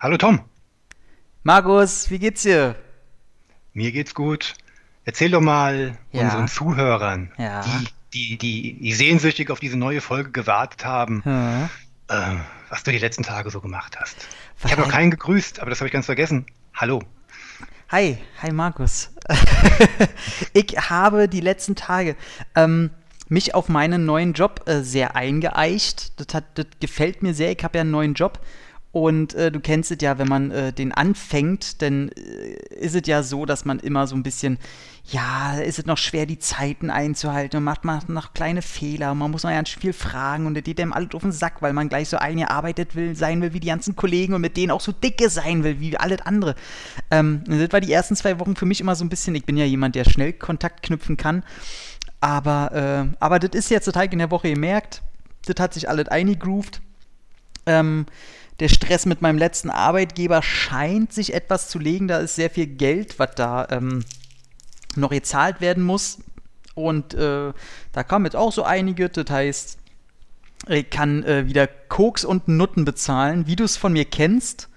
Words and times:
Hallo 0.00 0.16
Tom, 0.16 0.40
Markus, 1.42 2.10
wie 2.10 2.18
geht's 2.18 2.42
dir? 2.42 2.76
mir 3.74 3.92
geht's 3.92 4.14
gut. 4.14 4.54
Erzähl 5.04 5.30
doch 5.30 5.40
mal 5.42 5.98
unseren 6.12 6.40
Ja, 6.42 6.46
Zuhörern, 6.46 7.32
ja. 7.36 7.62
die, 7.62 7.88
die, 8.14 8.38
die, 8.38 8.78
die 8.80 8.92
sehnsüchtig 8.94 9.50
auf 9.50 9.60
diese 9.60 9.76
neue 9.76 10.00
Folge 10.00 10.30
gewartet 10.30 10.84
haben, 10.86 11.22
Ja. 11.26 11.64
äh, 12.08 12.36
was 12.70 12.82
du 12.84 12.92
die 12.92 12.98
letzten 12.98 13.22
Tage 13.24 13.50
so 13.50 13.60
gemacht 13.60 13.98
hast. 14.00 14.26
Ich 14.64 14.72
habe 14.72 14.82
noch 14.82 14.88
keinen 14.88 15.10
gegrüßt, 15.10 15.60
aber 15.60 15.70
das 15.70 15.80
habe 15.80 15.88
ich 15.88 15.92
ganz 15.92 16.06
vergessen. 16.06 16.46
Hallo. 16.74 17.02
Hi, 17.90 18.16
hi 18.40 18.52
Markus. 18.52 19.10
ich 20.52 20.76
habe 20.88 21.28
die 21.28 21.40
letzten 21.40 21.74
Tage 21.74 22.16
ähm, 22.54 22.90
mich 23.28 23.54
auf 23.54 23.68
meinen 23.68 24.04
neuen 24.04 24.34
Job 24.34 24.62
äh, 24.66 24.82
sehr 24.82 25.16
eingeeicht. 25.16 26.18
Das, 26.20 26.34
hat, 26.34 26.44
das 26.54 26.66
gefällt 26.80 27.22
mir 27.22 27.34
sehr. 27.34 27.50
Ich 27.50 27.64
habe 27.64 27.78
ja 27.78 27.82
einen 27.82 27.90
neuen 27.90 28.14
Job. 28.14 28.40
Und 28.92 29.32
äh, 29.32 29.50
du 29.50 29.58
kennst 29.58 29.90
es 29.90 29.98
ja, 30.02 30.18
wenn 30.18 30.28
man 30.28 30.50
äh, 30.50 30.70
den 30.70 30.92
anfängt, 30.92 31.80
dann 31.80 32.10
äh, 32.10 32.74
ist 32.74 32.94
es 32.94 33.06
ja 33.06 33.22
so, 33.22 33.46
dass 33.46 33.64
man 33.64 33.78
immer 33.78 34.06
so 34.06 34.14
ein 34.14 34.22
bisschen, 34.22 34.58
ja, 35.06 35.54
ist 35.54 35.78
es 35.78 35.86
noch 35.86 35.96
schwer, 35.96 36.26
die 36.26 36.38
Zeiten 36.38 36.90
einzuhalten 36.90 37.56
und 37.56 37.64
macht 37.64 37.86
man 37.86 38.02
noch 38.08 38.34
kleine 38.34 38.60
Fehler 38.60 39.12
und 39.12 39.18
man 39.18 39.30
muss 39.30 39.44
noch 39.44 39.50
ganz 39.50 39.70
viel 39.70 39.94
fragen 39.94 40.46
und 40.46 40.54
das 40.54 40.64
geht 40.64 40.78
einem 40.78 40.92
alles 40.92 41.14
auf 41.14 41.22
den 41.22 41.32
Sack, 41.32 41.62
weil 41.62 41.72
man 41.72 41.88
gleich 41.88 42.10
so 42.10 42.18
eingearbeitet 42.18 42.94
will, 42.94 43.16
sein 43.16 43.40
will 43.40 43.54
wie 43.54 43.60
die 43.60 43.68
ganzen 43.68 43.96
Kollegen 43.96 44.34
und 44.34 44.42
mit 44.42 44.58
denen 44.58 44.70
auch 44.70 44.82
so 44.82 44.92
dicke 44.92 45.30
sein 45.30 45.64
will 45.64 45.80
wie 45.80 45.96
alles 45.96 46.20
andere. 46.20 46.54
Ähm, 47.10 47.44
das 47.46 47.72
war 47.72 47.80
die 47.80 47.92
ersten 47.92 48.14
zwei 48.14 48.38
Wochen 48.40 48.56
für 48.56 48.66
mich 48.66 48.82
immer 48.82 48.94
so 48.94 49.06
ein 49.06 49.08
bisschen, 49.08 49.34
ich 49.34 49.46
bin 49.46 49.56
ja 49.56 49.64
jemand, 49.64 49.94
der 49.94 50.04
schnell 50.04 50.34
Kontakt 50.34 50.82
knüpfen 50.82 51.16
kann, 51.16 51.44
aber, 52.20 53.08
äh, 53.08 53.16
aber 53.20 53.38
das 53.38 53.58
ist 53.58 53.70
jetzt 53.70 53.86
total 53.86 54.12
in 54.12 54.18
der 54.18 54.30
Woche 54.30 54.50
gemerkt, 54.50 55.00
das 55.46 55.56
hat 55.58 55.72
sich 55.72 55.88
alles 55.88 56.08
eingegroovt. 56.08 56.82
Ähm, 57.64 58.06
der 58.60 58.68
Stress 58.68 59.06
mit 59.06 59.22
meinem 59.22 59.38
letzten 59.38 59.70
Arbeitgeber 59.70 60.42
scheint 60.42 61.12
sich 61.12 61.34
etwas 61.34 61.68
zu 61.68 61.78
legen. 61.78 62.08
Da 62.08 62.18
ist 62.18 62.36
sehr 62.36 62.50
viel 62.50 62.66
Geld, 62.66 63.18
was 63.18 63.34
da 63.34 63.66
ähm, 63.70 64.04
noch 64.96 65.10
gezahlt 65.10 65.60
werden 65.60 65.82
muss. 65.82 66.18
Und 66.74 67.14
äh, 67.14 67.52
da 67.92 68.02
kamen 68.02 68.24
jetzt 68.26 68.36
auch 68.36 68.52
so 68.52 68.62
einige. 68.62 69.08
Das 69.08 69.30
heißt, 69.30 69.78
ich 70.68 70.90
kann 70.90 71.24
äh, 71.24 71.46
wieder 71.46 71.66
Koks 71.66 72.24
und 72.24 72.48
Nutten 72.48 72.84
bezahlen, 72.84 73.46
wie 73.46 73.56
du 73.56 73.64
es 73.64 73.76
von 73.76 73.92
mir 73.92 74.04
kennst. 74.04 74.68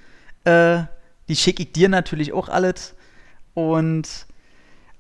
Äh, 0.44 0.84
die 1.28 1.36
schicke 1.36 1.64
ich 1.64 1.72
dir 1.72 1.90
natürlich 1.90 2.34
auch 2.34 2.50
alles. 2.50 2.96
Und 3.54 4.26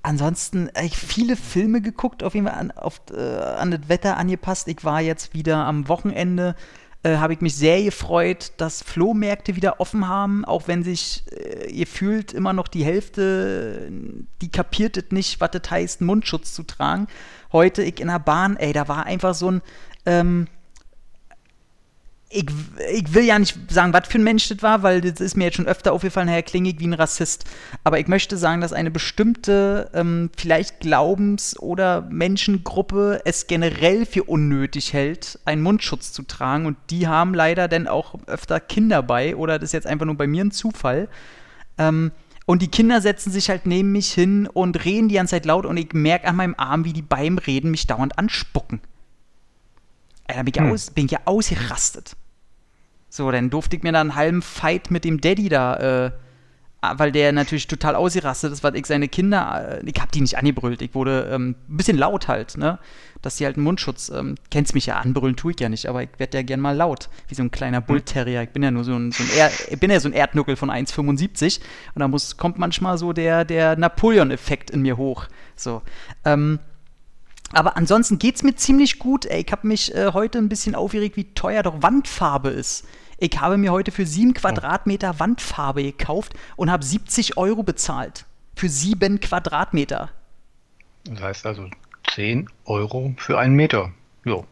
ansonsten 0.03 0.69
habe 0.75 0.85
ich 0.85 0.97
viele 0.97 1.35
Filme 1.35 1.81
geguckt, 1.81 2.23
auf 2.23 2.35
jeden 2.35 2.47
Fall 2.47 2.57
an, 2.57 2.71
auf, 2.71 3.01
äh, 3.11 3.19
an 3.19 3.71
das 3.71 3.89
Wetter 3.89 4.17
angepasst. 4.17 4.67
Ich 4.67 4.83
war 4.83 5.01
jetzt 5.01 5.33
wieder 5.33 5.57
am 5.65 5.87
Wochenende, 5.87 6.55
äh, 7.05 7.17
habe 7.17 7.33
ich 7.33 7.41
mich 7.41 7.55
sehr 7.55 7.83
gefreut, 7.83 8.53
dass 8.57 8.81
Flohmärkte 8.81 9.55
wieder 9.55 9.79
offen 9.79 10.07
haben, 10.07 10.43
auch 10.43 10.67
wenn 10.67 10.83
sich 10.83 11.23
äh, 11.31 11.69
ihr 11.69 11.85
fühlt 11.85 12.33
immer 12.33 12.51
noch 12.51 12.67
die 12.67 12.83
Hälfte, 12.83 13.91
die 14.41 14.49
kapiert 14.49 14.97
es 14.97 15.11
nicht, 15.11 15.39
was 15.39 15.51
das 15.51 15.69
heißt, 15.69 16.01
Mundschutz 16.01 16.53
zu 16.53 16.63
tragen. 16.63 17.05
Heute, 17.51 17.83
ich 17.83 17.99
in 17.99 18.07
der 18.07 18.17
Bahn, 18.17 18.57
ey, 18.57 18.73
da 18.73 18.87
war 18.87 19.05
einfach 19.05 19.35
so 19.35 19.51
ein, 19.51 19.61
ähm, 20.07 20.47
ich, 22.35 22.45
ich 22.93 23.13
will 23.13 23.23
ja 23.23 23.39
nicht 23.39 23.57
sagen, 23.71 23.93
was 23.93 24.07
für 24.07 24.17
ein 24.17 24.23
Mensch 24.23 24.49
das 24.49 24.61
war, 24.61 24.83
weil 24.83 25.01
das 25.01 25.21
ist 25.21 25.37
mir 25.37 25.45
jetzt 25.45 25.55
schon 25.55 25.67
öfter 25.67 25.93
aufgefallen, 25.93 26.27
Herr 26.27 26.43
klinge 26.43 26.69
ich 26.69 26.79
wie 26.79 26.87
ein 26.87 26.93
Rassist. 26.93 27.45
Aber 27.83 27.99
ich 27.99 28.07
möchte 28.07 28.37
sagen, 28.37 28.61
dass 28.61 28.73
eine 28.73 28.91
bestimmte, 28.91 29.89
ähm, 29.93 30.29
vielleicht 30.37 30.81
Glaubens- 30.81 31.57
oder 31.57 32.01
Menschengruppe 32.01 33.21
es 33.23 33.47
generell 33.47 34.05
für 34.05 34.23
unnötig 34.23 34.93
hält, 34.93 35.39
einen 35.45 35.61
Mundschutz 35.61 36.11
zu 36.11 36.23
tragen. 36.23 36.65
Und 36.65 36.77
die 36.89 37.07
haben 37.07 37.33
leider 37.33 37.67
dann 37.67 37.87
auch 37.87 38.15
öfter 38.27 38.59
Kinder 38.59 39.01
bei. 39.01 39.35
Oder 39.35 39.57
das 39.57 39.69
ist 39.69 39.73
jetzt 39.73 39.87
einfach 39.87 40.05
nur 40.05 40.15
bei 40.15 40.27
mir 40.27 40.43
ein 40.43 40.51
Zufall. 40.51 41.07
Ähm, 41.77 42.11
und 42.45 42.61
die 42.61 42.67
Kinder 42.67 43.01
setzen 43.01 43.31
sich 43.31 43.49
halt 43.49 43.65
neben 43.65 43.91
mich 43.91 44.13
hin 44.13 44.47
und 44.47 44.85
reden 44.85 45.09
die 45.09 45.15
ganze 45.15 45.31
Zeit 45.31 45.45
laut. 45.45 45.65
Und 45.65 45.77
ich 45.77 45.93
merke 45.93 46.27
an 46.27 46.35
meinem 46.35 46.55
Arm, 46.57 46.85
wie 46.85 46.93
die 46.93 47.01
beim 47.01 47.37
Reden 47.37 47.71
mich 47.71 47.87
dauernd 47.87 48.19
anspucken. 48.19 48.81
Da 50.27 50.35
bin 50.41 50.47
ich, 50.47 50.55
ja 50.55 50.63
Hm. 50.63 50.71
aus, 50.71 50.91
bin 50.91 51.05
ich 51.05 51.11
ja 51.11 51.19
ausgerastet. 51.25 52.15
So, 53.15 53.31
dann 53.31 53.49
durfte 53.49 53.77
ich 53.77 53.83
mir 53.83 53.93
da 53.93 54.01
einen 54.01 54.15
halben 54.15 54.41
Fight 54.41 54.91
mit 54.91 55.05
dem 55.05 55.21
Daddy 55.21 55.47
da, 55.47 56.05
äh, 56.05 56.11
weil 56.97 57.13
der 57.13 57.31
natürlich 57.31 57.65
total 57.65 57.95
ausgerastet 57.95 58.51
ist, 58.51 58.61
weil 58.61 58.75
ich 58.75 58.85
seine 58.85 59.07
Kinder, 59.07 59.79
äh, 59.81 59.89
ich 59.89 60.01
hab 60.01 60.11
die 60.11 60.19
nicht 60.19 60.37
angebrüllt, 60.37 60.81
ich 60.81 60.93
wurde 60.93 61.29
ähm, 61.31 61.55
ein 61.69 61.77
bisschen 61.77 61.97
laut 61.97 62.27
halt, 62.27 62.57
ne? 62.57 62.77
Dass 63.21 63.37
die 63.37 63.45
halt 63.45 63.55
einen 63.55 63.63
Mundschutz, 63.63 64.09
ähm, 64.09 64.35
kennst 64.51 64.73
mich 64.73 64.87
ja, 64.87 64.97
anbrüllen 64.97 65.37
tue 65.37 65.53
ich 65.53 65.59
ja 65.61 65.69
nicht, 65.69 65.87
aber 65.87 66.03
ich 66.03 66.09
werde 66.17 66.39
ja 66.39 66.43
gern 66.43 66.59
mal 66.59 66.75
laut, 66.75 67.07
wie 67.29 67.35
so 67.35 67.41
ein 67.41 67.51
kleiner 67.51 67.79
Bullterrier. 67.79 68.43
Ich 68.43 68.49
bin 68.49 68.63
ja 68.63 68.69
nur 68.69 68.83
so 68.83 68.93
ein, 68.93 69.13
so 69.13 69.23
ein, 69.23 69.29
er 69.37 69.49
ich 69.69 69.79
bin 69.79 69.91
ja 69.91 70.01
so 70.01 70.09
ein 70.09 70.13
Erdnuckel 70.13 70.57
von 70.57 70.69
1,75 70.69 71.61
und 71.93 72.01
da 72.01 72.09
muss, 72.09 72.35
kommt 72.35 72.59
manchmal 72.59 72.97
so 72.97 73.13
der, 73.13 73.45
der 73.45 73.77
Napoleon-Effekt 73.77 74.71
in 74.71 74.81
mir 74.81 74.97
hoch. 74.97 75.27
So, 75.55 75.83
ähm, 76.25 76.59
aber 77.53 77.77
ansonsten 77.77 78.19
geht's 78.19 78.43
mir 78.43 78.57
ziemlich 78.57 78.99
gut. 78.99 79.25
Ey, 79.25 79.45
ich 79.45 79.51
habe 79.53 79.65
mich 79.65 79.95
äh, 79.95 80.11
heute 80.11 80.37
ein 80.37 80.49
bisschen 80.49 80.75
aufgeregt, 80.75 81.15
wie 81.15 81.33
teuer 81.33 81.63
doch 81.63 81.81
Wandfarbe 81.81 82.49
ist. 82.49 82.85
Ich 83.17 83.39
habe 83.39 83.57
mir 83.57 83.71
heute 83.71 83.91
für 83.91 84.05
sieben 84.05 84.33
Quadratmeter 84.33 85.19
Wandfarbe 85.19 85.83
gekauft 85.83 86.33
und 86.55 86.69
habe 86.71 86.83
70 86.83 87.37
Euro 87.37 87.63
bezahlt. 87.63 88.25
Für 88.55 88.69
sieben 88.69 89.19
Quadratmeter. 89.19 90.09
Das 91.05 91.21
heißt 91.21 91.45
also 91.45 91.69
10 92.13 92.49
Euro 92.65 93.13
für 93.17 93.37
einen 93.39 93.55
Meter. 93.55 93.91
Jo. 94.23 94.45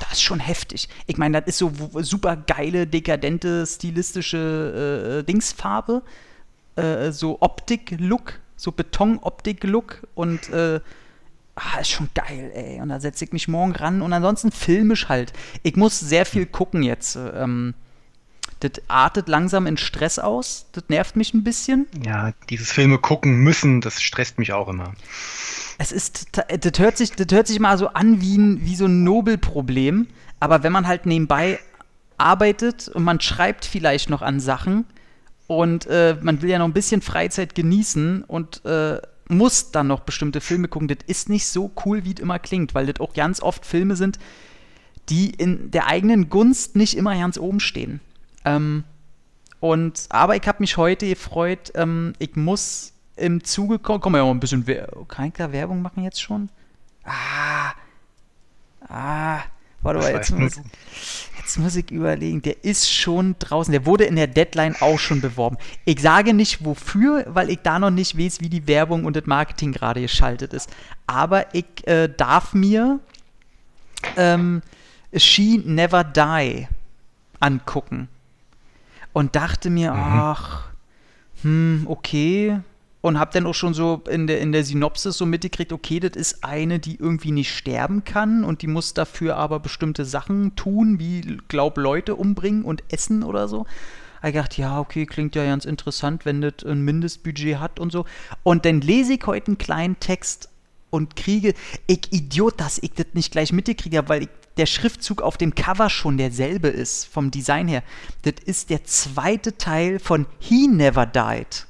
Das 0.00 0.12
ist 0.12 0.22
schon 0.22 0.40
heftig. 0.40 0.88
Ich 1.06 1.16
meine, 1.16 1.40
das 1.40 1.48
ist 1.48 1.58
so 1.58 1.72
super 2.02 2.36
geile, 2.36 2.86
dekadente, 2.86 3.66
stilistische 3.66 5.20
äh, 5.20 5.24
Dingsfarbe. 5.24 6.02
Äh, 6.76 7.12
so 7.12 7.38
Optik-Look, 7.40 8.40
so 8.56 8.72
Beton-Optik-Look 8.72 10.06
und 10.14 10.50
äh, 10.50 10.80
ah, 11.54 11.80
ist 11.80 11.88
schon 11.90 12.10
geil, 12.14 12.50
ey. 12.54 12.80
Und 12.82 12.90
da 12.90 13.00
setze 13.00 13.24
ich 13.24 13.32
mich 13.32 13.48
morgen 13.48 13.72
ran 13.72 14.02
und 14.02 14.12
ansonsten 14.12 14.52
filmisch 14.52 15.08
halt. 15.08 15.32
Ich 15.62 15.76
muss 15.76 15.98
sehr 15.98 16.26
viel 16.26 16.44
gucken 16.46 16.82
jetzt. 16.82 17.16
äh, 17.16 17.42
Ähm, 17.42 17.74
das 18.60 18.72
artet 18.88 19.28
langsam 19.28 19.66
in 19.66 19.76
Stress 19.76 20.18
aus. 20.18 20.66
Das 20.72 20.84
nervt 20.88 21.16
mich 21.16 21.34
ein 21.34 21.44
bisschen. 21.44 21.86
Ja, 22.04 22.32
dieses 22.48 22.72
Filme 22.72 22.98
gucken 22.98 23.36
müssen, 23.38 23.80
das 23.80 24.02
stresst 24.02 24.38
mich 24.38 24.52
auch 24.52 24.68
immer. 24.68 24.94
Es 25.78 25.92
ist, 25.92 26.28
das 26.32 26.78
hört 26.78 26.96
sich, 26.96 27.12
das 27.12 27.26
hört 27.30 27.46
sich 27.46 27.60
mal 27.60 27.76
so 27.76 27.88
an 27.88 28.20
wie, 28.20 28.36
ein, 28.38 28.64
wie 28.64 28.76
so 28.76 28.86
ein 28.86 29.04
Nobelproblem, 29.04 30.06
aber 30.40 30.62
wenn 30.62 30.72
man 30.72 30.86
halt 30.86 31.04
nebenbei 31.04 31.58
arbeitet 32.16 32.88
und 32.88 33.04
man 33.04 33.20
schreibt 33.20 33.66
vielleicht 33.66 34.08
noch 34.08 34.22
an 34.22 34.40
Sachen 34.40 34.86
und 35.46 35.86
äh, 35.86 36.16
man 36.22 36.40
will 36.40 36.48
ja 36.48 36.58
noch 36.58 36.66
ein 36.66 36.72
bisschen 36.72 37.02
Freizeit 37.02 37.54
genießen 37.54 38.24
und 38.24 38.64
äh, 38.64 39.00
muss 39.28 39.70
dann 39.70 39.88
noch 39.88 40.00
bestimmte 40.00 40.40
Filme 40.40 40.68
gucken, 40.68 40.88
das 40.88 40.98
ist 41.06 41.28
nicht 41.28 41.46
so 41.46 41.70
cool, 41.84 42.04
wie 42.04 42.14
es 42.14 42.20
immer 42.20 42.38
klingt, 42.38 42.74
weil 42.74 42.86
das 42.86 43.00
auch 43.00 43.12
ganz 43.12 43.42
oft 43.42 43.66
Filme 43.66 43.96
sind, 43.96 44.18
die 45.08 45.30
in 45.30 45.70
der 45.70 45.86
eigenen 45.86 46.30
Gunst 46.30 46.76
nicht 46.76 46.96
immer 46.96 47.16
ganz 47.16 47.38
oben 47.38 47.60
stehen. 47.60 48.00
Ähm, 48.46 48.84
und, 49.60 50.06
aber 50.10 50.36
ich 50.36 50.46
habe 50.46 50.58
mich 50.60 50.76
heute 50.76 51.08
gefreut, 51.08 51.72
ähm, 51.74 52.14
ich 52.18 52.36
muss 52.36 52.92
im 53.16 53.42
Zuge 53.42 53.78
kommen. 53.78 54.00
Komm 54.00 54.14
ja 54.14 54.24
mal 54.24 54.30
ein 54.30 54.40
bisschen. 54.40 54.66
Wer 54.66 54.88
kann 55.08 55.26
ich 55.26 55.34
da 55.34 55.52
Werbung 55.52 55.82
machen 55.82 56.04
jetzt 56.04 56.22
schon? 56.22 56.48
Ah. 57.04 57.72
Ah. 58.88 59.40
Warte 59.82 60.00
mal, 60.00 60.12
jetzt 60.12 60.30
muss, 60.32 60.60
jetzt 61.38 61.58
muss 61.58 61.76
ich 61.76 61.90
überlegen. 61.90 62.42
Der 62.42 62.64
ist 62.64 62.90
schon 62.92 63.36
draußen. 63.38 63.70
Der 63.72 63.86
wurde 63.86 64.04
in 64.04 64.16
der 64.16 64.26
Deadline 64.26 64.74
auch 64.80 64.98
schon 64.98 65.20
beworben. 65.20 65.58
Ich 65.84 66.00
sage 66.00 66.34
nicht 66.34 66.64
wofür, 66.64 67.24
weil 67.28 67.50
ich 67.50 67.60
da 67.62 67.78
noch 67.78 67.90
nicht 67.90 68.18
weiß, 68.18 68.40
wie 68.40 68.48
die 68.48 68.66
Werbung 68.66 69.04
und 69.04 69.16
das 69.16 69.26
Marketing 69.26 69.72
gerade 69.72 70.00
geschaltet 70.00 70.52
ist. 70.52 70.70
Aber 71.06 71.54
ich 71.54 71.86
äh, 71.86 72.08
darf 72.08 72.52
mir 72.52 73.00
ähm, 74.16 74.62
She 75.14 75.62
Never 75.64 76.02
Die 76.04 76.66
angucken. 77.38 78.08
Und 79.16 79.34
dachte 79.34 79.70
mir, 79.70 79.94
ach, 79.94 80.64
hm, 81.40 81.86
okay. 81.86 82.60
Und 83.00 83.18
hab 83.18 83.30
dann 83.30 83.46
auch 83.46 83.54
schon 83.54 83.72
so 83.72 84.02
in 84.10 84.26
der, 84.26 84.42
in 84.42 84.52
der 84.52 84.62
Synopsis 84.62 85.16
so 85.16 85.24
mitgekriegt, 85.24 85.72
okay, 85.72 86.00
das 86.00 86.10
ist 86.16 86.44
eine, 86.44 86.78
die 86.78 86.96
irgendwie 86.96 87.32
nicht 87.32 87.50
sterben 87.56 88.04
kann 88.04 88.44
und 88.44 88.60
die 88.60 88.66
muss 88.66 88.92
dafür 88.92 89.38
aber 89.38 89.58
bestimmte 89.58 90.04
Sachen 90.04 90.54
tun, 90.54 90.98
wie, 90.98 91.38
glaub, 91.48 91.78
Leute 91.78 92.14
umbringen 92.14 92.62
und 92.62 92.84
essen 92.90 93.22
oder 93.22 93.48
so. 93.48 93.64
Ich 94.22 94.34
dachte, 94.34 94.60
ja, 94.60 94.78
okay, 94.80 95.06
klingt 95.06 95.34
ja 95.34 95.46
ganz 95.46 95.64
interessant, 95.64 96.26
wenn 96.26 96.42
das 96.42 96.66
ein 96.66 96.82
Mindestbudget 96.82 97.58
hat 97.58 97.80
und 97.80 97.92
so. 97.92 98.04
Und 98.42 98.66
dann 98.66 98.82
lese 98.82 99.14
ich 99.14 99.26
heute 99.26 99.46
einen 99.46 99.56
kleinen 99.56 99.98
Text 99.98 100.50
und 100.96 101.14
kriege, 101.14 101.54
ich 101.86 102.12
Idiot, 102.12 102.60
dass 102.60 102.78
ich 102.78 102.92
das 102.92 103.06
nicht 103.12 103.30
gleich 103.30 103.52
mitgekriegt 103.52 103.96
weil 104.08 104.24
ich, 104.24 104.28
der 104.56 104.66
Schriftzug 104.66 105.20
auf 105.20 105.36
dem 105.36 105.54
Cover 105.54 105.90
schon 105.90 106.16
derselbe 106.16 106.68
ist, 106.68 107.04
vom 107.04 107.30
Design 107.30 107.68
her. 107.68 107.82
Das 108.22 108.34
ist 108.44 108.70
der 108.70 108.84
zweite 108.84 109.58
Teil 109.58 109.98
von 109.98 110.26
He 110.38 110.66
Never 110.66 111.06
Died. 111.06 111.66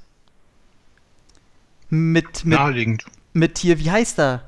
Mit, 1.89 2.45
mit, 2.45 2.59
Naheliegend. 2.59 3.05
mit 3.33 3.59
hier, 3.59 3.79
wie 3.79 3.91
heißt 3.91 4.19
er? 4.19 4.43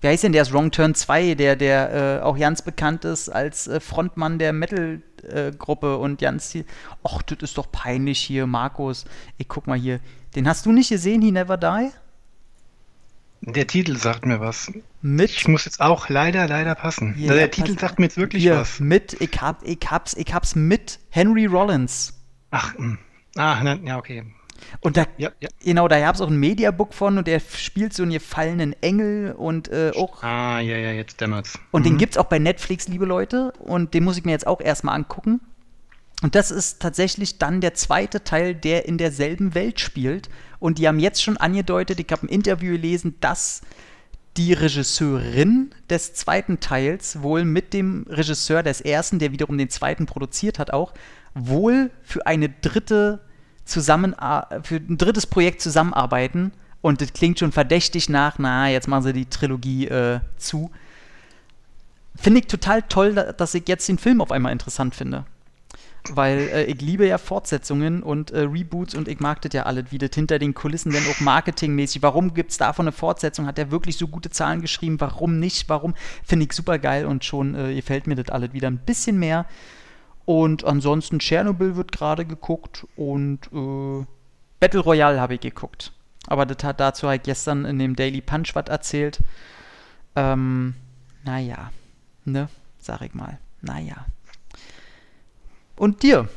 Wie 0.00 0.08
heißt 0.08 0.24
denn 0.24 0.32
der 0.32 0.42
ist 0.42 0.52
Wrong 0.52 0.70
Turn 0.70 0.94
2, 0.94 1.34
der, 1.34 1.56
der 1.56 2.18
äh, 2.20 2.22
auch 2.22 2.38
ganz 2.38 2.60
bekannt 2.60 3.06
ist 3.06 3.30
als 3.30 3.66
äh, 3.68 3.80
Frontmann 3.80 4.38
der 4.38 4.52
Metal-Gruppe 4.52 5.96
und 5.96 6.20
ganz 6.20 6.52
viel. 6.52 6.66
Och, 7.02 7.22
das 7.22 7.38
ist 7.40 7.56
doch 7.56 7.72
peinlich 7.72 8.20
hier, 8.20 8.46
Markus. 8.46 9.06
Ich 9.38 9.48
guck 9.48 9.66
mal 9.66 9.78
hier. 9.78 10.00
Den 10.36 10.46
hast 10.46 10.66
du 10.66 10.72
nicht 10.72 10.90
gesehen, 10.90 11.22
He 11.22 11.32
Never 11.32 11.56
Die? 11.56 11.90
Der 13.46 13.66
Titel 13.66 13.96
sagt 13.96 14.24
mir 14.24 14.40
was. 14.40 14.72
Mit 15.02 15.30
Ich 15.30 15.48
muss 15.48 15.66
jetzt 15.66 15.80
auch 15.80 16.08
leider, 16.08 16.48
leider 16.48 16.74
passen. 16.74 17.14
Hier, 17.14 17.32
der 17.32 17.40
ja, 17.42 17.48
Titel 17.48 17.78
sagt 17.78 17.98
mir 17.98 18.06
jetzt 18.06 18.16
wirklich 18.16 18.42
hier, 18.42 18.56
was. 18.56 18.80
mit, 18.80 19.20
ich 19.20 19.40
hab, 19.40 19.62
ich 19.66 19.80
hab's, 19.90 20.14
ich 20.14 20.32
hab's 20.32 20.54
mit 20.54 20.98
Henry 21.10 21.44
Rollins. 21.46 22.14
Ach, 22.50 22.72
mh. 22.78 22.96
ah, 23.36 23.60
nein, 23.62 23.86
ja, 23.86 23.98
okay. 23.98 24.24
Und 24.80 24.96
da, 24.96 25.04
Ja, 25.18 25.30
ja. 25.40 25.50
genau, 25.62 25.88
da 25.88 26.00
gab's 26.00 26.22
auch 26.22 26.28
ein 26.30 26.38
Mediabook 26.38 26.94
von 26.94 27.18
und 27.18 27.26
der 27.26 27.40
spielt 27.40 27.92
so 27.92 28.02
einen 28.02 28.12
gefallenen 28.12 28.72
Engel 28.82 29.32
und 29.32 29.68
äh, 29.68 29.92
auch 29.94 30.22
Ah, 30.22 30.60
ja, 30.60 30.76
ja, 30.78 30.92
jetzt 30.92 31.20
dämmert's. 31.20 31.58
Und 31.70 31.84
den 31.84 31.94
Mhm. 31.94 31.98
gibt's 31.98 32.16
auch 32.16 32.26
bei 32.26 32.38
Netflix, 32.38 32.88
liebe 32.88 33.04
Leute. 33.04 33.52
Und 33.58 33.92
den 33.92 34.04
muss 34.04 34.16
ich 34.16 34.24
mir 34.24 34.32
jetzt 34.32 34.46
auch 34.46 34.60
erstmal 34.62 34.94
angucken. 34.94 35.40
Und 36.22 36.34
das 36.34 36.50
ist 36.50 36.80
tatsächlich 36.80 37.36
dann 37.38 37.60
der 37.60 37.74
zweite 37.74 38.24
Teil, 38.24 38.54
der 38.54 38.86
in 38.86 38.96
derselben 38.96 39.54
Welt 39.54 39.80
spielt. 39.80 40.30
Und 40.64 40.78
die 40.78 40.88
haben 40.88 40.98
jetzt 40.98 41.22
schon 41.22 41.36
angedeutet, 41.36 42.00
ich 42.00 42.10
habe 42.10 42.24
ein 42.24 42.30
Interview 42.30 42.72
gelesen, 42.72 43.16
dass 43.20 43.60
die 44.38 44.54
Regisseurin 44.54 45.74
des 45.90 46.14
zweiten 46.14 46.58
Teils 46.58 47.20
wohl 47.20 47.44
mit 47.44 47.74
dem 47.74 48.06
Regisseur 48.08 48.62
des 48.62 48.80
ersten, 48.80 49.18
der 49.18 49.30
wiederum 49.30 49.58
den 49.58 49.68
zweiten 49.68 50.06
produziert 50.06 50.58
hat, 50.58 50.72
auch 50.72 50.94
wohl 51.34 51.90
für 52.02 52.26
eine 52.26 52.48
dritte 52.48 53.20
zusammen 53.66 54.14
für 54.62 54.76
ein 54.76 54.96
drittes 54.96 55.26
Projekt 55.26 55.60
zusammenarbeiten. 55.60 56.50
Und 56.80 57.02
das 57.02 57.12
klingt 57.12 57.38
schon 57.40 57.52
verdächtig 57.52 58.08
nach, 58.08 58.38
na, 58.38 58.70
jetzt 58.70 58.88
machen 58.88 59.02
sie 59.02 59.12
die 59.12 59.26
Trilogie 59.26 59.88
äh, 59.88 60.20
zu. 60.38 60.70
Finde 62.16 62.40
ich 62.40 62.46
total 62.46 62.80
toll, 62.80 63.12
da- 63.12 63.32
dass 63.32 63.52
ich 63.52 63.68
jetzt 63.68 63.86
den 63.86 63.98
Film 63.98 64.22
auf 64.22 64.32
einmal 64.32 64.52
interessant 64.52 64.94
finde. 64.94 65.26
Weil 66.10 66.38
äh, 66.52 66.64
ich 66.64 66.80
liebe 66.80 67.06
ja 67.06 67.16
Fortsetzungen 67.18 68.02
und 68.02 68.30
äh, 68.30 68.40
Reboots 68.40 68.94
und 68.94 69.08
ich 69.08 69.20
mag 69.20 69.40
das 69.42 69.52
ja 69.54 69.62
alles, 69.62 69.86
wie 69.90 69.98
das 69.98 70.10
hinter 70.14 70.38
den 70.38 70.52
Kulissen 70.52 70.92
denn 70.92 71.04
auch 71.10 71.20
marketingmäßig. 71.20 72.02
Warum 72.02 72.34
gibt 72.34 72.50
es 72.50 72.58
davon 72.58 72.84
eine 72.84 72.92
Fortsetzung? 72.92 73.46
Hat 73.46 73.58
er 73.58 73.70
wirklich 73.70 73.96
so 73.96 74.08
gute 74.08 74.30
Zahlen 74.30 74.60
geschrieben? 74.60 75.00
Warum 75.00 75.38
nicht? 75.38 75.68
Warum? 75.68 75.94
Finde 76.22 76.46
ich 76.46 76.52
super 76.52 76.78
geil 76.78 77.06
und 77.06 77.24
schon 77.24 77.54
äh, 77.54 77.74
gefällt 77.74 78.06
mir 78.06 78.16
das 78.16 78.28
alles 78.28 78.52
wieder 78.52 78.68
ein 78.68 78.78
bisschen 78.78 79.18
mehr. 79.18 79.46
Und 80.26 80.64
ansonsten 80.64 81.18
Tschernobyl 81.18 81.76
wird 81.76 81.92
gerade 81.92 82.24
geguckt 82.24 82.86
und 82.96 83.40
äh, 83.52 84.06
Battle 84.60 84.80
Royale 84.80 85.20
habe 85.20 85.34
ich 85.34 85.40
geguckt. 85.40 85.92
Aber 86.26 86.46
das 86.46 86.64
hat 86.64 86.80
dazu 86.80 87.08
halt 87.08 87.24
gestern 87.24 87.64
in 87.64 87.78
dem 87.78 87.96
Daily 87.96 88.20
Punch 88.20 88.54
was 88.54 88.66
erzählt. 88.66 89.20
Ähm, 90.16 90.74
naja, 91.24 91.70
ne, 92.24 92.48
sag 92.78 93.02
ich 93.02 93.14
mal. 93.14 93.38
Naja. 93.60 94.06
Und 95.76 96.02
dir? 96.02 96.28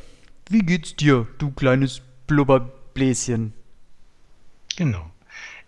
Wie 0.48 0.60
geht's 0.60 0.96
dir, 0.96 1.26
du 1.38 1.50
kleines 1.50 2.00
Blubberbläschen? 2.26 3.52
Genau. 4.76 5.10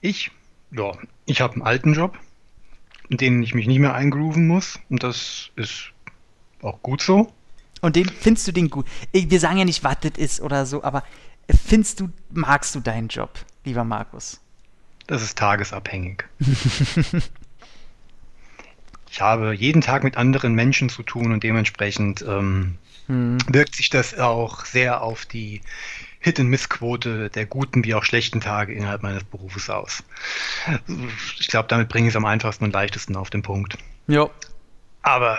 Ich, 0.00 0.30
ja, 0.70 0.92
ich 1.26 1.40
habe 1.40 1.54
einen 1.54 1.62
alten 1.62 1.94
Job, 1.94 2.18
in 3.08 3.18
den 3.18 3.42
ich 3.42 3.54
mich 3.54 3.66
nicht 3.66 3.78
mehr 3.78 3.94
eingrooven 3.94 4.46
muss. 4.46 4.78
Und 4.88 5.02
das 5.02 5.50
ist 5.56 5.92
auch 6.62 6.82
gut 6.82 7.02
so. 7.02 7.32
Und 7.80 7.96
den 7.96 8.06
findest 8.06 8.48
du 8.48 8.52
den 8.52 8.70
gut? 8.70 8.86
Wir 9.12 9.40
sagen 9.40 9.58
ja 9.58 9.64
nicht, 9.64 9.84
was 9.84 10.00
das 10.00 10.12
ist 10.16 10.40
oder 10.40 10.66
so, 10.66 10.82
aber 10.82 11.02
findest 11.50 12.00
du, 12.00 12.10
magst 12.30 12.74
du 12.74 12.80
deinen 12.80 13.08
Job, 13.08 13.30
lieber 13.64 13.84
Markus? 13.84 14.40
Das 15.06 15.22
ist 15.22 15.38
tagesabhängig. 15.38 16.24
ich 19.10 19.20
habe 19.20 19.54
jeden 19.54 19.80
Tag 19.80 20.04
mit 20.04 20.16
anderen 20.16 20.54
Menschen 20.54 20.88
zu 20.88 21.02
tun 21.02 21.32
und 21.32 21.42
dementsprechend 21.42 22.22
ähm, 22.22 22.78
Hm. 23.06 23.38
wirkt 23.48 23.74
sich 23.76 23.90
das 23.90 24.18
auch 24.18 24.64
sehr 24.64 25.02
auf 25.02 25.26
die 25.26 25.60
Hit-and-Miss-Quote 26.20 27.30
der 27.30 27.46
guten 27.46 27.82
wie 27.84 27.94
auch 27.94 28.04
schlechten 28.04 28.40
Tage 28.40 28.72
innerhalb 28.74 29.02
meines 29.02 29.24
Berufes 29.24 29.70
aus. 29.70 30.02
Ich 31.38 31.48
glaube, 31.48 31.68
damit 31.68 31.88
bringe 31.88 32.08
ich 32.08 32.12
es 32.12 32.16
am 32.16 32.26
einfachsten 32.26 32.64
und 32.64 32.72
leichtesten 32.72 33.16
auf 33.16 33.30
den 33.30 33.42
Punkt. 33.42 33.78
Ja. 34.06 34.28
Aber 35.02 35.38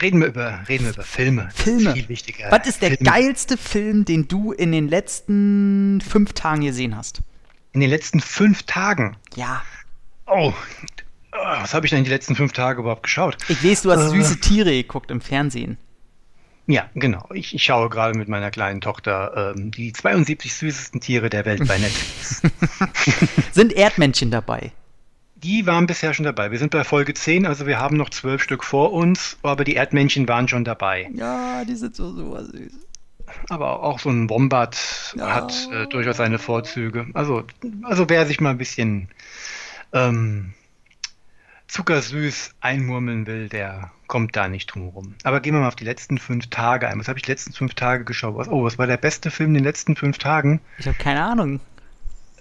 reden 0.00 0.20
wir 0.20 0.28
über, 0.28 0.60
reden 0.68 0.84
wir 0.84 0.92
über 0.92 1.02
Filme. 1.02 1.50
Filme. 1.54 1.92
Viel 1.92 2.08
wichtiger. 2.08 2.50
Was 2.52 2.68
ist 2.68 2.82
der 2.82 2.90
Filme. 2.90 3.10
geilste 3.10 3.56
Film, 3.56 4.04
den 4.04 4.28
du 4.28 4.52
in 4.52 4.70
den 4.70 4.88
letzten 4.88 6.00
fünf 6.00 6.34
Tagen 6.34 6.62
gesehen 6.64 6.96
hast? 6.96 7.20
In 7.72 7.80
den 7.80 7.90
letzten 7.90 8.20
fünf 8.20 8.62
Tagen. 8.62 9.16
Ja. 9.34 9.62
Oh, 10.26 10.52
was 11.32 11.74
habe 11.74 11.84
ich 11.86 11.90
denn 11.90 11.98
in 11.98 12.04
den 12.04 12.12
letzten 12.12 12.36
fünf 12.36 12.52
Tagen 12.52 12.78
überhaupt 12.80 13.02
geschaut? 13.02 13.36
Ich 13.48 13.64
weiß, 13.64 13.82
du 13.82 13.90
hast 13.90 14.12
Äh. 14.12 14.16
süße 14.16 14.38
Tiere 14.38 14.70
geguckt 14.70 15.10
im 15.10 15.20
Fernsehen. 15.20 15.78
Ja, 16.66 16.88
genau. 16.94 17.28
Ich, 17.34 17.54
ich 17.54 17.62
schaue 17.62 17.90
gerade 17.90 18.16
mit 18.16 18.28
meiner 18.28 18.50
kleinen 18.50 18.80
Tochter 18.80 19.54
ähm, 19.56 19.70
die 19.70 19.92
72 19.92 20.54
süßesten 20.54 21.00
Tiere 21.00 21.28
der 21.28 21.44
Welt 21.44 21.66
bei 21.68 21.76
Netflix. 21.78 22.40
Sind 23.52 23.72
Erdmännchen 23.72 24.30
dabei? 24.30 24.72
Die 25.36 25.66
waren 25.66 25.86
bisher 25.86 26.14
schon 26.14 26.24
dabei. 26.24 26.50
Wir 26.50 26.58
sind 26.58 26.70
bei 26.70 26.84
Folge 26.84 27.12
10, 27.12 27.44
also 27.44 27.66
wir 27.66 27.78
haben 27.78 27.98
noch 27.98 28.08
zwölf 28.08 28.42
Stück 28.42 28.64
vor 28.64 28.92
uns, 28.94 29.36
aber 29.42 29.64
die 29.64 29.74
Erdmännchen 29.74 30.26
waren 30.26 30.48
schon 30.48 30.64
dabei. 30.64 31.10
Ja, 31.14 31.66
die 31.66 31.74
sind 31.76 31.94
so 31.94 32.10
super 32.14 32.44
süß. 32.46 32.72
Aber 33.50 33.82
auch 33.82 33.98
so 33.98 34.08
ein 34.08 34.30
Wombat 34.30 35.14
Ja. 35.18 35.34
hat 35.34 35.68
äh, 35.70 35.86
durchaus 35.88 36.16
seine 36.16 36.38
Vorzüge. 36.38 37.08
Also, 37.12 37.44
also 37.82 38.08
wer 38.08 38.24
sich 38.26 38.40
mal 38.40 38.50
ein 38.50 38.58
bisschen 38.58 39.08
ähm, 39.92 40.54
zuckersüß 41.68 42.54
einmurmeln 42.60 43.26
will, 43.26 43.48
der 43.50 43.90
kommt 44.14 44.36
da 44.36 44.46
nicht 44.46 44.68
drum 44.72 44.90
rum. 44.90 45.16
Aber 45.24 45.40
gehen 45.40 45.54
wir 45.54 45.60
mal 45.60 45.66
auf 45.66 45.74
die 45.74 45.82
letzten 45.84 46.18
fünf 46.18 46.46
Tage 46.46 46.86
ein. 46.86 47.00
Was 47.00 47.08
habe 47.08 47.18
ich 47.18 47.24
die 47.24 47.32
letzten 47.32 47.52
fünf 47.52 47.74
Tage 47.74 48.04
geschaut? 48.04 48.36
Was, 48.36 48.46
oh, 48.46 48.62
was 48.62 48.78
war 48.78 48.86
der 48.86 48.96
beste 48.96 49.32
Film 49.32 49.48
in 49.50 49.54
den 49.54 49.64
letzten 49.64 49.96
fünf 49.96 50.18
Tagen? 50.18 50.60
Ich 50.78 50.86
habe 50.86 50.96
keine 50.96 51.20
Ahnung. 51.24 51.58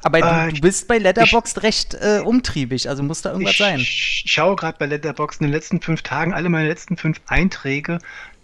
Aber 0.03 0.19
du, 0.21 0.27
Äh, 0.27 0.53
du 0.53 0.61
bist 0.61 0.87
bei 0.87 0.99
Letterboxd 0.99 1.63
recht 1.63 1.95
äh, 1.95 2.19
umtriebig, 2.23 2.89
also 2.89 3.01
muss 3.01 3.23
da 3.23 3.31
irgendwas 3.31 3.53
ich 3.53 3.57
sein. 3.57 3.79
sch- 3.79 4.21
schaue 4.27 4.55
gerade 4.55 4.77
bei 4.77 4.85
Letterboxd 4.85 5.41
in 5.41 5.47
den 5.47 5.53
letzten 5.53 5.81
fünf 5.81 6.03
Tagen 6.03 6.31
alle 6.31 6.47
meine 6.49 6.67
letzten 6.67 6.95
fünf 6.95 7.19
Einträge. 7.25 7.97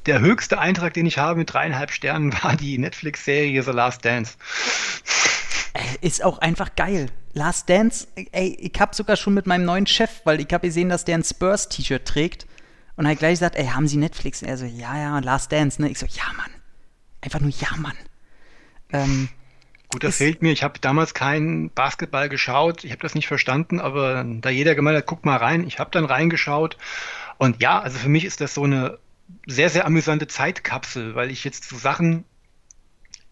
Der 0.08 0.22
höchste 0.22 0.58
Eintrag, 0.58 0.96
den 0.96 1.06
ich 1.06 1.20
habe 1.20 1.38
mit 1.38 1.54
dreieinhalb 1.54 1.92
Sternen, 1.92 2.34
war 2.42 2.56
die 2.56 2.80
Netflix-Serie 2.80 3.62
The 3.62 3.72
Last 3.72 4.04
Dance. 4.06 4.38
Äh, 5.74 6.07
Ist 6.07 6.24
auch 6.24 6.40
einfach 6.40 6.76
geil. 6.76 7.12
Last 7.33 7.69
Dance, 7.69 8.07
ey, 8.31 8.57
ich 8.59 8.80
habe 8.81 8.95
sogar 8.95 9.16
schon 9.18 9.36
mit 9.36 9.45
meinem 9.45 9.66
neuen 9.66 9.86
Chef, 9.86 10.09
weil 10.24 10.40
ich 10.42 10.52
habe 10.52 10.66
gesehen, 10.68 10.90
dass 10.90 11.06
der 11.06 11.16
ein 11.19 11.24
Spurs-T-Shirt 11.24 12.04
trägt 12.06 12.48
und 13.00 13.06
er 13.06 13.12
hat 13.12 13.20
gleich 13.20 13.36
gesagt, 13.36 13.56
ey, 13.56 13.68
haben 13.68 13.88
Sie 13.88 13.96
Netflix? 13.96 14.42
Und 14.42 14.50
er 14.50 14.58
so, 14.58 14.66
ja, 14.66 14.98
ja, 14.98 15.20
Last 15.20 15.54
Dance, 15.54 15.82
ne? 15.82 15.90
Ich 15.90 15.98
so, 15.98 16.06
ja, 16.06 16.34
Mann. 16.36 16.52
Einfach 17.22 17.40
nur 17.40 17.50
ja, 17.50 17.70
Mann. 17.78 17.96
Ähm, 18.92 19.30
Gut, 19.88 20.04
das 20.04 20.18
fehlt 20.18 20.42
mir. 20.42 20.52
Ich 20.52 20.64
habe 20.64 20.82
damals 20.82 21.14
keinen 21.14 21.70
Basketball 21.70 22.28
geschaut. 22.28 22.84
Ich 22.84 22.92
habe 22.92 23.02
das 23.02 23.16
nicht 23.16 23.30
verstanden, 23.30 23.80
aber 23.80 24.26
da 24.26 24.50
jeder 24.50 24.76
gemeint 24.76 24.98
hat, 24.98 25.06
guck 25.06 25.24
mal 25.24 25.38
rein, 25.38 25.66
ich 25.66 25.80
habe 25.80 25.92
dann 25.92 26.04
reingeschaut. 26.04 26.76
Und 27.38 27.62
ja, 27.62 27.80
also 27.80 27.98
für 27.98 28.10
mich 28.10 28.26
ist 28.26 28.42
das 28.42 28.54
so 28.54 28.66
eine 28.66 28.98
sehr, 29.48 29.70
sehr 29.70 29.86
amüsante 29.86 30.28
Zeitkapsel, 30.28 31.16
weil 31.16 31.32
ich 31.32 31.46
jetzt 31.46 31.70
so 31.70 31.78
Sachen 31.78 32.26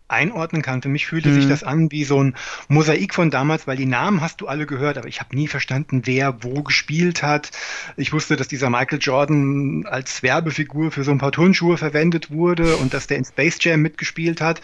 einordnen 0.10 0.62
kann. 0.62 0.82
Für 0.82 0.90
mich 0.90 1.06
fühlte 1.08 1.34
sich 1.34 1.46
Mhm. 1.46 1.50
das 1.50 1.64
an 1.64 1.92
wie 1.92 2.04
so 2.06 2.24
ein 2.24 2.36
Mosaik 2.70 3.14
von 3.14 3.30
damals, 3.30 3.68
weil 3.68 3.78
die 3.78 3.86
Namen 3.86 4.22
hast 4.22 4.42
du 4.42 4.48
alle 4.48 4.66
gehört, 4.66 4.98
aber 4.98 5.08
ich 5.08 5.20
habe 5.20 5.36
nie 5.36 5.48
verstanden, 5.48 6.04
wer 6.06 6.44
wo 6.44 6.64
gespielt 6.64 7.24
hat. 7.24 7.52
Ich 7.98 8.14
wusste, 8.14 8.36
dass 8.36 8.48
dieser 8.48 8.70
Michael 8.70 9.00
Jordan 9.02 9.86
als 9.86 10.24
Werbefigur 10.24 10.92
für 10.92 11.04
so 11.04 11.12
ein 11.12 11.18
paar 11.18 11.32
Turnschuhe 11.32 11.78
verwendet 11.78 12.32
wurde 12.32 12.78
und 12.78 12.94
dass 12.94 13.08
der 13.08 13.18
in 13.18 13.26
Space 13.26 13.58
Jam 13.62 13.82
mitgespielt 13.82 14.40
hat. 14.42 14.62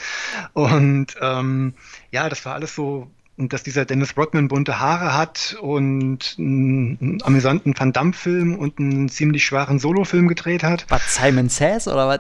Und 0.53 1.07
ähm, 1.21 1.73
ja, 2.11 2.29
das 2.29 2.45
war 2.45 2.53
alles 2.55 2.75
so. 2.75 3.09
Und 3.35 3.51
dass 3.51 3.63
dieser 3.63 3.83
Dennis 3.85 4.15
Rodman 4.15 4.47
bunte 4.47 4.79
Haare 4.79 5.17
hat 5.17 5.57
und 5.59 6.35
einen, 6.37 6.97
einen 7.01 7.23
amüsanten 7.23 7.73
Van 7.75 7.91
Damme-Film 7.91 8.55
und 8.55 8.77
einen 8.79 9.09
ziemlich 9.09 9.43
schwachen 9.43 9.79
Solo-Film 9.79 10.27
gedreht 10.27 10.63
hat. 10.63 10.85
was, 10.89 11.15
Simon 11.15 11.49
Says 11.49 11.87
oder 11.87 12.07
was? 12.07 12.19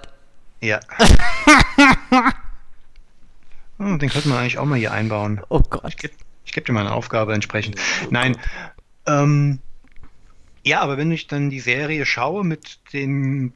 Ja. 0.59 0.79
Oh, 3.83 3.97
den 3.97 4.09
könnte 4.09 4.29
man 4.29 4.39
eigentlich 4.39 4.57
auch 4.57 4.65
mal 4.65 4.77
hier 4.77 4.93
einbauen. 4.93 5.41
Oh 5.49 5.59
Gott. 5.59 5.83
Ich 5.87 5.97
gebe 5.97 6.13
geb 6.53 6.65
dir 6.65 6.73
mal 6.73 6.81
eine 6.81 6.93
Aufgabe 6.93 7.33
entsprechend. 7.33 7.75
Nein. 8.09 8.37
Ähm, 9.05 9.59
ja, 10.63 10.79
aber 10.81 10.97
wenn 10.97 11.11
ich 11.11 11.27
dann 11.27 11.49
die 11.49 11.59
Serie 11.59 12.05
schaue 12.05 12.43
mit 12.43 12.79
den 12.93 13.53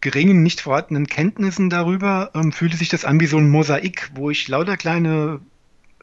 geringen, 0.00 0.42
nicht 0.42 0.60
vorhandenen 0.60 1.06
Kenntnissen 1.06 1.70
darüber, 1.70 2.30
ähm, 2.34 2.52
fühlte 2.52 2.76
sich 2.76 2.88
das 2.88 3.04
an 3.04 3.20
wie 3.20 3.26
so 3.26 3.38
ein 3.38 3.50
Mosaik, 3.50 4.10
wo 4.14 4.30
ich 4.30 4.48
lauter 4.48 4.76
kleine 4.76 5.40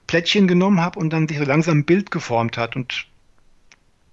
Plättchen 0.08 0.48
genommen 0.48 0.82
habe 0.82 1.00
und 1.00 1.12
dann 1.12 1.28
sich 1.28 1.38
so 1.38 1.44
langsam 1.44 1.80
ein 1.80 1.86
Bild 1.86 2.12
geformt 2.12 2.58
hat. 2.58 2.76
Und 2.76 3.08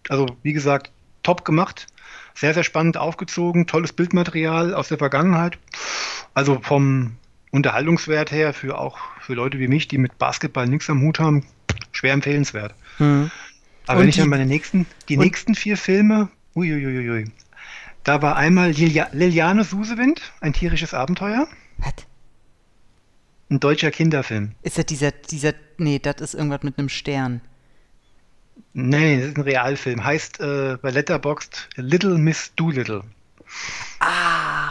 Also 0.08 0.26
wie 0.42 0.52
gesagt, 0.52 0.90
top 1.22 1.44
gemacht. 1.44 1.86
Sehr, 2.34 2.52
sehr 2.52 2.64
spannend 2.64 2.96
aufgezogen, 2.96 3.66
tolles 3.66 3.92
Bildmaterial 3.92 4.74
aus 4.74 4.88
der 4.88 4.98
Vergangenheit. 4.98 5.56
Also 6.34 6.58
vom 6.60 7.16
Unterhaltungswert 7.54 8.32
her 8.32 8.52
für 8.52 8.76
auch 8.78 8.98
für 9.20 9.34
Leute 9.34 9.60
wie 9.60 9.68
mich, 9.68 9.86
die 9.86 9.96
mit 9.96 10.18
Basketball 10.18 10.66
nichts 10.66 10.90
am 10.90 11.00
Hut 11.02 11.20
haben, 11.20 11.46
schwer 11.92 12.12
empfehlenswert. 12.12 12.74
Mhm. 12.98 13.30
Aber 13.86 13.98
und 13.98 14.02
wenn 14.02 14.08
ich 14.08 14.16
dann 14.16 14.28
meine 14.28 14.44
nächsten, 14.44 14.86
die 15.08 15.16
nächsten 15.16 15.54
vier 15.54 15.76
Filme, 15.76 16.28
uiuiuiui, 16.56 17.30
da 18.02 18.22
war 18.22 18.34
einmal 18.34 18.72
Lilia, 18.72 19.08
Liliane 19.12 19.62
Susewind, 19.62 20.20
ein 20.40 20.52
tierisches 20.52 20.94
Abenteuer. 20.94 21.46
Was? 21.78 21.92
Ein 23.50 23.60
deutscher 23.60 23.92
Kinderfilm. 23.92 24.52
Ist 24.62 24.76
das 24.76 24.86
dieser, 24.86 25.12
dieser, 25.12 25.54
nee, 25.78 26.00
das 26.00 26.16
ist 26.20 26.34
irgendwas 26.34 26.64
mit 26.64 26.76
einem 26.76 26.88
Stern. 26.88 27.40
Nee, 28.72 29.18
das 29.18 29.28
ist 29.28 29.36
ein 29.36 29.42
Realfilm. 29.42 30.02
Heißt 30.02 30.40
äh, 30.40 30.76
bei 30.82 30.90
Letterboxd 30.90 31.68
Little 31.76 32.18
Miss 32.18 32.52
Doolittle. 32.56 33.04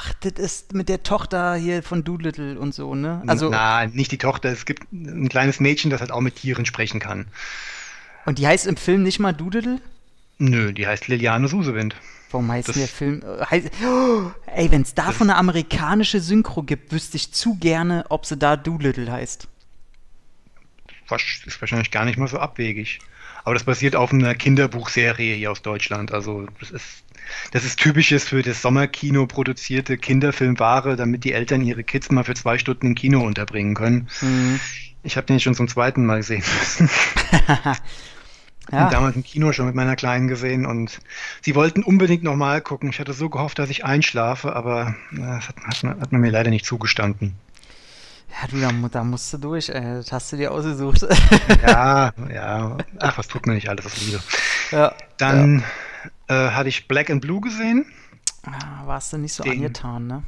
Ach, 0.06 0.14
das 0.22 0.34
ist 0.34 0.74
mit 0.74 0.90
der 0.90 1.04
Tochter 1.04 1.56
hier 1.56 1.84
von 1.84 2.04
Doolittle 2.04 2.60
und 2.60 2.74
so, 2.74 2.96
ne? 2.96 3.24
Also, 3.28 3.50
Na, 3.50 3.86
nicht 3.86 4.12
die 4.12 4.18
Tochter. 4.18 4.50
Es 4.50 4.66
gibt 4.66 4.92
ein 4.92 5.30
kleines 5.30 5.60
Mädchen, 5.60 5.90
das 5.92 6.02
halt 6.02 6.12
auch 6.12 6.22
mit 6.22 6.36
Tieren 6.36 6.66
sprechen 6.66 7.00
kann. 7.00 7.28
Und 8.26 8.40
die 8.40 8.48
heißt 8.48 8.68
im 8.68 8.78
Film 8.78 9.04
nicht 9.04 9.20
mal 9.20 9.34
Doolittle? 9.34 9.80
Nö, 10.40 10.74
die 10.74 10.88
heißt 10.88 11.08
Liliane 11.08 11.48
Susewind. 11.48 11.96
Warum 12.32 12.52
heißt 12.52 12.70
das, 12.70 12.76
der 12.76 12.88
Film? 12.88 13.22
Äh, 13.22 13.46
heißt, 13.46 13.70
oh, 13.86 14.32
ey, 14.48 14.72
wenn 14.72 14.82
es 14.82 14.94
davon 14.96 15.30
eine 15.30 15.38
amerikanische 15.38 16.20
Synchro 16.20 16.64
gibt, 16.64 16.92
wüsste 16.92 17.18
ich 17.18 17.32
zu 17.32 17.56
gerne, 17.56 18.06
ob 18.10 18.26
sie 18.26 18.38
da 18.38 18.58
Doolittle 18.58 19.12
heißt. 19.12 19.48
Ist 21.46 21.62
wahrscheinlich 21.62 21.92
gar 21.92 22.06
nicht 22.06 22.18
mal 22.18 22.28
so 22.28 22.40
abwegig. 22.40 23.00
Aber 23.44 23.54
das 23.54 23.66
basiert 23.66 23.96
auf 23.96 24.12
einer 24.12 24.34
Kinderbuchserie 24.36 25.36
hier 25.36 25.52
aus 25.52 25.62
Deutschland. 25.62 26.12
Also 26.12 26.48
das 26.60 26.72
ist, 26.72 27.04
das 27.52 27.66
ist 27.66 27.80
typisches 27.80 28.26
für 28.26 28.42
das 28.42 28.62
Sommerkino 28.62 29.26
produzierte 29.28 29.98
Kinderfilmware, 29.98 30.96
damit 30.96 31.24
die 31.24 31.34
Eltern 31.34 31.62
ihre 31.62 31.84
Kids 31.84 32.12
mal 32.12 32.24
für 32.24 32.34
zwei 32.34 32.58
Stunden 32.58 32.88
im 32.88 32.96
Kino 32.96 33.22
unterbringen 33.22 33.76
können. 33.76 34.08
Mhm. 34.22 34.60
Ich 35.04 35.18
habe 35.18 35.28
den 35.28 35.40
schon 35.40 35.56
zum 35.56 35.68
zweiten 35.68 36.06
Mal 36.06 36.18
gesehen 36.18 36.44
ja. 38.72 38.90
damals 38.90 39.16
im 39.16 39.24
Kino 39.24 39.52
schon 39.52 39.66
mit 39.66 39.76
meiner 39.76 39.96
Kleinen 39.96 40.28
gesehen 40.28 40.66
und 40.66 41.00
sie 41.42 41.56
wollten 41.56 41.84
unbedingt 41.84 42.24
nochmal 42.24 42.62
gucken. 42.62 42.90
Ich 42.90 43.00
hatte 43.00 43.14
so 43.14 43.30
gehofft, 43.30 43.60
dass 43.60 43.70
ich 43.70 43.84
einschlafe, 43.84 44.56
aber 44.56 44.96
das 45.12 45.50
hat, 45.50 45.58
hat, 45.58 45.84
man, 45.84 46.00
hat 46.00 46.12
man 46.12 46.22
mir 46.22 46.32
leider 46.32 46.50
nicht 46.50 46.66
zugestanden. 46.66 47.36
Ja, 48.42 48.48
du, 48.48 48.60
da, 48.60 48.72
da, 48.90 49.04
musst 49.04 49.32
du 49.32 49.38
durch, 49.38 49.70
ey. 49.70 49.82
das 49.82 50.12
hast 50.12 50.32
du 50.32 50.38
dir 50.38 50.52
ausgesucht. 50.52 51.06
ja, 51.62 52.12
ja. 52.34 52.78
Ach, 53.00 53.18
was 53.18 53.28
tut 53.28 53.46
mir 53.46 53.54
nicht 53.54 53.70
alles, 53.70 53.86
was 53.86 54.02
Liebe. 54.02 54.20
Ja, 54.72 54.94
Dann 55.18 55.60
ja. 55.60 55.66
Äh, 56.28 56.34
hatte 56.34 56.70
ich 56.70 56.88
Black 56.88 57.10
and 57.10 57.22
Blue 57.22 57.42
gesehen. 57.42 57.86
Ah, 58.44 58.86
warst 58.86 59.14
du 59.14 59.18
nicht 59.18 59.34
so 59.34 59.44
Den, 59.44 59.54
angetan, 59.54 60.08
ne? 60.08 60.24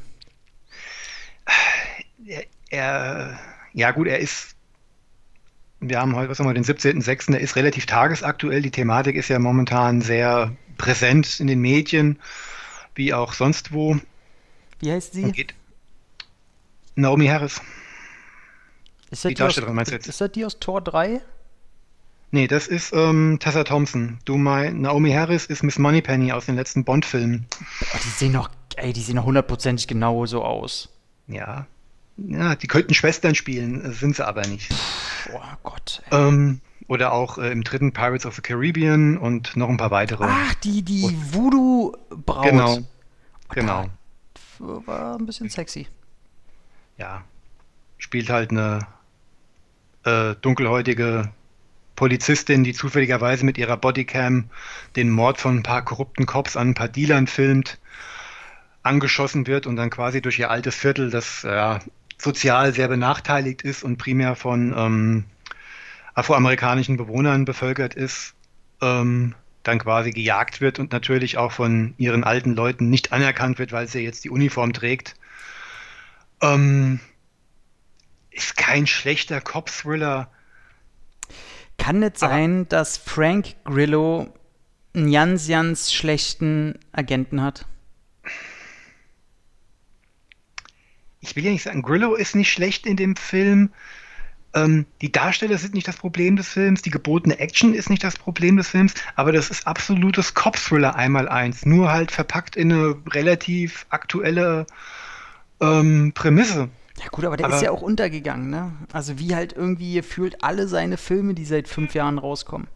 Er, 2.25 2.43
er, 2.69 3.39
ja 3.73 3.91
gut, 3.91 4.07
er 4.07 4.19
ist 4.19 4.55
wir 5.89 5.99
haben 5.99 6.15
heute, 6.15 6.29
was 6.29 6.39
haben 6.39 6.47
wir, 6.47 6.53
den 6.53 6.63
17.06., 6.63 7.31
der 7.31 7.41
ist 7.41 7.55
relativ 7.55 7.85
tagesaktuell. 7.85 8.61
Die 8.61 8.71
Thematik 8.71 9.15
ist 9.15 9.27
ja 9.27 9.39
momentan 9.39 10.01
sehr 10.01 10.55
präsent 10.77 11.39
in 11.39 11.47
den 11.47 11.59
Medien, 11.59 12.19
wie 12.95 13.13
auch 13.13 13.33
sonst 13.33 13.73
wo. 13.73 13.97
Wie 14.79 14.91
heißt 14.91 15.13
sie? 15.13 15.31
Geht. 15.31 15.53
Naomi 16.95 17.27
Harris. 17.27 17.61
Ist 19.11 19.11
das 19.11 19.21
die, 19.21 19.27
die 19.29 19.33
Darstellerin, 19.35 19.75
meinst 19.75 19.91
du 19.91 19.95
jetzt? 19.95 20.07
Ist 20.07 20.21
das 20.21 20.31
die 20.31 20.45
aus 20.45 20.59
Tor 20.59 20.81
3? 20.81 21.21
Nee, 22.35 22.47
das 22.47 22.67
ist 22.67 22.91
ähm, 22.93 23.37
Tessa 23.39 23.63
Thompson. 23.63 24.19
Du 24.25 24.35
mein, 24.35 24.81
Naomi 24.81 25.13
Harris 25.13 25.45
ist 25.45 25.63
Miss 25.63 25.79
Moneypenny 25.79 26.33
aus 26.33 26.47
den 26.47 26.55
letzten 26.55 26.83
Bond-Filmen. 26.83 27.45
Die 28.03 28.09
sehen 28.09 28.33
noch, 28.33 28.49
ey, 28.75 28.91
die 28.91 28.99
sehen 28.99 29.15
noch 29.15 29.23
hundertprozentig 29.23 29.87
genau 29.87 30.25
so 30.25 30.43
aus. 30.43 30.89
Ja. 31.27 31.65
Ja, 32.17 32.55
die 32.57 32.67
könnten 32.67 32.93
Schwestern 32.93 33.35
spielen, 33.35 33.89
sind 33.93 34.17
sie 34.17 34.27
aber 34.27 34.45
nicht. 34.47 34.69
Oh 35.33 35.39
Gott. 35.63 36.03
Ähm, 36.11 36.59
oder 36.89 37.13
auch 37.13 37.37
äh, 37.37 37.53
im 37.53 37.63
dritten 37.63 37.93
Pirates 37.93 38.25
of 38.25 38.35
the 38.35 38.41
Caribbean 38.41 39.17
und 39.17 39.55
noch 39.55 39.69
ein 39.69 39.77
paar 39.77 39.91
weitere. 39.91 40.25
Ach, 40.27 40.53
die, 40.55 40.81
die 40.81 41.17
Voodoo-Braut. 41.31 42.43
Genau. 42.43 42.79
Genau. 43.53 43.85
War 44.59 45.15
ein 45.17 45.25
bisschen 45.25 45.47
sexy. 45.47 45.87
Ja. 46.97 47.23
Spielt 47.97 48.29
halt 48.29 48.51
eine 48.51 48.85
äh, 50.03 50.35
dunkelhäutige 50.41 51.31
Polizistin, 51.95 52.63
die 52.63 52.73
zufälligerweise 52.73 53.45
mit 53.45 53.57
ihrer 53.57 53.77
Bodycam 53.77 54.49
den 54.95 55.09
Mord 55.09 55.39
von 55.39 55.57
ein 55.57 55.63
paar 55.63 55.83
korrupten 55.83 56.25
Cops 56.25 56.57
an 56.57 56.69
ein 56.69 56.73
paar 56.73 56.89
Dealern 56.89 57.27
filmt, 57.27 57.79
angeschossen 58.83 59.47
wird 59.47 59.65
und 59.65 59.75
dann 59.75 59.89
quasi 59.89 60.21
durch 60.21 60.39
ihr 60.39 60.51
altes 60.51 60.75
Viertel, 60.75 61.09
das 61.09 61.43
ja, 61.43 61.79
sozial 62.17 62.73
sehr 62.73 62.87
benachteiligt 62.87 63.61
ist 63.61 63.83
und 63.83 63.97
primär 63.97 64.35
von 64.35 64.73
ähm, 64.77 65.25
afroamerikanischen 66.13 66.97
Bewohnern 66.97 67.45
bevölkert 67.45 67.93
ist, 67.93 68.33
ähm, 68.81 69.35
dann 69.63 69.79
quasi 69.79 70.11
gejagt 70.11 70.61
wird 70.61 70.79
und 70.79 70.91
natürlich 70.91 71.37
auch 71.37 71.51
von 71.51 71.93
ihren 71.97 72.23
alten 72.23 72.53
Leuten 72.53 72.89
nicht 72.89 73.11
anerkannt 73.11 73.59
wird, 73.59 73.71
weil 73.71 73.87
sie 73.87 74.01
jetzt 74.01 74.23
die 74.23 74.29
Uniform 74.29 74.73
trägt. 74.73 75.15
Ähm, 76.41 76.99
ist 78.31 78.57
kein 78.57 78.85
schlechter 78.85 79.41
Cop-Thriller. 79.41 80.29
Kann 81.77 82.01
es 82.03 82.19
sein, 82.19 82.67
dass 82.69 82.97
Frank 82.97 83.55
Grillo 83.63 84.33
einen 84.95 85.11
ganz, 85.11 85.47
ganz 85.47 85.91
schlechten 85.93 86.79
Agenten 86.91 87.41
hat? 87.41 87.65
ich 91.25 91.35
will 91.35 91.43
ja 91.43 91.51
nicht 91.51 91.63
sagen, 91.63 91.81
Grillo 91.81 92.15
ist 92.15 92.35
nicht 92.35 92.51
schlecht 92.51 92.85
in 92.85 92.97
dem 92.97 93.15
Film. 93.15 93.71
Ähm, 94.53 94.85
die 95.01 95.11
Darsteller 95.11 95.57
sind 95.57 95.73
nicht 95.73 95.87
das 95.87 95.97
Problem 95.97 96.35
des 96.35 96.47
Films, 96.47 96.81
die 96.81 96.91
gebotene 96.91 97.39
Action 97.39 97.73
ist 97.73 97.89
nicht 97.89 98.03
das 98.03 98.17
Problem 98.17 98.57
des 98.57 98.69
Films, 98.69 98.93
aber 99.15 99.31
das 99.31 99.49
ist 99.49 99.67
absolutes 99.67 100.33
Cop-Thriller 100.33 100.95
einmal 100.95 101.27
eins, 101.27 101.65
nur 101.65 101.91
halt 101.91 102.11
verpackt 102.11 102.55
in 102.55 102.71
eine 102.71 102.95
relativ 103.09 103.85
aktuelle 103.89 104.65
ähm, 105.59 106.11
Prämisse. 106.13 106.69
Ja 106.99 107.07
gut, 107.11 107.25
aber 107.25 107.37
der 107.37 107.47
aber, 107.47 107.55
ist 107.55 107.61
ja 107.61 107.71
auch 107.71 107.81
untergegangen, 107.81 108.49
ne? 108.49 108.71
Also 108.93 109.19
wie 109.19 109.35
halt 109.35 109.53
irgendwie 109.53 110.01
fühlt 110.01 110.43
alle 110.43 110.67
seine 110.67 110.97
Filme, 110.97 111.33
die 111.33 111.45
seit 111.45 111.67
fünf 111.67 111.93
Jahren 111.93 112.17
rauskommen. 112.17 112.67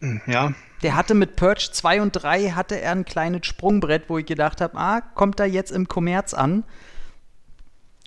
Hm, 0.00 0.20
ja. 0.26 0.52
Der 0.82 0.96
hatte 0.96 1.14
mit 1.14 1.36
Purge 1.36 1.68
2 1.70 2.02
und 2.02 2.10
3 2.10 2.50
hatte 2.50 2.80
er 2.80 2.92
ein 2.92 3.04
kleines 3.04 3.46
Sprungbrett, 3.46 4.04
wo 4.08 4.18
ich 4.18 4.26
gedacht 4.26 4.60
habe, 4.60 4.76
ah, 4.76 5.00
kommt 5.00 5.38
er 5.38 5.46
jetzt 5.46 5.70
im 5.70 5.86
Kommerz 5.86 6.34
an? 6.34 6.64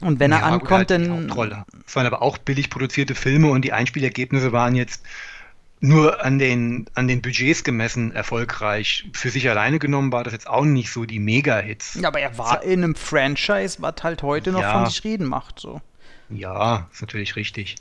Und 0.01 0.19
wenn 0.19 0.33
er 0.33 0.39
ja, 0.39 0.45
ankommt, 0.45 0.71
halt 0.71 0.91
dann. 0.91 1.31
Es 1.87 1.95
waren 1.95 2.05
aber 2.05 2.21
auch 2.21 2.37
billig 2.37 2.69
produzierte 2.69 3.15
Filme 3.15 3.49
und 3.49 3.63
die 3.63 3.71
Einspielergebnisse 3.71 4.51
waren 4.51 4.75
jetzt 4.75 5.05
nur 5.79 6.23
an 6.23 6.39
den, 6.39 6.85
an 6.95 7.07
den 7.07 7.21
Budgets 7.21 7.63
gemessen 7.63 8.11
erfolgreich. 8.11 9.09
Für 9.13 9.29
sich 9.29 9.49
alleine 9.49 9.79
genommen 9.79 10.11
war 10.11 10.23
das 10.23 10.33
jetzt 10.33 10.47
auch 10.47 10.65
nicht 10.65 10.91
so 10.91 11.05
die 11.05 11.19
Mega-Hits. 11.19 11.99
Ja, 12.01 12.07
aber 12.07 12.19
er 12.19 12.37
war 12.37 12.63
in 12.63 12.83
einem 12.83 12.95
Franchise, 12.95 13.77
was 13.81 13.95
halt 14.01 14.23
heute 14.23 14.51
noch 14.51 14.61
ja, 14.61 14.71
von 14.71 14.85
sich 14.87 15.03
reden 15.03 15.27
macht. 15.27 15.59
So. 15.59 15.81
Ja, 16.29 16.87
ist 16.91 17.01
natürlich 17.01 17.35
richtig. 17.35 17.75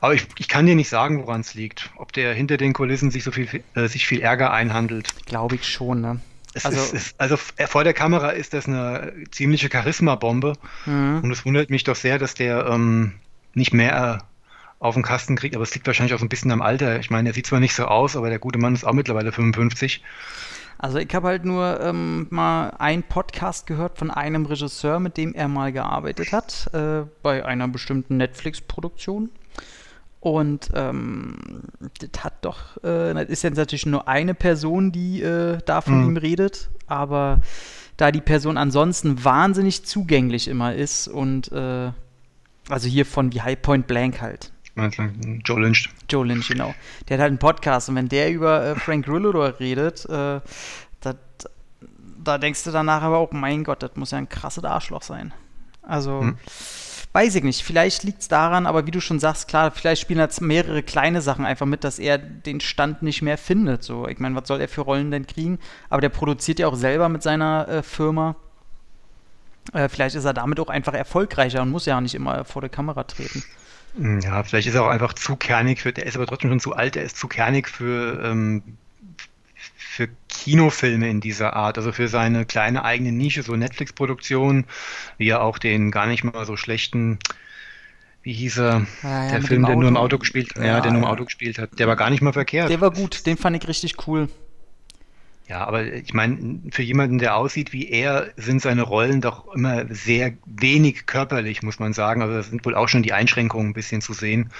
Aber 0.00 0.14
ich, 0.14 0.26
ich 0.38 0.48
kann 0.48 0.66
dir 0.66 0.74
nicht 0.74 0.88
sagen, 0.88 1.20
woran 1.20 1.40
es 1.40 1.54
liegt. 1.54 1.90
Ob 1.96 2.12
der 2.12 2.32
hinter 2.34 2.56
den 2.56 2.72
Kulissen 2.72 3.10
sich 3.10 3.24
so 3.24 3.32
viel, 3.32 3.62
äh, 3.74 3.88
sich 3.88 4.06
viel 4.06 4.20
Ärger 4.20 4.52
einhandelt. 4.52 5.08
Glaube 5.26 5.56
ich 5.56 5.68
schon, 5.68 6.00
ne? 6.00 6.20
also, 6.64 6.80
ist, 6.80 6.94
ist, 6.94 7.20
also 7.20 7.36
vor 7.36 7.84
der 7.84 7.94
Kamera 7.94 8.30
ist 8.30 8.54
das 8.54 8.66
eine 8.66 9.12
ziemliche 9.30 9.68
Charisma-Bombe. 9.70 10.54
Mhm. 10.86 11.20
Und 11.22 11.30
es 11.30 11.44
wundert 11.44 11.70
mich 11.70 11.84
doch 11.84 11.96
sehr, 11.96 12.18
dass 12.18 12.34
der 12.34 12.66
ähm, 12.66 13.14
nicht 13.54 13.72
mehr 13.72 14.24
auf 14.78 14.94
den 14.94 15.02
Kasten 15.02 15.36
kriegt. 15.36 15.54
Aber 15.54 15.64
es 15.64 15.74
liegt 15.74 15.86
wahrscheinlich 15.86 16.14
auch 16.14 16.18
so 16.18 16.24
ein 16.24 16.28
bisschen 16.28 16.50
am 16.50 16.62
Alter. 16.62 16.98
Ich 17.00 17.10
meine, 17.10 17.30
er 17.30 17.34
sieht 17.34 17.46
zwar 17.46 17.60
nicht 17.60 17.74
so 17.74 17.84
aus, 17.84 18.16
aber 18.16 18.28
der 18.28 18.38
gute 18.38 18.58
Mann 18.58 18.74
ist 18.74 18.84
auch 18.84 18.92
mittlerweile 18.92 19.32
55. 19.32 20.02
Also 20.78 20.98
ich 20.98 21.12
habe 21.12 21.26
halt 21.26 21.44
nur 21.44 21.80
ähm, 21.80 22.28
mal 22.30 22.70
einen 22.78 23.02
Podcast 23.02 23.66
gehört 23.66 23.98
von 23.98 24.12
einem 24.12 24.46
Regisseur, 24.46 25.00
mit 25.00 25.16
dem 25.16 25.34
er 25.34 25.48
mal 25.48 25.72
gearbeitet 25.72 26.30
hat, 26.30 26.70
äh, 26.72 27.04
bei 27.22 27.44
einer 27.44 27.66
bestimmten 27.66 28.16
Netflix-Produktion. 28.16 29.30
Und 30.20 30.70
ähm, 30.74 31.62
das 32.00 32.24
hat 32.24 32.44
doch, 32.44 32.76
äh, 32.84 33.14
das 33.14 33.28
ist 33.28 33.42
jetzt 33.42 33.56
natürlich 33.56 33.86
nur 33.86 34.06
eine 34.06 34.34
Person, 34.34 34.92
die 34.92 35.22
äh, 35.22 35.58
da 35.64 35.80
von 35.80 36.02
mhm. 36.02 36.10
ihm 36.10 36.16
redet, 36.16 36.70
aber 36.86 37.40
da 37.96 38.12
die 38.12 38.20
Person 38.20 38.56
ansonsten 38.56 39.24
wahnsinnig 39.24 39.84
zugänglich 39.84 40.48
immer 40.48 40.74
ist 40.74 41.08
und 41.08 41.50
äh, 41.50 41.90
also 42.68 42.88
hier 42.88 43.06
von 43.06 43.32
wie 43.32 43.42
High 43.42 43.60
Point 43.60 43.86
Blank 43.86 44.20
halt. 44.20 44.52
Joe 45.44 45.60
Lynch. 45.60 45.90
Joe 46.08 46.26
Lynch, 46.26 46.48
genau. 46.48 46.74
Der 47.08 47.16
hat 47.16 47.22
halt 47.22 47.30
einen 47.30 47.38
Podcast 47.38 47.88
und 47.88 47.96
wenn 47.96 48.08
der 48.08 48.30
über 48.30 48.64
äh, 48.64 48.74
Frank 48.76 49.06
Grillo 49.06 49.30
redet, 49.30 50.04
äh, 50.06 50.40
dat, 51.00 51.18
da 52.22 52.38
denkst 52.38 52.64
du 52.64 52.70
danach 52.70 53.02
aber 53.02 53.18
auch, 53.18 53.32
mein 53.32 53.64
Gott, 53.64 53.82
das 53.82 53.96
muss 53.96 54.10
ja 54.10 54.18
ein 54.18 54.28
krasses 54.28 54.64
Arschloch 54.64 55.02
sein. 55.02 55.32
Also, 55.82 56.20
hm. 56.20 56.38
weiß 57.12 57.34
ich 57.36 57.42
nicht. 57.42 57.62
Vielleicht 57.62 58.04
liegt 58.04 58.20
es 58.20 58.28
daran, 58.28 58.66
aber 58.66 58.86
wie 58.86 58.90
du 58.90 59.00
schon 59.00 59.18
sagst, 59.18 59.48
klar, 59.48 59.70
vielleicht 59.70 60.02
spielen 60.02 60.18
jetzt 60.18 60.40
mehrere 60.40 60.82
kleine 60.82 61.22
Sachen 61.22 61.46
einfach 61.46 61.66
mit, 61.66 61.82
dass 61.82 61.98
er 61.98 62.18
den 62.18 62.60
Stand 62.60 63.02
nicht 63.02 63.22
mehr 63.22 63.38
findet. 63.38 63.82
So, 63.82 64.06
ich 64.06 64.18
meine, 64.18 64.34
was 64.36 64.46
soll 64.46 64.60
er 64.60 64.68
für 64.68 64.82
Rollen 64.82 65.10
denn 65.10 65.26
kriegen? 65.26 65.58
Aber 65.88 66.02
der 66.02 66.10
produziert 66.10 66.58
ja 66.58 66.68
auch 66.68 66.76
selber 66.76 67.08
mit 67.08 67.22
seiner 67.22 67.66
äh, 67.68 67.82
Firma. 67.82 68.36
Äh, 69.72 69.88
vielleicht 69.88 70.14
ist 70.14 70.24
er 70.24 70.34
damit 70.34 70.60
auch 70.60 70.68
einfach 70.68 70.94
erfolgreicher 70.94 71.62
und 71.62 71.70
muss 71.70 71.86
ja 71.86 72.00
nicht 72.00 72.14
immer 72.14 72.44
vor 72.44 72.60
der 72.60 72.70
Kamera 72.70 73.04
treten. 73.04 73.42
Ja, 73.96 74.42
vielleicht 74.42 74.68
ist 74.68 74.74
er 74.74 74.84
auch 74.84 74.88
einfach 74.88 75.12
zu 75.12 75.36
kernig 75.36 75.80
für, 75.80 75.92
der 75.92 76.06
ist 76.06 76.16
aber 76.16 76.26
trotzdem 76.26 76.50
schon 76.50 76.60
zu 76.60 76.74
alt, 76.74 76.96
er 76.96 77.02
ist 77.02 77.16
zu 77.16 77.26
kernig 77.26 77.68
für, 77.68 78.22
ähm, 78.24 78.62
für 79.76 80.08
Kinofilme 80.28 81.08
in 81.08 81.20
dieser 81.20 81.54
Art, 81.54 81.78
also 81.78 81.90
für 81.92 82.08
seine 82.08 82.44
kleine 82.44 82.84
eigene 82.84 83.10
Nische, 83.10 83.42
so 83.42 83.56
Netflix-Produktionen, 83.56 84.66
wie 85.16 85.28
er 85.28 85.42
auch 85.42 85.58
den 85.58 85.90
gar 85.90 86.06
nicht 86.06 86.22
mal 86.22 86.46
so 86.46 86.56
schlechten, 86.56 87.18
wie 88.22 88.32
hieß 88.32 88.58
er, 88.58 88.86
ah, 89.02 89.24
ja, 89.24 89.30
der 89.30 89.42
Film, 89.42 89.64
der 89.64 89.74
nur 89.74 89.88
im 89.88 89.96
Auto 89.96 90.18
gespielt, 90.18 90.50
ja, 90.56 90.64
ja 90.64 90.80
der 90.80 90.92
nur 90.92 91.02
im 91.02 91.08
Auto 91.08 91.24
gespielt 91.24 91.58
hat, 91.58 91.78
der 91.78 91.88
war 91.88 91.96
gar 91.96 92.10
nicht 92.10 92.22
mal 92.22 92.32
verkehrt. 92.32 92.70
Der 92.70 92.80
war 92.80 92.92
gut, 92.92 93.26
den 93.26 93.36
fand 93.36 93.56
ich 93.56 93.66
richtig 93.66 94.06
cool. 94.06 94.28
Ja, 95.48 95.66
aber 95.66 95.84
ich 95.84 96.12
meine, 96.12 96.60
für 96.70 96.82
jemanden, 96.82 97.18
der 97.18 97.34
aussieht 97.34 97.72
wie 97.72 97.88
er, 97.88 98.28
sind 98.36 98.60
seine 98.60 98.82
Rollen 98.82 99.22
doch 99.22 99.54
immer 99.54 99.86
sehr 99.88 100.34
wenig 100.44 101.06
körperlich, 101.06 101.62
muss 101.62 101.78
man 101.78 101.94
sagen. 101.94 102.20
Also 102.20 102.34
das 102.34 102.50
sind 102.50 102.66
wohl 102.66 102.74
auch 102.74 102.88
schon 102.88 103.02
die 103.02 103.14
Einschränkungen 103.14 103.70
ein 103.70 103.74
bisschen 103.74 104.02
zu 104.02 104.12
sehen. 104.12 104.50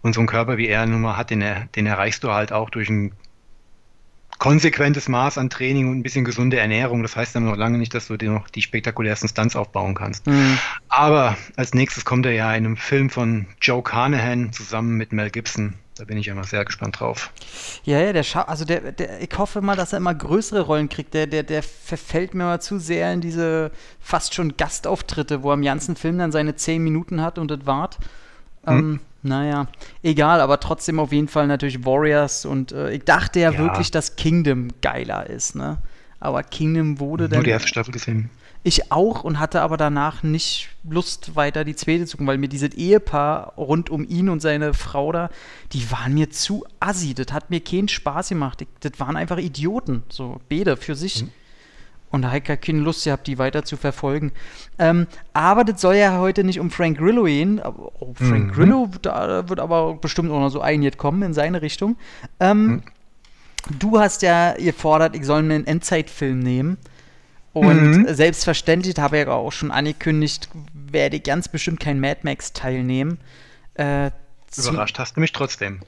Und 0.00 0.14
so 0.14 0.22
ein 0.22 0.26
Körper 0.26 0.56
wie 0.56 0.66
er 0.66 0.86
nun 0.86 1.02
mal 1.02 1.18
hat, 1.18 1.28
den, 1.28 1.42
er, 1.42 1.66
den 1.76 1.84
erreichst 1.84 2.24
du 2.24 2.32
halt 2.32 2.52
auch 2.52 2.70
durch 2.70 2.88
ein 2.88 3.12
konsequentes 4.38 5.08
Maß 5.08 5.36
an 5.38 5.50
Training 5.50 5.88
und 5.88 5.98
ein 5.98 6.02
bisschen 6.02 6.24
gesunde 6.24 6.58
Ernährung. 6.58 7.02
Das 7.02 7.16
heißt 7.16 7.34
dann 7.34 7.44
noch 7.44 7.56
lange 7.56 7.76
nicht, 7.76 7.92
dass 7.92 8.08
du 8.08 8.16
dir 8.16 8.30
noch 8.30 8.48
die 8.48 8.62
spektakulärsten 8.62 9.28
Stunts 9.28 9.56
aufbauen 9.56 9.94
kannst. 9.94 10.26
Mhm. 10.26 10.58
Aber 10.88 11.36
als 11.56 11.74
nächstes 11.74 12.06
kommt 12.06 12.24
er 12.24 12.32
ja 12.32 12.54
in 12.54 12.64
einem 12.64 12.76
Film 12.78 13.10
von 13.10 13.46
Joe 13.60 13.82
Carnahan 13.82 14.52
zusammen 14.52 14.96
mit 14.96 15.12
Mel 15.12 15.30
Gibson. 15.30 15.74
Da 15.96 16.04
bin 16.04 16.18
ich 16.18 16.26
immer 16.26 16.42
sehr 16.42 16.64
gespannt 16.64 16.98
drauf. 16.98 17.32
Ja, 17.84 18.00
ja, 18.00 18.12
der 18.12 18.24
Scha 18.24 18.42
also 18.42 18.64
der, 18.64 18.90
der, 18.90 19.20
ich 19.20 19.30
hoffe 19.38 19.60
mal, 19.60 19.76
dass 19.76 19.92
er 19.92 19.98
immer 19.98 20.14
größere 20.14 20.62
Rollen 20.62 20.88
kriegt. 20.88 21.14
Der, 21.14 21.28
der, 21.28 21.44
der 21.44 21.62
verfällt 21.62 22.34
mir 22.34 22.44
mal 22.44 22.60
zu 22.60 22.80
sehr 22.80 23.12
in 23.12 23.20
diese 23.20 23.70
fast 24.00 24.34
schon 24.34 24.56
Gastauftritte, 24.56 25.44
wo 25.44 25.50
er 25.50 25.54
im 25.54 25.62
ganzen 25.62 25.94
Film 25.94 26.18
dann 26.18 26.32
seine 26.32 26.56
zehn 26.56 26.82
Minuten 26.82 27.20
hat 27.20 27.38
und 27.38 27.48
das 27.48 27.64
wart. 27.64 27.98
Hm. 28.64 28.78
Ähm, 28.78 29.00
naja, 29.22 29.68
egal, 30.02 30.40
aber 30.40 30.58
trotzdem 30.58 30.98
auf 30.98 31.12
jeden 31.12 31.28
Fall 31.28 31.46
natürlich 31.46 31.84
Warriors 31.84 32.44
und 32.44 32.72
äh, 32.72 32.90
ich 32.90 33.04
dachte 33.04 33.40
ja, 33.40 33.52
ja, 33.52 33.58
wirklich, 33.58 33.90
dass 33.90 34.16
Kingdom 34.16 34.68
geiler 34.82 35.28
ist, 35.30 35.54
ne? 35.54 35.78
Aber 36.20 36.42
Kingdom 36.42 36.98
wurde 36.98 37.28
dann. 37.28 37.38
Nur 37.38 37.44
die 37.44 37.50
erste 37.50 37.68
Staffel 37.68 37.92
gesehen. 37.92 38.30
Ich 38.66 38.90
auch 38.90 39.24
und 39.24 39.38
hatte 39.38 39.60
aber 39.60 39.76
danach 39.76 40.22
nicht 40.22 40.70
Lust, 40.88 41.36
weiter 41.36 41.64
die 41.64 41.76
zweite 41.76 42.06
zu 42.06 42.16
gucken, 42.16 42.26
weil 42.26 42.38
mir 42.38 42.48
dieses 42.48 42.72
Ehepaar 42.72 43.52
rund 43.58 43.90
um 43.90 44.08
ihn 44.08 44.30
und 44.30 44.40
seine 44.40 44.72
Frau 44.72 45.12
da, 45.12 45.28
die 45.72 45.90
waren 45.90 46.14
mir 46.14 46.30
zu 46.30 46.64
assi. 46.80 47.12
Das 47.12 47.30
hat 47.30 47.50
mir 47.50 47.60
keinen 47.60 47.88
Spaß 47.88 48.30
gemacht. 48.30 48.62
Ich, 48.62 48.68
das 48.80 48.98
waren 48.98 49.16
einfach 49.16 49.36
Idioten, 49.36 50.02
so 50.08 50.40
Bede 50.48 50.78
für 50.78 50.94
sich. 50.94 51.24
Mhm. 51.24 51.30
Und 52.10 52.22
da 52.22 52.28
habe 52.28 52.38
ich 52.38 52.44
gar 52.44 52.56
keine 52.56 52.78
Lust 52.78 53.04
gehabt, 53.04 53.26
die 53.26 53.36
weiter 53.36 53.64
zu 53.64 53.76
verfolgen. 53.76 54.32
Ähm, 54.78 55.08
aber 55.34 55.64
das 55.64 55.82
soll 55.82 55.96
ja 55.96 56.18
heute 56.18 56.42
nicht 56.42 56.58
um 56.58 56.70
Frank 56.70 56.96
Grillo 56.96 57.24
gehen. 57.24 57.60
Oh, 57.62 58.14
Frank 58.14 58.46
mhm. 58.46 58.52
Grillo, 58.52 58.88
da 59.02 59.46
wird 59.46 59.60
aber 59.60 59.94
bestimmt 59.94 60.30
auch 60.30 60.40
noch 60.40 60.48
so 60.48 60.62
einiges 60.62 60.96
kommen 60.96 61.22
in 61.22 61.34
seine 61.34 61.60
Richtung. 61.60 61.96
Ähm, 62.40 62.66
mhm. 62.66 62.82
Du 63.78 64.00
hast 64.00 64.22
ja 64.22 64.54
gefordert, 64.54 65.14
ich 65.16 65.26
soll 65.26 65.42
mir 65.42 65.56
einen 65.56 65.66
Endzeitfilm 65.66 66.38
nehmen. 66.38 66.78
Und 67.54 67.98
mhm. 67.98 68.14
selbstverständlich, 68.14 68.96
habe 68.98 69.18
ich 69.18 69.26
ja 69.26 69.32
auch 69.32 69.52
schon 69.52 69.70
angekündigt, 69.70 70.48
werde 70.74 71.16
ich 71.16 71.22
ganz 71.22 71.48
bestimmt 71.48 71.78
kein 71.78 72.00
Mad 72.00 72.20
Max 72.24 72.52
teilnehmen. 72.52 73.18
Äh, 73.74 74.10
Überrascht 74.56 74.98
hast 74.98 75.16
du 75.16 75.20
mich 75.20 75.32
trotzdem. 75.32 75.80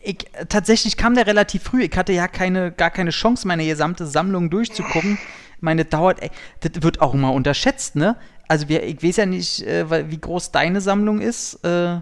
Ich, 0.00 0.18
tatsächlich 0.48 0.96
kam 0.96 1.16
der 1.16 1.26
relativ 1.26 1.64
früh. 1.64 1.82
Ich 1.82 1.96
hatte 1.96 2.12
ja 2.12 2.28
keine, 2.28 2.70
gar 2.70 2.90
keine 2.90 3.10
Chance, 3.10 3.46
meine 3.46 3.66
gesamte 3.66 4.06
Sammlung 4.06 4.50
durchzugucken. 4.50 5.18
Meine 5.60 5.84
dauert, 5.84 6.22
ey, 6.22 6.30
das 6.60 6.82
wird 6.82 7.00
auch 7.00 7.14
immer 7.14 7.32
unterschätzt, 7.32 7.96
ne? 7.96 8.16
Also 8.46 8.68
wir, 8.68 8.84
ich 8.84 9.02
weiß 9.02 9.16
ja 9.16 9.26
nicht, 9.26 9.62
äh, 9.62 10.10
wie 10.10 10.18
groß 10.18 10.52
deine 10.52 10.80
Sammlung 10.80 11.20
ist, 11.20 11.64
äh, 11.64 12.00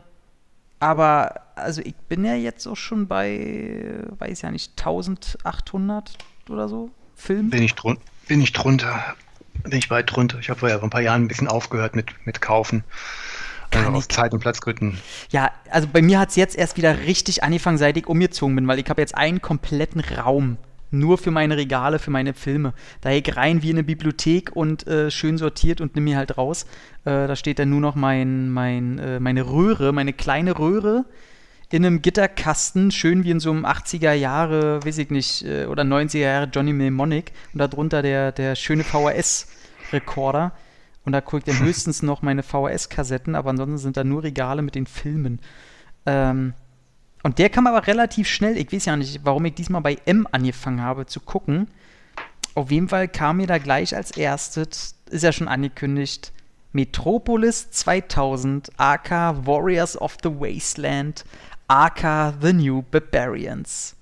aber 0.80 1.34
also 1.54 1.80
ich 1.82 1.94
bin 1.94 2.24
ja 2.24 2.34
jetzt 2.34 2.66
auch 2.66 2.76
schon 2.76 3.06
bei, 3.06 4.02
weiß 4.18 4.42
ja 4.42 4.50
nicht, 4.50 4.72
1800 4.78 6.12
oder 6.48 6.68
so 6.68 6.90
Filmen. 7.14 7.50
Bin 7.50 7.62
ich 7.62 7.74
drunter 7.74 8.02
bin 8.30 8.40
ich 8.40 8.52
drunter. 8.52 9.02
Bin 9.64 9.76
ich 9.76 9.90
weit 9.90 10.14
drunter. 10.14 10.38
Ich 10.38 10.50
habe 10.50 10.60
vor 10.60 10.68
ein 10.70 10.88
paar 10.88 11.00
Jahren 11.00 11.24
ein 11.24 11.28
bisschen 11.28 11.48
aufgehört 11.48 11.96
mit, 11.96 12.10
mit 12.26 12.40
Kaufen. 12.40 12.84
Kann 13.72 13.92
aus 13.92 14.06
Zeit- 14.06 14.32
und 14.32 14.38
Platzgründen. 14.38 14.98
Ja, 15.30 15.50
also 15.68 15.88
bei 15.92 16.00
mir 16.00 16.20
hat 16.20 16.28
es 16.28 16.36
jetzt 16.36 16.56
erst 16.56 16.76
wieder 16.76 17.00
richtig 17.00 17.42
angefangen, 17.42 17.76
seit 17.76 17.96
ich 17.96 18.06
umgezogen 18.06 18.54
bin, 18.54 18.68
weil 18.68 18.78
ich 18.78 18.88
habe 18.88 19.00
jetzt 19.00 19.16
einen 19.16 19.42
kompletten 19.42 20.00
Raum 20.00 20.58
nur 20.92 21.18
für 21.18 21.32
meine 21.32 21.56
Regale, 21.56 21.98
für 21.98 22.12
meine 22.12 22.32
Filme. 22.32 22.72
Da 23.00 23.10
ich 23.10 23.36
rein 23.36 23.62
wie 23.64 23.70
in 23.70 23.78
eine 23.78 23.84
Bibliothek 23.84 24.54
und 24.54 24.86
äh, 24.86 25.10
schön 25.10 25.36
sortiert 25.36 25.80
und 25.80 25.96
nehme 25.96 26.10
mir 26.10 26.16
halt 26.16 26.38
raus. 26.38 26.66
Äh, 27.04 27.26
da 27.26 27.34
steht 27.34 27.58
dann 27.58 27.70
nur 27.70 27.80
noch 27.80 27.96
mein, 27.96 28.50
mein, 28.50 29.00
äh, 29.00 29.18
meine 29.18 29.42
Röhre, 29.42 29.92
meine 29.92 30.12
kleine 30.12 30.56
Röhre 30.56 31.04
in 31.70 31.86
einem 31.86 32.02
Gitterkasten, 32.02 32.90
schön 32.90 33.24
wie 33.24 33.30
in 33.30 33.40
so 33.40 33.50
einem 33.50 33.64
80er 33.64 34.12
Jahre, 34.12 34.84
weiß 34.84 34.98
ich 34.98 35.10
nicht, 35.10 35.44
äh, 35.44 35.66
oder 35.66 35.84
90er 35.84 36.18
Jahre 36.18 36.50
Johnny 36.52 36.72
Mnemonic 36.72 37.32
und 37.52 37.60
darunter 37.60 38.02
der, 38.02 38.32
der 38.32 38.56
schöne 38.56 38.82
VHS-Rekorder. 38.82 40.52
Und 41.04 41.12
da 41.12 41.20
gucke 41.20 41.38
ich 41.38 41.44
dann 41.44 41.60
höchstens 41.64 42.02
noch 42.02 42.22
meine 42.22 42.42
VHS-Kassetten, 42.42 43.36
aber 43.36 43.50
ansonsten 43.50 43.78
sind 43.78 43.96
da 43.96 44.04
nur 44.04 44.24
Regale 44.24 44.62
mit 44.62 44.74
den 44.74 44.86
Filmen. 44.86 45.40
Ähm, 46.06 46.54
und 47.22 47.38
der 47.38 47.50
kam 47.50 47.66
aber 47.66 47.86
relativ 47.86 48.26
schnell, 48.28 48.56
ich 48.56 48.72
weiß 48.72 48.86
ja 48.86 48.96
nicht, 48.96 49.20
warum 49.24 49.44
ich 49.44 49.54
diesmal 49.54 49.82
bei 49.82 49.96
M 50.06 50.26
angefangen 50.32 50.82
habe 50.82 51.06
zu 51.06 51.20
gucken. 51.20 51.68
Auf 52.54 52.72
jeden 52.72 52.88
Fall 52.88 53.06
kam 53.06 53.36
mir 53.36 53.46
da 53.46 53.58
gleich 53.58 53.94
als 53.94 54.10
erstes, 54.16 54.96
ist 55.08 55.22
ja 55.22 55.30
schon 55.30 55.46
angekündigt, 55.46 56.32
Metropolis 56.72 57.70
2000, 57.70 58.70
AK 58.76 59.10
Warriors 59.44 60.00
of 60.00 60.16
the 60.22 60.30
Wasteland, 60.30 61.24
aka 61.70 62.34
The 62.40 62.52
New 62.52 62.82
Barbarians. 62.82 63.94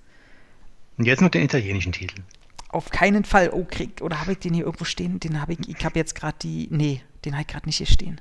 Und 0.96 1.04
jetzt 1.04 1.20
noch 1.20 1.28
den 1.28 1.42
italienischen 1.42 1.92
Titel. 1.92 2.22
Auf 2.70 2.90
keinen 2.90 3.24
Fall. 3.24 3.50
Oh, 3.52 3.64
krieg, 3.64 4.00
oder 4.00 4.20
habe 4.20 4.32
ich 4.32 4.38
den 4.38 4.54
hier 4.54 4.64
irgendwo 4.64 4.84
stehen? 4.84 5.20
Den 5.20 5.40
habe 5.40 5.52
ich, 5.52 5.68
ich 5.68 5.84
habe 5.84 5.98
jetzt 5.98 6.14
gerade 6.14 6.36
die, 6.42 6.68
nee, 6.70 7.02
den 7.24 7.34
habe 7.34 7.42
ich 7.42 7.48
gerade 7.48 7.66
nicht 7.66 7.76
hier 7.76 7.86
stehen. 7.86 8.20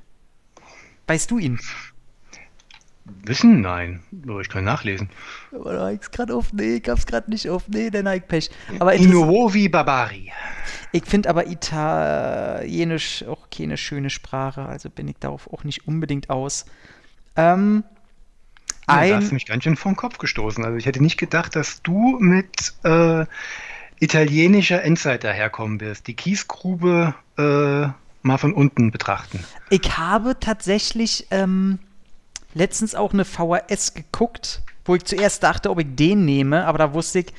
Weißt 1.08 1.32
du 1.32 1.40
ihn? 1.40 1.60
Wissen? 3.24 3.62
Nein. 3.62 4.04
Aber 4.28 4.42
ich 4.42 4.50
kann 4.50 4.66
nachlesen. 4.66 5.10
Aber 5.54 5.74
da 5.74 5.92
ich 5.92 6.02
es 6.02 6.12
gerade 6.12 6.36
auf. 6.36 6.52
Nee, 6.52 6.76
ich 6.76 6.90
hab's 6.90 7.06
gerade 7.06 7.30
nicht 7.30 7.50
auf. 7.50 7.70
Nee, 7.70 7.90
dann 7.90 8.06
habe 8.06 8.18
ich 8.18 8.28
Pech. 8.28 8.50
Aber 8.80 8.98
Nuovi 8.98 9.70
Barbari. 9.70 10.34
Ich 10.92 11.06
finde 11.06 11.30
aber 11.30 11.48
Italienisch 11.48 13.24
auch 13.24 13.50
keine 13.50 13.78
schöne 13.78 14.10
Sprache, 14.10 14.66
also 14.66 14.90
bin 14.90 15.08
ich 15.08 15.16
darauf 15.20 15.52
auch 15.54 15.64
nicht 15.64 15.88
unbedingt 15.88 16.30
aus. 16.30 16.66
Ähm, 17.38 17.86
ein, 18.88 19.10
da 19.10 19.16
hast 19.18 19.30
du 19.30 19.34
mich 19.34 19.46
ganz 19.46 19.64
schön 19.64 19.76
vom 19.76 19.96
Kopf 19.96 20.18
gestoßen. 20.18 20.64
Also 20.64 20.78
ich 20.78 20.86
hätte 20.86 21.02
nicht 21.02 21.18
gedacht, 21.18 21.56
dass 21.56 21.82
du 21.82 22.18
mit 22.20 22.74
äh, 22.84 23.26
italienischer 24.00 24.84
Endzeit 24.84 25.24
daherkommen 25.24 25.80
wirst. 25.82 26.08
Die 26.08 26.14
Kiesgrube 26.14 27.14
äh, 27.38 27.88
mal 28.22 28.38
von 28.38 28.54
unten 28.54 28.92
betrachten. 28.92 29.44
Ich 29.70 29.98
habe 29.98 30.40
tatsächlich 30.40 31.28
ähm, 31.32 31.80
letztens 32.54 32.96
auch 32.96 33.14
eine 33.14 33.26
VHS 33.26 33.94
geguckt, 33.94 34.62
wo 34.86 34.96
ich 34.96 35.06
zuerst 35.06 35.44
dachte, 35.44 35.70
ob 35.70 35.80
ich 35.80 35.88
den 35.96 36.26
nehme, 36.26 36.66
aber 36.66 36.78
da 36.78 36.94
wusste 36.94 37.20
ich, 37.20 37.34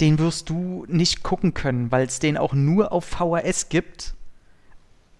den 0.00 0.18
wirst 0.18 0.50
du 0.50 0.86
nicht 0.88 1.22
gucken 1.22 1.54
können, 1.54 1.92
weil 1.92 2.06
es 2.06 2.18
den 2.18 2.36
auch 2.36 2.52
nur 2.52 2.92
auf 2.92 3.04
VHS 3.04 3.68
gibt. 3.68 4.14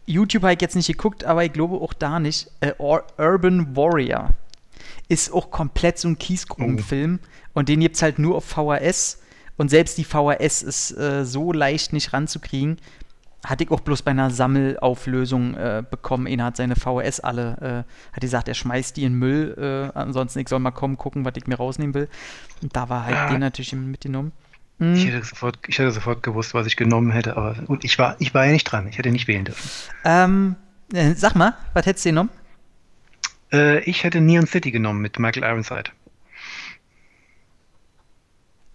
YouTube 0.06 0.42
habe 0.42 0.54
ich 0.54 0.60
jetzt 0.60 0.74
nicht 0.74 0.88
geguckt, 0.88 1.24
aber 1.24 1.44
ich 1.44 1.52
glaube 1.52 1.76
auch 1.76 1.92
da 1.92 2.18
nicht. 2.18 2.50
Äh, 2.60 2.72
Urban 2.78 3.76
Warrior 3.76 4.30
ist 5.08 5.32
auch 5.32 5.50
komplett 5.50 5.98
so 5.98 6.08
ein 6.08 6.18
Kiesgrubenfilm. 6.18 7.20
Oh. 7.22 7.28
Und 7.54 7.68
den 7.68 7.80
gibt 7.80 7.96
es 7.96 8.02
halt 8.02 8.18
nur 8.18 8.36
auf 8.36 8.44
VHS. 8.44 9.20
Und 9.56 9.70
selbst 9.70 9.98
die 9.98 10.04
VHS 10.04 10.62
ist 10.62 10.98
äh, 10.98 11.24
so 11.24 11.52
leicht 11.52 11.92
nicht 11.92 12.12
ranzukriegen. 12.12 12.78
Hatte 13.44 13.64
ich 13.64 13.70
auch 13.70 13.80
bloß 13.80 14.02
bei 14.02 14.10
einer 14.10 14.30
Sammelauflösung 14.30 15.54
äh, 15.54 15.84
bekommen. 15.88 16.26
Einer 16.26 16.46
hat 16.46 16.56
seine 16.56 16.76
VHS 16.76 17.20
alle, 17.20 17.84
äh, 17.86 18.12
hat 18.14 18.20
gesagt, 18.20 18.48
er 18.48 18.54
schmeißt 18.54 18.96
die 18.96 19.04
in 19.04 19.14
Müll. 19.14 19.54
Äh, 19.94 19.96
ansonsten, 19.96 20.40
ich 20.40 20.48
soll 20.48 20.58
mal 20.58 20.70
kommen, 20.70 20.96
gucken, 20.96 21.24
was 21.24 21.34
ich 21.36 21.46
mir 21.46 21.56
rausnehmen 21.56 21.94
will. 21.94 22.08
Und 22.62 22.74
da 22.74 22.88
war 22.88 23.04
halt 23.04 23.16
ah. 23.16 23.28
den 23.28 23.40
natürlich 23.40 23.72
mitgenommen. 23.74 24.32
Mhm. 24.78 24.94
Ich, 24.94 25.06
hätte 25.06 25.24
sofort, 25.24 25.58
ich 25.68 25.78
hätte 25.78 25.92
sofort 25.92 26.22
gewusst, 26.22 26.54
was 26.54 26.66
ich 26.66 26.76
genommen 26.76 27.12
hätte, 27.12 27.36
aber 27.36 27.54
gut, 27.66 27.84
ich 27.84 27.98
war, 27.98 28.16
ich 28.18 28.34
war 28.34 28.46
ja 28.46 28.52
nicht 28.52 28.64
dran. 28.64 28.88
Ich 28.88 28.98
hätte 28.98 29.10
nicht 29.10 29.28
wählen 29.28 29.44
dürfen. 29.44 29.70
Ähm, 30.04 30.56
äh, 30.92 31.14
sag 31.14 31.34
mal, 31.34 31.54
was 31.74 31.86
hättest 31.86 32.06
du 32.06 32.08
genommen? 32.10 32.30
Äh, 33.54 33.78
ich 33.80 34.04
hätte 34.04 34.20
Neon 34.20 34.46
City 34.46 34.70
genommen 34.70 35.00
mit 35.00 35.18
Michael 35.18 35.44
Ironside. 35.44 35.90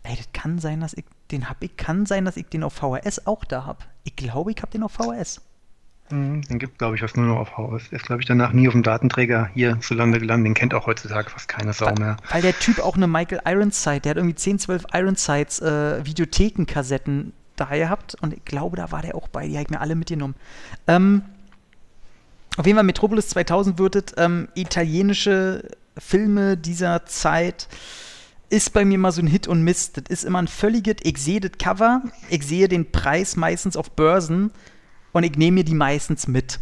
Ey, 0.04 0.16
das 0.16 0.32
kann 0.34 0.60
sein, 0.60 0.80
dass 0.80 0.94
ich 0.94 1.06
den 1.32 1.50
habe. 1.50 1.66
Ich 1.66 1.78
kann 1.78 2.06
sein, 2.06 2.26
dass 2.26 2.38
ich 2.38 2.48
den 2.48 2.64
auf 2.64 2.74
VHS 2.74 3.28
auch 3.28 3.44
da 3.44 3.66
habe. 3.66 3.80
Ich 4.04 4.16
glaube, 4.16 4.52
ich 4.52 4.58
habe 4.62 4.72
den 4.72 4.84
auf 4.84 4.94
VHS. 4.94 5.42
Mhm, 6.10 6.42
den 6.44 6.58
gibt, 6.58 6.80
glaube 6.80 6.96
ich, 6.96 7.04
was 7.04 7.16
nur 7.16 7.28
noch 7.28 7.58
auf. 7.58 7.82
Der 7.90 7.98
ist, 7.98 8.06
glaube 8.06 8.22
ich, 8.22 8.28
danach 8.28 8.52
nie 8.52 8.68
auf 8.68 8.74
dem 8.74 8.82
Datenträger 8.82 9.50
hier 9.54 9.80
zu 9.82 9.94
Lande 9.94 10.20
gelandet. 10.20 10.48
Den 10.48 10.54
kennt 10.56 10.74
auch 10.74 10.88
heutzutage 10.88 11.30
fast 11.30 11.48
keine 11.48 11.74
Sau 11.74 11.94
mehr. 11.96 12.18
Weil 12.32 12.42
der 12.42 12.58
Typ 12.58 12.80
auch 12.80 12.96
eine 12.96 13.08
Michael 13.08 13.42
Ironside, 13.46 14.00
der 14.00 14.12
hat 14.12 14.18
irgendwie 14.18 14.36
10, 14.36 14.60
12 14.60 14.86
Ironsides 14.94 15.62
äh, 15.62 16.04
Videothekenkassetten 16.06 17.34
da 17.56 17.66
gehabt 17.66 18.16
und 18.22 18.34
ich 18.34 18.46
glaube, 18.46 18.78
da 18.78 18.92
war 18.92 19.02
der 19.02 19.16
auch 19.16 19.28
bei. 19.28 19.48
Die 19.48 19.54
habe 19.56 19.64
ich 19.64 19.70
mir 19.70 19.82
alle 19.82 19.96
mitgenommen. 19.96 20.36
Ähm, 20.88 21.24
auf 22.60 22.66
jeden 22.66 22.76
Fall 22.76 22.84
Metropolis 22.84 23.30
2000 23.30 23.80
würdet 23.80 24.16
ähm, 24.18 24.50
italienische 24.54 25.64
Filme 25.98 26.58
dieser 26.58 27.06
Zeit 27.06 27.70
ist 28.50 28.74
bei 28.74 28.84
mir 28.84 28.98
mal 28.98 29.14
so 29.14 29.22
ein 29.22 29.28
Hit 29.28 29.48
und 29.48 29.64
Miss. 29.64 29.94
Das 29.94 30.04
ist 30.10 30.26
immer 30.26 30.42
ein 30.42 30.50
völliges, 30.50 30.98
ich 31.04 31.20
sehe 31.20 31.40
das 31.40 31.52
Cover, 31.58 32.02
ich 32.30 32.46
sehe 32.46 32.68
den 32.68 32.92
Preis 32.92 33.38
meistens 33.38 33.78
auf 33.78 33.92
Börsen 33.92 34.52
und 35.14 35.24
ich 35.24 35.38
nehme 35.38 35.56
mir 35.56 35.64
die 35.64 35.74
meistens 35.74 36.28
mit. 36.28 36.60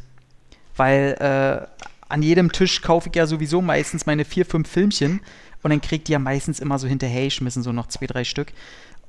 Weil 0.76 1.16
äh, 1.20 1.84
an 2.10 2.22
jedem 2.22 2.52
Tisch 2.52 2.84
kaufe 2.84 3.10
ich 3.10 3.16
ja 3.16 3.26
sowieso 3.26 3.64
meistens 3.64 4.06
meine 4.06 4.24
vier, 4.24 4.46
fünf 4.46 4.70
Filmchen 4.70 5.22
und 5.64 5.72
dann 5.72 5.82
kriegt 5.82 6.10
die 6.10 6.12
ja 6.12 6.20
meistens 6.20 6.60
immer 6.60 6.78
so 6.78 6.88
hinterher 6.88 7.32
schmissen, 7.32 7.64
so 7.64 7.72
noch 7.72 7.88
zwei, 7.88 8.06
drei 8.06 8.24
Stück. 8.24 8.54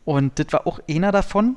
Und 0.06 0.38
das 0.38 0.54
war 0.54 0.66
auch 0.66 0.80
einer 0.88 1.12
davon. 1.12 1.56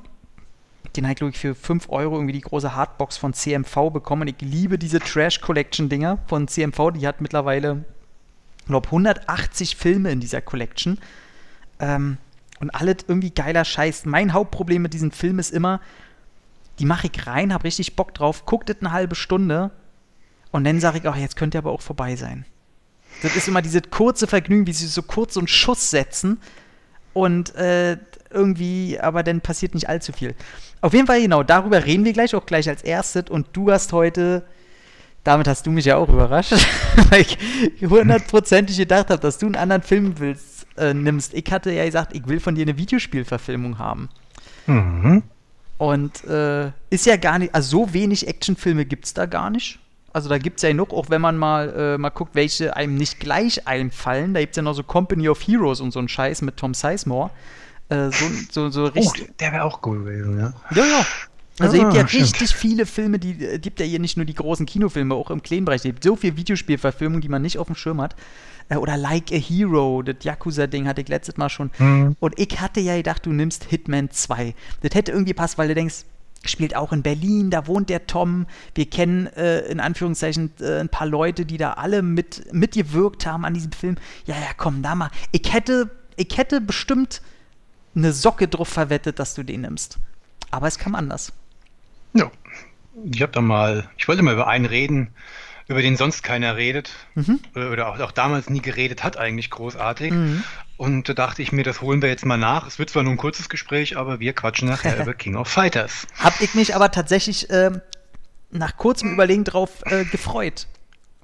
Den 0.95 1.05
ich, 1.05 1.15
glaube 1.15 1.31
ich, 1.31 1.39
für 1.39 1.55
5 1.55 1.89
Euro 1.89 2.15
irgendwie 2.15 2.33
die 2.33 2.41
große 2.41 2.75
Hardbox 2.75 3.17
von 3.17 3.33
CMV 3.33 3.91
bekommen. 3.91 4.27
Ich 4.27 4.41
liebe 4.41 4.77
diese 4.77 4.99
Trash 4.99 5.39
Collection-Dinger 5.41 6.19
von 6.27 6.47
CMV. 6.47 6.91
Die 6.95 7.07
hat 7.07 7.21
mittlerweile 7.21 7.85
glaube 8.67 8.87
180 8.87 9.75
Filme 9.75 10.11
in 10.11 10.19
dieser 10.19 10.41
Collection. 10.41 10.97
Ähm, 11.79 12.17
und 12.59 12.69
alles 12.69 12.97
irgendwie 13.07 13.31
geiler 13.31 13.65
Scheiß. 13.65 14.05
Mein 14.05 14.33
Hauptproblem 14.33 14.83
mit 14.83 14.93
diesem 14.93 15.11
Film 15.11 15.39
ist 15.39 15.51
immer, 15.51 15.81
die 16.79 16.85
mache 16.85 17.09
ich 17.11 17.27
rein, 17.27 17.53
habe 17.53 17.63
richtig 17.63 17.95
Bock 17.95 18.13
drauf, 18.13 18.45
guckt 18.45 18.69
das 18.69 18.77
eine 18.79 18.91
halbe 18.91 19.15
Stunde 19.15 19.71
und 20.51 20.63
dann 20.63 20.79
sage 20.79 20.99
ich, 20.99 21.07
ach, 21.07 21.15
jetzt 21.15 21.35
könnte 21.35 21.57
aber 21.57 21.71
auch 21.71 21.81
vorbei 21.81 22.15
sein. 22.15 22.45
Das 23.23 23.35
ist 23.35 23.47
immer 23.47 23.61
dieses 23.61 23.83
kurze 23.89 24.27
Vergnügen, 24.27 24.67
wie 24.67 24.73
sie 24.73 24.87
so 24.87 25.01
kurz 25.01 25.33
so 25.33 25.39
einen 25.39 25.47
Schuss 25.47 25.89
setzen 25.89 26.39
und 27.13 27.53
äh, 27.55 27.97
irgendwie, 28.33 28.99
aber 28.99 29.23
dann 29.23 29.41
passiert 29.41 29.73
nicht 29.73 29.89
allzu 29.89 30.11
viel. 30.11 30.35
Auf 30.81 30.93
jeden 30.93 31.07
Fall, 31.07 31.21
genau, 31.21 31.43
darüber 31.43 31.85
reden 31.85 32.05
wir 32.05 32.13
gleich, 32.13 32.33
auch 32.35 32.45
gleich 32.45 32.67
als 32.69 32.83
erstes 32.83 33.29
und 33.29 33.47
du 33.53 33.71
hast 33.71 33.93
heute 33.93 34.43
damit 35.23 35.47
hast 35.47 35.67
du 35.67 35.71
mich 35.71 35.85
ja 35.85 35.97
auch 35.97 36.09
überrascht, 36.09 36.53
weil 37.09 37.21
ich 37.21 37.37
hundertprozentig 37.87 38.77
gedacht 38.77 39.09
habe, 39.09 39.21
dass 39.21 39.37
du 39.37 39.45
einen 39.45 39.55
anderen 39.55 39.83
Film 39.83 40.15
willst, 40.17 40.65
äh, 40.77 40.93
nimmst. 40.93 41.33
Ich 41.33 41.51
hatte 41.51 41.71
ja 41.71 41.85
gesagt, 41.85 42.15
ich 42.15 42.27
will 42.27 42.39
von 42.39 42.55
dir 42.55 42.63
eine 42.63 42.77
Videospielverfilmung 42.77 43.77
haben. 43.77 44.09
Mhm. 44.67 45.23
Und 45.77 46.23
äh, 46.25 46.71
ist 46.89 47.05
ja 47.05 47.17
gar 47.17 47.39
nicht, 47.39 47.53
also 47.55 47.85
so 47.85 47.93
wenig 47.93 48.27
Actionfilme 48.27 48.85
gibt 48.85 49.05
es 49.05 49.13
da 49.13 49.25
gar 49.25 49.49
nicht. 49.49 49.79
Also 50.13 50.27
da 50.27 50.37
gibt 50.37 50.57
es 50.57 50.63
ja 50.63 50.69
genug, 50.69 50.93
auch 50.93 51.09
wenn 51.09 51.21
man 51.21 51.37
mal, 51.37 51.69
äh, 51.69 51.97
mal 51.97 52.09
guckt, 52.09 52.35
welche 52.35 52.75
einem 52.75 52.95
nicht 52.95 53.19
gleich 53.19 53.67
einfallen. 53.67 54.33
Da 54.33 54.41
gibt 54.41 54.51
es 54.51 54.57
ja 54.57 54.63
noch 54.63 54.73
so 54.73 54.83
Company 54.83 55.29
of 55.29 55.41
Heroes 55.41 55.79
und 55.79 55.91
so 55.91 55.99
einen 55.99 56.09
Scheiß 56.09 56.41
mit 56.41 56.57
Tom 56.57 56.73
Sizemore. 56.73 57.31
Äh, 57.91 58.09
so, 58.11 58.25
so, 58.51 58.69
so 58.69 58.85
richtig. 58.85 59.27
Oh, 59.29 59.33
der 59.39 59.51
wäre 59.51 59.63
auch 59.65 59.81
cool 59.85 59.99
gewesen, 59.99 60.39
ja. 60.39 60.53
Ja, 60.73 60.85
ja. 60.85 61.05
Also 61.59 61.75
es 61.75 61.81
gibt 61.81 61.93
ja 61.93 62.07
stimmt. 62.07 62.23
richtig 62.23 62.55
viele 62.55 62.85
Filme, 62.85 63.19
die 63.19 63.45
äh, 63.45 63.59
gibt 63.59 63.79
ja 63.81 63.85
hier 63.85 63.99
nicht 63.99 64.15
nur 64.15 64.25
die 64.25 64.33
großen 64.33 64.65
Kinofilme, 64.65 65.13
auch 65.13 65.29
im 65.29 65.43
kleinen 65.43 65.65
Bereich. 65.65 65.81
Es 65.81 65.83
gibt 65.83 66.03
so 66.03 66.15
viele 66.15 66.37
Videospielverfilmungen, 66.37 67.21
die 67.21 67.27
man 67.27 67.41
nicht 67.41 67.57
auf 67.57 67.67
dem 67.67 67.75
Schirm 67.75 68.01
hat. 68.01 68.15
Äh, 68.69 68.77
oder 68.77 68.95
Like 68.95 69.31
a 69.31 69.35
Hero, 69.35 70.01
das 70.01 70.23
Yakuza-Ding 70.23 70.87
hatte 70.87 71.01
ich 71.01 71.09
letztes 71.09 71.35
Mal 71.35 71.49
schon. 71.49 71.69
Mhm. 71.77 72.15
Und 72.19 72.39
ich 72.39 72.61
hatte 72.61 72.79
ja 72.79 72.95
gedacht, 72.95 73.25
du 73.25 73.31
nimmst 73.31 73.65
Hitman 73.65 74.09
2. 74.09 74.55
Das 74.81 74.95
hätte 74.95 75.11
irgendwie 75.11 75.33
passt, 75.33 75.57
weil 75.57 75.67
du 75.67 75.75
denkst, 75.75 76.05
spielt 76.45 76.75
auch 76.75 76.93
in 76.93 77.03
Berlin, 77.03 77.51
da 77.51 77.67
wohnt 77.67 77.89
der 77.89 78.07
Tom. 78.07 78.47
Wir 78.73 78.85
kennen 78.85 79.27
äh, 79.27 79.59
in 79.63 79.81
Anführungszeichen 79.81 80.51
äh, 80.61 80.79
ein 80.79 80.89
paar 80.89 81.07
Leute, 81.07 81.45
die 81.45 81.57
da 81.57 81.73
alle 81.73 82.01
mit, 82.01 82.51
mitgewirkt 82.53 83.25
haben 83.25 83.43
an 83.43 83.53
diesem 83.53 83.73
Film. 83.73 83.97
Ja, 84.25 84.35
ja, 84.35 84.53
komm, 84.55 84.81
da 84.81 84.95
mal. 84.95 85.11
Ich 85.33 85.53
hätte, 85.53 85.89
ich 86.15 86.37
hätte 86.37 86.61
bestimmt 86.61 87.21
eine 87.95 88.13
Socke 88.13 88.47
drauf 88.47 88.69
verwettet, 88.69 89.19
dass 89.19 89.33
du 89.33 89.43
den 89.43 89.61
nimmst. 89.61 89.97
Aber 90.49 90.67
es 90.67 90.77
kam 90.77 90.95
anders. 90.95 91.33
Ja, 92.13 92.31
ich 93.11 93.21
habe 93.21 93.31
da 93.31 93.41
mal, 93.41 93.89
ich 93.97 94.07
wollte 94.07 94.21
mal 94.21 94.33
über 94.33 94.47
einen 94.47 94.65
reden, 94.65 95.13
über 95.67 95.81
den 95.81 95.95
sonst 95.95 96.23
keiner 96.23 96.57
redet 96.57 96.91
mhm. 97.15 97.39
oder, 97.55 97.71
oder 97.71 97.87
auch, 97.87 97.99
auch, 97.99 98.11
damals 98.11 98.49
nie 98.49 98.61
geredet 98.61 99.03
hat, 99.03 99.17
eigentlich 99.17 99.49
großartig. 99.49 100.11
Mhm. 100.11 100.43
Und 100.77 101.07
da 101.07 101.13
dachte 101.13 101.41
ich 101.41 101.51
mir, 101.51 101.63
das 101.63 101.81
holen 101.81 102.01
wir 102.01 102.09
jetzt 102.09 102.25
mal 102.25 102.37
nach. 102.37 102.67
Es 102.67 102.79
wird 102.79 102.89
zwar 102.89 103.03
nur 103.03 103.13
ein 103.13 103.17
kurzes 103.17 103.49
Gespräch, 103.49 103.97
aber 103.97 104.19
wir 104.19 104.33
quatschen 104.33 104.67
nachher 104.67 104.99
über 105.01 105.13
King 105.13 105.35
of 105.35 105.47
Fighters. 105.47 106.07
Hab 106.17 106.41
ich 106.41 106.55
mich 106.55 106.75
aber 106.75 106.91
tatsächlich 106.91 107.49
äh, 107.49 107.71
nach 108.49 108.77
kurzem 108.77 109.13
Überlegen 109.13 109.43
drauf 109.43 109.69
äh, 109.85 110.03
gefreut. 110.05 110.67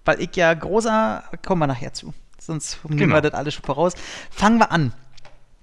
Weil 0.06 0.22
ich 0.22 0.36
ja 0.36 0.54
großer, 0.54 1.24
kommen 1.46 1.60
wir 1.62 1.68
nachher 1.68 1.94
zu. 1.94 2.14
Sonst 2.40 2.80
nehmen 2.86 2.98
genau. 2.98 3.16
wir 3.16 3.22
das 3.22 3.34
alles 3.34 3.56
schon 3.56 3.66
voraus. 3.66 3.94
Fangen 4.32 4.60
wir 4.60 4.72
an. 4.72 4.94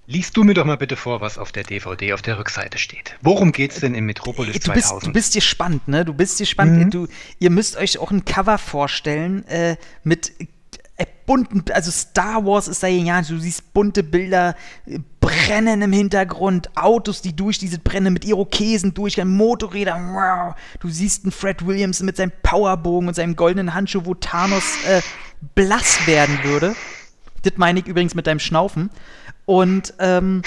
Liest 0.07 0.37
du 0.37 0.43
mir 0.43 0.53
doch 0.53 0.65
mal 0.65 0.77
bitte 0.77 0.95
vor, 0.95 1.21
was 1.21 1.37
auf 1.37 1.51
der 1.51 1.63
DVD 1.63 2.13
auf 2.13 2.21
der 2.21 2.37
Rückseite 2.37 2.77
steht. 2.77 3.15
Worum 3.21 3.51
geht's 3.51 3.79
denn 3.79 3.95
in 3.95 4.05
Metropolis 4.05 4.53
du 4.53 4.59
2000? 4.59 4.93
Bist, 4.93 5.07
du 5.07 5.13
bist 5.13 5.33
gespannt, 5.33 5.87
ne? 5.87 6.05
Du 6.05 6.13
bist 6.13 6.37
gespannt. 6.37 6.77
Mhm. 6.77 6.89
Du, 6.91 7.07
ihr 7.39 7.49
müsst 7.49 7.75
euch 7.75 7.97
auch 7.97 8.11
ein 8.11 8.23
Cover 8.23 8.59
vorstellen 8.59 9.47
äh, 9.47 9.77
mit 10.03 10.31
äh, 10.97 11.05
bunten, 11.25 11.63
also 11.73 11.89
Star 11.89 12.45
Wars 12.45 12.67
ist 12.67 12.83
da 12.83 12.87
ja, 12.87 13.21
du 13.21 13.39
siehst 13.39 13.73
bunte 13.73 14.03
Bilder, 14.03 14.55
äh, 14.85 14.99
Brennen 15.19 15.81
im 15.81 15.91
Hintergrund, 15.91 16.69
Autos, 16.77 17.23
die 17.23 17.35
durch 17.35 17.57
diese 17.57 17.79
Brände 17.79 18.11
mit 18.11 18.25
Irokesen 18.25 18.93
durchgehen, 18.93 19.35
Motorräder, 19.35 19.95
wow. 19.95 20.55
Du 20.79 20.89
siehst 20.89 21.25
einen 21.25 21.31
Fred 21.31 21.65
Williams 21.65 22.01
mit 22.03 22.15
seinem 22.15 22.31
Powerbogen 22.43 23.07
und 23.07 23.15
seinem 23.15 23.35
goldenen 23.35 23.73
Handschuh, 23.73 24.05
wo 24.05 24.13
Thanos 24.13 24.63
äh, 24.87 25.01
blass 25.55 26.05
werden 26.05 26.37
würde. 26.43 26.75
Das 27.41 27.53
meine 27.57 27.79
ich 27.79 27.87
übrigens 27.87 28.15
mit 28.15 28.27
deinem 28.27 28.39
Schnaufen. 28.39 28.89
Und, 29.45 29.93
ähm, 29.99 30.41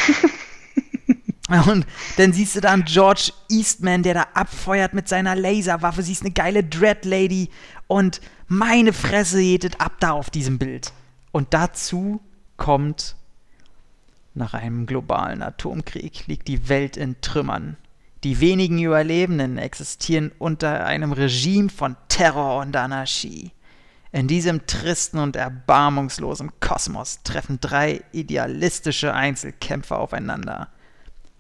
und 1.66 1.86
dann 2.16 2.32
siehst 2.32 2.56
du 2.56 2.60
dann 2.60 2.84
George 2.84 3.32
Eastman, 3.48 4.02
der 4.02 4.14
da 4.14 4.26
abfeuert 4.34 4.94
mit 4.94 5.08
seiner 5.08 5.34
Laserwaffe. 5.34 6.02
Siehst 6.02 6.22
eine 6.22 6.32
geile 6.32 6.64
Dread 6.64 7.04
Lady. 7.04 7.50
Und 7.86 8.20
meine 8.46 8.92
Fresse 8.92 9.40
jedet 9.40 9.80
ab 9.80 9.92
da 10.00 10.12
auf 10.12 10.30
diesem 10.30 10.58
Bild. 10.58 10.92
Und 11.32 11.54
dazu 11.54 12.20
kommt, 12.56 13.16
nach 14.34 14.54
einem 14.54 14.86
globalen 14.86 15.42
Atomkrieg 15.42 16.26
liegt 16.26 16.48
die 16.48 16.68
Welt 16.68 16.96
in 16.96 17.20
Trümmern. 17.20 17.76
Die 18.24 18.40
wenigen 18.40 18.80
Überlebenden 18.80 19.58
existieren 19.58 20.32
unter 20.38 20.84
einem 20.84 21.12
Regime 21.12 21.68
von 21.68 21.96
Terror 22.08 22.60
und 22.60 22.74
Anarchie. 22.76 23.52
In 24.10 24.26
diesem 24.26 24.66
tristen 24.66 25.18
und 25.18 25.36
erbarmungslosen 25.36 26.52
Kosmos 26.60 27.22
treffen 27.24 27.60
drei 27.60 28.02
idealistische 28.12 29.12
Einzelkämpfer 29.12 29.98
aufeinander. 29.98 30.68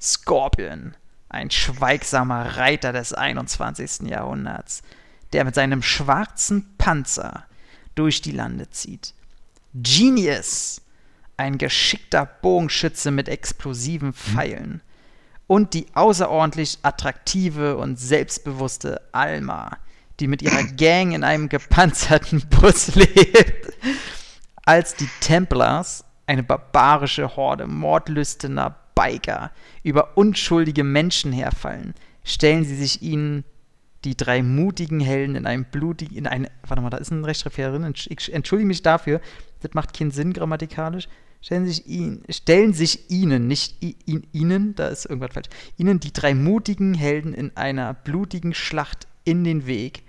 Scorpion, 0.00 0.94
ein 1.30 1.50
schweigsamer 1.50 2.56
Reiter 2.56 2.92
des 2.92 3.14
21. 3.14 4.08
Jahrhunderts, 4.08 4.82
der 5.32 5.44
mit 5.44 5.54
seinem 5.54 5.82
schwarzen 5.82 6.76
Panzer 6.76 7.44
durch 7.94 8.20
die 8.20 8.32
Lande 8.32 8.68
zieht. 8.70 9.14
Genius, 9.74 10.82
ein 11.36 11.56
geschickter 11.56 12.26
Bogenschütze 12.26 13.10
mit 13.10 13.28
explosiven 13.28 14.12
Pfeilen. 14.12 14.82
Und 15.46 15.72
die 15.72 15.86
außerordentlich 15.94 16.78
attraktive 16.82 17.78
und 17.78 17.98
selbstbewusste 17.98 19.00
Alma, 19.12 19.78
die 20.20 20.26
mit 20.26 20.42
ihrer 20.42 20.64
Gang 20.64 21.14
in 21.14 21.24
einem 21.24 21.48
gepanzerten 21.48 22.42
Bus 22.50 22.94
lebt, 22.94 23.72
als 24.64 24.94
die 24.94 25.08
Templars, 25.20 26.04
eine 26.26 26.42
barbarische 26.42 27.36
Horde 27.36 27.66
mordlüstener 27.66 28.76
Biker, 28.94 29.52
über 29.82 30.16
unschuldige 30.16 30.84
Menschen 30.84 31.32
herfallen, 31.32 31.94
stellen 32.24 32.64
sie 32.64 32.76
sich 32.76 33.00
ihnen 33.00 33.44
die 34.04 34.16
drei 34.16 34.42
mutigen 34.42 35.00
Helden 35.00 35.36
in 35.36 35.46
einem 35.46 35.64
blutigen, 35.64 36.16
in 36.16 36.26
eine, 36.26 36.50
warte 36.66 36.82
mal, 36.82 36.90
da 36.90 36.98
ist 36.98 37.10
ein 37.10 37.24
Rechtschreibfehler 37.24 37.78
drin, 37.78 37.94
ich 37.94 38.32
entschuldige 38.32 38.66
mich 38.66 38.82
dafür, 38.82 39.20
das 39.60 39.74
macht 39.74 39.96
keinen 39.96 40.10
Sinn 40.10 40.32
grammatikalisch, 40.32 41.08
stellen 41.40 41.66
sich, 41.66 41.86
ihn, 41.86 42.22
stellen 42.28 42.72
sich 42.72 43.10
ihnen, 43.10 43.46
nicht 43.46 43.76
ihn, 43.80 44.26
ihnen, 44.32 44.74
da 44.74 44.88
ist 44.88 45.06
irgendwas 45.06 45.32
falsch, 45.32 45.48
ihnen 45.76 46.00
die 46.00 46.12
drei 46.12 46.34
mutigen 46.34 46.94
Helden 46.94 47.34
in 47.34 47.56
einer 47.56 47.94
blutigen 47.94 48.54
Schlacht 48.54 49.06
in 49.24 49.44
den 49.44 49.66
Weg, 49.66 50.02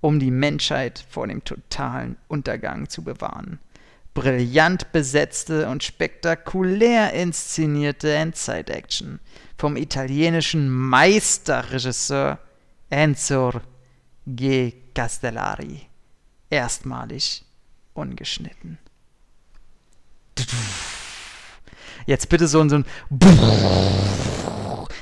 um 0.00 0.18
die 0.20 0.30
Menschheit 0.30 1.04
vor 1.08 1.26
dem 1.26 1.44
totalen 1.44 2.16
Untergang 2.28 2.88
zu 2.88 3.02
bewahren. 3.02 3.58
Brillant 4.14 4.90
besetzte 4.92 5.68
und 5.68 5.84
spektakulär 5.84 7.12
inszenierte 7.12 8.12
Endzeit-Action 8.12 9.20
vom 9.56 9.76
italienischen 9.76 10.68
Meisterregisseur 10.68 12.38
Enzo 12.90 13.52
G. 14.26 14.72
Castellari. 14.94 15.82
Erstmalig 16.50 17.44
ungeschnitten. 17.94 18.78
Jetzt 22.06 22.28
bitte 22.28 22.48
so, 22.48 22.66
so 22.68 22.76
ein 22.76 22.84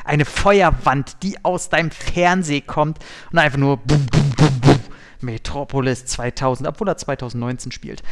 eine 0.04 0.24
Feuerwand, 0.24 1.22
die 1.22 1.44
aus 1.44 1.68
deinem 1.68 1.90
Fernseher 1.90 2.60
kommt 2.60 2.98
und 3.32 3.38
einfach 3.38 3.58
nur 3.58 3.80
Metropolis 5.20 6.04
2000, 6.06 6.68
obwohl 6.68 6.88
er 6.88 6.96
2019 6.96 7.72
spielt. 7.72 8.02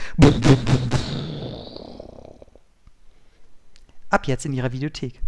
Ab 4.10 4.26
jetzt 4.26 4.46
in 4.46 4.52
ihrer 4.52 4.72
Videothek. 4.72 5.20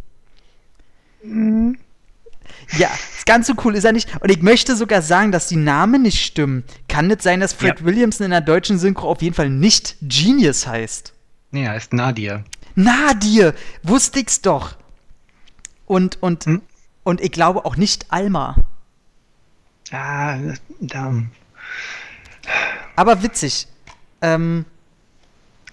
Mhm. 1.23 1.79
Ja, 2.79 2.91
ganz 3.25 3.47
so 3.47 3.55
cool 3.65 3.75
ist 3.75 3.85
er 3.85 3.93
nicht. 3.93 4.09
Und 4.21 4.31
ich 4.31 4.43
möchte 4.43 4.77
sogar 4.77 5.03
sagen, 5.03 5.33
dass 5.33 5.49
die 5.49 5.57
Namen 5.57 6.03
nicht 6.03 6.25
stimmen. 6.25 6.65
Kann 6.89 7.09
nicht 7.09 7.23
sein, 7.23 7.41
dass 7.41 7.53
Fred 7.53 7.81
ja. 7.81 7.85
Williamson 7.87 8.27
in 8.27 8.31
der 8.31 8.41
deutschen 8.41 8.79
Synchro 8.79 9.11
auf 9.11 9.23
jeden 9.23 9.35
Fall 9.35 9.51
nicht 9.51 9.97
Genius 10.01 10.67
heißt. 10.67 11.13
Nee, 11.51 11.65
er 11.65 11.73
heißt 11.73 11.93
Nadir. 11.93 12.45
Nadir! 12.75 13.55
Wusste 13.83 14.21
ich's 14.21 14.43
doch. 14.43 14.77
Und, 15.87 16.23
und, 16.23 16.45
hm? 16.45 16.63
und 17.05 17.21
ich 17.21 17.33
glaube 17.33 17.65
auch 17.65 17.77
nicht 17.77 18.13
Alma. 18.13 18.57
Ah, 19.93 20.39
da. 20.81 21.15
Aber 22.97 23.23
witzig. 23.23 23.69
Ähm, 24.23 24.65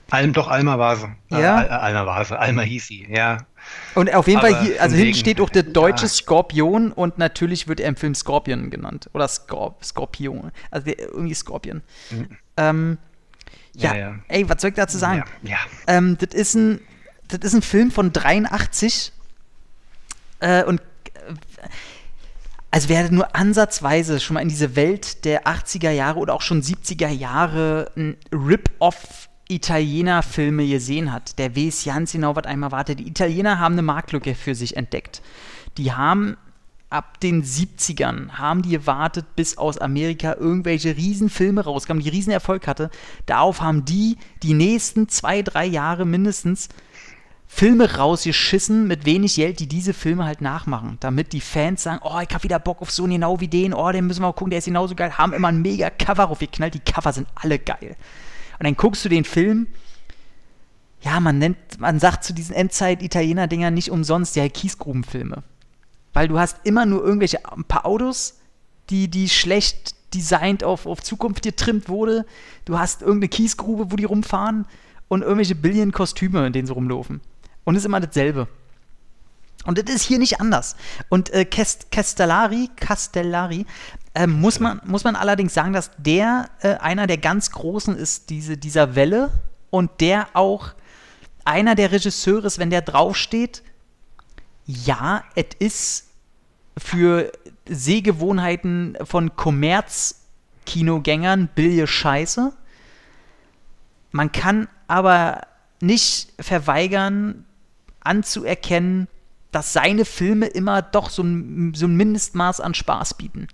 Alm, 0.09 0.33
doch, 0.33 0.47
Alma 0.47 0.77
war 0.77 0.95
sie. 0.95 1.07
Ja? 1.29 1.63
Äh, 1.63 1.69
Alma 1.69 2.05
war 2.05 2.23
sie. 2.23 2.37
Alma 2.37 2.61
hieß 2.61 2.87
sie, 2.87 3.07
ja. 3.09 3.39
Und 3.95 4.13
auf 4.13 4.27
jeden 4.27 4.39
Aber 4.39 4.49
Fall, 4.49 4.61
hier, 4.63 4.81
also 4.81 4.95
hinten 4.95 5.15
steht 5.15 5.41
auch 5.41 5.49
der 5.49 5.63
deutsche 5.63 6.03
ja. 6.03 6.09
Skorpion 6.09 6.91
und 6.91 7.17
natürlich 7.17 7.67
wird 7.67 7.79
er 7.79 7.87
im 7.87 7.95
Film 7.95 8.13
Scorpion 8.13 8.69
genannt. 8.69 9.09
Oder 9.13 9.27
Scorp 9.27 9.83
Skorpion. 9.83 10.51
Also 10.69 10.85
der, 10.85 10.99
irgendwie 10.99 11.33
Scorpion. 11.33 11.81
Mhm. 12.11 12.37
Ähm, 12.57 12.97
ja, 13.75 13.93
ja, 13.93 13.99
ja, 13.99 14.15
ey, 14.27 14.47
was 14.47 14.61
soll 14.61 14.69
ich 14.69 14.75
dazu 14.75 14.97
sagen? 14.97 15.23
Ja, 15.41 15.51
ja. 15.51 15.57
Ähm, 15.87 16.17
das 16.19 16.35
ist 16.35 16.53
ein, 16.53 16.79
das 17.27 17.39
ist 17.41 17.55
ein 17.55 17.63
Film 17.63 17.89
von 17.89 18.13
83 18.13 19.11
äh, 20.41 20.63
und 20.63 20.79
äh, 20.79 21.33
also 22.73 22.89
wer 22.89 23.11
nur 23.11 23.35
ansatzweise 23.35 24.19
schon 24.19 24.33
mal 24.33 24.41
in 24.41 24.49
diese 24.49 24.75
Welt 24.75 25.25
der 25.25 25.45
80er 25.45 25.91
Jahre 25.91 26.17
oder 26.17 26.33
auch 26.33 26.41
schon 26.41 26.63
70er 26.63 27.07
Jahre 27.07 27.91
ein 27.95 28.17
Rip-Off 28.31 29.29
Italiener-Filme 29.47 30.67
gesehen 30.67 31.11
hat, 31.11 31.37
der 31.37 31.55
weiß 31.55 31.85
ganz 31.85 32.13
genau, 32.13 32.35
was 32.35 32.45
einmal 32.45 32.71
wartet. 32.71 32.97
Die 32.97 33.07
Italiener 33.07 33.59
haben 33.59 33.73
eine 33.73 33.83
Marktlücke 33.83 34.33
für 34.33 34.55
sich 34.55 34.75
entdeckt. 34.75 35.21
Die 35.77 35.93
haben 35.93 36.35
ab 36.89 37.19
den 37.19 37.43
70ern, 37.43 38.31
haben 38.31 38.63
die 38.63 38.71
gewartet, 38.71 39.35
bis 39.35 39.59
aus 39.59 39.77
Amerika 39.77 40.33
irgendwelche 40.33 40.97
Riesenfilme 40.97 41.61
rauskamen, 41.65 42.01
die 42.01 42.09
Riesenerfolg 42.09 42.65
hatte. 42.65 42.89
Darauf 43.27 43.61
haben 43.61 43.85
die 43.85 44.17
die 44.41 44.55
nächsten 44.55 45.09
zwei, 45.09 45.43
drei 45.43 45.65
Jahre 45.65 46.05
mindestens 46.05 46.69
Filme 47.55 47.97
rausgeschissen 47.97 48.87
mit 48.87 49.05
wenig 49.05 49.35
Geld, 49.35 49.59
die 49.59 49.67
diese 49.67 49.93
Filme 49.93 50.25
halt 50.25 50.41
nachmachen, 50.41 50.97
damit 51.01 51.33
die 51.33 51.39
Fans 51.39 51.83
sagen, 51.83 52.01
oh, 52.03 52.19
ich 52.19 52.33
hab 52.33 52.43
wieder 52.43 52.57
Bock 52.57 52.81
auf 52.81 52.89
so 52.89 53.03
genau 53.03 53.39
wie 53.41 53.47
den, 53.47 53.75
oh, 53.75 53.91
den 53.91 54.07
müssen 54.07 54.21
wir 54.21 54.29
mal 54.29 54.33
gucken, 54.33 54.49
der 54.49 54.57
ist 54.57 54.65
genauso 54.65 54.95
geil, 54.95 55.19
haben 55.19 55.33
immer 55.33 55.49
ein 55.49 55.61
mega 55.61 55.91
Cover 55.91 56.31
aufgeknallt, 56.31 56.73
die 56.73 56.79
Cover 56.79 57.13
sind 57.13 57.27
alle 57.35 57.59
geil. 57.59 57.95
Und 58.57 58.63
dann 58.65 58.75
guckst 58.75 59.05
du 59.05 59.09
den 59.09 59.23
Film. 59.23 59.67
Ja, 61.01 61.19
man 61.19 61.37
nennt, 61.37 61.57
man 61.77 61.99
sagt 61.99 62.23
zu 62.23 62.33
diesen 62.33 62.55
Endzeit-Italiener-Dingern 62.55 63.73
nicht 63.73 63.91
umsonst 63.91 64.35
ja 64.35 64.49
Kiesgrubenfilme. 64.49 65.43
Weil 66.13 66.27
du 66.27 66.39
hast 66.39 66.57
immer 66.63 66.87
nur 66.87 67.03
irgendwelche, 67.03 67.39
ein 67.51 67.65
paar 67.65 67.85
Autos, 67.85 68.39
die, 68.89 69.09
die 69.09 69.29
schlecht 69.29 69.93
designt 70.15 70.63
auf, 70.63 70.87
auf 70.87 71.03
Zukunft 71.03 71.43
getrimmt 71.43 71.87
wurde. 71.87 72.25
Du 72.65 72.79
hast 72.79 73.03
irgendeine 73.03 73.29
Kiesgrube, 73.29 73.91
wo 73.91 73.95
die 73.95 74.05
rumfahren 74.05 74.65
und 75.07 75.21
irgendwelche 75.21 75.55
Billion-Kostüme, 75.55 76.47
in 76.47 76.53
denen 76.53 76.65
sie 76.65 76.73
rumlaufen. 76.73 77.21
Und 77.63 77.75
ist 77.75 77.85
immer 77.85 77.99
dasselbe. 77.99 78.47
Und 79.65 79.77
das 79.77 79.95
ist 79.95 80.03
hier 80.03 80.19
nicht 80.19 80.41
anders. 80.41 80.75
Und 81.09 81.31
äh, 81.31 81.45
Castellari, 81.45 82.69
Castellari 82.75 83.65
äh, 84.13 84.27
muss, 84.27 84.59
man, 84.59 84.81
muss 84.83 85.05
man 85.05 85.15
allerdings 85.15 85.53
sagen, 85.53 85.71
dass 85.73 85.91
der 85.97 86.49
äh, 86.61 86.75
einer 86.75 87.07
der 87.07 87.17
ganz 87.17 87.51
Großen 87.51 87.95
ist, 87.95 88.29
diese, 88.29 88.57
dieser 88.57 88.95
Welle. 88.95 89.31
Und 89.69 90.01
der 90.01 90.27
auch 90.33 90.73
einer 91.45 91.75
der 91.75 91.91
Regisseure 91.91 92.47
ist, 92.47 92.57
wenn 92.59 92.69
der 92.69 92.81
draufsteht, 92.81 93.63
ja, 94.65 95.23
es 95.35 95.47
ist 95.59 96.07
für 96.77 97.29
Sehgewohnheiten 97.67 98.97
von 99.03 99.35
Kommerz-Kinogängern 99.35 101.49
billige 101.53 101.87
Scheiße. 101.87 102.53
Man 104.11 104.31
kann 104.31 104.69
aber 104.87 105.41
nicht 105.81 106.31
verweigern, 106.39 107.43
anzuerkennen, 108.03 109.07
dass 109.51 109.73
seine 109.73 110.05
Filme 110.05 110.47
immer 110.47 110.81
doch 110.81 111.09
so 111.09 111.23
ein, 111.23 111.73
so 111.75 111.85
ein 111.85 111.95
Mindestmaß 111.95 112.59
an 112.59 112.73
Spaß 112.73 113.15
bieten. 113.15 113.47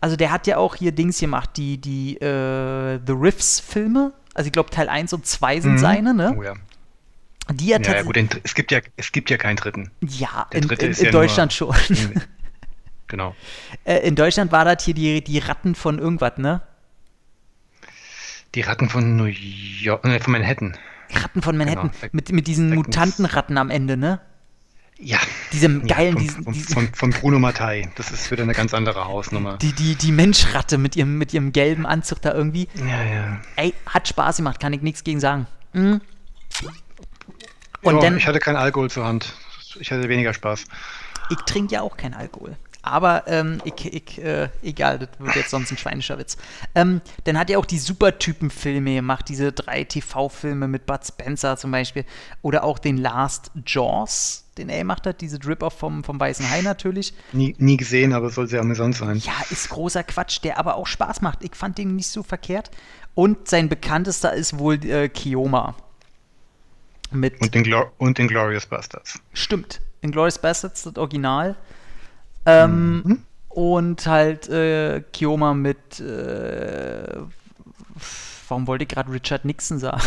Also 0.00 0.16
der 0.16 0.30
hat 0.30 0.46
ja 0.46 0.58
auch 0.58 0.76
hier 0.76 0.92
Dings 0.92 1.18
gemacht, 1.18 1.50
die, 1.56 1.78
die 1.78 2.16
äh, 2.16 3.00
The 3.04 3.12
Riffs-Filme. 3.12 4.12
Also 4.34 4.48
ich 4.48 4.52
glaube 4.52 4.70
Teil 4.70 4.88
1 4.88 5.12
und 5.12 5.26
2 5.26 5.60
sind 5.60 5.72
mhm. 5.72 5.78
seine, 5.78 6.14
ne? 6.14 6.34
Oh 6.36 6.42
ja. 6.42 6.54
Die 7.52 7.66
ja, 7.68 7.78
ja 7.78 8.02
gut, 8.02 8.16
es 8.42 8.54
gibt 8.54 8.72
ja, 8.72 8.80
es 8.96 9.12
gibt 9.12 9.28
ja 9.28 9.36
keinen 9.36 9.56
dritten. 9.56 9.90
Ja, 10.00 10.46
in, 10.50 10.64
in, 10.64 10.78
in 10.78 11.04
ja 11.04 11.10
Deutschland 11.10 11.58
nur, 11.60 11.74
schon. 11.74 11.96
genau. 13.06 13.34
Äh, 13.84 13.98
in 14.06 14.14
Deutschland 14.14 14.50
war 14.50 14.64
das 14.64 14.84
hier 14.84 14.94
die, 14.94 15.22
die 15.22 15.38
Ratten 15.38 15.74
von 15.74 15.98
irgendwas, 15.98 16.38
ne? 16.38 16.62
Die 18.54 18.62
Ratten 18.62 18.88
von 18.88 19.16
New 19.16 19.24
York, 19.24 20.04
äh, 20.04 20.20
von 20.20 20.32
Manhattan. 20.32 20.78
Ratten 21.22 21.42
von 21.42 21.56
Manhattan. 21.56 21.90
Genau. 21.90 22.10
Mit, 22.12 22.32
mit 22.32 22.46
diesen 22.46 22.74
Mutantenratten 22.74 23.58
am 23.58 23.70
Ende, 23.70 23.96
ne? 23.96 24.20
Ja. 24.98 25.18
Diesem 25.52 25.86
geilen. 25.86 26.16
Ja, 26.18 26.32
von, 26.32 26.52
diesen, 26.52 26.72
von, 26.72 26.94
von, 26.94 27.10
Bruno 27.10 27.38
Mattei. 27.38 27.88
Das 27.96 28.10
ist 28.10 28.30
wieder 28.30 28.44
eine 28.44 28.54
ganz 28.54 28.74
andere 28.74 29.06
Hausnummer. 29.06 29.58
Die, 29.58 29.72
die, 29.72 29.96
die 29.96 30.12
Menschratte 30.12 30.78
mit 30.78 30.96
ihrem, 30.96 31.18
mit 31.18 31.34
ihrem 31.34 31.52
gelben 31.52 31.84
Anzug 31.86 32.22
da 32.22 32.32
irgendwie. 32.32 32.68
Ja, 32.74 33.02
ja. 33.02 33.40
Ey, 33.56 33.74
hat 33.86 34.08
Spaß 34.08 34.38
gemacht, 34.38 34.60
kann 34.60 34.72
ich 34.72 34.82
nichts 34.82 35.04
gegen 35.04 35.20
sagen. 35.20 35.46
Mhm. 35.72 36.00
Und 37.82 37.96
ja, 37.96 38.00
dann, 38.00 38.16
ich 38.16 38.26
hatte 38.26 38.38
keinen 38.38 38.56
Alkohol 38.56 38.90
zur 38.90 39.04
Hand. 39.04 39.34
Ich 39.78 39.90
hatte 39.90 40.08
weniger 40.08 40.32
Spaß. 40.32 40.64
Ich 41.30 41.36
trinke 41.46 41.74
ja 41.74 41.82
auch 41.82 41.96
keinen 41.96 42.14
Alkohol. 42.14 42.56
Aber 42.84 43.26
ähm, 43.28 43.62
ich, 43.64 43.94
ich, 43.94 44.22
äh, 44.22 44.50
egal, 44.62 44.98
das 44.98 45.08
wird 45.18 45.36
jetzt 45.36 45.50
sonst 45.50 45.70
ein 45.70 45.78
schweinischer 45.78 46.18
Witz. 46.18 46.36
Ähm, 46.74 47.00
dann 47.24 47.38
hat 47.38 47.48
er 47.48 47.58
auch 47.58 47.64
die 47.64 47.78
Supertypen-Filme 47.78 48.96
gemacht, 48.96 49.26
diese 49.30 49.52
drei 49.52 49.84
TV-Filme 49.84 50.68
mit 50.68 50.84
Bud 50.84 51.00
Spencer 51.02 51.56
zum 51.56 51.70
Beispiel. 51.70 52.04
Oder 52.42 52.62
auch 52.62 52.78
den 52.78 52.98
Last 52.98 53.52
Jaws, 53.66 54.44
den 54.58 54.68
er 54.68 54.78
gemacht 54.78 55.06
hat, 55.06 55.22
diese 55.22 55.38
Drip-Off 55.38 55.78
vom, 55.78 56.04
vom 56.04 56.20
Weißen 56.20 56.50
Hai 56.50 56.60
natürlich. 56.60 57.14
Nie, 57.32 57.54
nie 57.56 57.78
gesehen, 57.78 58.12
aber 58.12 58.28
soll 58.28 58.48
sehr 58.48 58.60
amüsant 58.60 58.96
sein. 58.96 59.16
Ja, 59.16 59.32
ist 59.48 59.70
großer 59.70 60.04
Quatsch, 60.04 60.40
der 60.42 60.58
aber 60.58 60.76
auch 60.76 60.86
Spaß 60.86 61.22
macht. 61.22 61.42
Ich 61.42 61.54
fand 61.54 61.78
den 61.78 61.96
nicht 61.96 62.08
so 62.08 62.22
verkehrt. 62.22 62.70
Und 63.14 63.48
sein 63.48 63.70
bekanntester 63.70 64.34
ist 64.34 64.58
wohl 64.58 64.84
äh, 64.84 65.08
Kioma. 65.08 65.74
Mit 67.12 67.40
und, 67.40 67.54
den 67.54 67.62
Glor 67.62 67.92
und 67.96 68.18
den 68.18 68.28
Glorious 68.28 68.66
Bastards. 68.66 69.20
Stimmt. 69.32 69.80
In 70.02 70.10
Glorious 70.10 70.38
Bastards, 70.38 70.82
das 70.82 70.96
Original. 70.96 71.56
Ähm, 72.46 73.02
mhm. 73.04 73.22
Und 73.48 74.06
halt 74.06 74.48
äh, 74.48 75.02
Kioma 75.12 75.54
mit, 75.54 76.00
äh, 76.00 77.06
warum 78.48 78.66
wollte 78.66 78.84
ich 78.84 78.88
gerade 78.88 79.12
Richard 79.12 79.44
Nixon 79.44 79.78
sagen? 79.78 80.02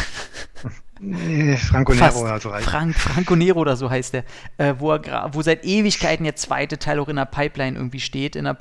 Franco 1.69 1.93
Nero 1.93 2.19
oder 2.21 2.39
so 2.39 2.53
heißt 2.53 2.65
Frank, 2.65 2.95
Franco 2.95 3.35
Nero 3.35 3.59
oder 3.59 3.77
so 3.77 3.89
heißt 3.89 4.13
der. 4.13 4.23
Äh, 4.57 4.75
wo, 4.79 4.91
er, 4.93 5.29
wo 5.33 5.41
seit 5.41 5.63
Ewigkeiten 5.63 6.23
der 6.23 6.35
zweite 6.35 6.77
Teil 6.77 6.99
auch 6.99 7.07
in 7.07 7.15
der 7.15 7.25
Pipeline 7.25 7.77
irgendwie 7.77 7.99
steht, 7.99 8.35
in 8.35 8.45
der 8.45 8.57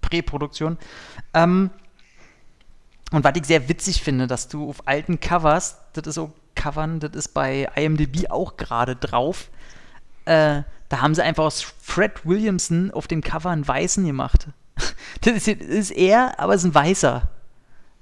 Präproduktion. 0.00 0.78
Ähm, 1.34 1.70
und 3.12 3.24
was 3.24 3.32
ich 3.36 3.44
sehr 3.44 3.68
witzig 3.68 4.02
finde, 4.02 4.26
dass 4.26 4.48
du 4.48 4.68
auf 4.68 4.86
alten 4.86 5.20
Covers, 5.20 5.78
das 5.92 6.06
ist 6.06 6.14
so 6.14 6.32
Covern, 6.54 7.00
das 7.00 7.12
ist 7.12 7.34
bei 7.34 7.68
IMDb 7.74 8.30
auch 8.30 8.56
gerade 8.56 8.94
drauf, 8.96 9.50
äh, 10.26 10.62
da 10.90 11.00
haben 11.00 11.14
sie 11.14 11.22
einfach 11.22 11.44
aus 11.44 11.62
Fred 11.62 12.26
Williamson 12.26 12.90
auf 12.90 13.06
dem 13.06 13.22
Cover 13.22 13.48
einen 13.48 13.66
Weißen 13.66 14.04
gemacht. 14.04 14.48
das 15.22 15.34
ist, 15.34 15.48
ist 15.48 15.90
er, 15.92 16.38
aber 16.38 16.54
es 16.54 16.62
ist 16.62 16.70
ein 16.70 16.74
Weißer. 16.74 17.30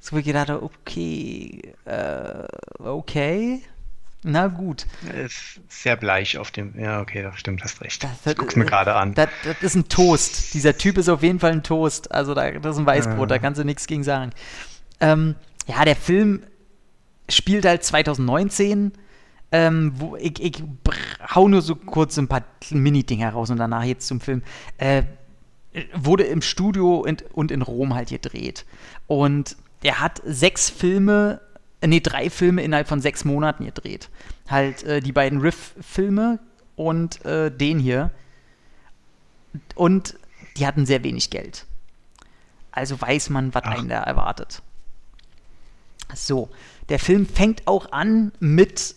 So 0.00 0.12
wo 0.12 0.18
ich 0.18 0.24
gedacht 0.24 0.48
habe, 0.48 0.62
okay, 0.62 1.74
äh, 1.84 2.44
okay, 2.82 3.62
na 4.22 4.46
gut. 4.48 4.86
Ist 5.24 5.60
sehr 5.68 5.96
bleich 5.96 6.38
auf 6.38 6.50
dem, 6.50 6.78
ja 6.78 7.00
okay, 7.00 7.22
das 7.22 7.38
stimmt, 7.38 7.62
hast 7.62 7.80
recht. 7.82 8.02
Das, 8.02 8.10
das, 8.24 8.32
ich 8.32 8.38
guck's 8.38 8.56
mir 8.56 8.64
gerade 8.64 8.94
an. 8.94 9.14
Das, 9.14 9.28
das, 9.44 9.62
ist 9.62 9.74
ein 9.74 9.88
Toast. 9.88 10.54
Dieser 10.54 10.76
Typ 10.76 10.96
ist 10.96 11.08
auf 11.08 11.22
jeden 11.22 11.40
Fall 11.40 11.52
ein 11.52 11.62
Toast. 11.62 12.10
Also 12.10 12.34
da, 12.34 12.50
das 12.50 12.76
ist 12.76 12.80
ein 12.80 12.86
Weißbrot, 12.86 13.30
ja. 13.30 13.36
da 13.36 13.38
kannst 13.38 13.60
du 13.60 13.64
nichts 13.64 13.86
gegen 13.86 14.02
sagen. 14.02 14.32
Ähm, 15.00 15.34
ja, 15.66 15.84
der 15.84 15.94
Film 15.94 16.42
spielt 17.28 17.66
halt 17.66 17.84
2019 17.84 18.92
ähm, 19.52 19.92
wo 19.96 20.16
ich, 20.16 20.40
ich 20.42 20.62
hau 21.34 21.48
nur 21.48 21.62
so 21.62 21.74
kurz 21.74 22.18
ein 22.18 22.28
paar 22.28 22.44
Mini-Dinger 22.70 23.30
raus 23.30 23.50
und 23.50 23.58
danach 23.58 23.84
jetzt 23.84 24.06
zum 24.06 24.20
Film. 24.20 24.42
Äh, 24.76 25.04
wurde 25.94 26.24
im 26.24 26.42
Studio 26.42 27.04
in, 27.04 27.18
und 27.32 27.50
in 27.50 27.62
Rom 27.62 27.94
halt 27.94 28.08
gedreht. 28.08 28.64
Und 29.06 29.56
er 29.82 30.00
hat 30.00 30.20
sechs 30.24 30.70
Filme, 30.70 31.40
äh, 31.80 31.86
nee, 31.86 32.00
drei 32.00 32.30
Filme 32.30 32.62
innerhalb 32.62 32.88
von 32.88 33.00
sechs 33.00 33.24
Monaten 33.24 33.64
gedreht. 33.64 34.08
Halt 34.48 34.82
äh, 34.84 35.00
die 35.00 35.12
beiden 35.12 35.40
Riff-Filme 35.40 36.40
und 36.76 37.24
äh, 37.24 37.50
den 37.50 37.78
hier. 37.78 38.10
Und 39.74 40.16
die 40.56 40.66
hatten 40.66 40.86
sehr 40.86 41.04
wenig 41.04 41.30
Geld. 41.30 41.66
Also 42.70 43.00
weiß 43.00 43.30
man, 43.30 43.54
was 43.54 43.64
einen 43.64 43.88
da 43.88 44.02
erwartet. 44.02 44.62
So, 46.14 46.48
der 46.88 46.98
Film 46.98 47.26
fängt 47.26 47.66
auch 47.66 47.92
an 47.92 48.32
mit. 48.40 48.94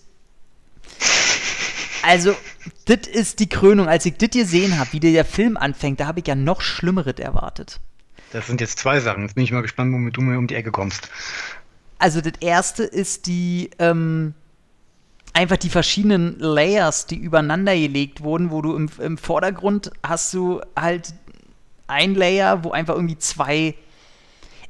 Also, 2.04 2.36
das 2.86 3.08
ist 3.08 3.40
die 3.40 3.50
Krönung. 3.50 3.88
Als 3.88 4.06
ich 4.06 4.18
das 4.18 4.30
gesehen 4.32 4.80
habe, 4.80 4.92
wie 4.94 5.00
der 5.00 5.26
Film 5.26 5.58
anfängt, 5.58 6.00
da 6.00 6.08
habe 6.08 6.20
ich 6.20 6.28
ja 6.28 6.36
noch 6.36 6.62
Schlimmeres 6.62 7.20
erwartet. 7.20 7.80
Das 8.32 8.48
sind 8.48 8.62
jetzt 8.62 8.80
zwei 8.80 9.00
Sachen. 9.00 9.24
Jetzt 9.24 9.36
bin 9.36 9.44
ich 9.44 9.52
mal 9.52 9.62
gespannt, 9.62 9.94
womit 9.94 10.18
du 10.18 10.22
mir 10.22 10.38
um 10.38 10.48
die 10.48 10.56
Ecke 10.56 10.72
kommst. 10.72 11.10
Also, 12.00 12.22
das 12.22 12.34
erste 12.40 12.84
ist 12.84 13.28
die. 13.28 13.70
Ähm, 13.80 14.34
einfach 15.34 15.58
die 15.58 15.70
verschiedenen 15.70 16.38
Layers, 16.40 17.06
die 17.06 17.16
übereinander 17.16 17.74
gelegt 17.74 18.22
wurden, 18.22 18.52
wo 18.52 18.62
du 18.62 18.76
im, 18.76 18.90
im 19.00 19.18
Vordergrund 19.18 19.92
hast 20.06 20.34
du 20.34 20.62
halt 20.76 21.14
ein 21.88 22.16
Layer, 22.16 22.64
wo 22.64 22.72
einfach 22.72 22.96
irgendwie 22.96 23.18
zwei, 23.18 23.76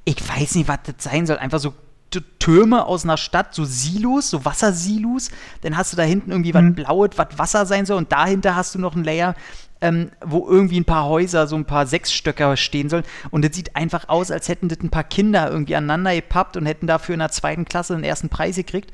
ich 0.05 0.17
weiß 0.27 0.55
nicht, 0.55 0.67
was 0.67 0.79
das 0.83 0.95
sein 0.99 1.25
soll, 1.25 1.37
einfach 1.37 1.59
so 1.59 1.73
Türme 2.19 2.85
aus 2.85 3.03
einer 3.03 3.17
Stadt, 3.17 3.55
so 3.55 3.63
Silos, 3.63 4.29
so 4.29 4.43
Wassersilos. 4.43 5.31
Dann 5.61 5.77
hast 5.77 5.93
du 5.93 5.97
da 5.97 6.03
hinten 6.03 6.31
irgendwie 6.31 6.53
mhm. 6.53 6.75
was 6.75 6.75
Blaues, 6.75 7.09
was 7.15 7.37
Wasser 7.37 7.65
sein 7.65 7.85
soll. 7.85 7.97
Und 7.97 8.11
dahinter 8.11 8.55
hast 8.55 8.75
du 8.75 8.79
noch 8.79 8.95
ein 8.95 9.03
Layer, 9.03 9.35
ähm, 9.79 10.11
wo 10.23 10.47
irgendwie 10.47 10.79
ein 10.79 10.85
paar 10.85 11.05
Häuser, 11.05 11.47
so 11.47 11.55
ein 11.55 11.65
paar 11.65 11.87
Sechsstöcker 11.87 12.57
stehen 12.57 12.89
sollen. 12.89 13.05
Und 13.29 13.45
das 13.45 13.55
sieht 13.55 13.75
einfach 13.75 14.09
aus, 14.09 14.29
als 14.31 14.49
hätten 14.49 14.67
das 14.67 14.79
ein 14.81 14.89
paar 14.89 15.03
Kinder 15.03 15.49
irgendwie 15.49 15.75
aneinander 15.75 16.13
gepappt 16.13 16.57
und 16.57 16.65
hätten 16.65 16.87
dafür 16.87 17.13
in 17.13 17.19
der 17.19 17.31
zweiten 17.31 17.65
Klasse 17.65 17.95
den 17.95 18.03
ersten 18.03 18.29
Preis 18.29 18.55
gekriegt 18.55 18.91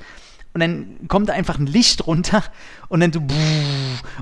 und 0.57 0.61
dann 0.61 1.07
kommt 1.07 1.29
da 1.29 1.33
einfach 1.33 1.59
ein 1.59 1.67
Licht 1.67 2.07
runter 2.07 2.43
und 2.89 2.99
dann 2.99 3.13
so 3.13 3.21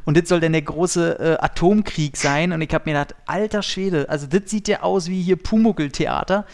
und 0.04 0.18
das 0.18 0.28
soll 0.28 0.42
dann 0.42 0.52
der 0.52 0.64
große 0.64 1.20
äh, 1.20 1.44
Atomkrieg 1.44 2.18
sein 2.18 2.52
und 2.52 2.62
ich 2.62 2.74
habe 2.74 2.90
mir 2.90 2.98
gedacht, 2.98 3.16
alter 3.26 3.62
Schwede, 3.62 4.10
also 4.10 4.28
das 4.28 4.42
sieht 4.48 4.68
ja 4.68 4.82
aus 4.82 5.08
wie 5.08 5.22
hier 5.22 5.38
Pumuckl-Theater. 5.38 6.46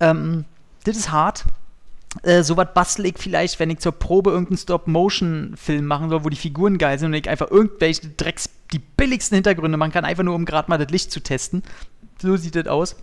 Ähm, 0.00 0.44
das 0.84 0.96
ist 0.96 1.12
hart. 1.12 1.44
Äh, 2.22 2.42
so 2.42 2.56
was 2.56 2.68
bastel 2.74 3.06
ich 3.06 3.14
vielleicht, 3.18 3.58
wenn 3.58 3.70
ich 3.70 3.78
zur 3.78 3.92
Probe 3.92 4.30
irgendeinen 4.30 4.58
Stop-Motion-Film 4.58 5.84
machen 5.84 6.10
soll, 6.10 6.24
wo 6.24 6.28
die 6.28 6.36
Figuren 6.36 6.78
geil 6.78 6.98
sind 6.98 7.08
und 7.08 7.14
ich 7.14 7.28
einfach 7.28 7.50
irgendwelche 7.50 8.08
Drecks, 8.08 8.50
die 8.72 8.78
billigsten 8.78 9.36
Hintergründe 9.36 9.78
machen 9.78 9.92
kann, 9.92 10.04
einfach 10.04 10.22
nur 10.22 10.34
um 10.34 10.44
gerade 10.44 10.68
mal 10.68 10.78
das 10.78 10.90
Licht 10.90 11.10
zu 11.10 11.20
testen. 11.20 11.62
So 12.20 12.36
sieht 12.36 12.54
das 12.54 12.66
aus. 12.66 12.96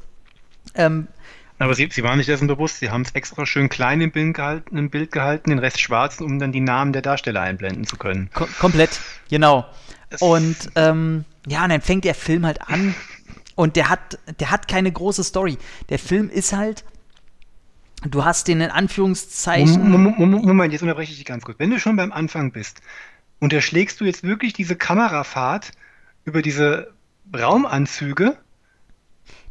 Ähm, 0.75 1.07
aber 1.57 1.75
sie, 1.75 1.89
sie 1.91 2.03
waren 2.03 2.17
nicht 2.17 2.29
dessen 2.29 2.47
bewusst, 2.47 2.79
sie 2.79 2.89
haben 2.89 3.01
es 3.01 3.11
extra 3.11 3.45
schön 3.45 3.67
klein 3.67 3.99
im 3.99 4.11
Bild, 4.11 4.35
gehalten, 4.35 4.77
im 4.77 4.89
Bild 4.89 5.11
gehalten, 5.11 5.49
den 5.49 5.59
Rest 5.59 5.81
schwarz, 5.81 6.21
um 6.21 6.39
dann 6.39 6.53
die 6.53 6.61
Namen 6.61 6.93
der 6.93 7.01
Darsteller 7.01 7.41
einblenden 7.41 7.85
zu 7.85 7.97
können. 7.97 8.29
Kom 8.33 8.47
komplett, 8.59 9.01
genau. 9.29 9.65
und 10.21 10.55
ähm, 10.75 11.25
ja, 11.47 11.63
und 11.63 11.69
dann 11.69 11.81
fängt 11.81 12.05
der 12.05 12.15
Film 12.15 12.45
halt 12.45 12.61
an 12.61 12.95
und 13.55 13.75
der 13.75 13.89
hat, 13.89 14.17
der 14.39 14.51
hat 14.51 14.69
keine 14.69 14.89
große 14.89 15.23
Story. 15.23 15.57
Der 15.89 15.99
Film 15.99 16.29
ist 16.29 16.53
halt, 16.53 16.85
du 18.05 18.23
hast 18.23 18.47
den 18.47 18.61
in 18.61 18.71
Anführungszeichen. 18.71 19.89
Moment, 19.89 20.19
Moment, 20.19 20.73
jetzt 20.73 20.81
unterbreche 20.81 21.11
ich 21.11 21.17
dich 21.17 21.25
ganz 21.25 21.43
kurz. 21.43 21.59
Wenn 21.59 21.69
du 21.69 21.79
schon 21.79 21.95
beim 21.95 22.11
Anfang 22.11 22.51
bist, 22.51 22.81
unterschlägst 23.39 23.99
du 24.01 24.05
jetzt 24.05 24.23
wirklich 24.23 24.53
diese 24.53 24.75
Kamerafahrt 24.75 25.71
über 26.25 26.41
diese 26.41 26.93
Raumanzüge? 27.35 28.37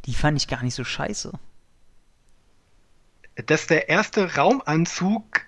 Die 0.07 0.15
fand 0.15 0.39
ich 0.39 0.49
gar 0.49 0.63
nicht 0.63 0.75
so 0.75 0.85
scheiße 0.85 1.33
dass 3.47 3.67
der 3.67 3.89
erste 3.89 4.37
Raumanzug 4.37 5.43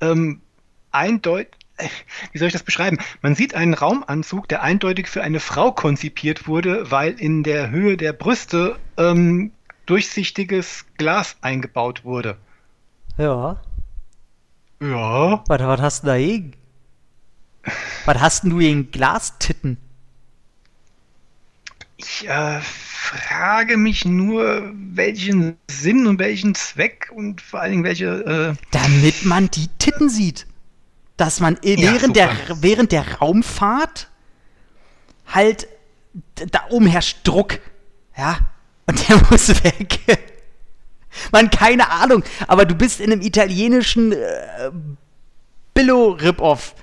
ähm, 0.00 0.40
eindeutig, 0.90 1.52
wie 2.32 2.38
soll 2.38 2.48
ich 2.48 2.52
das 2.52 2.62
beschreiben? 2.62 2.98
Man 3.22 3.34
sieht 3.34 3.54
einen 3.54 3.74
Raumanzug, 3.74 4.48
der 4.48 4.62
eindeutig 4.62 5.08
für 5.08 5.22
eine 5.22 5.40
Frau 5.40 5.72
konzipiert 5.72 6.46
wurde, 6.46 6.90
weil 6.90 7.12
in 7.12 7.42
der 7.42 7.70
Höhe 7.70 7.96
der 7.96 8.12
Brüste 8.12 8.78
ähm, 8.96 9.52
durchsichtiges 9.86 10.86
Glas 10.96 11.36
eingebaut 11.40 12.04
wurde. 12.04 12.36
Ja. 13.18 13.60
Ja. 14.80 15.44
Was, 15.46 15.60
was 15.60 15.80
hast 15.80 16.02
du 16.02 16.06
da 16.06 16.12
dagegen? 16.14 16.54
was 18.04 18.20
hast 18.20 18.42
denn 18.42 18.50
du 18.50 18.58
gegen 18.58 18.90
Glastitten? 18.90 19.78
Ich 21.96 22.28
äh, 22.28 22.60
frage 22.60 23.76
mich 23.76 24.04
nur, 24.04 24.72
welchen 24.74 25.56
Sinn 25.70 26.06
und 26.06 26.18
welchen 26.18 26.54
Zweck 26.54 27.12
und 27.14 27.40
vor 27.40 27.60
allen 27.60 27.72
Dingen 27.72 27.84
welche. 27.84 28.06
Äh 28.06 28.54
Damit 28.72 29.24
man 29.24 29.50
die 29.50 29.68
Titten 29.78 30.08
sieht. 30.08 30.46
Dass 31.16 31.38
man 31.38 31.58
ja, 31.62 31.78
während, 31.92 32.16
der, 32.16 32.30
während 32.56 32.90
der 32.90 33.18
Raumfahrt 33.18 34.08
halt 35.26 35.68
da 36.50 36.62
oben 36.70 36.86
herrscht 36.86 37.18
Druck. 37.22 37.60
Ja. 38.16 38.38
Und 38.92 39.08
der 39.08 39.16
muss 39.30 39.48
weg. 39.64 39.98
Man, 41.30 41.50
keine 41.50 41.90
Ahnung. 41.90 42.22
Aber 42.46 42.64
du 42.64 42.74
bist 42.74 43.00
in 43.00 43.12
einem 43.12 43.22
italienischen 43.22 44.12
äh, 44.12 44.70
Billo-Rip-Off. 45.74 46.74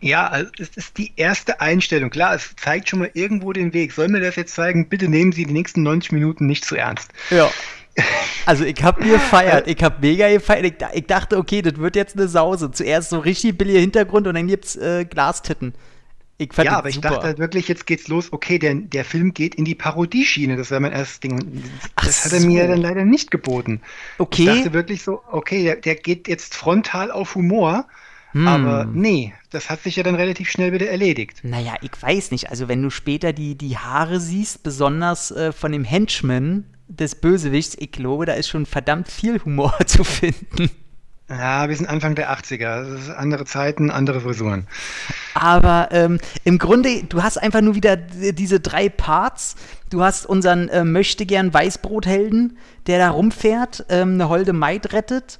Ja, 0.00 0.26
also 0.26 0.50
es 0.58 0.70
ist 0.76 0.98
die 0.98 1.12
erste 1.16 1.60
Einstellung. 1.60 2.10
Klar, 2.10 2.34
es 2.34 2.54
zeigt 2.56 2.88
schon 2.88 2.98
mal 3.00 3.10
irgendwo 3.14 3.52
den 3.52 3.72
Weg. 3.72 3.92
Soll 3.92 4.08
mir 4.08 4.20
das 4.20 4.36
jetzt 4.36 4.54
zeigen? 4.54 4.88
Bitte 4.88 5.08
nehmen 5.08 5.32
Sie 5.32 5.44
die 5.44 5.52
nächsten 5.52 5.82
90 5.82 6.12
Minuten 6.12 6.46
nicht 6.46 6.64
zu 6.64 6.76
ernst. 6.76 7.10
Ja. 7.30 7.50
Also 8.46 8.64
ich 8.64 8.82
habe 8.82 9.02
mir 9.02 9.12
gefeiert, 9.12 9.68
ich 9.68 9.82
habe 9.82 9.96
mega 10.00 10.28
gefeiert. 10.28 10.66
Ich, 10.66 10.74
ich, 10.92 11.06
dachte, 11.06 11.38
okay, 11.38 11.62
das 11.62 11.78
wird 11.78 11.96
jetzt 11.96 12.14
eine 12.16 12.28
Sause. 12.28 12.70
Zuerst 12.72 13.08
so 13.08 13.20
richtig 13.20 13.56
billiger 13.56 13.78
Hintergrund 13.78 14.26
und 14.26 14.34
dann 14.34 14.48
gibt's 14.48 14.76
äh, 14.76 15.06
Glastitten. 15.06 15.72
Ich 16.36 16.50
ja, 16.56 16.76
aber 16.76 16.88
ich 16.88 17.00
dachte 17.00 17.22
halt 17.22 17.38
wirklich, 17.38 17.68
jetzt 17.68 17.86
geht's 17.86 18.08
los. 18.08 18.32
Okay, 18.32 18.58
der, 18.58 18.74
der 18.74 19.04
Film 19.04 19.34
geht 19.34 19.54
in 19.54 19.64
die 19.64 19.76
Parodieschiene. 19.76 20.56
Das 20.56 20.70
wäre 20.70 20.80
mein 20.80 20.92
erstes 20.92 21.20
Ding. 21.20 21.62
Das 21.94 22.20
Ach 22.20 22.24
hat 22.24 22.32
er 22.32 22.40
so. 22.40 22.46
mir 22.48 22.66
dann 22.66 22.80
leider 22.80 23.04
nicht 23.04 23.30
geboten. 23.30 23.80
Okay. 24.18 24.42
Ich 24.42 24.48
dachte 24.48 24.72
wirklich 24.72 25.02
so, 25.02 25.22
okay, 25.30 25.62
der, 25.62 25.76
der 25.76 25.94
geht 25.94 26.26
jetzt 26.26 26.56
frontal 26.56 27.12
auf 27.12 27.36
Humor. 27.36 27.86
Hm. 28.32 28.48
Aber 28.48 28.84
nee, 28.84 29.32
das 29.50 29.70
hat 29.70 29.84
sich 29.84 29.94
ja 29.94 30.02
dann 30.02 30.16
relativ 30.16 30.50
schnell 30.50 30.72
wieder 30.72 30.88
erledigt. 30.88 31.38
Naja, 31.44 31.74
ich 31.82 31.92
weiß 32.00 32.32
nicht. 32.32 32.50
Also 32.50 32.66
wenn 32.66 32.82
du 32.82 32.90
später 32.90 33.32
die, 33.32 33.54
die 33.56 33.78
Haare 33.78 34.18
siehst, 34.18 34.64
besonders 34.64 35.30
äh, 35.30 35.52
von 35.52 35.70
dem 35.70 35.84
Henchman 35.84 36.64
des 36.88 37.14
Bösewichts, 37.14 37.76
ich 37.78 37.92
glaube, 37.92 38.26
da 38.26 38.32
ist 38.32 38.48
schon 38.48 38.66
verdammt 38.66 39.08
viel 39.08 39.40
Humor 39.44 39.78
zu 39.86 40.02
finden. 40.02 40.68
Ja, 41.28 41.68
wir 41.70 41.76
sind 41.76 41.86
Anfang 41.88 42.14
der 42.14 42.30
80er. 42.30 42.90
Das 42.90 43.00
ist 43.00 43.10
andere 43.10 43.46
Zeiten, 43.46 43.90
andere 43.90 44.20
Frisuren. 44.20 44.66
Aber 45.32 45.88
ähm, 45.90 46.18
im 46.44 46.58
Grunde, 46.58 47.04
du 47.04 47.22
hast 47.22 47.38
einfach 47.38 47.62
nur 47.62 47.74
wieder 47.74 47.96
diese 47.96 48.60
drei 48.60 48.90
Parts. 48.90 49.56
Du 49.88 50.02
hast 50.02 50.26
unseren 50.26 50.68
äh, 50.68 50.84
möchtegern 50.84 51.52
Weißbrothelden, 51.52 52.58
der 52.86 52.98
da 52.98 53.10
rumfährt, 53.10 53.86
ähm, 53.88 54.14
eine 54.14 54.28
holde 54.28 54.52
Maid 54.52 54.92
rettet. 54.92 55.38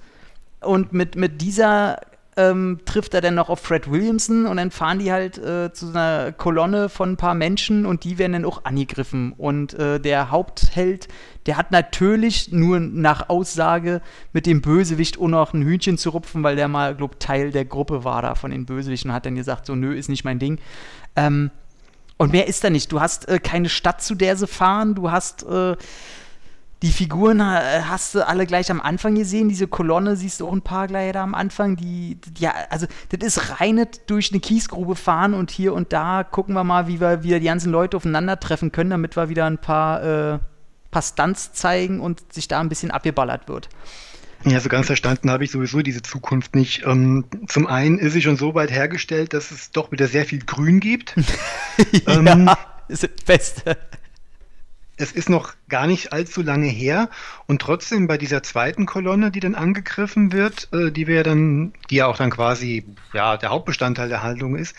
Und 0.60 0.94
mit, 0.94 1.16
mit 1.16 1.42
dieser 1.42 2.00
ähm, 2.36 2.80
trifft 2.84 3.14
er 3.14 3.20
dann 3.20 3.34
noch 3.34 3.48
auf 3.48 3.60
Fred 3.60 3.90
Williamson 3.90 4.46
und 4.46 4.56
dann 4.56 4.70
fahren 4.70 4.98
die 4.98 5.12
halt 5.12 5.38
äh, 5.38 5.72
zu 5.72 5.88
einer 5.88 6.32
Kolonne 6.32 6.88
von 6.88 7.12
ein 7.12 7.16
paar 7.16 7.34
Menschen 7.34 7.86
und 7.86 8.04
die 8.04 8.18
werden 8.18 8.32
dann 8.32 8.44
auch 8.44 8.64
angegriffen. 8.64 9.32
Und 9.36 9.74
äh, 9.74 10.00
der 10.00 10.30
Hauptheld, 10.30 11.08
der 11.46 11.56
hat 11.56 11.70
natürlich 11.70 12.50
nur 12.50 12.80
nach 12.80 13.28
Aussage 13.28 14.00
mit 14.32 14.46
dem 14.46 14.62
Bösewicht 14.62 15.18
auch 15.18 15.28
noch 15.28 15.54
ein 15.54 15.62
Hühnchen 15.62 15.98
zu 15.98 16.10
rupfen, 16.10 16.42
weil 16.42 16.56
der 16.56 16.68
mal, 16.68 16.94
glaub, 16.94 17.20
Teil 17.20 17.50
der 17.52 17.64
Gruppe 17.64 18.04
war 18.04 18.22
da 18.22 18.34
von 18.34 18.50
den 18.50 18.66
Bösewichten 18.66 19.10
und 19.10 19.14
hat 19.14 19.26
dann 19.26 19.36
gesagt, 19.36 19.66
so, 19.66 19.74
nö, 19.74 19.94
ist 19.94 20.08
nicht 20.08 20.24
mein 20.24 20.38
Ding. 20.38 20.58
Ähm, 21.14 21.50
und 22.16 22.32
mehr 22.32 22.46
ist 22.48 22.64
da 22.64 22.70
nicht. 22.70 22.90
Du 22.92 23.00
hast 23.00 23.28
äh, 23.28 23.38
keine 23.38 23.68
Stadt, 23.68 24.02
zu 24.02 24.14
der 24.14 24.36
sie 24.36 24.46
fahren, 24.46 24.94
du 24.94 25.10
hast 25.10 25.44
äh, 25.44 25.76
die 26.84 26.92
Figuren 26.92 27.40
äh, 27.40 27.80
hast 27.88 28.14
du 28.14 28.26
alle 28.26 28.44
gleich 28.44 28.70
am 28.70 28.78
Anfang 28.78 29.14
gesehen. 29.14 29.48
Diese 29.48 29.66
Kolonne 29.66 30.16
siehst 30.16 30.40
du 30.40 30.46
auch 30.46 30.52
ein 30.52 30.60
paar 30.60 30.86
gleich 30.86 31.12
da 31.12 31.22
am 31.22 31.34
Anfang. 31.34 31.76
Die, 31.76 32.18
ja, 32.36 32.52
also 32.68 32.86
das 33.08 33.26
ist 33.26 33.58
rein 33.58 33.86
durch 34.06 34.32
eine 34.32 34.40
Kiesgrube 34.40 34.94
fahren 34.94 35.32
und 35.32 35.50
hier 35.50 35.72
und 35.72 35.94
da 35.94 36.24
gucken 36.24 36.54
wir 36.54 36.62
mal, 36.62 36.86
wie 36.86 37.00
wir 37.00 37.22
wieder 37.22 37.40
die 37.40 37.46
ganzen 37.46 37.72
Leute 37.72 37.96
aufeinandertreffen 37.96 38.70
können, 38.70 38.90
damit 38.90 39.16
wir 39.16 39.30
wieder 39.30 39.46
ein 39.46 39.56
paar, 39.56 40.34
äh, 40.34 40.38
paar 40.90 41.00
Stunts 41.00 41.54
zeigen 41.54 42.00
und 42.00 42.34
sich 42.34 42.48
da 42.48 42.60
ein 42.60 42.68
bisschen 42.68 42.90
abgeballert 42.90 43.48
wird. 43.48 43.70
Ja, 44.44 44.60
so 44.60 44.68
ganz 44.68 44.84
verstanden 44.84 45.30
habe 45.30 45.42
ich 45.42 45.52
sowieso 45.52 45.80
diese 45.80 46.02
Zukunft 46.02 46.54
nicht. 46.54 46.84
Ähm, 46.84 47.24
zum 47.46 47.66
einen 47.66 47.98
ist 47.98 48.12
sie 48.12 48.20
schon 48.20 48.36
so 48.36 48.54
weit 48.54 48.70
hergestellt, 48.70 49.32
dass 49.32 49.52
es 49.52 49.70
doch 49.70 49.90
wieder 49.90 50.06
sehr 50.06 50.26
viel 50.26 50.40
Grün 50.40 50.80
gibt. 50.80 51.14
ja, 52.06 52.18
ähm, 52.18 52.50
ist 52.88 53.04
das 53.04 53.10
Beste 53.24 53.78
es 54.96 55.12
ist 55.12 55.28
noch 55.28 55.54
gar 55.68 55.86
nicht 55.86 56.12
allzu 56.12 56.42
lange 56.42 56.68
her 56.68 57.08
und 57.46 57.60
trotzdem 57.60 58.06
bei 58.06 58.18
dieser 58.18 58.42
zweiten 58.42 58.86
Kolonne, 58.86 59.30
die 59.30 59.40
dann 59.40 59.54
angegriffen 59.54 60.32
wird, 60.32 60.68
äh, 60.72 60.90
die 60.90 61.06
wir 61.06 61.22
dann, 61.22 61.72
die 61.90 61.96
ja 61.96 62.06
auch 62.06 62.16
dann 62.16 62.30
quasi 62.30 62.84
ja 63.12 63.36
der 63.36 63.50
Hauptbestandteil 63.50 64.08
der 64.08 64.22
Handlung 64.22 64.56
ist, 64.56 64.74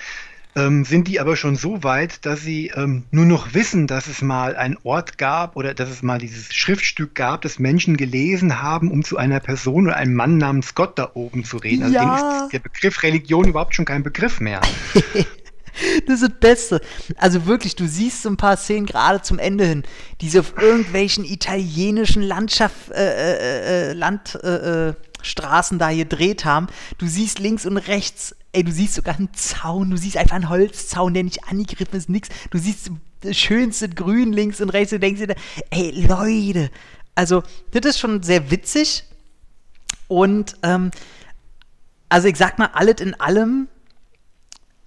ähm, 0.56 0.86
sind 0.86 1.08
die 1.10 1.20
aber 1.20 1.36
schon 1.36 1.58
so 1.58 1.84
weit, 1.84 2.26
dass 2.26 2.42
sie 2.42 2.72
ähm, 2.76 3.04
nur 3.12 3.26
noch 3.26 3.54
wissen, 3.54 3.88
dass 3.88 4.08
es 4.08 4.22
mal 4.22 4.56
einen 4.56 4.78
Ort 4.84 5.18
gab 5.18 5.58
oder 5.58 5.74
dass 5.74 5.90
es 5.90 6.02
mal 6.02 6.18
dieses 6.18 6.54
Schriftstück 6.54 7.14
gab, 7.14 7.42
das 7.42 7.60
Menschen 7.60 7.98
gelesen 7.98 8.62
haben, 8.62 8.90
um 8.90 9.04
zu 9.04 9.18
einer 9.18 9.42
Person 9.42 9.88
oder 9.88 9.98
einem 9.98 10.16
Mann 10.16 10.38
namens 10.38 10.74
Gott 10.74 10.98
da 10.98 11.12
oben 11.14 11.44
zu 11.44 11.58
reden. 11.58 11.84
Also 11.84 11.96
ja. 11.96 12.04
denen 12.04 12.44
ist 12.44 12.54
der 12.54 12.60
Begriff 12.60 13.04
Religion 13.04 13.50
überhaupt 13.50 13.76
schon 13.76 13.86
kein 13.86 14.04
Begriff 14.04 14.40
mehr. 14.40 14.62
Das 16.08 16.22
ist 16.22 16.32
das 16.32 16.40
Beste. 16.40 16.82
Also 17.18 17.46
wirklich, 17.46 17.76
du 17.76 17.88
siehst 17.88 18.22
so 18.22 18.30
ein 18.30 18.38
paar 18.38 18.58
Szenen 18.58 18.86
gerade 18.86 19.22
zum 19.22 19.40
Ende 19.40 19.66
hin, 19.66 19.84
die 20.22 20.30
sie 20.30 20.40
auf 20.40 20.54
irgendwelchen 20.58 21.26
italienischen 21.26 22.22
Landschaft, 22.22 22.92
äh, 22.92 23.90
äh, 23.90 23.92
äh 23.92 23.94
Landstraßen 23.94 25.78
äh, 25.78 25.80
da 25.80 25.94
gedreht 25.94 26.46
haben. 26.46 26.68
Du 26.98 27.08
siehst 27.08 27.40
links 27.40 27.66
und 27.66 27.78
rechts, 27.78 28.36
ey, 28.52 28.64
du 28.64 28.72
siehst 28.72 28.96
sogar 28.96 29.16
einen 29.16 29.34
Zaun, 29.34 29.92
du 29.92 29.98
siehst 29.98 30.18
einfach 30.18 30.36
einen 30.36 30.50
Holzzaun, 30.50 31.14
der 31.14 31.24
nicht 31.24 31.46
angegriffen 31.46 31.98
ist, 31.98 32.10
nix. 32.10 32.30
Du 32.52 32.58
siehst 32.58 32.92
das 33.22 33.38
schönste 33.38 33.90
Grün 33.90 34.34
links 34.34 34.62
und 34.62 34.70
rechts 34.70 34.94
und 34.94 35.02
denkst 35.02 35.22
dir, 35.22 35.36
ey, 35.72 35.92
Leute. 36.08 36.70
Also, 37.16 37.44
das 37.72 37.86
ist 37.86 38.00
schon 38.00 38.24
sehr 38.24 38.52
witzig. 38.52 39.04
Und, 40.08 40.56
ähm, 40.64 40.92
also 42.10 42.28
ich 42.28 42.38
sag 42.38 42.60
mal, 42.60 42.70
alles 42.74 43.02
in 43.02 43.20
allem 43.20 43.68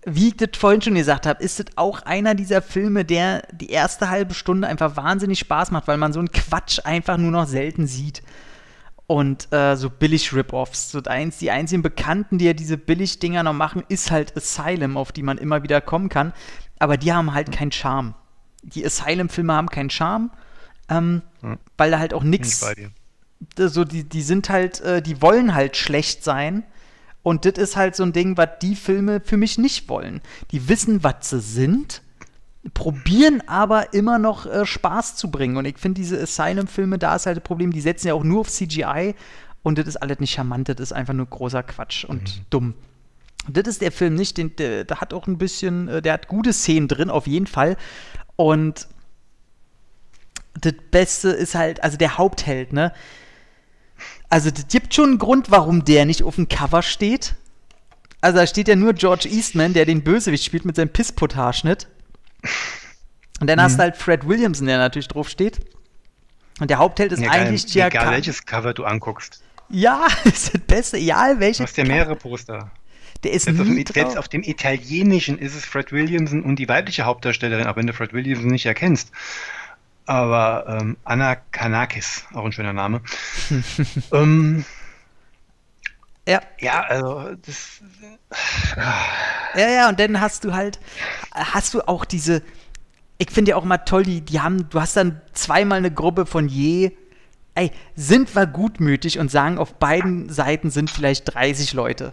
wie 0.05 0.29
ich 0.29 0.37
das 0.37 0.51
vorhin 0.57 0.81
schon 0.81 0.95
gesagt 0.95 1.27
habe, 1.27 1.43
ist 1.43 1.59
das 1.59 1.67
auch 1.77 2.03
einer 2.03 2.35
dieser 2.35 2.63
Filme, 2.63 3.05
der 3.05 3.43
die 3.53 3.71
erste 3.71 4.11
halbe 4.11 4.35
Stunde 4.35 4.69
einfach 4.69 4.97
wahnsinnig 4.97 5.39
Spaß 5.41 5.71
macht, 5.71 5.89
weil 5.89 5.99
man 5.99 6.13
so 6.13 6.21
einen 6.21 6.31
Quatsch 6.31 6.81
einfach 6.85 7.17
nur 7.17 7.31
noch 7.31 7.47
selten 7.47 7.87
sieht. 7.87 8.23
Und 9.07 9.53
äh, 9.53 9.75
so 9.75 9.89
Billig-Rip-Offs. 9.89 10.91
So 10.91 11.03
eins, 11.05 11.39
die 11.39 11.51
einzigen 11.51 11.83
Bekannten, 11.83 12.39
die 12.39 12.45
ja 12.45 12.53
diese 12.53 12.77
Billig-Dinger 12.77 13.43
noch 13.43 13.55
machen, 13.55 13.83
ist 13.89 14.11
halt 14.11 14.37
Asylum, 14.37 14.97
auf 14.97 15.13
die 15.13 15.23
man 15.23 15.39
immer 15.39 15.63
wieder 15.63 15.81
kommen 15.81 16.11
kann. 16.11 16.33
Aber 16.79 16.97
die 16.97 17.13
haben 17.13 17.33
halt 17.33 17.51
keinen 17.51 17.73
Charme. 17.73 18.15
Die 18.63 18.85
Asylum-Filme 18.85 19.53
haben 19.53 19.69
keinen 19.69 19.91
Charme, 19.91 20.31
ähm, 20.91 21.23
hm. 21.41 21.59
weil 21.77 21.91
da 21.91 21.99
halt 21.99 22.13
auch 22.13 22.23
nichts. 22.23 22.65
So, 23.57 23.85
die, 23.85 24.05
die 24.05 24.23
sind 24.23 24.51
halt, 24.51 24.81
äh, 24.81 25.01
die 25.01 25.23
wollen 25.23 25.55
halt 25.55 25.77
schlecht 25.77 26.23
sein 26.23 26.65
und 27.29 27.45
das 27.45 27.59
ist 27.59 27.77
halt 27.77 27.95
so 27.95 28.05
ein 28.05 28.15
Ding, 28.15 28.39
was 28.39 28.49
die 28.63 28.75
Filme 28.75 29.21
für 29.21 29.37
mich 29.37 29.59
nicht 29.59 29.91
wollen. 29.91 30.23
Die 30.51 30.67
wissen, 30.67 31.05
was 31.05 31.29
sie 31.29 31.41
sind, 31.41 32.01
probieren 32.73 33.43
aber 33.47 33.93
immer 33.93 34.19
noch 34.19 34.47
äh, 34.47 34.65
Spaß 34.65 35.17
zu 35.17 35.31
bringen. 35.31 35.59
Und 35.59 35.67
ich 35.67 35.77
finde, 35.77 36.01
diese 36.01 36.19
Asylum-Filme, 36.19 36.99
da 36.99 37.15
ist 37.15 37.27
halt 37.27 37.37
das 37.37 37.45
Problem, 37.45 37.71
die 37.71 37.83
setzen 37.83 38.09
ja 38.09 38.15
auch 38.15 38.25
nur 38.25 38.41
auf 38.41 38.49
CGI 38.49 39.15
und 39.63 39.77
das 39.77 39.87
ist 39.87 39.97
alles 39.97 40.21
nicht 40.21 40.33
charmant, 40.33 40.71
das 40.71 40.81
ist 40.81 40.93
einfach 40.93 41.13
nur 41.13 41.27
großer 41.27 41.63
Quatsch 41.65 42.07
und 42.07 42.23
mhm. 42.23 42.45
dumm. 42.49 42.75
Das 43.47 43.69
ist 43.69 43.83
der 43.83 43.93
Film 43.93 44.15
nicht, 44.15 44.39
den, 44.39 44.57
der, 44.57 44.85
der, 44.85 45.03
hat 45.03 45.13
auch 45.13 45.27
ein 45.27 45.37
bisschen, 45.37 45.87
äh, 45.89 46.01
der 46.01 46.15
hat 46.15 46.29
gute 46.29 46.55
Szenen 46.55 46.89
drin, 46.89 47.11
auf 47.11 47.27
jeden 47.27 47.47
Fall. 47.47 47.77
Und 48.37 48.89
das 50.59 50.73
Beste 50.91 51.29
ist 51.29 51.55
halt, 51.55 51.83
also 51.83 51.99
der 51.99 52.17
Hauptheld, 52.17 52.73
ne? 52.73 52.95
Also, 54.31 54.51
es 54.51 54.69
gibt 54.69 54.95
schon 54.95 55.11
einen 55.11 55.19
Grund, 55.19 55.51
warum 55.51 55.85
der 55.85 56.05
nicht 56.05 56.23
auf 56.23 56.37
dem 56.37 56.49
Cover 56.49 56.83
steht. 56.83 57.35
Also, 58.21 58.39
da 58.39 58.47
steht 58.47 58.69
ja 58.69 58.77
nur 58.77 58.93
George 58.93 59.29
Eastman, 59.29 59.73
der 59.73 59.87
den 59.87 60.03
Bösewicht 60.03 60.45
spielt 60.45 60.65
mit 60.65 60.77
seinem 60.77 60.91
Pisspot-Haarschnitt. 60.91 61.89
Und 63.41 63.47
dann 63.47 63.59
mhm. 63.59 63.63
hast 63.63 63.77
du 63.77 63.83
halt 63.83 63.97
Fred 63.97 64.27
Williamson, 64.27 64.67
der 64.67 64.79
natürlich 64.79 65.09
drauf 65.09 65.29
steht. 65.29 65.61
Und 66.61 66.71
der 66.71 66.79
Hauptheld 66.79 67.13
ist 67.13 67.23
ja, 67.23 67.31
eigentlich 67.31 67.65
Egal, 67.75 67.89
egal 67.89 68.11
welches 68.11 68.45
Cover 68.45 68.75
du 68.75 68.85
anguckst. 68.85 69.43
Ja, 69.71 70.07
ist 70.25 70.55
das 70.55 70.61
Beste, 70.63 70.97
egal 70.97 71.39
welches. 71.41 71.59
Du 71.59 71.65
hast 71.65 71.77
ja 71.77 71.85
mehrere 71.85 72.17
Poster. 72.17 72.71
Der 73.25 73.33
ist 73.33 73.45
selbst, 73.45 73.65
nie 73.65 73.85
auf, 73.85 73.93
selbst 73.93 74.17
auf 74.17 74.29
dem 74.29 74.43
Italienischen 74.43 75.39
ist 75.39 75.57
es 75.57 75.65
Fred 75.65 75.91
Williamson 75.91 76.43
und 76.43 76.57
die 76.57 76.69
weibliche 76.69 77.05
Hauptdarstellerin, 77.05 77.67
auch 77.67 77.77
wenn 77.77 77.87
du 77.87 77.93
Fred 77.93 78.13
Williamson 78.13 78.49
nicht 78.49 78.67
erkennst 78.67 79.11
aber 80.09 80.65
ähm, 80.81 80.97
Anna 81.05 81.37
Kanakis, 81.37 82.25
auch 82.33 82.47
ein 82.47 82.53
schöner 82.53 82.73
Name. 82.73 83.03
ähm, 84.13 84.65
ja. 86.27 86.41
Ja, 86.61 86.81
also 86.83 87.35
das. 87.45 87.83
Äh, 88.75 89.61
ja, 89.61 89.71
ja, 89.71 89.89
und 89.91 90.01
dann 90.01 90.21
hast 90.21 90.45
du 90.45 90.55
halt, 90.55 90.81
hast 91.33 91.75
du 91.75 91.87
auch 91.87 92.07
diese, 92.07 92.43
ich 93.19 93.31
finde 93.31 93.51
ja 93.51 93.57
auch 93.57 93.65
mal 93.65 93.79
toll, 93.79 94.05
die, 94.05 94.23
die 94.23 94.41
haben, 94.41 94.71
du 94.71 94.81
hast 94.81 94.97
dann 94.97 95.21
zweimal 95.35 95.79
eine 95.79 95.93
Gruppe 95.93 96.25
von 96.25 96.49
je, 96.49 96.93
ey, 97.55 97.71
sind 97.95 98.35
wir 98.35 98.47
gutmütig 98.47 99.19
und 99.19 99.31
sagen, 99.31 99.59
auf 99.59 99.75
beiden 99.75 100.31
Seiten 100.31 100.71
sind 100.71 100.91
vielleicht 100.91 101.35
30 101.35 101.75
Leute. 101.75 102.13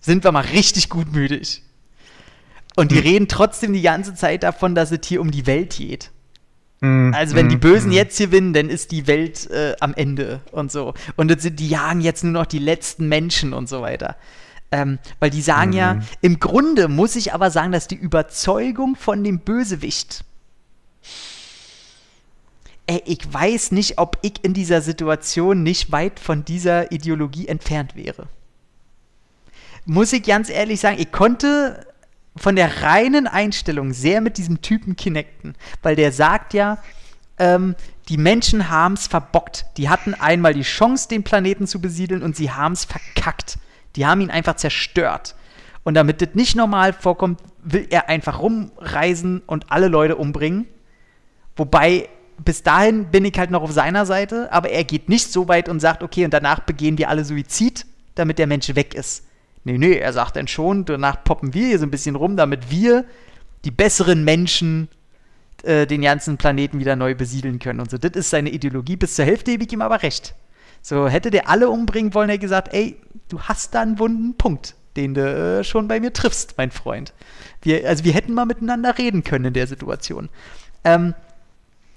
Sind 0.00 0.24
wir 0.24 0.32
mal 0.32 0.44
richtig 0.44 0.88
gutmütig. 0.88 1.62
Und 2.76 2.92
die 2.92 2.96
hm. 2.96 3.02
reden 3.02 3.28
trotzdem 3.28 3.74
die 3.74 3.82
ganze 3.82 4.14
Zeit 4.14 4.42
davon, 4.42 4.74
dass 4.74 4.90
es 4.90 5.00
hier 5.06 5.20
um 5.20 5.30
die 5.30 5.46
Welt 5.46 5.76
geht. 5.76 6.12
Mhm. 6.80 7.14
Also 7.14 7.34
wenn 7.34 7.48
die 7.48 7.56
mhm. 7.56 7.60
Bösen 7.60 7.88
mhm. 7.88 7.96
jetzt 7.96 8.18
gewinnen, 8.18 8.52
dann 8.52 8.68
ist 8.68 8.92
die 8.92 9.06
Welt 9.06 9.50
äh, 9.50 9.74
am 9.80 9.94
Ende 9.94 10.40
und 10.52 10.70
so. 10.70 10.94
Und 11.16 11.34
die 11.58 11.68
jagen 11.68 12.00
jetzt 12.00 12.24
nur 12.24 12.32
noch 12.32 12.46
die 12.46 12.58
letzten 12.58 13.08
Menschen 13.08 13.52
und 13.52 13.68
so 13.68 13.80
weiter. 13.80 14.16
Ähm, 14.72 14.98
weil 15.20 15.30
die 15.30 15.42
sagen 15.42 15.70
mhm. 15.70 15.76
ja, 15.76 16.00
im 16.20 16.40
Grunde 16.40 16.88
muss 16.88 17.16
ich 17.16 17.32
aber 17.32 17.50
sagen, 17.50 17.72
dass 17.72 17.88
die 17.88 17.96
Überzeugung 17.96 18.96
von 18.96 19.22
dem 19.22 19.40
Bösewicht. 19.40 20.24
Ey, 22.88 23.02
ich 23.04 23.20
weiß 23.32 23.72
nicht, 23.72 23.98
ob 23.98 24.18
ich 24.22 24.44
in 24.44 24.54
dieser 24.54 24.80
Situation 24.80 25.62
nicht 25.62 25.92
weit 25.92 26.20
von 26.20 26.44
dieser 26.44 26.92
Ideologie 26.92 27.48
entfernt 27.48 27.96
wäre. 27.96 28.28
Muss 29.84 30.12
ich 30.12 30.22
ganz 30.24 30.50
ehrlich 30.50 30.80
sagen, 30.80 30.96
ich 30.98 31.10
konnte 31.12 31.86
von 32.36 32.56
der 32.56 32.82
reinen 32.82 33.26
Einstellung 33.26 33.92
sehr 33.92 34.20
mit 34.20 34.38
diesem 34.38 34.62
Typen 34.62 34.96
connecten, 34.96 35.54
weil 35.82 35.96
der 35.96 36.12
sagt 36.12 36.54
ja, 36.54 36.78
ähm, 37.38 37.74
die 38.08 38.18
Menschen 38.18 38.70
haben 38.70 38.94
es 38.94 39.06
verbockt. 39.06 39.66
Die 39.76 39.88
hatten 39.88 40.14
einmal 40.14 40.54
die 40.54 40.62
Chance, 40.62 41.08
den 41.08 41.24
Planeten 41.24 41.66
zu 41.66 41.80
besiedeln 41.80 42.22
und 42.22 42.36
sie 42.36 42.50
haben 42.50 42.72
es 42.72 42.84
verkackt. 42.84 43.58
Die 43.96 44.06
haben 44.06 44.20
ihn 44.20 44.30
einfach 44.30 44.56
zerstört. 44.56 45.34
Und 45.82 45.94
damit 45.94 46.20
das 46.20 46.30
nicht 46.34 46.56
normal 46.56 46.92
vorkommt, 46.92 47.40
will 47.62 47.86
er 47.90 48.08
einfach 48.08 48.40
rumreisen 48.40 49.42
und 49.46 49.70
alle 49.70 49.88
Leute 49.88 50.16
umbringen. 50.16 50.66
Wobei, 51.56 52.08
bis 52.44 52.62
dahin 52.62 53.06
bin 53.10 53.24
ich 53.24 53.38
halt 53.38 53.50
noch 53.50 53.62
auf 53.62 53.72
seiner 53.72 54.06
Seite, 54.06 54.52
aber 54.52 54.70
er 54.70 54.84
geht 54.84 55.08
nicht 55.08 55.32
so 55.32 55.48
weit 55.48 55.68
und 55.68 55.80
sagt, 55.80 56.02
okay, 56.02 56.24
und 56.24 56.34
danach 56.34 56.60
begehen 56.60 56.98
wir 56.98 57.08
alle 57.08 57.24
Suizid, 57.24 57.86
damit 58.14 58.38
der 58.38 58.46
Mensch 58.46 58.74
weg 58.74 58.94
ist. 58.94 59.26
Nee, 59.66 59.78
nee, 59.78 59.94
er 59.94 60.12
sagt 60.12 60.36
dann 60.36 60.46
schon, 60.46 60.84
danach 60.84 61.24
poppen 61.24 61.52
wir 61.52 61.66
hier 61.66 61.80
so 61.80 61.86
ein 61.86 61.90
bisschen 61.90 62.14
rum, 62.14 62.36
damit 62.36 62.70
wir, 62.70 63.04
die 63.64 63.72
besseren 63.72 64.22
Menschen, 64.24 64.86
äh, 65.64 65.88
den 65.88 66.02
ganzen 66.02 66.36
Planeten 66.36 66.78
wieder 66.78 66.94
neu 66.94 67.16
besiedeln 67.16 67.58
können 67.58 67.80
und 67.80 67.90
so. 67.90 67.98
Das 67.98 68.12
ist 68.12 68.30
seine 68.30 68.50
Ideologie. 68.50 68.94
Bis 68.94 69.16
zur 69.16 69.24
Hälfte 69.24 69.50
gebe 69.50 69.64
ich 69.64 69.72
ihm 69.72 69.82
aber 69.82 70.04
recht. 70.04 70.36
So, 70.82 71.08
hätte 71.08 71.32
der 71.32 71.48
alle 71.48 71.68
umbringen 71.68 72.14
wollen, 72.14 72.28
hätte 72.28 72.42
gesagt, 72.42 72.72
ey, 72.74 72.96
du 73.28 73.40
hast 73.40 73.74
da 73.74 73.82
einen 73.82 73.98
wunden 73.98 74.36
Punkt, 74.36 74.76
den 74.94 75.14
du 75.14 75.22
äh, 75.22 75.64
schon 75.64 75.88
bei 75.88 75.98
mir 75.98 76.12
triffst, 76.12 76.54
mein 76.56 76.70
Freund. 76.70 77.12
Wir, 77.60 77.88
also 77.88 78.04
wir 78.04 78.12
hätten 78.12 78.34
mal 78.34 78.46
miteinander 78.46 78.96
reden 78.98 79.24
können 79.24 79.46
in 79.46 79.54
der 79.54 79.66
Situation. 79.66 80.28
Ähm, 80.84 81.12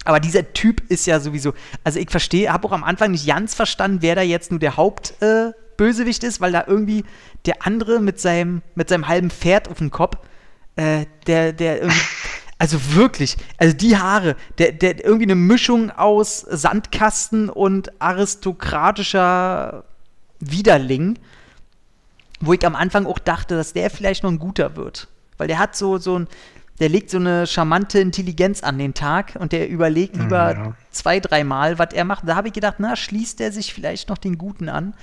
aber 0.05 0.19
dieser 0.19 0.53
Typ 0.53 0.81
ist 0.89 1.05
ja 1.05 1.19
sowieso, 1.19 1.53
also 1.83 1.99
ich 1.99 2.09
verstehe, 2.09 2.51
habe 2.51 2.67
auch 2.67 2.71
am 2.71 2.83
Anfang 2.83 3.11
nicht 3.11 3.27
ganz 3.27 3.53
verstanden, 3.53 3.99
wer 4.01 4.15
da 4.15 4.23
jetzt 4.23 4.49
nur 4.49 4.59
der 4.59 4.75
Haupt, 4.75 5.21
äh, 5.21 5.51
Bösewicht 5.79 6.25
ist, 6.25 6.41
weil 6.41 6.51
da 6.51 6.65
irgendwie 6.67 7.05
der 7.45 7.65
andere 7.65 8.01
mit 8.01 8.19
seinem, 8.19 8.61
mit 8.75 8.89
seinem 8.89 9.07
halben 9.07 9.31
Pferd 9.31 9.69
auf 9.69 9.77
dem 9.77 9.91
Kopf, 9.91 10.17
äh, 10.75 11.05
der, 11.25 11.53
der 11.53 11.83
irgendwie, 11.83 12.01
also 12.57 12.95
wirklich, 12.95 13.37
also 13.57 13.73
die 13.73 13.97
Haare, 13.97 14.35
der, 14.57 14.73
der 14.73 15.01
irgendwie 15.01 15.23
eine 15.23 15.35
Mischung 15.35 15.89
aus 15.89 16.41
Sandkasten 16.41 17.49
und 17.49 18.01
aristokratischer 18.01 19.85
Widerling, 20.41 21.17
wo 22.41 22.51
ich 22.51 22.65
am 22.65 22.75
Anfang 22.75 23.05
auch 23.05 23.19
dachte, 23.19 23.55
dass 23.55 23.71
der 23.71 23.89
vielleicht 23.89 24.23
noch 24.23 24.31
ein 24.31 24.39
guter 24.39 24.75
wird. 24.75 25.07
Weil 25.37 25.47
der 25.47 25.59
hat 25.59 25.77
so, 25.77 25.97
so 25.97 26.19
ein, 26.19 26.27
der 26.79 26.89
legt 26.89 27.09
so 27.09 27.17
eine 27.17 27.45
charmante 27.45 27.99
Intelligenz 27.99 28.63
an 28.63 28.77
den 28.77 28.93
Tag 28.93 29.35
und 29.37 29.51
der 29.51 29.69
überlegt 29.69 30.15
mhm, 30.15 30.23
lieber 30.23 30.53
ja. 30.53 30.73
zwei, 30.91 31.19
dreimal, 31.19 31.77
was 31.79 31.93
er 31.93 32.05
macht. 32.05 32.27
Da 32.27 32.35
habe 32.35 32.47
ich 32.47 32.53
gedacht, 32.53 32.75
na, 32.79 32.95
schließt 32.95 33.41
er 33.41 33.51
sich 33.51 33.73
vielleicht 33.73 34.09
noch 34.09 34.17
den 34.17 34.37
Guten 34.37 34.69
an. 34.69 34.93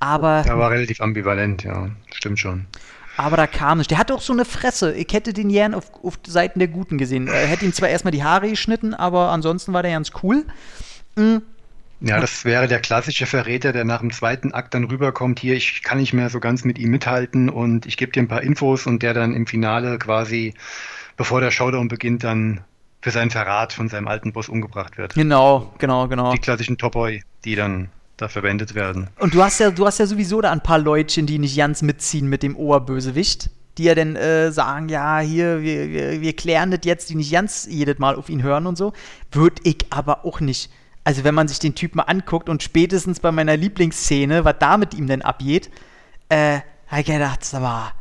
Aber. 0.00 0.44
Er 0.46 0.58
war 0.58 0.70
relativ 0.70 1.00
ambivalent, 1.00 1.64
ja. 1.64 1.90
Stimmt 2.12 2.38
schon. 2.38 2.66
Aber 3.16 3.36
da 3.36 3.46
kam 3.46 3.80
es. 3.80 3.88
Der 3.88 3.98
hatte 3.98 4.14
auch 4.14 4.22
so 4.22 4.32
eine 4.32 4.44
Fresse. 4.44 4.94
Ich 4.94 5.12
hätte 5.12 5.32
den 5.32 5.48
gern 5.48 5.74
auf, 5.74 5.92
auf 6.02 6.18
Seiten 6.26 6.58
der 6.58 6.68
Guten 6.68 6.98
gesehen. 6.98 7.28
Er 7.28 7.46
hätte 7.46 7.64
ihm 7.64 7.72
zwar 7.72 7.88
erstmal 7.88 8.12
die 8.12 8.24
Haare 8.24 8.48
geschnitten, 8.48 8.94
aber 8.94 9.30
ansonsten 9.30 9.72
war 9.72 9.82
der 9.82 9.92
ganz 9.92 10.12
cool. 10.22 10.44
Mhm. 11.16 11.42
Ja, 12.04 12.18
das 12.18 12.44
wäre 12.44 12.66
der 12.66 12.80
klassische 12.80 13.26
Verräter, 13.26 13.72
der 13.72 13.84
nach 13.84 14.00
dem 14.00 14.10
zweiten 14.10 14.52
Akt 14.52 14.74
dann 14.74 14.84
rüberkommt, 14.84 15.38
hier, 15.38 15.54
ich 15.54 15.84
kann 15.84 15.98
nicht 15.98 16.12
mehr 16.12 16.30
so 16.30 16.40
ganz 16.40 16.64
mit 16.64 16.76
ihm 16.80 16.90
mithalten 16.90 17.48
und 17.48 17.86
ich 17.86 17.96
gebe 17.96 18.10
dir 18.10 18.24
ein 18.24 18.28
paar 18.28 18.42
Infos 18.42 18.88
und 18.88 19.04
der 19.04 19.14
dann 19.14 19.34
im 19.34 19.46
Finale 19.46 19.98
quasi 19.98 20.54
bevor 21.22 21.40
der 21.40 21.52
Showdown 21.52 21.86
beginnt, 21.86 22.24
dann 22.24 22.64
für 23.00 23.12
seinen 23.12 23.30
Verrat 23.30 23.72
von 23.72 23.88
seinem 23.88 24.08
alten 24.08 24.32
Boss 24.32 24.48
umgebracht 24.48 24.98
wird. 24.98 25.14
Genau, 25.14 25.72
genau, 25.78 26.08
genau. 26.08 26.32
Die 26.32 26.40
klassischen 26.40 26.78
Topoi, 26.78 27.22
die 27.44 27.54
dann 27.54 27.90
da 28.16 28.26
verwendet 28.26 28.74
werden. 28.74 29.08
Und 29.20 29.32
du 29.32 29.40
hast 29.40 29.60
ja, 29.60 29.70
du 29.70 29.86
hast 29.86 29.98
ja 29.98 30.06
sowieso 30.06 30.40
da 30.40 30.50
ein 30.50 30.64
paar 30.64 30.80
Leutchen, 30.80 31.26
die 31.26 31.38
nicht 31.38 31.56
ganz 31.56 31.80
mitziehen 31.82 32.28
mit 32.28 32.42
dem 32.42 32.56
Oberbösewicht, 32.56 33.50
die 33.78 33.84
ja 33.84 33.94
dann 33.94 34.16
äh, 34.16 34.50
sagen, 34.50 34.88
ja, 34.88 35.20
hier, 35.20 35.62
wir, 35.62 35.90
wir, 35.90 36.20
wir 36.20 36.32
klären 36.34 36.72
das 36.72 36.80
jetzt, 36.82 37.08
die 37.08 37.14
nicht 37.14 37.30
ganz 37.30 37.68
jedes 37.70 38.00
Mal 38.00 38.16
auf 38.16 38.28
ihn 38.28 38.42
hören 38.42 38.66
und 38.66 38.76
so. 38.76 38.92
Würde 39.30 39.62
ich 39.62 39.86
aber 39.90 40.24
auch 40.24 40.40
nicht. 40.40 40.72
Also 41.04 41.22
wenn 41.22 41.36
man 41.36 41.46
sich 41.46 41.60
den 41.60 41.76
Typ 41.76 41.94
mal 41.94 42.02
anguckt 42.02 42.48
und 42.48 42.64
spätestens 42.64 43.20
bei 43.20 43.30
meiner 43.30 43.56
Lieblingsszene, 43.56 44.44
was 44.44 44.56
da 44.58 44.76
mit 44.76 44.92
ihm 44.92 45.06
denn 45.06 45.22
abgeht, 45.22 45.70
äh, 46.30 46.62
habe 46.88 47.00
ich 47.00 47.06
gedacht, 47.06 47.46
aber 47.54 47.92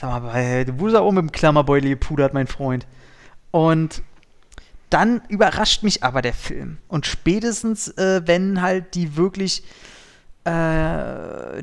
Sag 0.00 0.22
mal, 0.22 0.64
du 0.64 0.78
wurdest 0.78 0.98
auch 0.98 1.10
mit 1.10 1.22
dem 1.22 1.32
Klammerbeutel 1.32 1.90
gepudert, 1.90 2.34
mein 2.34 2.46
Freund. 2.46 2.86
Und 3.50 4.02
dann 4.90 5.22
überrascht 5.28 5.82
mich 5.82 6.04
aber 6.04 6.22
der 6.22 6.34
Film. 6.34 6.78
Und 6.88 7.06
spätestens, 7.06 7.88
äh, 7.88 8.22
wenn 8.26 8.62
halt 8.62 8.94
die 8.94 9.16
wirklich 9.16 9.64
äh, 10.44 11.62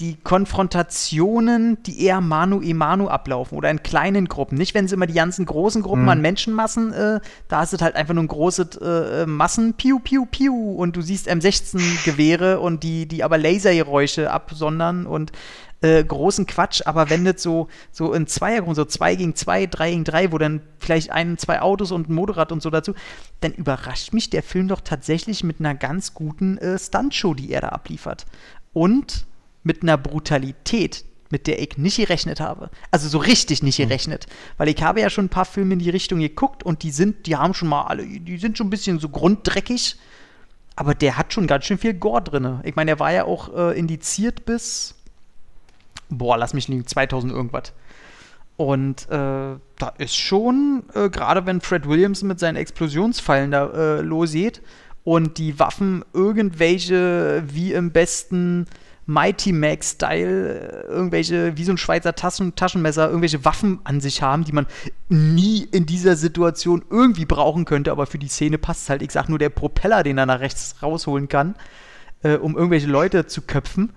die 0.00 0.16
Konfrontationen, 0.16 1.82
die 1.84 2.04
eher 2.04 2.20
Manu 2.20 2.60
e 2.60 2.74
Manu 2.74 3.08
ablaufen 3.08 3.56
oder 3.56 3.70
in 3.70 3.82
kleinen 3.82 4.26
Gruppen. 4.26 4.58
Nicht, 4.58 4.74
wenn 4.74 4.88
sie 4.88 4.94
immer 4.94 5.06
die 5.06 5.14
ganzen 5.14 5.46
großen 5.46 5.82
Gruppen 5.82 6.02
mhm. 6.02 6.08
an 6.08 6.20
Menschenmassen, 6.20 6.92
äh, 6.92 7.20
da 7.48 7.62
ist 7.62 7.72
es 7.72 7.80
halt 7.80 7.94
einfach 7.94 8.14
nur 8.14 8.24
ein 8.24 8.28
großes 8.28 8.76
äh, 8.78 9.26
Massen, 9.26 9.74
piu, 9.74 10.00
piu, 10.00 10.26
piu 10.26 10.74
und 10.74 10.96
du 10.96 11.02
siehst 11.02 11.28
M16-Gewehre 11.28 12.58
und 12.58 12.82
die, 12.82 13.06
die 13.06 13.22
aber 13.22 13.38
Lasergeräusche 13.38 14.30
absondern 14.30 15.06
und 15.06 15.30
äh, 15.82 16.02
großen 16.02 16.46
Quatsch, 16.46 16.82
aber 16.86 17.10
wenn 17.10 17.24
das 17.24 17.42
so, 17.42 17.68
so 17.90 18.12
in 18.12 18.26
Zweiergrund, 18.26 18.76
so 18.76 18.84
zwei 18.84 19.14
gegen 19.16 19.34
zwei, 19.34 19.66
drei 19.66 19.90
gegen 19.90 20.04
drei, 20.04 20.32
wo 20.32 20.38
dann 20.38 20.62
vielleicht 20.78 21.10
ein, 21.10 21.38
zwei 21.38 21.60
Autos 21.60 21.90
und 21.90 22.08
ein 22.08 22.14
Motorrad 22.14 22.52
und 22.52 22.62
so 22.62 22.70
dazu, 22.70 22.94
dann 23.40 23.52
überrascht 23.52 24.12
mich 24.12 24.30
der 24.30 24.42
Film 24.42 24.68
doch 24.68 24.80
tatsächlich 24.80 25.44
mit 25.44 25.60
einer 25.60 25.74
ganz 25.74 26.14
guten 26.14 26.56
äh, 26.58 26.78
Stuntshow, 26.78 27.34
die 27.34 27.52
er 27.52 27.62
da 27.62 27.68
abliefert. 27.68 28.26
Und 28.72 29.26
mit 29.64 29.82
einer 29.82 29.98
Brutalität, 29.98 31.04
mit 31.30 31.46
der 31.46 31.60
ich 31.60 31.78
nicht 31.78 31.96
gerechnet 31.96 32.40
habe. 32.40 32.70
Also 32.90 33.08
so 33.08 33.18
richtig 33.18 33.62
nicht 33.62 33.78
hm. 33.78 33.88
gerechnet. 33.88 34.26
Weil 34.58 34.68
ich 34.68 34.82
habe 34.82 35.00
ja 35.00 35.10
schon 35.10 35.26
ein 35.26 35.30
paar 35.30 35.44
Filme 35.44 35.74
in 35.74 35.80
die 35.80 35.90
Richtung 35.90 36.20
geguckt 36.20 36.62
und 36.62 36.82
die 36.82 36.90
sind, 36.90 37.26
die 37.26 37.36
haben 37.36 37.54
schon 37.54 37.68
mal 37.68 37.84
alle, 37.84 38.06
die 38.06 38.38
sind 38.38 38.56
schon 38.56 38.68
ein 38.68 38.70
bisschen 38.70 38.98
so 39.00 39.08
grunddreckig. 39.08 39.96
Aber 40.76 40.94
der 40.94 41.18
hat 41.18 41.32
schon 41.32 41.46
ganz 41.46 41.66
schön 41.66 41.78
viel 41.78 41.94
Gore 41.94 42.22
drin. 42.22 42.60
Ich 42.64 42.76
meine, 42.76 42.90
der 42.90 43.00
war 43.00 43.12
ja 43.12 43.24
auch 43.24 43.54
äh, 43.54 43.78
indiziert 43.78 44.46
bis, 44.46 44.94
boah, 46.18 46.36
lass 46.36 46.54
mich 46.54 46.68
liegen, 46.68 46.86
2000 46.86 47.32
irgendwas. 47.32 47.72
Und 48.56 49.08
äh, 49.10 49.56
da 49.78 49.88
ist 49.98 50.16
schon, 50.16 50.84
äh, 50.94 51.08
gerade 51.08 51.46
wenn 51.46 51.60
Fred 51.60 51.88
Williams 51.88 52.22
mit 52.22 52.38
seinen 52.38 52.56
Explosionsfallen 52.56 53.50
da 53.50 53.66
äh, 53.70 54.00
losgeht 54.02 54.62
und 55.04 55.38
die 55.38 55.58
Waffen 55.58 56.04
irgendwelche 56.12 57.42
wie 57.46 57.72
im 57.72 57.90
besten 57.90 58.66
Mighty 59.06 59.52
Max-Style, 59.52 60.60
äh, 60.60 60.86
irgendwelche, 60.86 61.56
wie 61.56 61.64
so 61.64 61.72
ein 61.72 61.78
Schweizer 61.78 62.14
Taschen, 62.14 62.54
Taschenmesser, 62.54 63.06
irgendwelche 63.08 63.44
Waffen 63.44 63.80
an 63.84 64.00
sich 64.00 64.22
haben, 64.22 64.44
die 64.44 64.52
man 64.52 64.66
nie 65.08 65.66
in 65.72 65.86
dieser 65.86 66.14
Situation 66.16 66.84
irgendwie 66.88 67.24
brauchen 67.24 67.64
könnte, 67.64 67.90
aber 67.90 68.06
für 68.06 68.18
die 68.18 68.28
Szene 68.28 68.58
passt 68.58 68.88
halt. 68.90 69.02
Ich 69.02 69.10
sag 69.10 69.28
nur 69.28 69.38
der 69.38 69.48
Propeller, 69.48 70.02
den 70.02 70.18
er 70.18 70.26
nach 70.26 70.40
rechts 70.40 70.76
rausholen 70.82 71.28
kann, 71.28 71.56
äh, 72.22 72.36
um 72.36 72.56
irgendwelche 72.56 72.86
Leute 72.86 73.26
zu 73.26 73.42
köpfen. 73.42 73.92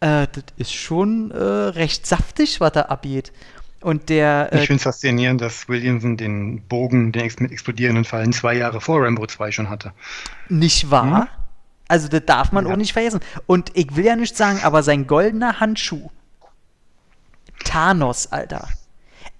Äh, 0.00 0.26
das 0.32 0.44
ist 0.56 0.72
schon 0.72 1.30
äh, 1.30 1.36
recht 1.36 2.06
saftig, 2.06 2.60
was 2.60 2.72
da 2.72 2.82
abgeht. 2.82 3.32
Und 3.80 4.08
der, 4.08 4.50
äh, 4.50 4.60
ich 4.60 4.66
finde 4.66 4.78
es 4.78 4.84
faszinierend, 4.84 5.40
dass 5.40 5.68
Williamson 5.68 6.16
den 6.16 6.62
Bogen, 6.62 7.12
den 7.12 7.30
mit 7.38 7.52
explodierenden 7.52 8.04
Fallen, 8.04 8.32
zwei 8.32 8.56
Jahre 8.56 8.80
vor 8.80 9.04
Rambo 9.04 9.26
2 9.26 9.52
schon 9.52 9.68
hatte. 9.68 9.92
Nicht 10.48 10.90
wahr? 10.90 11.20
Hm? 11.20 11.28
Also 11.86 12.08
das 12.08 12.22
darf 12.24 12.50
man 12.50 12.66
ja. 12.66 12.72
auch 12.72 12.76
nicht 12.78 12.94
vergessen. 12.94 13.20
Und 13.46 13.70
ich 13.74 13.94
will 13.94 14.06
ja 14.06 14.16
nicht 14.16 14.36
sagen, 14.36 14.60
aber 14.62 14.82
sein 14.82 15.06
goldener 15.06 15.60
Handschuh. 15.60 16.10
Thanos, 17.62 18.32
Alter. 18.32 18.68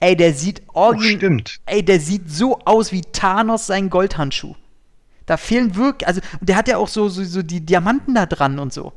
Ey, 0.00 0.14
der 0.14 0.34
sieht 0.34 0.62
original. 0.74 1.16
Stimmt. 1.16 1.60
Ey, 1.64 1.82
der 1.82 2.00
sieht 2.00 2.30
so 2.30 2.58
aus 2.66 2.92
wie 2.92 3.00
Thanos 3.00 3.66
sein 3.66 3.88
Goldhandschuh. 3.88 4.54
Da 5.24 5.38
fehlen 5.38 5.74
wirklich, 5.76 6.06
also 6.06 6.20
der 6.42 6.56
hat 6.56 6.68
ja 6.68 6.76
auch 6.76 6.88
so, 6.88 7.08
so, 7.08 7.24
so 7.24 7.42
die 7.42 7.64
Diamanten 7.64 8.14
da 8.14 8.26
dran 8.26 8.58
und 8.58 8.74
so. 8.74 8.92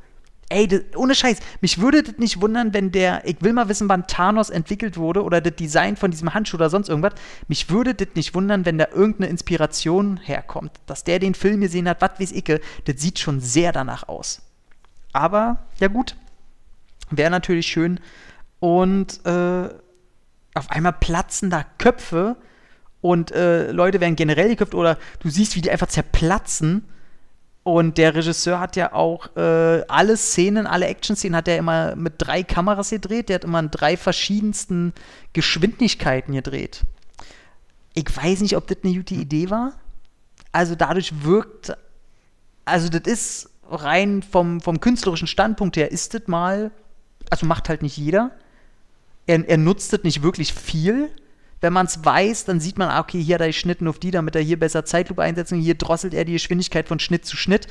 Ey, 0.49 0.67
das, 0.67 0.81
ohne 0.95 1.13
Scheiß, 1.13 1.39
mich 1.59 1.79
würde 1.79 2.03
das 2.03 2.17
nicht 2.17 2.41
wundern, 2.41 2.73
wenn 2.73 2.91
der, 2.91 3.27
ich 3.27 3.41
will 3.41 3.51
mal 3.51 3.67
wissen, 3.67 3.89
wann 3.89 4.07
Thanos 4.07 4.49
entwickelt 4.49 4.95
wurde 4.95 5.23
oder 5.23 5.41
das 5.41 5.55
Design 5.55 5.97
von 5.97 6.09
diesem 6.09 6.33
Handschuh 6.33 6.55
oder 6.55 6.69
sonst 6.69 6.87
irgendwas. 6.87 7.15
Mich 7.49 7.69
würde 7.69 7.93
das 7.93 8.07
nicht 8.15 8.33
wundern, 8.33 8.65
wenn 8.65 8.77
da 8.77 8.87
irgendeine 8.93 9.29
Inspiration 9.29 10.17
herkommt. 10.17 10.71
Dass 10.85 11.03
der 11.03 11.19
den 11.19 11.33
Film 11.33 11.59
gesehen 11.59 11.89
hat, 11.89 12.01
was 12.01 12.19
weiß 12.19 12.31
ich, 12.31 12.45
das 12.45 12.61
sieht 12.95 13.19
schon 13.19 13.41
sehr 13.41 13.73
danach 13.73 14.07
aus. 14.07 14.41
Aber, 15.11 15.65
ja 15.79 15.89
gut, 15.89 16.15
wäre 17.09 17.31
natürlich 17.31 17.67
schön. 17.67 17.99
Und 18.61 19.25
äh, 19.25 19.69
auf 20.53 20.71
einmal 20.71 20.93
platzen 20.93 21.49
da 21.49 21.65
Köpfe 21.77 22.37
und 23.01 23.31
äh, 23.31 23.71
Leute 23.71 23.99
werden 23.99 24.15
generell 24.15 24.49
geköpft 24.49 24.75
oder 24.75 24.97
du 25.19 25.29
siehst, 25.29 25.55
wie 25.55 25.61
die 25.61 25.71
einfach 25.71 25.87
zerplatzen 25.87 26.85
und 27.67 27.97
der 27.97 28.15
Regisseur 28.15 28.61
hat 28.61 28.77
ja 28.77 28.93
auch 28.93 29.35
äh, 29.35 29.83
alle 29.89 30.15
Szenen, 30.15 30.67
alle 30.67 30.87
Action-Szenen 30.87 31.35
hat 31.35 31.49
er 31.49 31.57
immer 31.57 31.97
mit 31.97 32.13
drei 32.17 32.41
Kameras 32.41 32.91
gedreht. 32.91 33.27
Der 33.27 33.35
hat 33.35 33.43
immer 33.43 33.59
in 33.59 33.69
drei 33.69 33.97
verschiedensten 33.97 34.93
Geschwindigkeiten 35.33 36.33
gedreht. 36.33 36.83
Ich 37.93 38.05
weiß 38.15 38.39
nicht, 38.39 38.55
ob 38.55 38.67
das 38.67 38.77
eine 38.85 38.93
gute 38.93 39.15
Idee 39.15 39.49
war. 39.49 39.73
Also 40.53 40.75
dadurch 40.75 41.25
wirkt, 41.25 41.75
also 42.63 42.87
das 42.87 43.01
ist 43.01 43.49
rein 43.69 44.23
vom, 44.23 44.61
vom 44.61 44.79
künstlerischen 44.79 45.27
Standpunkt 45.27 45.75
her, 45.75 45.91
ist 45.91 46.13
das 46.13 46.21
mal, 46.27 46.71
also 47.29 47.45
macht 47.45 47.67
halt 47.67 47.81
nicht 47.81 47.97
jeder. 47.97 48.31
Er, 49.25 49.45
er 49.45 49.57
nutzt 49.57 49.91
das 49.91 50.03
nicht 50.03 50.23
wirklich 50.23 50.53
viel 50.53 51.09
wenn 51.61 51.73
man 51.73 51.87
es 51.87 52.03
weiß, 52.03 52.45
dann 52.45 52.59
sieht 52.59 52.77
man, 52.77 52.89
ah, 52.89 52.99
okay, 52.99 53.21
hier 53.21 53.35
hat 53.35 53.41
er 53.41 53.47
geschnitten 53.47 53.87
auf 53.87 53.99
die, 53.99 54.11
damit 54.11 54.35
er 54.35 54.41
hier 54.41 54.59
besser 54.59 54.85
Zeitlupe 54.85 55.21
einsetzt 55.21 55.51
und 55.51 55.59
hier 55.59 55.75
drosselt 55.75 56.13
er 56.13 56.25
die 56.25 56.33
Geschwindigkeit 56.33 56.87
von 56.87 56.99
Schnitt 56.99 57.25
zu 57.25 57.35
Schnitt. 57.37 57.67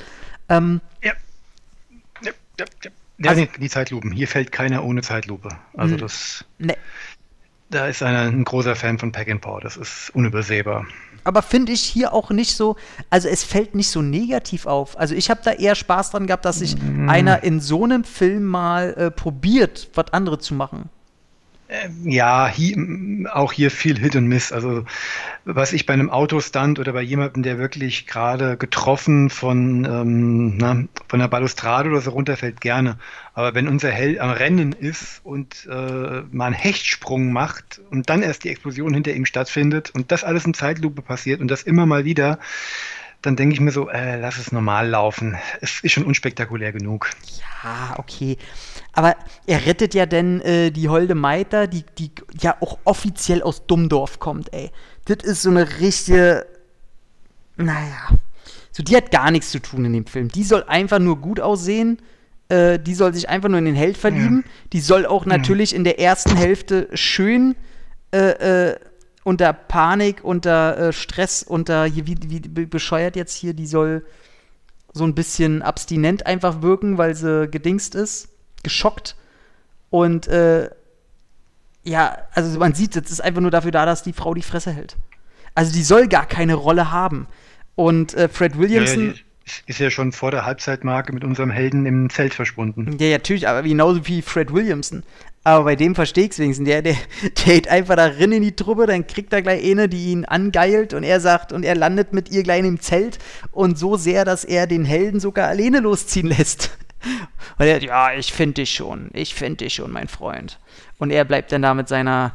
Ähm, 0.49 0.81
ja. 1.03 1.13
Ja, 2.21 2.31
ja, 2.59 2.65
ja. 2.83 2.91
ja 3.19 3.29
also, 3.29 3.47
die 3.59 3.69
Zeitlupen. 3.69 4.11
Hier 4.11 4.27
fällt 4.27 4.51
keiner 4.51 4.83
ohne 4.83 5.01
Zeitlupe. 5.01 5.49
Also 5.75 5.93
hm. 5.93 6.01
das. 6.01 6.45
Ne. 6.59 6.75
Da 7.69 7.87
ist 7.87 8.01
einer 8.01 8.21
ein 8.21 8.45
großer 8.45 8.75
Fan 8.75 8.97
von 8.97 9.11
Pack 9.11 9.29
and 9.29 9.41
Paw. 9.41 9.59
Das 9.59 9.75
ist 9.75 10.09
unübersehbar. 10.13 10.85
Aber 11.25 11.41
finde 11.41 11.73
ich 11.73 11.81
hier 11.81 12.13
auch 12.13 12.29
nicht 12.29 12.55
so, 12.55 12.77
also 13.09 13.27
es 13.27 13.43
fällt 13.43 13.75
nicht 13.75 13.89
so 13.89 14.01
negativ 14.01 14.65
auf. 14.65 14.97
Also 14.97 15.13
ich 15.13 15.29
habe 15.29 15.41
da 15.43 15.51
eher 15.51 15.75
Spaß 15.75 16.11
dran 16.11 16.27
gehabt, 16.27 16.45
dass 16.45 16.59
sich 16.59 16.77
mm. 16.77 17.09
einer 17.09 17.43
in 17.43 17.59
so 17.59 17.83
einem 17.83 18.05
Film 18.05 18.45
mal 18.45 18.93
äh, 18.93 19.11
probiert, 19.11 19.89
was 19.93 20.13
andere 20.13 20.39
zu 20.39 20.53
machen. 20.53 20.89
Ähm, 21.69 22.09
ja, 22.09 22.47
hier, 22.47 22.77
auch 23.33 23.51
hier 23.51 23.71
viel 23.71 23.99
Hit 23.99 24.15
und 24.15 24.27
Miss. 24.27 24.53
Also 24.53 24.85
was 25.43 25.73
ich 25.73 25.85
bei 25.85 25.93
einem 25.93 26.09
Autostunt 26.09 26.79
oder 26.79 26.93
bei 26.93 27.01
jemandem, 27.01 27.43
der 27.43 27.57
wirklich 27.57 28.07
gerade 28.07 28.55
getroffen 28.55 29.29
von, 29.29 29.83
ähm, 29.83 30.57
na, 30.57 30.83
von 31.09 31.19
der 31.19 31.27
Balustrade 31.27 31.89
oder 31.89 31.99
so 31.99 32.11
runterfällt, 32.11 32.61
gerne. 32.61 32.97
Aber 33.33 33.53
wenn 33.53 33.67
unser 33.67 33.91
Held 33.91 34.19
am 34.19 34.29
Rennen 34.29 34.71
ist 34.71 35.19
und 35.23 35.67
äh, 35.69 36.23
mal 36.31 36.45
einen 36.45 36.55
Hechtsprung 36.55 37.33
macht 37.33 37.81
und 37.91 38.09
dann 38.09 38.23
erst 38.23 38.45
die 38.45 38.49
Explosion 38.49 38.93
hinter 38.93 39.13
ihm 39.13 39.25
stattfindet 39.25 39.91
und 39.93 40.11
das 40.11 40.23
alles 40.23 40.45
in 40.45 40.53
Zeitlupe 40.53 41.01
passiert 41.01 41.41
und 41.41 41.49
das 41.49 41.63
immer 41.63 41.85
mal 41.85 42.05
wieder, 42.05 42.39
dann 43.21 43.35
denke 43.35 43.53
ich 43.53 43.59
mir 43.59 43.71
so, 43.71 43.89
äh, 43.89 44.17
lass 44.19 44.37
es 44.37 44.53
normal 44.53 44.87
laufen. 44.87 45.37
Es 45.59 45.81
ist 45.81 45.91
schon 45.91 46.05
unspektakulär 46.05 46.71
genug. 46.71 47.09
Ja, 47.63 47.95
okay. 47.97 48.37
Aber 48.97 49.15
er 49.45 49.67
rettet 49.67 49.93
ja 49.93 50.07
denn 50.07 50.41
äh, 50.41 50.71
die 50.71 50.89
Holde 50.89 51.13
Meiter, 51.13 51.67
die, 51.67 51.85
die 51.99 52.09
ja 52.41 52.57
auch 52.61 52.79
offiziell 52.83 53.43
aus 53.43 53.67
Dummdorf 53.67 54.17
kommt, 54.17 54.51
ey. 54.51 54.71
Das 55.05 55.17
ist 55.23 55.43
so 55.43 55.51
eine 55.51 55.79
richtige. 55.79 56.47
Naja. 57.57 58.09
So, 58.71 58.81
die 58.81 58.97
hat 58.97 59.11
gar 59.11 59.29
nichts 59.29 59.51
zu 59.51 59.59
tun 59.59 59.85
in 59.85 59.93
dem 59.93 60.07
Film. 60.07 60.29
Die 60.29 60.43
soll 60.43 60.63
einfach 60.63 60.97
nur 60.97 61.17
gut 61.21 61.39
aussehen. 61.39 61.99
Äh, 62.49 62.79
die 62.79 62.95
soll 62.95 63.13
sich 63.13 63.29
einfach 63.29 63.49
nur 63.49 63.59
in 63.59 63.65
den 63.65 63.75
Held 63.75 63.97
verlieben. 63.97 64.43
Ja. 64.43 64.51
Die 64.73 64.81
soll 64.81 65.05
auch 65.05 65.27
natürlich 65.27 65.71
ja. 65.71 65.77
in 65.77 65.83
der 65.83 65.99
ersten 65.99 66.35
Hälfte 66.35 66.89
schön 66.93 67.55
äh, 68.11 68.71
äh 68.71 68.75
unter 69.23 69.53
Panik, 69.53 70.23
unter 70.23 70.77
äh, 70.77 70.93
Stress, 70.93 71.43
unter 71.43 71.85
wie, 71.93 72.17
wie 72.29 72.65
bescheuert 72.65 73.15
jetzt 73.15 73.35
hier, 73.35 73.53
die 73.53 73.67
soll 73.67 74.05
so 74.91 75.03
ein 75.03 75.13
bisschen 75.13 75.61
abstinent 75.61 76.25
einfach 76.25 76.61
wirken, 76.63 76.97
weil 76.97 77.13
sie 77.13 77.47
gedingst 77.49 77.93
ist, 77.93 78.29
geschockt. 78.67 79.15
Und 79.89 80.27
äh, 80.27 80.69
ja, 81.83 82.17
also 82.33 82.59
man 82.59 82.73
sieht, 82.73 82.95
es 82.95 83.11
ist 83.11 83.21
einfach 83.21 83.41
nur 83.41 83.51
dafür 83.51 83.71
da, 83.71 83.85
dass 83.85 84.03
die 84.03 84.13
Frau 84.13 84.33
die 84.33 84.41
Fresse 84.41 84.71
hält. 84.71 84.97
Also 85.55 85.71
die 85.73 85.83
soll 85.83 86.07
gar 86.07 86.25
keine 86.25 86.55
Rolle 86.55 86.91
haben. 86.91 87.27
Und 87.75 88.13
äh, 88.13 88.27
Fred 88.27 88.57
Williamson. 88.57 89.07
Ja, 89.07 89.13
ja, 89.13 89.17
ist 89.67 89.79
ja 89.79 89.89
schon 89.89 90.11
vor 90.11 90.31
der 90.31 90.45
Halbzeitmarke 90.45 91.13
mit 91.13 91.23
unserem 91.23 91.49
Helden 91.49 91.85
im 91.85 92.09
Zelt 92.09 92.33
verschwunden. 92.33 92.97
Ja, 92.99 93.11
natürlich, 93.11 93.47
aber 93.47 93.63
genauso 93.63 94.05
wie 94.05 94.21
Fred 94.21 94.53
Williamson. 94.53 95.03
Aber 95.45 95.63
bei 95.63 95.75
dem 95.77 95.95
verstehe 95.95 96.25
ich 96.25 96.31
es 96.31 96.39
wenigstens. 96.39 96.67
Der, 96.67 96.81
der, 96.81 96.95
der 97.23 97.29
geht 97.45 97.69
einfach 97.69 97.95
da 97.95 98.07
rein 98.07 98.33
in 98.33 98.43
die 98.43 98.55
Truppe, 98.55 98.85
dann 98.85 99.07
kriegt 99.07 99.31
er 99.31 99.41
gleich 99.41 99.63
eine, 99.63 99.87
die 99.87 100.07
ihn 100.11 100.25
angeilt 100.25 100.93
und 100.93 101.03
er 101.03 101.21
sagt, 101.21 101.53
und 101.53 101.63
er 101.63 101.75
landet 101.75 102.11
mit 102.11 102.29
ihr 102.29 102.43
gleich 102.43 102.65
im 102.65 102.81
Zelt 102.81 103.17
und 103.51 103.79
so 103.79 103.95
sehr, 103.95 104.25
dass 104.25 104.43
er 104.43 104.67
den 104.67 104.83
Helden 104.83 105.21
sogar 105.21 105.47
alleine 105.47 105.79
losziehen 105.79 106.27
lässt. 106.27 106.77
Und 107.57 107.65
er, 107.65 107.81
ja, 107.81 108.13
ich 108.13 108.31
finde 108.33 108.55
dich 108.55 108.71
schon, 108.71 109.09
ich 109.13 109.35
finde 109.35 109.57
dich 109.57 109.75
schon, 109.75 109.91
mein 109.91 110.07
Freund. 110.07 110.59
Und 110.97 111.11
er 111.11 111.25
bleibt 111.25 111.51
dann 111.51 111.61
da 111.61 111.73
mit 111.73 111.87
seiner 111.87 112.33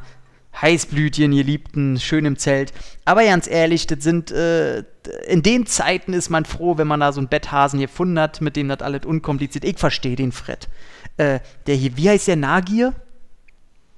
Heißblütchen, 0.61 1.31
Geliebten, 1.31 1.99
schön 1.99 2.25
im 2.25 2.37
Zelt. 2.37 2.73
Aber 3.05 3.23
ganz 3.23 3.47
ehrlich, 3.47 3.87
das 3.87 4.03
sind, 4.03 4.31
äh, 4.31 4.83
in 5.27 5.41
den 5.41 5.65
Zeiten 5.65 6.13
ist 6.13 6.29
man 6.29 6.45
froh, 6.45 6.77
wenn 6.77 6.87
man 6.87 6.99
da 6.99 7.11
so 7.11 7.19
einen 7.19 7.27
Betthasen 7.27 7.79
gefunden 7.79 8.19
hat, 8.19 8.41
mit 8.41 8.55
dem 8.55 8.69
das 8.69 8.81
alles 8.81 9.05
unkompliziert. 9.05 9.65
Ich 9.65 9.79
verstehe 9.79 10.15
den 10.15 10.31
Fred. 10.31 10.69
Äh, 11.17 11.39
der 11.67 11.75
hier, 11.75 11.97
wie 11.97 12.09
heißt 12.09 12.27
der 12.27 12.35
Nagier? 12.35 12.93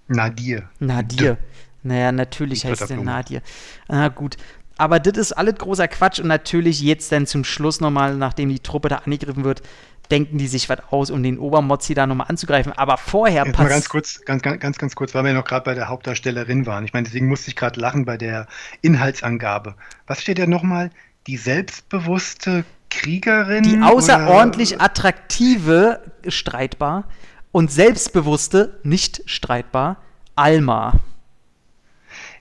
Nadir. 0.07 0.69
Nadir. 0.79 1.37
Naja, 1.83 2.11
natürlich 2.11 2.65
heißt 2.65 2.89
der 2.89 2.97
Nadir. 2.97 3.41
Ah, 3.87 4.07
gut. 4.07 4.37
Aber 4.77 4.99
das 4.99 5.17
ist 5.17 5.31
alles 5.31 5.55
großer 5.55 5.87
Quatsch 5.87 6.19
und 6.19 6.27
natürlich 6.27 6.81
jetzt 6.81 7.11
dann 7.11 7.27
zum 7.27 7.43
Schluss 7.43 7.79
nochmal, 7.79 8.15
nachdem 8.15 8.49
die 8.49 8.59
Truppe 8.59 8.89
da 8.89 8.97
angegriffen 8.97 9.43
wird, 9.43 9.61
denken 10.07 10.37
die 10.37 10.47
sich 10.47 10.69
was 10.69 10.79
aus, 10.91 11.09
um 11.11 11.23
den 11.23 11.39
Obermozzi 11.39 11.93
da 11.93 12.07
nochmal 12.07 12.27
anzugreifen. 12.29 12.71
Aber 12.73 12.97
vorher 12.97 13.45
passt. 13.45 13.69
ganz 13.69 13.89
kurz, 13.89 14.21
ganz, 14.25 14.41
ganz, 14.41 14.59
ganz, 14.59 14.77
ganz 14.77 14.95
kurz, 14.95 15.13
weil 15.15 15.23
wir 15.25 15.33
noch 15.33 15.45
gerade 15.45 15.63
bei 15.63 15.73
der 15.73 15.87
Hauptdarstellerin 15.87 16.65
waren. 16.65 16.85
Ich 16.85 16.93
meine, 16.93 17.05
deswegen 17.05 17.27
musste 17.27 17.49
ich 17.49 17.55
gerade 17.55 17.79
lachen 17.79 18.05
bei 18.05 18.17
der 18.17 18.47
Inhaltsangabe. 18.81 19.75
Was 20.07 20.21
steht 20.21 20.39
da 20.39 20.47
nochmal? 20.47 20.91
Die 21.27 21.37
selbstbewusste 21.37 22.65
Kriegerin? 22.89 23.63
Die 23.63 23.81
außerordentlich 23.81 24.75
oder? 24.75 24.83
attraktive, 24.83 26.01
streitbar, 26.27 27.07
und 27.51 27.71
selbstbewusste, 27.71 28.79
nicht 28.83 29.21
streitbar, 29.25 29.97
Alma. 30.35 30.99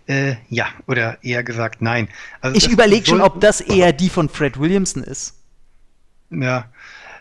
Äh, 0.07 0.35
ja, 0.49 0.67
oder 0.87 1.23
eher 1.23 1.43
gesagt 1.45 1.81
nein. 1.81 2.09
Also 2.41 2.57
ich 2.57 2.69
überlege 2.69 3.07
schon, 3.07 3.21
ob 3.21 3.41
das 3.41 3.61
eher 3.61 3.93
die 3.93 4.11
von 4.11 4.29
Fred 4.29 4.59
Williamson 4.59 5.03
ist. 5.03 5.35
Ja, 6.31 6.67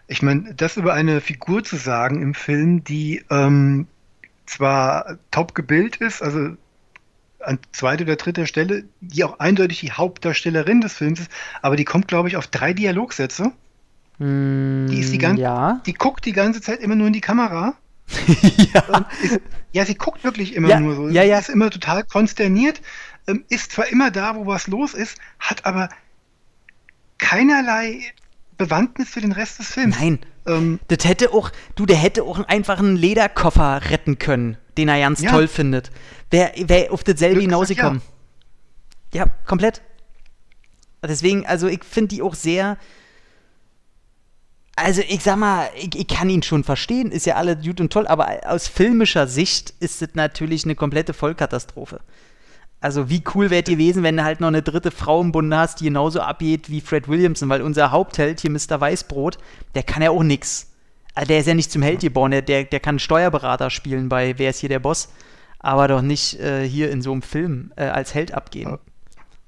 ich 0.08 0.22
meine, 0.22 0.54
das 0.54 0.78
über 0.78 0.94
eine 0.94 1.22
Figur 1.22 1.64
zu 1.64 1.76
sagen 1.76 2.22
im 2.22 2.34
Film, 2.34 2.84
die 2.84 3.24
ähm, 3.30 3.88
zwar 4.46 5.18
top 5.32 5.56
gebildet 5.56 5.98
ist, 5.98 6.22
also 6.22 6.56
an 7.40 7.60
zweiter 7.72 8.04
oder 8.04 8.16
dritter 8.16 8.46
Stelle, 8.46 8.86
die 9.02 9.24
auch 9.24 9.40
eindeutig 9.40 9.82
die 9.82 9.92
Hauptdarstellerin 9.92 10.82
des 10.82 10.94
Films 10.94 11.22
ist, 11.22 11.32
aber 11.62 11.76
die 11.76 11.86
kommt, 11.86 12.08
glaube 12.08 12.30
ich, 12.30 12.38
auf 12.38 12.48
drei 12.48 12.74
Dialogsätze. 12.74 13.52
Mm, 14.18 14.88
die 14.88 15.00
ist 15.00 15.12
die 15.12 15.18
ganze, 15.18 15.42
ja. 15.42 15.82
die 15.86 15.94
guckt 15.94 16.26
die 16.26 16.34
ganze 16.34 16.62
Zeit 16.62 16.80
immer 16.80 16.96
nur 16.96 17.08
in 17.08 17.14
die 17.14 17.22
Kamera. 17.22 17.76
ja. 18.74 19.06
Ist, 19.22 19.40
ja, 19.72 19.86
sie 19.86 19.96
guckt 19.96 20.24
wirklich 20.24 20.56
immer 20.56 20.70
ja, 20.70 20.80
nur 20.80 20.96
so. 20.96 21.10
Ja, 21.10 21.24
ja. 21.24 21.40
Ist 21.40 21.50
immer 21.50 21.70
total 21.70 22.04
konsterniert, 22.04 22.82
ähm, 23.28 23.44
ist 23.50 23.72
zwar 23.72 23.88
immer 23.88 24.12
da, 24.12 24.36
wo 24.36 24.46
was 24.46 24.68
los 24.68 24.94
ist, 24.94 25.18
hat 25.40 25.66
aber 25.66 25.90
keinerlei 27.18 28.02
Bewandtnis 28.66 29.10
für 29.10 29.22
den 29.22 29.32
Rest 29.32 29.60
des 29.60 29.68
Films. 29.68 29.96
Nein. 30.00 30.20
Ähm, 30.46 30.80
das 30.88 31.06
hätte 31.06 31.34
auch, 31.34 31.52
du, 31.76 31.86
der 31.86 31.98
hätte 31.98 32.24
auch 32.24 32.40
einfach 32.48 32.80
einen 32.80 32.96
Lederkoffer 32.96 33.82
retten 33.90 34.20
können, 34.20 34.58
den 34.78 34.90
er 34.90 35.00
ganz 35.00 35.22
ja. 35.22 35.32
toll 35.32 35.48
findet. 35.48 35.92
Wäre 36.30 36.52
wär 36.68 36.92
auf 36.92 37.04
dasselbe 37.04 37.42
hinausgekommen. 37.42 38.02
Ja. 39.14 39.26
ja, 39.26 39.32
komplett. 39.46 39.82
Deswegen, 41.02 41.46
also 41.46 41.68
ich 41.68 41.84
finde 41.84 42.16
die 42.16 42.22
auch 42.22 42.36
sehr. 42.36 42.78
Also 44.76 45.02
ich 45.08 45.22
sag 45.22 45.38
mal, 45.38 45.70
ich, 45.76 45.96
ich, 45.96 46.08
kann 46.08 46.30
ihn 46.30 46.42
schon 46.42 46.64
verstehen, 46.64 47.12
ist 47.12 47.28
ja 47.28 47.36
alles 47.36 47.64
gut 47.64 47.80
und 47.80 47.94
toll, 47.94 48.08
aber 48.08 48.40
aus 48.46 48.68
filmischer 48.68 49.28
Sicht 49.28 49.72
ist 49.80 50.02
es 50.02 50.16
natürlich 50.16 50.64
eine 50.64 50.74
komplette 50.74 51.14
Vollkatastrophe. 51.14 52.00
Also 52.84 53.10
wie 53.10 53.24
cool 53.34 53.50
wäre 53.50 53.64
gewesen, 53.64 54.04
wenn 54.04 54.18
du 54.18 54.26
halt 54.26 54.42
noch 54.42 54.50
eine 54.50 54.62
dritte 54.62 54.92
Frau 54.92 55.22
im 55.22 55.32
Bunde 55.32 55.56
hast, 55.56 55.80
die 55.80 55.86
genauso 55.86 56.20
abgeht 56.20 56.70
wie 56.70 56.82
Fred 56.82 57.08
Williamson, 57.08 57.48
weil 57.48 57.62
unser 57.62 57.92
Hauptheld 57.92 58.42
hier, 58.42 58.52
Mr. 58.52 58.82
Weißbrot, 58.82 59.38
der 59.74 59.84
kann 59.84 60.04
ja 60.04 60.10
auch 60.10 60.22
nix. 60.22 60.70
Also 61.16 61.30
der 61.30 61.40
ist 61.40 61.48
ja 61.48 61.54
nicht 61.54 61.72
zum 61.72 61.82
Held 61.82 62.02
geboren, 62.02 62.32
der, 62.32 62.66
der 62.66 62.80
kann 62.82 63.00
Steuerberater 63.00 63.70
spielen 63.70 64.10
bei 64.10 64.38
Wer 64.38 64.50
ist 64.50 64.60
hier 64.60 64.68
der 64.68 64.80
Boss, 64.80 65.08
aber 65.60 65.88
doch 65.88 66.02
nicht 66.02 66.42
äh, 66.42 66.68
hier 66.68 66.92
in 66.92 67.02
so 67.02 67.14
einem 67.14 67.22
Film 67.22 67.72
äh, 67.78 67.86
als 67.86 68.14
Held 68.14 68.34
abgehen. 68.34 68.78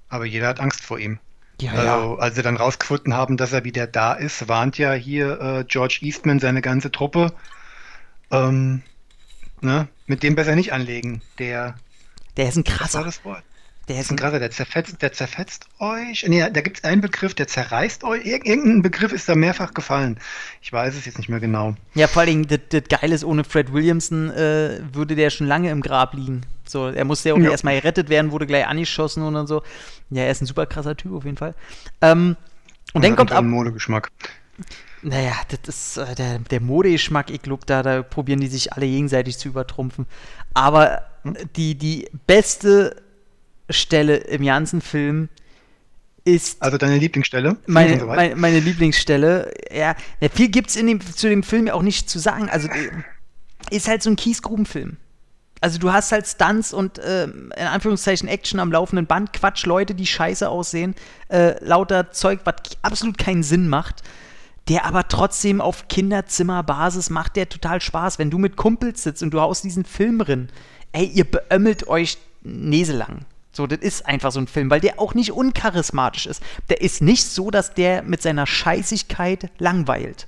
Aber 0.07 0.23
jeder 0.23 0.47
hat 0.47 0.61
Angst 0.61 0.85
vor 0.85 0.97
ihm. 0.97 1.19
Ja, 1.59 1.73
also, 1.73 2.15
ja. 2.15 2.15
als 2.15 2.35
sie 2.35 2.41
dann 2.41 2.55
rausgefunden 2.55 3.15
haben, 3.15 3.35
dass 3.35 3.51
er 3.51 3.65
wieder 3.65 3.85
da 3.85 4.13
ist, 4.13 4.47
warnt 4.47 4.77
ja 4.77 4.93
hier 4.93 5.41
äh, 5.41 5.65
George 5.67 5.97
Eastman 6.03 6.39
seine 6.39 6.61
ganze 6.61 6.89
Truppe. 6.89 7.33
Ähm, 8.31 8.81
ne? 9.59 9.89
Mit 10.07 10.23
dem 10.23 10.35
besser 10.35 10.55
nicht 10.55 10.71
anlegen. 10.71 11.21
Der 11.37 11.75
der 12.37 12.49
ist 12.49 12.55
ein 12.55 12.63
krasser. 12.63 13.03
Das 13.03 13.05
war 13.05 13.05
das 13.05 13.25
Wort. 13.25 13.43
Der 13.87 13.99
ist 13.99 14.09
ein 14.09 14.17
krasser, 14.17 14.39
der 14.39 14.49
zerfetzt, 14.49 14.99
der 15.03 15.13
zerfetzt 15.13 15.67
euch. 15.77 16.25
Nee, 16.27 16.39
da 16.49 16.61
gibt 16.61 16.77
es 16.77 16.83
einen 16.83 17.01
Begriff, 17.01 17.35
der 17.35 17.47
zerreißt 17.47 18.03
euch. 18.03 18.25
irgendein 18.25 18.81
Begriff 18.81 19.11
ist 19.11 19.29
da 19.29 19.35
mehrfach 19.35 19.75
gefallen. 19.75 20.17
Ich 20.61 20.73
weiß 20.73 20.95
es 20.95 21.05
jetzt 21.05 21.19
nicht 21.19 21.29
mehr 21.29 21.39
genau. 21.39 21.75
Ja, 21.93 22.07
vor 22.07 22.23
allem, 22.23 22.47
das, 22.47 22.59
das 22.69 22.83
Geile 22.89 23.13
ist, 23.13 23.23
ohne 23.23 23.43
Fred 23.43 23.71
Williamson 23.71 24.31
äh, 24.31 24.79
würde 24.91 25.15
der 25.15 25.29
schon 25.29 25.45
lange 25.45 25.69
im 25.69 25.81
Grab 25.81 26.15
liegen. 26.15 26.41
So, 26.65 26.87
er 26.87 27.05
musste 27.05 27.29
ja 27.29 27.35
auch 27.35 27.39
ja. 27.39 27.51
erstmal 27.51 27.79
gerettet 27.79 28.09
werden, 28.09 28.31
wurde 28.31 28.47
gleich 28.47 28.65
angeschossen 28.65 29.21
und 29.21 29.45
so. 29.45 29.61
Ja, 30.09 30.23
er 30.23 30.31
ist 30.31 30.41
ein 30.41 30.47
super 30.47 30.65
krasser 30.65 30.97
Typ 30.97 31.13
auf 31.13 31.25
jeden 31.25 31.37
Fall. 31.37 31.53
Ähm, 32.01 32.35
und 32.93 33.03
ja, 33.03 33.09
dann 33.09 33.15
kommt 33.15 33.31
ab. 33.31 33.43
Modegeschmack. 33.43 34.09
Naja, 35.03 35.33
das 35.49 35.75
ist 35.75 35.97
äh, 35.97 36.15
der, 36.15 36.39
der 36.39 36.59
Modegeschmack, 36.59 37.29
ich 37.29 37.43
glaube, 37.43 37.67
da, 37.67 37.83
da 37.83 38.01
probieren 38.01 38.39
die 38.39 38.47
sich 38.47 38.73
alle 38.73 38.87
gegenseitig 38.87 39.37
zu 39.37 39.49
übertrumpfen. 39.49 40.07
Aber 40.55 41.03
die, 41.55 41.75
die 41.75 42.07
beste 42.27 43.01
Stelle 43.69 44.17
im 44.17 44.45
ganzen 44.45 44.81
Film 44.81 45.29
ist. 46.23 46.61
Also 46.61 46.77
deine 46.77 46.97
Lieblingsstelle? 46.97 47.57
Meine, 47.65 47.99
so 47.99 48.05
meine, 48.07 48.35
meine, 48.35 48.59
Lieblingsstelle. 48.59 49.51
Ja, 49.71 49.95
ja 50.19 50.29
viel 50.29 50.49
gibt 50.49 50.69
es 50.69 50.75
dem, 50.75 51.01
zu 51.01 51.29
dem 51.29 51.43
Film 51.43 51.67
ja 51.67 51.73
auch 51.73 51.81
nicht 51.81 52.09
zu 52.09 52.19
sagen. 52.19 52.49
Also 52.49 52.67
ist 53.69 53.87
halt 53.87 54.03
so 54.03 54.09
ein 54.09 54.15
Kiesgrubenfilm. 54.15 54.97
Also 55.61 55.79
du 55.79 55.91
hast 55.91 56.11
halt 56.11 56.27
Stunts 56.27 56.73
und 56.73 56.99
äh, 56.99 57.23
in 57.23 57.51
Anführungszeichen 57.51 58.27
Action 58.27 58.59
am 58.59 58.71
laufenden 58.71 59.07
Band, 59.07 59.33
Quatsch, 59.33 59.65
Leute, 59.65 59.95
die 59.95 60.05
scheiße 60.05 60.47
aussehen, 60.47 60.95
äh, 61.29 61.63
lauter 61.63 62.11
Zeug, 62.11 62.41
was 62.43 62.55
absolut 62.83 63.17
keinen 63.17 63.41
Sinn 63.41 63.67
macht 63.67 64.03
der 64.67 64.85
aber 64.85 65.07
trotzdem 65.07 65.61
auf 65.61 65.87
Kinderzimmerbasis 65.87 67.09
macht 67.09 67.35
der 67.35 67.49
total 67.49 67.81
Spaß. 67.81 68.17
Wenn 68.17 68.31
du 68.31 68.37
mit 68.37 68.55
Kumpels 68.55 69.03
sitzt 69.03 69.21
und 69.21 69.31
du 69.31 69.39
haust 69.39 69.63
diesen 69.63 69.85
Film 69.85 70.19
drin, 70.19 70.49
ey, 70.95 71.05
ihr 71.05 71.25
beömmelt 71.25 71.87
euch 71.87 72.17
näselang. 72.41 73.25
So, 73.51 73.67
das 73.67 73.79
ist 73.79 74.05
einfach 74.05 74.31
so 74.31 74.39
ein 74.39 74.47
Film, 74.47 74.69
weil 74.69 74.81
der 74.81 74.99
auch 74.99 75.13
nicht 75.13 75.31
uncharismatisch 75.31 76.25
ist. 76.25 76.41
Der 76.69 76.81
ist 76.81 77.01
nicht 77.01 77.25
so, 77.25 77.51
dass 77.51 77.73
der 77.73 78.03
mit 78.03 78.21
seiner 78.21 78.47
Scheißigkeit 78.47 79.49
langweilt. 79.59 80.27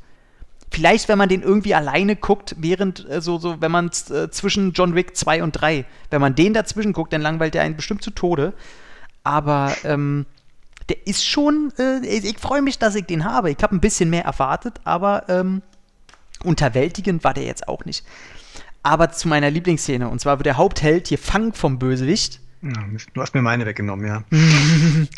Vielleicht, 0.72 1.08
wenn 1.08 1.18
man 1.18 1.30
den 1.30 1.42
irgendwie 1.42 1.74
alleine 1.74 2.16
guckt, 2.16 2.56
während, 2.58 3.10
äh, 3.10 3.22
so, 3.22 3.38
so, 3.38 3.62
wenn 3.62 3.72
man 3.72 3.88
äh, 3.88 4.30
zwischen 4.30 4.74
John 4.74 4.96
Wick 4.96 5.16
2 5.16 5.44
und 5.44 5.54
3, 5.54 5.86
wenn 6.10 6.22
man 6.22 6.36
den 6.36 6.54
dazwischen 6.54 6.94
guckt, 6.94 7.14
dann 7.14 7.22
langweilt 7.22 7.54
der 7.54 7.64
einen 7.64 7.76
bestimmt 7.76 8.02
zu 8.02 8.12
Tode. 8.12 8.54
Aber, 9.24 9.74
ähm, 9.84 10.26
der 10.90 11.06
ist 11.06 11.26
schon, 11.26 11.74
äh, 11.78 12.06
ich 12.06 12.40
freue 12.40 12.62
mich, 12.62 12.80
dass 12.80 12.96
ich 12.96 13.06
den 13.06 13.26
habe. 13.26 13.52
Ich 13.52 13.58
habe 13.62 13.76
ein 13.76 13.82
bisschen 13.82 14.10
mehr 14.10 14.24
erwartet, 14.24 14.76
aber 14.84 15.28
ähm, 15.28 15.62
unterwältigend 16.44 17.24
war 17.24 17.34
der 17.34 17.44
jetzt 17.44 17.68
auch 17.68 17.84
nicht. 17.86 18.06
Aber 18.88 19.12
zu 19.12 19.28
meiner 19.28 19.52
Lieblingsszene, 19.52 20.08
und 20.08 20.22
zwar 20.22 20.40
wird 20.40 20.46
der 20.46 20.56
Hauptheld 20.56 21.10
hier 21.10 21.18
fangen 21.18 21.52
vom 21.52 21.78
Bösewicht. 21.78 22.40
Du 23.14 23.22
hast 23.22 23.36
mir 23.36 23.42
meine 23.42 23.66
weggenommen, 23.66 24.08
ja. 24.08 24.24
und 24.32 25.10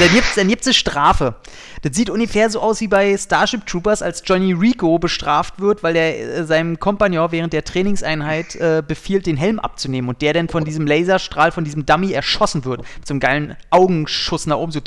dann 0.00 0.12
gibt 0.14 0.24
es 0.24 0.34
dann 0.34 0.48
gibt's 0.48 0.66
eine 0.66 0.72
Strafe. 0.72 1.34
Das 1.82 1.94
sieht 1.94 2.08
ungefähr 2.08 2.48
so 2.48 2.60
aus 2.60 2.80
wie 2.80 2.88
bei 2.88 3.14
Starship 3.18 3.66
Troopers, 3.66 4.00
als 4.00 4.22
Johnny 4.24 4.54
Rico 4.54 4.98
bestraft 4.98 5.60
wird, 5.60 5.82
weil 5.82 5.94
er 5.94 6.38
äh, 6.38 6.44
seinem 6.44 6.80
Kompagnon 6.80 7.30
während 7.32 7.52
der 7.52 7.64
Trainingseinheit 7.64 8.56
äh, 8.56 8.82
befiehlt, 8.86 9.26
den 9.26 9.36
Helm 9.36 9.58
abzunehmen 9.58 10.08
und 10.08 10.22
der 10.22 10.32
dann 10.32 10.48
von 10.48 10.64
diesem 10.64 10.86
Laserstrahl, 10.86 11.52
von 11.52 11.64
diesem 11.64 11.84
Dummy 11.84 12.12
erschossen 12.12 12.64
wird. 12.64 12.80
Mit 12.80 13.06
so 13.06 13.12
einem 13.12 13.20
geilen 13.20 13.56
Augenschuss 13.68 14.46
nach 14.46 14.56
oben, 14.56 14.72
so. 14.72 14.80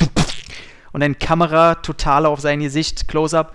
Und 0.90 1.00
dann 1.00 1.16
Kamera 1.20 1.76
total 1.76 2.26
auf 2.26 2.40
sein 2.40 2.58
Gesicht, 2.58 3.06
Close-up. 3.06 3.54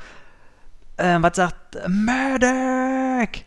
Äh, 0.96 1.18
was 1.20 1.36
sagt 1.36 1.78
Murdoch? 1.90 3.44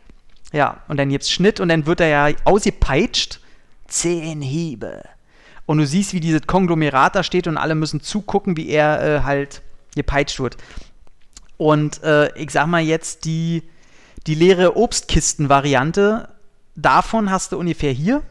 Ja, 0.54 0.82
und 0.86 0.98
dann 0.98 1.08
gibt's 1.08 1.32
Schnitt 1.32 1.58
und 1.58 1.68
dann 1.68 1.84
wird 1.84 2.00
er 2.00 2.06
ja 2.28 2.36
ausgepeitscht. 2.44 3.40
Zehn 3.88 4.40
Hiebe. 4.40 5.02
Und 5.66 5.78
du 5.78 5.86
siehst, 5.86 6.14
wie 6.14 6.20
dieses 6.20 6.46
Konglomerat 6.46 7.16
da 7.16 7.24
steht 7.24 7.48
und 7.48 7.56
alle 7.56 7.74
müssen 7.74 8.00
zugucken, 8.00 8.56
wie 8.56 8.68
er 8.68 9.02
äh, 9.02 9.22
halt 9.24 9.62
gepeitscht 9.96 10.38
wird. 10.38 10.56
Und 11.56 12.02
äh, 12.04 12.32
ich 12.38 12.50
sag 12.50 12.68
mal 12.68 12.82
jetzt, 12.82 13.24
die, 13.24 13.64
die 14.28 14.36
leere 14.36 14.76
Obstkisten-Variante, 14.76 16.28
davon 16.76 17.30
hast 17.30 17.50
du 17.50 17.58
ungefähr 17.58 17.92
hier. 17.92 18.22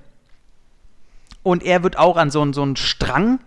Und 1.44 1.62
er 1.62 1.84
wird 1.84 1.98
auch 1.98 2.16
an 2.16 2.32
so, 2.32 2.54
so 2.54 2.62
einen 2.62 2.78
Strang, 2.78 3.40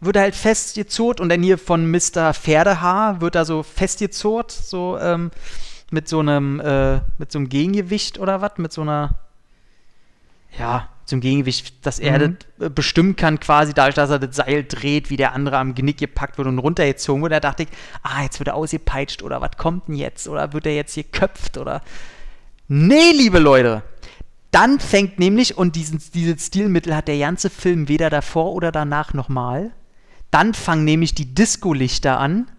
wird 0.00 0.16
halt 0.16 0.34
festgezurrt 0.34 1.20
und 1.20 1.28
dann 1.28 1.42
hier 1.42 1.56
von 1.56 1.88
Mr. 1.88 2.34
Pferdehaar 2.34 3.20
wird 3.20 3.36
er 3.36 3.44
so 3.44 3.62
festgezurrt, 3.62 4.50
so, 4.50 4.98
ähm, 4.98 5.30
mit 5.92 6.08
so 6.08 6.20
einem, 6.20 6.60
äh, 6.60 7.00
mit 7.18 7.32
so 7.32 7.38
einem 7.38 7.48
Gegengewicht 7.48 8.18
oder 8.18 8.40
was? 8.40 8.52
Mit 8.58 8.72
so 8.72 8.82
einer, 8.82 9.16
ja, 10.58 10.88
zum 11.04 11.20
Gegengewicht, 11.20 11.84
dass 11.84 11.98
er 11.98 12.18
mhm. 12.18 12.36
das 12.58 12.66
äh, 12.66 12.70
bestimmen 12.70 13.16
kann, 13.16 13.40
quasi 13.40 13.74
dadurch, 13.74 13.94
dass 13.94 14.10
er 14.10 14.18
das 14.18 14.36
Seil 14.36 14.64
dreht, 14.64 15.10
wie 15.10 15.16
der 15.16 15.32
andere 15.32 15.58
am 15.58 15.74
Genick 15.74 15.98
gepackt 15.98 16.38
wird 16.38 16.48
und 16.48 16.58
runtergezogen 16.58 17.22
wird. 17.22 17.32
Da 17.32 17.40
dachte 17.40 17.64
ich, 17.64 17.68
ah, 18.02 18.22
jetzt 18.22 18.38
wird 18.38 18.48
er 18.48 18.54
ausgepeitscht 18.54 19.22
oder 19.22 19.40
was 19.40 19.56
kommt 19.56 19.88
denn 19.88 19.94
jetzt? 19.94 20.28
Oder 20.28 20.52
wird 20.52 20.66
er 20.66 20.74
jetzt 20.74 20.94
geköpft 20.94 21.58
oder. 21.58 21.82
Nee, 22.68 23.12
liebe 23.12 23.38
Leute! 23.38 23.82
Dann 24.52 24.80
fängt 24.80 25.18
nämlich, 25.18 25.56
und 25.56 25.76
diesen, 25.76 26.00
dieses 26.12 26.46
Stilmittel 26.46 26.94
hat 26.94 27.08
der 27.08 27.18
ganze 27.18 27.48
Film 27.48 27.88
weder 27.88 28.10
davor 28.10 28.52
oder 28.52 28.70
danach 28.70 29.14
nochmal, 29.14 29.70
dann 30.30 30.52
fangen 30.54 30.84
nämlich 30.84 31.14
die 31.14 31.34
Disco-Lichter 31.34 32.18
an 32.18 32.50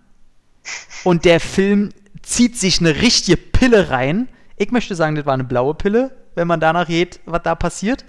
und 1.04 1.26
der 1.26 1.40
Film 1.40 1.90
zieht 2.24 2.57
sich 2.57 2.80
eine 2.80 3.01
richtige 3.01 3.38
Pille 3.38 3.89
rein. 3.89 4.28
Ich 4.57 4.71
möchte 4.71 4.95
sagen, 4.95 5.15
das 5.15 5.26
war 5.26 5.34
eine 5.34 5.43
blaue 5.43 5.76
Pille. 5.76 6.11
wenn 6.36 6.47
man 6.47 6.59
danach 6.59 6.88
geht, 6.88 7.19
was 7.26 7.43
da 7.43 7.53
passiert. 7.53 8.05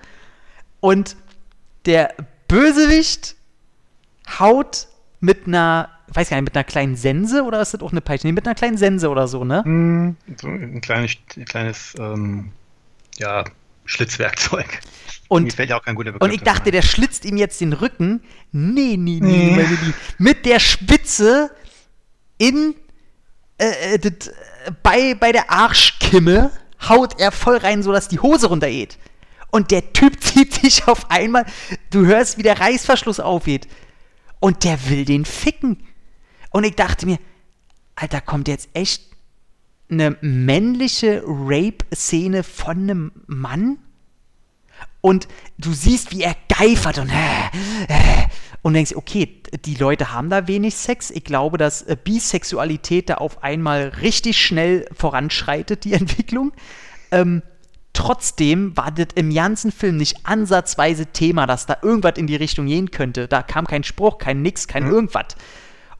Und 0.81 1.17
der 1.85 2.15
Bösewicht 2.49 3.37
haut 4.39 4.89
mit 5.21 5.47
einer, 5.47 5.91
weiß 6.09 6.31
gar 6.31 6.39
nicht, 6.39 6.45
mit 6.45 6.57
einer 6.57 6.65
kleinen 6.65 6.97
Sense 6.97 7.43
oder 7.43 7.61
ist 7.61 7.75
das 7.75 7.83
auch 7.83 7.93
eine 7.93 8.01
Peitsche? 8.01 8.27
Nee, 8.27 8.33
mit 8.33 8.47
einer 8.47 8.55
kleinen 8.55 8.79
Sense 8.79 9.09
oder 9.09 9.29
so, 9.29 9.45
ne? 9.45 9.63
Mm, 9.63 10.17
so 10.41 10.49
ein 10.49 10.81
kleines, 10.81 11.17
kleines 11.47 11.95
ähm, 11.99 12.53
ja, 13.19 13.45
Schlitzwerkzeug. 13.85 14.81
Und, 15.29 15.53
fällt 15.53 15.71
ja 15.71 15.79
auch 15.79 15.83
kein 15.83 15.95
guter 15.95 16.13
Begriff 16.13 16.29
und 16.29 16.35
ich 16.35 16.43
dachte, 16.43 16.71
der 16.71 16.83
schlitzt 16.83 17.25
ihm 17.25 17.37
jetzt 17.37 17.61
den 17.61 17.73
Rücken. 17.73 18.23
Nee, 18.53 18.97
nee, 18.97 19.19
nee, 19.21 19.57
nee. 19.57 19.57
nee. 19.57 19.95
Mit 20.19 20.47
der 20.47 20.61
Spitze 20.61 21.51
in 22.39 22.75
äh, 23.59 23.95
äh 23.95 23.99
das, 23.99 24.33
bei, 24.83 25.15
bei 25.15 25.33
der 25.33 25.51
Arschkimme 25.51 26.51
haut 26.89 27.21
er 27.21 27.33
voll 27.33 27.57
rein, 27.57 27.83
sodass 27.83 28.09
die 28.09 28.21
Hose 28.21 28.47
runtergeht. 28.47 28.99
Und 29.51 29.71
der 29.71 29.93
Typ 29.93 30.21
zieht 30.23 30.55
sich 30.55 30.87
auf 30.89 31.11
einmal, 31.11 31.47
du 31.91 32.07
hörst, 32.07 32.39
wie 32.39 32.43
der 32.43 32.61
Reißverschluss 32.61 33.21
aufgeht. 33.21 33.69
Und 34.41 34.65
der 34.65 34.89
will 34.89 35.05
den 35.05 35.25
ficken. 35.25 35.87
Und 36.51 36.65
ich 36.65 36.75
dachte 36.75 37.07
mir, 37.07 37.19
Alter, 37.97 38.21
kommt 38.21 38.49
jetzt 38.49 38.69
echt 38.75 39.03
eine 39.91 40.17
männliche 40.21 41.23
Rape-Szene 41.25 42.43
von 42.43 42.77
einem 42.77 43.13
Mann? 43.27 43.79
Und 45.01 45.29
du 45.59 45.73
siehst, 45.73 46.13
wie 46.13 46.23
er 46.23 46.35
geifert 46.49 46.99
und 46.99 47.11
äh, 47.11 47.13
äh, 47.89 48.27
und 48.63 48.73
denkst, 48.73 48.97
okay, 48.97 49.43
die 49.67 49.75
Leute 49.75 50.13
haben 50.13 50.31
da 50.31 50.49
wenig 50.49 50.75
Sex. 50.75 51.11
Ich 51.11 51.25
glaube, 51.25 51.59
dass 51.59 51.83
äh, 51.83 51.97
Bisexualität 52.03 53.11
da 53.11 53.17
auf 53.17 53.43
einmal 53.43 53.89
richtig 54.01 54.39
schnell 54.39 54.87
voranschreitet, 54.93 55.85
die 55.85 55.93
Entwicklung. 55.95 56.53
Ähm, 57.11 57.43
trotzdem 57.93 58.75
war 58.75 58.91
das 58.91 59.09
im 59.15 59.35
ganzen 59.35 59.71
Film 59.71 59.99
nicht 59.99 60.27
ansatzweise 60.27 61.07
Thema, 61.07 61.47
dass 61.47 61.67
da 61.67 61.77
irgendwas 61.83 62.15
in 62.17 62.27
die 62.27 62.37
Richtung 62.37 62.67
gehen 62.67 62.91
könnte. 62.91 63.29
Da 63.29 63.43
kam 63.43 63.67
kein 63.67 63.85
Spruch, 63.85 64.17
kein 64.17 64.41
Nix, 64.41 64.67
kein 64.67 64.85
mhm. 64.85 64.93
irgendwas. 64.93 65.37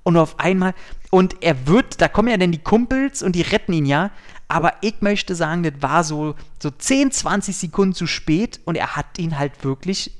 Und 0.03 0.17
auf 0.17 0.41
einmal, 0.41 0.75
und 1.11 1.43
er 1.43 1.67
wird, 1.67 2.01
da 2.01 2.09
kommen 2.09 2.29
ja 2.29 2.37
dann 2.37 2.53
die 2.53 2.63
Kumpels 2.63 3.23
und 3.23 3.35
die 3.35 3.43
retten 3.43 3.75
ihn 3.75 3.87
ja. 3.87 4.11
Aber 4.55 4.75
ich 4.83 5.01
möchte 5.01 5.35
sagen, 5.35 5.65
das 5.65 5.73
war 5.81 6.05
so, 6.05 6.37
so 6.63 6.71
10, 6.71 7.11
20 7.11 7.57
Sekunden 7.57 7.93
zu 7.93 8.07
spät 8.07 8.61
und 8.65 8.77
er 8.77 8.95
hat 8.95 9.19
ihn 9.19 9.37
halt 9.37 9.65
wirklich 9.65 10.13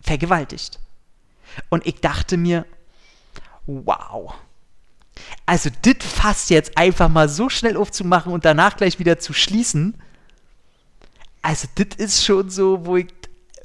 vergewaltigt. 0.00 0.78
Und 1.68 1.84
ich 1.84 2.00
dachte 2.00 2.36
mir, 2.36 2.64
wow. 3.66 4.34
Also, 5.46 5.70
das 5.82 5.96
fast 5.98 6.50
jetzt 6.50 6.78
einfach 6.78 7.08
mal 7.08 7.28
so 7.28 7.48
schnell 7.48 7.76
aufzumachen 7.76 8.32
und 8.32 8.44
danach 8.44 8.76
gleich 8.76 9.00
wieder 9.00 9.18
zu 9.18 9.32
schließen. 9.32 10.00
Also, 11.42 11.66
das 11.74 11.96
ist 11.96 12.24
schon 12.24 12.48
so, 12.50 12.86
wo 12.86 12.98
ich 12.98 13.08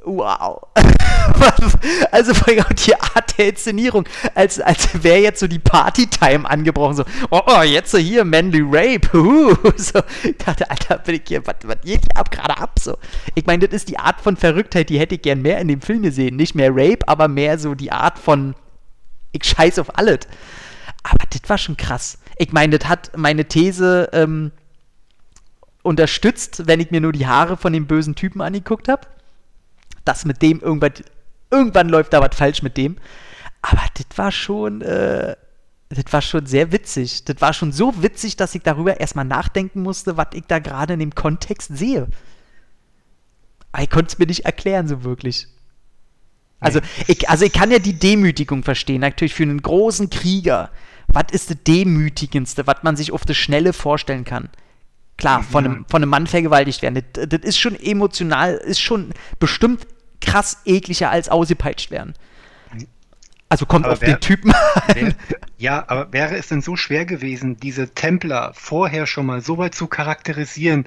wow. 0.03 0.61
also 2.11 2.33
vor 2.33 2.47
allem 2.47 2.65
die 2.85 2.95
Art 2.95 3.37
der 3.37 3.49
Inszenierung, 3.49 4.07
als, 4.35 4.59
als 4.59 5.03
wäre 5.03 5.19
jetzt 5.19 5.39
so 5.39 5.47
die 5.47 5.59
Party-Time 5.59 6.49
angebrochen, 6.49 6.95
so, 6.95 7.03
oh, 7.29 7.41
oh, 7.45 7.61
jetzt 7.61 7.91
so 7.91 7.97
hier, 7.97 8.25
Manly 8.25 8.61
Rape, 8.63 9.07
uh, 9.17 9.55
so, 9.75 10.01
ich 10.23 10.37
dachte, 10.37 10.69
Alter, 10.69 10.97
bin 10.99 11.15
ich 11.15 11.21
hier, 11.27 11.45
was, 11.45 11.55
was 11.63 11.81
geht 11.81 12.01
hier 12.01 12.17
ab, 12.17 12.31
gerade 12.31 12.57
ab, 12.57 12.79
so. 12.79 12.97
Ich 13.35 13.45
meine, 13.45 13.67
das 13.67 13.75
ist 13.75 13.89
die 13.89 13.99
Art 13.99 14.21
von 14.21 14.37
Verrücktheit, 14.37 14.89
die 14.89 14.99
hätte 14.99 15.15
ich 15.15 15.21
gern 15.21 15.41
mehr 15.41 15.59
in 15.59 15.67
dem 15.67 15.81
Film 15.81 16.01
gesehen, 16.01 16.35
nicht 16.35 16.55
mehr 16.55 16.71
Rape, 16.71 17.07
aber 17.07 17.27
mehr 17.27 17.57
so 17.57 17.75
die 17.75 17.91
Art 17.91 18.17
von, 18.17 18.55
ich 19.31 19.43
scheiß 19.43 19.79
auf 19.79 19.97
alles. 19.97 20.19
Aber 21.03 21.25
das 21.29 21.49
war 21.49 21.57
schon 21.57 21.77
krass. 21.77 22.19
Ich 22.37 22.51
meine, 22.51 22.77
das 22.77 22.87
hat 22.87 23.11
meine 23.17 23.45
These, 23.45 24.09
ähm, 24.13 24.51
unterstützt, 25.83 26.67
wenn 26.67 26.79
ich 26.79 26.91
mir 26.91 27.01
nur 27.01 27.11
die 27.11 27.25
Haare 27.25 27.57
von 27.57 27.73
dem 27.73 27.87
bösen 27.87 28.13
Typen 28.13 28.41
angeguckt 28.41 28.87
habe 28.87 29.07
dass 30.05 30.25
mit 30.25 30.41
dem 30.41 30.59
irgendwann, 30.59 30.93
irgendwann 31.49 31.89
läuft 31.89 32.13
da 32.13 32.21
was 32.21 32.35
falsch 32.35 32.61
mit 32.61 32.77
dem. 32.77 32.97
Aber 33.61 33.83
das 33.93 34.17
war 34.17 34.31
schon, 34.31 34.81
äh, 34.81 35.35
das 35.89 36.13
war 36.13 36.21
schon 36.21 36.45
sehr 36.45 36.71
witzig. 36.71 37.25
Das 37.25 37.41
war 37.41 37.53
schon 37.53 37.71
so 37.71 38.01
witzig, 38.01 38.35
dass 38.37 38.55
ich 38.55 38.63
darüber 38.63 38.99
erstmal 38.99 39.25
nachdenken 39.25 39.81
musste, 39.81 40.17
was 40.17 40.27
ich 40.33 40.43
da 40.47 40.59
gerade 40.59 40.93
in 40.93 40.99
dem 40.99 41.15
Kontext 41.15 41.75
sehe. 41.75 42.07
Aber 43.71 43.83
ich 43.83 43.89
konnte 43.89 44.07
es 44.07 44.19
mir 44.19 44.27
nicht 44.27 44.45
erklären, 44.45 44.87
so 44.87 45.03
wirklich. 45.03 45.47
Also 46.59 46.79
ich, 47.07 47.27
also 47.29 47.43
ich 47.43 47.51
kann 47.51 47.71
ja 47.71 47.79
die 47.79 47.97
Demütigung 47.97 48.63
verstehen, 48.63 49.01
natürlich 49.01 49.33
für 49.33 49.43
einen 49.43 49.61
großen 49.61 50.09
Krieger. 50.09 50.69
Was 51.07 51.25
ist 51.31 51.49
das 51.49 51.57
Demütigendste, 51.67 52.67
was 52.67 52.83
man 52.83 52.95
sich 52.95 53.11
auf 53.11 53.25
das 53.25 53.35
Schnelle 53.35 53.73
vorstellen 53.73 54.23
kann? 54.23 54.49
Klar, 55.17 55.43
von, 55.43 55.65
einem, 55.65 55.85
von 55.89 56.01
einem 56.01 56.09
Mann 56.09 56.27
vergewaltigt 56.27 56.81
werden. 56.81 57.03
Das, 57.13 57.27
das 57.27 57.41
ist 57.41 57.59
schon 57.59 57.75
emotional, 57.75 58.53
ist 58.55 58.79
schon 58.79 59.11
bestimmt 59.39 59.85
krass 60.21 60.61
ekliger 60.65 61.09
als 61.09 61.29
ausgepeitscht 61.29 61.91
werden. 61.91 62.13
Also 63.49 63.65
kommt 63.65 63.83
aber 63.83 63.93
auf 63.95 64.01
wär, 64.01 64.15
den 64.15 64.21
Typen 64.21 64.53
wär, 64.93 65.13
ja, 65.57 65.83
aber 65.87 66.13
wäre 66.13 66.37
es 66.37 66.47
denn 66.47 66.61
so 66.61 66.77
schwer 66.77 67.05
gewesen, 67.05 67.57
diese 67.57 67.89
Templer 67.89 68.53
vorher 68.55 69.05
schon 69.07 69.25
mal 69.25 69.41
so 69.41 69.57
weit 69.57 69.75
zu 69.75 69.87
charakterisieren, 69.87 70.85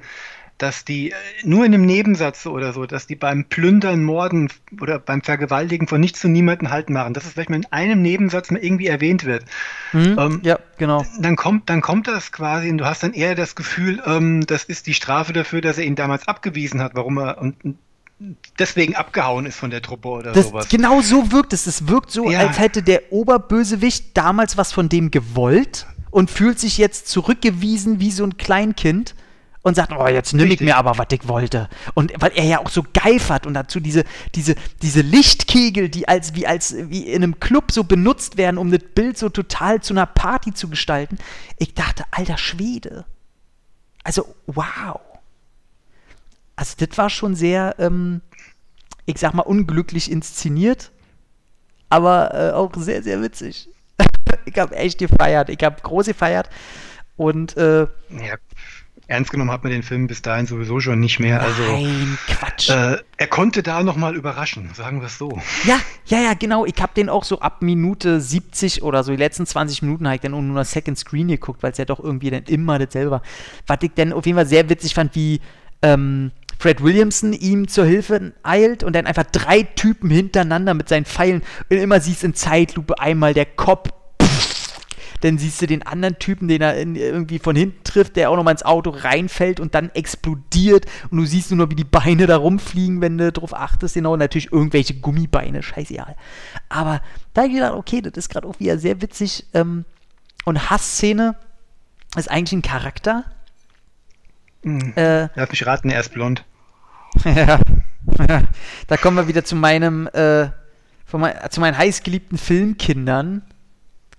dass 0.59 0.85
die 0.85 1.11
äh, 1.11 1.15
nur 1.43 1.67
in 1.67 1.75
einem 1.75 1.85
Nebensatz 1.85 2.47
oder 2.47 2.73
so, 2.73 2.87
dass 2.87 3.07
die 3.07 3.17
beim 3.17 3.45
Plündern, 3.45 4.03
Morden 4.03 4.49
oder 4.81 4.99
beim 4.99 5.21
Vergewaltigen 5.21 5.89
von 5.89 6.01
nichts 6.01 6.21
zu 6.21 6.29
niemanden 6.29 6.71
halten 6.71 6.93
machen, 6.93 7.13
dass 7.13 7.25
es 7.25 7.33
vielleicht 7.33 7.51
mal 7.51 7.57
in 7.57 7.67
einem 7.71 8.03
Nebensatz 8.03 8.51
mal 8.51 8.65
irgendwie 8.65 8.87
erwähnt 8.87 9.25
wird. 9.25 9.45
Mhm, 9.93 10.17
ähm, 10.19 10.41
ja, 10.43 10.59
genau. 10.79 11.05
Dann 11.19 11.37
kommt, 11.37 11.69
dann 11.69 11.81
kommt 11.81 12.09
das 12.09 12.33
quasi 12.33 12.71
und 12.71 12.79
du 12.79 12.87
hast 12.87 13.03
dann 13.03 13.13
eher 13.13 13.35
das 13.35 13.57
Gefühl, 13.57 14.03
ähm, 14.07 14.47
das 14.47 14.65
ist 14.65 14.87
die 14.87 14.95
Strafe 14.95 15.33
dafür, 15.33 15.61
dass 15.61 15.77
er 15.77 15.85
ihn 15.85 15.97
damals 15.97 16.29
abgewiesen 16.29 16.81
hat, 16.81 16.93
warum 16.95 17.19
er 17.19 17.39
und 17.39 17.57
deswegen 18.59 18.95
abgehauen 18.95 19.47
ist 19.47 19.57
von 19.57 19.71
der 19.71 19.83
Truppe 19.83 20.09
oder 20.09 20.33
das, 20.33 20.49
sowas. 20.49 20.69
Genau 20.69 21.01
so 21.01 21.33
wirkt 21.33 21.53
es. 21.53 21.67
Es 21.67 21.89
wirkt 21.89 22.11
so, 22.11 22.31
ja. 22.31 22.41
als 22.41 22.59
hätte 22.59 22.83
der 22.83 23.13
Oberbösewicht 23.13 24.17
damals 24.17 24.57
was 24.57 24.73
von 24.73 24.89
dem 24.89 25.11
gewollt 25.11 25.87
und 26.11 26.31
fühlt 26.31 26.59
sich 26.59 26.79
jetzt 26.79 27.09
zurückgewiesen 27.09 28.01
wie 28.01 28.11
so 28.11 28.25
ein 28.25 28.37
Kleinkind 28.37 29.15
und 29.63 29.75
sagt, 29.75 29.93
oh, 29.93 30.07
jetzt 30.07 30.35
nehme 30.35 30.53
ich 30.53 30.61
mir 30.61 30.77
aber, 30.77 30.99
was 30.99 31.07
ich 31.11 31.27
wollte. 31.27 31.71
Und 31.95 32.13
weil 32.19 32.33
er 32.35 32.45
ja 32.45 32.59
auch 32.61 32.69
so 32.69 32.85
geifert 32.93 33.47
und 33.47 33.55
dazu 33.55 33.81
diese, 33.81 34.05
diese, 34.35 34.55
diese 34.83 35.01
Lichtkegel, 35.01 35.89
die 35.89 36.07
als 36.07 36.35
wie, 36.35 36.47
als 36.47 36.77
wie 36.77 37.07
in 37.07 37.23
einem 37.23 37.41
Club 37.41 37.73
so 37.73 37.83
benutzt 37.83 38.37
werden, 38.37 38.59
um 38.59 38.71
das 38.71 38.83
Bild 38.95 39.17
so 39.17 39.31
total 39.31 39.81
zu 39.81 39.95
einer 39.95 40.05
Party 40.05 40.53
zu 40.53 40.69
gestalten. 40.69 41.17
Ich 41.59 41.73
dachte, 41.73 42.05
alter 42.11 42.37
Schwede. 42.37 43.07
Also, 44.05 44.35
wow. 44.47 45.01
Also, 46.57 46.75
das 46.79 46.97
war 46.97 47.11
schon 47.11 47.35
sehr, 47.35 47.75
ähm, 47.79 48.21
ich 49.07 49.19
sag 49.19 49.35
mal, 49.35 49.43
unglücklich 49.43 50.11
inszeniert, 50.11 50.93
aber 51.89 52.35
äh, 52.35 52.53
auch 52.53 52.73
sehr, 52.77 53.03
sehr 53.03 53.21
witzig. 53.23 53.69
ich 54.45 54.59
habe 54.59 54.77
echt 54.77 54.99
gefeiert. 54.99 55.49
Ich 55.49 55.63
habe 55.63 55.81
groß 55.81 56.07
gefeiert. 56.07 56.49
Und 57.17 57.57
äh, 57.57 57.83
ja, 57.83 58.37
ernst 59.07 59.31
genommen 59.31 59.51
hat 59.51 59.63
man 59.63 59.73
den 59.73 59.83
Film 59.83 60.07
bis 60.07 60.23
dahin 60.23 60.47
sowieso 60.47 60.81
schon 60.81 61.01
nicht 61.01 61.21
mehr. 61.21 61.41
Also, 61.41 61.63
Nein, 61.63 62.19
Quatsch. 62.27 62.71
Äh, 62.71 62.99
er 63.17 63.27
konnte 63.27 63.63
da 63.63 63.83
nochmal 63.83 64.17
überraschen, 64.17 64.71
sagen 64.75 65.01
wir 65.01 65.07
es 65.07 65.19
so. 65.19 65.41
Ja, 65.65 65.79
ja, 66.07 66.21
ja, 66.21 66.35
genau. 66.35 66.65
Ich 66.65 66.81
habe 66.81 66.93
den 66.95 67.09
auch 67.09 67.25
so 67.25 67.41
ab 67.41 67.63
Minute 67.63 68.21
70 68.21 68.83
oder 68.83 69.05
so, 69.05 69.13
die 69.13 69.19
letzten 69.19 69.47
20 69.47 69.83
Minuten 69.83 70.07
habe 70.07 70.17
ich 70.17 70.23
dann 70.23 70.33
nur 70.33 70.43
noch 70.43 70.65
Second 70.65 70.99
Screen 70.99 71.29
geguckt, 71.29 71.63
weil 71.63 71.73
es 71.73 71.79
ja 71.79 71.85
doch 71.85 72.01
irgendwie 72.01 72.31
dann 72.31 72.45
immer 72.45 72.79
dasselbe 72.79 73.11
war. 73.11 73.23
Was 73.67 73.79
ich 73.83 73.93
dann 73.95 74.13
auf 74.13 74.27
jeden 74.27 74.37
Fall 74.37 74.47
sehr 74.47 74.69
witzig 74.69 74.95
fand, 74.95 75.15
wie 75.15 75.41
ähm, 75.83 76.33
Fred 76.59 76.83
Williamson 76.83 77.33
ihm 77.33 77.69
zur 77.69 77.85
Hilfe 77.85 78.33
eilt 78.43 78.85
und 78.85 78.95
dann 78.95 79.07
einfach 79.07 79.25
drei 79.25 79.63
Typen 79.63 80.11
hintereinander 80.11 80.75
mit 80.75 80.89
seinen 80.89 81.05
Pfeilen 81.05 81.43
und 81.71 81.77
immer 81.77 82.01
siehst 82.01 82.25
in 82.25 82.35
Zeitlupe 82.35 82.99
einmal 82.99 83.35
der 83.35 83.47
Kopf 83.47 83.91
dann 85.25 85.39
siehst 85.39 85.63
du 85.63 85.67
den 85.67 85.83
anderen 85.83 86.19
Typen, 86.19 86.49
den 86.49 86.61
er 86.61 86.77
in, 86.77 86.97
irgendwie 86.97 87.39
von 87.39 87.57
hinten 87.57 87.83
trifft, 87.83 88.17
der 88.17 88.31
auch 88.31 88.37
nochmal 88.37 88.53
ins 88.53 88.63
Auto 88.63 88.91
reinfällt 88.91 89.59
und 89.59 89.75
dann 89.75 89.89
explodiert 89.95 90.85
und 91.11 91.17
du 91.17 91.25
siehst 91.25 91.51
nur 91.51 91.65
noch, 91.65 91.71
wie 91.71 91.77
die 91.77 91.85
Beine 91.85 92.27
da 92.27 92.37
rumfliegen, 92.37 93.01
wenn 93.01 93.17
du 93.17 93.33
drauf 93.33 93.55
achtest, 93.55 93.95
genau, 93.95 94.13
und 94.13 94.19
natürlich 94.19 94.53
irgendwelche 94.53 94.93
Gummibeine, 94.93 95.63
scheißegal. 95.63 96.15
Aber 96.69 97.01
da 97.33 97.43
habe 97.43 97.49
ich 97.49 97.55
gedacht, 97.55 97.73
okay, 97.73 98.03
das 98.03 98.13
ist 98.17 98.29
gerade 98.29 98.47
auch 98.47 98.61
wieder 98.61 98.77
sehr 98.77 99.01
witzig 99.01 99.47
ähm, 99.55 99.87
und 100.45 100.69
Hassszene 100.69 101.37
ist 102.17 102.31
eigentlich 102.31 102.53
ein 102.53 102.63
Charakter. 102.63 103.25
Hm. 104.65 104.93
Äh, 104.97 105.29
Lass 105.35 105.51
mich 105.51 105.67
raten, 105.67 105.91
er 105.91 106.01
ist 106.01 106.13
blond. 106.13 106.45
ja. 107.25 107.61
da 108.87 108.97
kommen 108.97 109.17
wir 109.17 109.29
wieder 109.29 109.45
zu 109.45 109.57
meinem, 109.57 110.09
äh, 110.13 110.49
mein, 111.13 111.35
zu 111.51 111.61
meinen 111.61 111.79
heißgeliebten 111.79 112.39
Filmkindern. 112.39 113.43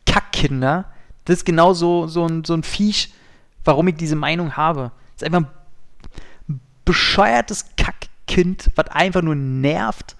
Kackkinder. 0.05 0.85
Das 1.25 1.37
ist 1.37 1.45
genau 1.45 1.73
so, 1.73 2.07
so, 2.07 2.25
ein, 2.25 2.43
so 2.43 2.53
ein 2.53 2.63
Viech, 2.63 3.13
warum 3.63 3.87
ich 3.87 3.95
diese 3.95 4.15
Meinung 4.15 4.55
habe. 4.55 4.91
Das 5.15 5.23
ist 5.23 5.33
einfach 5.33 5.49
ein 6.47 6.59
bescheuertes 6.85 7.65
Kackkind, 7.75 8.71
was 8.75 8.87
einfach 8.89 9.23
nur 9.23 9.35
nervt, 9.35 10.15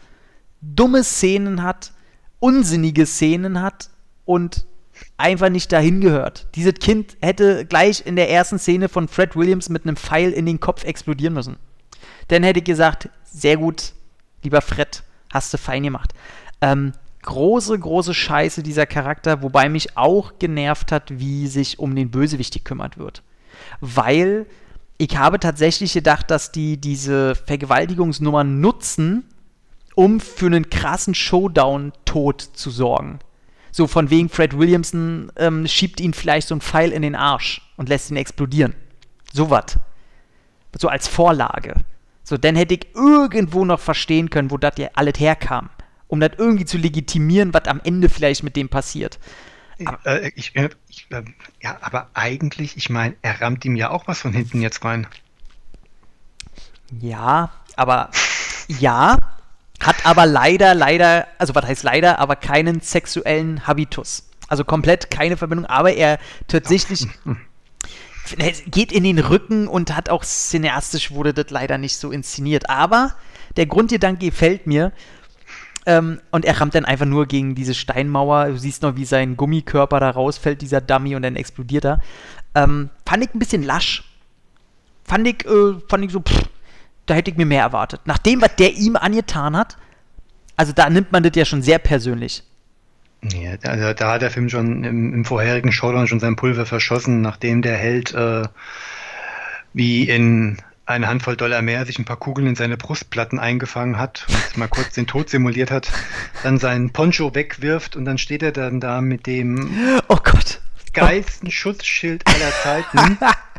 dumme 0.61 1.03
Szenen 1.03 1.61
hat, 1.61 1.93
unsinnige 2.39 3.05
Szenen 3.05 3.61
hat 3.61 3.89
und 4.26 4.65
einfach 5.18 5.49
nicht 5.49 5.72
dahin 5.72 6.01
gehört. 6.01 6.47
Dieses 6.55 6.76
Kind 6.76 7.18
hätte 7.22 7.66
gleich 7.66 8.05
in 8.05 8.16
der 8.16 8.30
ersten 8.30 8.59
Szene 8.59 8.89
von 8.89 9.07
Fred 9.07 9.36
Williams 9.36 9.70
mit 9.70 9.84
einem 9.84 9.95
Pfeil 9.95 10.32
in 10.32 10.45
den 10.45 10.59
Kopf 10.59 10.84
explodieren 10.84 11.34
müssen. 11.34 11.57
Dann 12.28 12.43
hätte 12.43 12.59
ich 12.59 12.66
gesagt, 12.66 13.09
sehr 13.24 13.57
gut, 13.57 13.93
lieber 14.43 14.61
Fred, 14.61 15.03
hast 15.32 15.53
du 15.53 15.57
fein 15.57 15.84
gemacht. 15.84 16.13
Ähm, 16.61 16.93
große, 17.22 17.78
große 17.78 18.13
Scheiße 18.13 18.63
dieser 18.63 18.86
Charakter, 18.86 19.41
wobei 19.41 19.70
mich 19.70 19.97
auch 19.97 20.34
genervt 20.39 20.91
hat, 20.91 21.20
wie 21.20 21.47
sich 21.47 21.80
um 21.80 21.95
den 21.95 22.11
Bösewicht 22.11 22.53
gekümmert 22.53 22.97
wird. 22.97 23.24
Weil 23.82 24.45
ich 24.97 25.18
habe 25.18 25.39
tatsächlich 25.39 25.93
gedacht, 25.93 26.32
dass 26.32 26.51
die 26.51 26.78
diese 26.78 27.36
Vergewaltigungsnummer 27.36 28.43
nutzen, 28.43 29.26
um 29.95 30.20
für 30.20 30.47
einen 30.47 30.70
krassen 30.70 31.16
Showdown-Tod 31.16 32.41
zu 32.41 32.70
sorgen. 32.70 33.20
So 33.76 33.88
von 33.88 34.09
wegen 34.09 34.30
Fred 34.30 34.57
Williamson 34.57 35.34
ähm, 35.36 35.67
schiebt 35.67 35.99
ihn 35.99 36.13
vielleicht 36.13 36.47
so 36.47 36.55
ein 36.55 36.61
Pfeil 36.61 36.93
in 36.93 37.01
den 37.01 37.13
Arsch 37.13 37.61
und 37.76 37.89
lässt 37.89 38.09
ihn 38.09 38.15
explodieren. 38.15 38.73
So 39.34 39.49
was. 39.49 39.78
So 40.80 40.88
als 40.88 41.09
Vorlage. 41.09 41.73
So, 42.23 42.38
dann 42.38 42.55
hätte 42.55 42.76
ich 42.76 42.95
irgendwo 42.95 43.65
noch 43.65 43.82
verstehen 43.82 44.30
können, 44.30 44.49
wo 44.49 44.55
das 44.55 44.78
ja 44.78 44.88
alles 44.93 45.19
herkam. 45.19 45.69
Um 46.07 46.21
das 46.21 46.32
irgendwie 46.38 46.63
zu 46.63 46.78
legitimieren, 46.78 47.53
was 47.53 47.65
am 47.65 47.82
Ende 47.84 48.07
vielleicht 48.07 48.43
mit 48.43 48.55
dem 48.55 48.69
passiert. 48.69 49.19
Aber, 49.84 49.99
äh, 50.05 50.32
ich, 50.38 50.55
ich, 50.55 51.07
äh, 51.09 51.26
ja, 51.61 51.78
aber 51.82 52.09
eigentlich, 52.13 52.78
ich 52.78 52.89
meine, 52.89 53.17
er 53.23 53.41
rammt 53.41 53.65
ihm 53.65 53.76
ja 53.76 53.89
auch 53.89 54.07
was 54.07 54.21
von 54.21 54.32
hinten 54.32 54.61
jetzt 54.61 54.86
rein. 54.86 55.05
Ja, 57.01 57.51
aber 57.76 58.09
ja, 58.69 59.17
hat 59.86 60.05
aber 60.05 60.25
leider, 60.25 60.73
leider, 60.73 61.27
also 61.38 61.53
was 61.55 61.65
heißt 61.65 61.83
leider, 61.83 62.19
aber 62.19 62.36
keinen 62.36 62.81
sexuellen 62.81 63.67
Habitus. 63.67 64.27
Also 64.47 64.63
komplett 64.63 65.11
keine 65.11 65.38
Verbindung, 65.38 65.65
aber 65.65 65.93
er 65.93 66.19
tatsächlich 66.47 67.07
geht 68.67 68.91
in 68.91 69.03
den 69.03 69.19
Rücken 69.19 69.67
und 69.67 69.95
hat 69.95 70.09
auch 70.09 70.23
cineastisch 70.23 71.11
wurde 71.11 71.33
das 71.33 71.49
leider 71.49 71.77
nicht 71.77 71.97
so 71.97 72.11
inszeniert. 72.11 72.69
Aber 72.69 73.15
der 73.57 73.65
Grundgedanke 73.65 74.25
gefällt 74.25 74.67
mir. 74.67 74.91
Ähm, 75.88 76.19
und 76.31 76.45
er 76.45 76.59
rammt 76.59 76.73
dann 76.73 76.86
einfach 76.86 77.05
nur 77.05 77.27
gegen 77.27 77.53
diese 77.53 77.75
Steinmauer. 77.75 78.47
Du 78.47 78.57
siehst 78.57 78.81
noch, 78.81 78.95
wie 78.95 79.05
sein 79.05 79.38
Gummikörper 79.38 79.99
da 79.99 80.09
rausfällt, 80.09 80.61
dieser 80.61 80.81
Dummy, 80.81 81.15
und 81.15 81.21
dann 81.21 81.36
explodiert 81.36 81.86
er. 81.86 82.01
Ähm, 82.55 82.89
fand 83.07 83.23
ich 83.23 83.33
ein 83.36 83.39
bisschen 83.39 83.61
lasch. 83.61 84.03
Fand 85.03 85.27
ich, 85.27 85.45
äh, 85.45 85.75
fand 85.88 86.03
ich 86.05 86.11
so, 86.11 86.21
pff, 86.21 86.49
da 87.06 87.14
hätte 87.14 87.32
ich 87.32 87.38
mir 87.38 87.45
mehr 87.45 87.62
erwartet. 87.62 88.01
Nach 88.06 88.18
dem, 88.18 88.41
was 88.41 88.56
der 88.56 88.74
ihm 88.74 88.95
angetan 88.95 89.56
hat, 89.56 89.78
also 90.58 90.74
da 90.74 90.89
nimmt 90.89 91.12
man 91.12 91.24
das 91.24 91.34
ja 91.36 91.45
schon 91.45 91.62
sehr 91.62 91.80
persönlich. 91.80 92.43
Ja, 93.34 93.56
also 93.64 93.93
da 93.93 94.14
hat 94.14 94.22
der 94.22 94.32
Film 94.32 94.49
schon 94.49 94.84
im, 94.84 95.14
im 95.14 95.26
vorherigen 95.26 95.72
Showdown 95.72 96.08
schon 96.08 96.20
sein 96.20 96.36
Pulver 96.36 96.66
verschossen, 96.66 97.22
nachdem 97.22 97.62
der 97.62 97.78
Held 97.78 98.14
äh, 98.14 98.43
wie 99.74 100.03
in 100.03 100.58
eine 100.86 101.08
Handvoll 101.08 101.36
Dollar 101.36 101.64
mehr 101.64 101.86
sich 101.86 101.97
ein 101.97 102.06
paar 102.06 102.18
Kugeln 102.18 102.47
in 102.47 102.56
seine 102.56 102.78
Brustplatten 102.78 103.39
eingefangen 103.39 103.97
hat 103.97 104.28
und 104.30 104.58
mal 104.58 104.68
kurz 104.68 104.93
den 104.93 105.08
Tod 105.08 105.30
simuliert 105.30 105.72
hat, 105.72 105.91
dann 106.43 106.60
seinen 106.60 106.91
Poncho 106.91 107.34
wegwirft 107.34 107.95
und 107.95 108.06
dann 108.06 108.20
steht 108.20 108.43
er 108.43 108.51
dann 108.51 108.80
da 108.80 109.01
mit 109.01 109.26
dem 109.26 109.99
oh 110.08 110.18
Gott. 110.24 110.62
geilsten 110.93 111.49
Schutzschild 111.49 112.24
aller 112.28 112.51
Zeiten. 112.62 113.18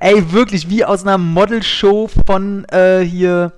Ey, 0.00 0.32
wirklich 0.32 0.68
wie 0.70 0.84
aus 0.84 1.02
einer 1.02 1.18
Modelshow 1.18 2.08
von 2.26 2.64
äh, 2.66 3.00
hier 3.00 3.52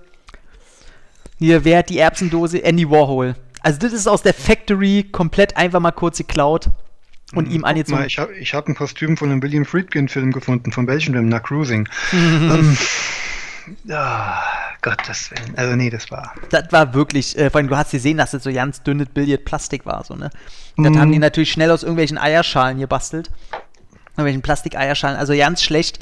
hier, 1.39 1.65
wer 1.65 1.79
hat 1.79 1.89
die 1.89 1.99
Erbsendose? 1.99 2.63
Andy 2.63 2.89
Warhol. 2.91 3.35
Also 3.63 3.79
das 3.79 3.95
ist 3.95 4.07
aus 4.07 4.23
der 4.23 4.35
Factory 4.35 5.09
komplett 5.11 5.57
einfach 5.57 5.81
mal 5.81 5.91
kurz 5.91 6.19
geklaut 6.19 6.69
und 7.35 7.47
Hm, 7.47 7.55
ihm 7.55 7.65
angezogen. 7.65 7.99
Mal, 8.01 8.07
ich 8.07 8.19
habe 8.19 8.35
ich 8.35 8.53
hab 8.55 8.69
ein 8.69 8.75
Kostüm 8.75 9.17
von 9.17 9.31
einem 9.31 9.43
William 9.43 9.65
Friedkin-Film 9.65 10.33
gefunden, 10.33 10.71
von 10.71 10.87
welchem 10.87 11.15
denn? 11.15 11.29
Nach 11.31 11.43
Cruising. 11.43 11.89
ähm, 12.13 12.77
ah, 13.91 14.43
Gottes 14.83 15.31
Willen. 15.31 15.55
Also 15.57 15.77
nee, 15.77 15.89
das 15.89 16.11
war. 16.11 16.35
Das 16.51 16.71
war 16.73 16.93
wirklich, 16.93 17.39
äh, 17.39 17.49
vor 17.49 17.61
allem 17.61 17.69
du 17.69 17.77
hast 17.77 17.93
gesehen, 17.93 18.19
dass 18.19 18.33
das 18.33 18.43
so 18.43 18.53
ganz 18.53 18.83
dünnes 18.83 19.09
Billard 19.09 19.45
Plastik 19.47 19.87
war, 19.87 20.05
so, 20.05 20.17
ne? 20.17 20.31
Und 20.77 20.85
das 20.85 20.93
Mhm. 20.93 20.99
haben 21.01 21.13
die 21.13 21.19
natürlich 21.19 21.53
schnell 21.53 21.71
aus 21.71 21.83
irgendwelchen 21.83 22.19
Eierschalen 22.19 22.79
gebastelt. 22.79 23.31
Irgendwelchen 24.21 24.43
Plastikeierschalen, 24.43 25.17
also 25.17 25.35
ganz 25.37 25.63
schlecht. 25.63 25.99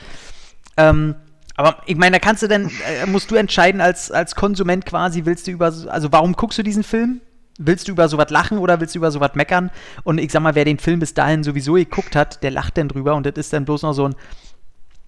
Ähm, 0.76 1.14
aber 1.56 1.82
ich 1.86 1.96
meine, 1.96 2.16
da 2.16 2.18
kannst 2.20 2.42
du 2.42 2.46
dann, 2.48 2.70
äh, 2.86 3.06
musst 3.06 3.30
du 3.30 3.34
entscheiden 3.34 3.80
als, 3.80 4.10
als 4.12 4.34
Konsument 4.36 4.86
quasi, 4.86 5.24
willst 5.24 5.46
du 5.46 5.50
über, 5.50 5.72
so- 5.72 5.88
also 5.90 6.12
warum 6.12 6.34
guckst 6.34 6.58
du 6.58 6.62
diesen 6.62 6.84
Film? 6.84 7.20
Willst 7.58 7.88
du 7.88 7.92
über 7.92 8.08
sowas 8.08 8.30
lachen 8.30 8.58
oder 8.58 8.78
willst 8.80 8.94
du 8.94 9.00
über 9.00 9.10
sowas 9.10 9.32
meckern? 9.34 9.70
Und 10.04 10.18
ich 10.18 10.30
sag 10.30 10.40
mal, 10.42 10.54
wer 10.54 10.64
den 10.64 10.78
Film 10.78 11.00
bis 11.00 11.14
dahin 11.14 11.42
sowieso 11.42 11.72
geguckt 11.72 12.14
hat, 12.14 12.42
der 12.44 12.52
lacht 12.52 12.78
dann 12.78 12.86
drüber 12.88 13.16
und 13.16 13.26
das 13.26 13.34
ist 13.34 13.52
dann 13.52 13.64
bloß 13.64 13.82
noch 13.82 13.92
so 13.92 14.06
ein, 14.06 14.14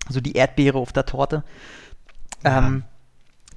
so 0.08 0.20
die 0.20 0.32
Erdbeere 0.32 0.78
auf 0.78 0.92
der 0.92 1.06
Torte. 1.06 1.44
Ähm, 2.44 2.82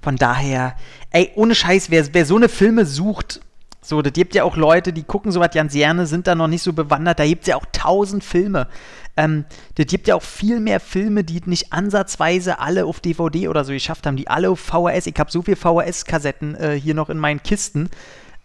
von 0.04 0.18
daher, 0.18 0.76
ey, 1.10 1.32
ohne 1.36 1.56
Scheiß, 1.56 1.90
wer, 1.90 2.14
wer 2.14 2.26
so 2.26 2.36
eine 2.36 2.50
Filme 2.50 2.86
sucht, 2.86 3.42
so, 3.82 4.02
das 4.02 4.14
gibt 4.14 4.36
ja 4.36 4.44
auch 4.44 4.56
Leute, 4.56 4.94
die 4.94 5.04
gucken 5.04 5.32
sowas 5.32 5.50
ganz 5.54 5.74
gerne, 5.74 6.06
sind 6.06 6.28
da 6.28 6.36
noch 6.36 6.48
nicht 6.48 6.62
so 6.62 6.72
bewandert, 6.74 7.20
da 7.20 7.26
gibt 7.26 7.42
es 7.42 7.48
ja 7.48 7.56
auch 7.56 7.66
tausend 7.72 8.24
Filme. 8.24 8.68
Ähm, 9.16 9.46
das 9.76 9.86
gibt 9.88 10.08
ja 10.08 10.16
auch 10.16 10.24
viel 10.24 10.60
mehr 10.60 10.80
Filme, 10.80 11.24
die 11.24 11.42
nicht 11.46 11.72
ansatzweise 11.72 12.60
alle 12.60 12.86
auf 12.86 13.00
DVD 13.00 13.48
oder 13.48 13.64
so 13.64 13.74
geschafft 13.74 14.08
haben, 14.08 14.18
die 14.18 14.28
alle 14.28 14.50
auf 14.50 14.60
VHS, 14.60 15.08
ich 15.08 15.20
habe 15.20 15.32
so 15.32 15.42
viele 15.42 15.58
VHS-Kassetten 15.58 16.56
äh, 16.56 16.80
hier 16.80 16.96
noch 16.96 17.10
in 17.10 17.20
meinen 17.20 17.44
Kisten, 17.44 17.90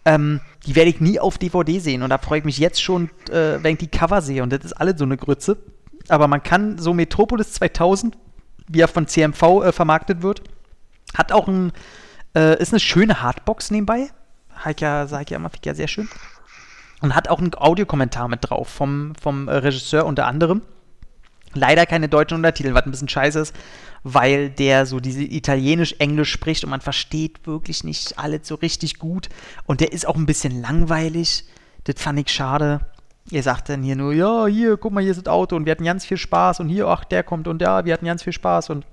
ähm, 0.05 0.41
die 0.65 0.75
werde 0.75 0.89
ich 0.89 1.01
nie 1.01 1.19
auf 1.19 1.37
DVD 1.37 1.79
sehen 1.79 2.03
und 2.03 2.09
da 2.09 2.17
freue 2.17 2.39
ich 2.39 2.45
mich 2.45 2.59
jetzt 2.59 2.81
schon, 2.81 3.09
äh, 3.29 3.61
wenn 3.61 3.73
ich 3.73 3.79
die 3.79 3.87
Cover 3.87 4.21
sehe 4.21 4.43
und 4.43 4.53
das 4.53 4.63
ist 4.63 4.73
alles 4.73 4.97
so 4.97 5.05
eine 5.05 5.17
Grütze. 5.17 5.57
Aber 6.07 6.27
man 6.27 6.41
kann 6.41 6.77
so 6.77 6.93
Metropolis 6.93 7.53
2000, 7.53 8.17
wie 8.67 8.81
er 8.81 8.87
von 8.87 9.07
CMV 9.07 9.43
äh, 9.63 9.71
vermarktet 9.71 10.21
wird, 10.21 10.41
hat 11.15 11.31
auch 11.31 11.47
ein, 11.47 11.71
äh, 12.35 12.59
ist 12.61 12.73
eine 12.73 12.79
schöne 12.79 13.21
Hardbox 13.21 13.71
nebenbei. 13.71 14.09
Halt 14.55 14.79
sag 14.79 15.21
ich 15.23 15.29
ja 15.29 15.37
immer, 15.37 15.51
ja 15.63 15.73
sehr 15.73 15.87
schön. 15.87 16.09
Und 17.01 17.15
hat 17.15 17.29
auch 17.29 17.39
einen 17.39 17.55
Audiokommentar 17.55 18.27
mit 18.27 18.49
drauf 18.49 18.67
vom, 18.67 19.13
vom 19.21 19.47
äh, 19.47 19.53
Regisseur 19.53 20.05
unter 20.05 20.27
anderem. 20.27 20.61
Leider 21.53 21.85
keine 21.85 22.09
deutschen 22.09 22.35
Untertitel, 22.35 22.73
was 22.73 22.85
ein 22.85 22.91
bisschen 22.91 23.09
scheiße 23.09 23.39
ist, 23.39 23.55
weil 24.03 24.49
der 24.49 24.85
so 24.85 24.99
diese 24.99 25.23
Italienisch-Englisch 25.23 26.31
spricht 26.31 26.63
und 26.63 26.69
man 26.69 26.81
versteht 26.81 27.47
wirklich 27.47 27.83
nicht 27.83 28.19
alles 28.19 28.47
so 28.47 28.55
richtig 28.55 28.99
gut. 28.99 29.29
Und 29.65 29.81
der 29.81 29.91
ist 29.91 30.07
auch 30.07 30.15
ein 30.15 30.25
bisschen 30.25 30.61
langweilig. 30.61 31.45
Das 31.85 32.01
fand 32.01 32.19
ich 32.19 32.29
schade. 32.29 32.81
Ihr 33.31 33.43
sagt 33.43 33.69
dann 33.69 33.83
hier 33.83 33.95
nur, 33.95 34.13
ja, 34.13 34.47
hier, 34.47 34.77
guck 34.77 34.91
mal, 34.93 35.01
hier 35.01 35.11
ist 35.11 35.25
das 35.25 35.31
Auto 35.31 35.55
und 35.55 35.65
wir 35.65 35.71
hatten 35.71 35.83
ganz 35.83 36.05
viel 36.05 36.17
Spaß 36.17 36.59
und 36.59 36.69
hier, 36.69 36.87
ach, 36.87 37.03
der 37.03 37.23
kommt 37.23 37.47
und 37.47 37.61
ja, 37.61 37.85
wir 37.85 37.93
hatten 37.93 38.05
ganz 38.05 38.23
viel 38.23 38.33
Spaß 38.33 38.69
und 38.69 38.85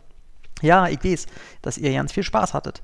ja, 0.63 0.89
ich 0.89 1.03
weiß, 1.03 1.27
dass 1.63 1.79
ihr 1.79 1.93
ganz 1.93 2.13
viel 2.13 2.23
Spaß 2.23 2.55
hattet. 2.55 2.83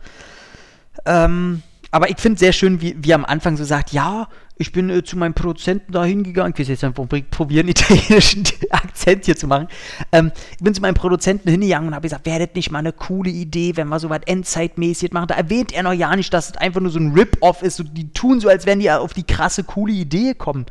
Ähm, 1.05 1.63
aber 1.91 2.09
ich 2.09 2.19
finde 2.19 2.39
sehr 2.39 2.53
schön, 2.53 2.81
wie, 2.81 2.97
wie 2.99 3.13
am 3.13 3.25
Anfang 3.25 3.57
so 3.57 3.65
sagt, 3.65 3.93
ja, 3.93 4.29
ich 4.57 4.73
bin 4.73 4.91
äh, 4.91 5.03
zu 5.03 5.17
meinem 5.17 5.35
Produzenten 5.35 5.93
da 5.93 6.05
hingegangen, 6.05 6.53
ich 6.53 6.59
will 6.59 6.69
jetzt 6.69 6.85
einfach 6.85 7.07
probieren, 7.31 7.69
italienischen 7.69 8.45
Akzent 8.71 9.25
hier 9.25 9.37
zu 9.37 9.47
machen. 9.47 9.69
Ähm, 10.13 10.31
ich 10.53 10.65
bin 10.65 10.75
zu 10.75 10.81
meinem 10.81 10.95
Produzenten 10.95 11.51
hingegangen 11.51 11.89
und 11.89 11.95
habe 11.95 12.03
gesagt, 12.03 12.27
wäre 12.27 12.47
das 12.47 12.55
nicht 12.55 12.71
mal 12.71 12.81
eine 12.81 12.93
coole 12.93 13.31
Idee, 13.31 13.77
wenn 13.77 13.89
wir 13.89 13.99
so 13.99 14.11
was 14.11 14.21
Endzeitmäßig 14.27 15.13
machen. 15.13 15.29
Da 15.29 15.35
erwähnt 15.35 15.73
er 15.73 15.83
noch 15.83 15.93
ja 15.93 16.15
nicht, 16.15 16.33
dass 16.33 16.51
es 16.51 16.57
einfach 16.57 16.81
nur 16.81 16.91
so 16.91 16.99
ein 16.99 17.13
Rip-Off 17.13 17.63
ist. 17.63 17.77
So, 17.77 17.85
die 17.85 18.13
tun 18.13 18.41
so, 18.41 18.49
als 18.49 18.67
wären 18.67 18.81
die 18.81 18.91
auf 18.91 19.15
die 19.15 19.25
krasse, 19.25 19.65
coole 19.65 19.93
Idee 19.93 20.35
kommen. 20.35 20.67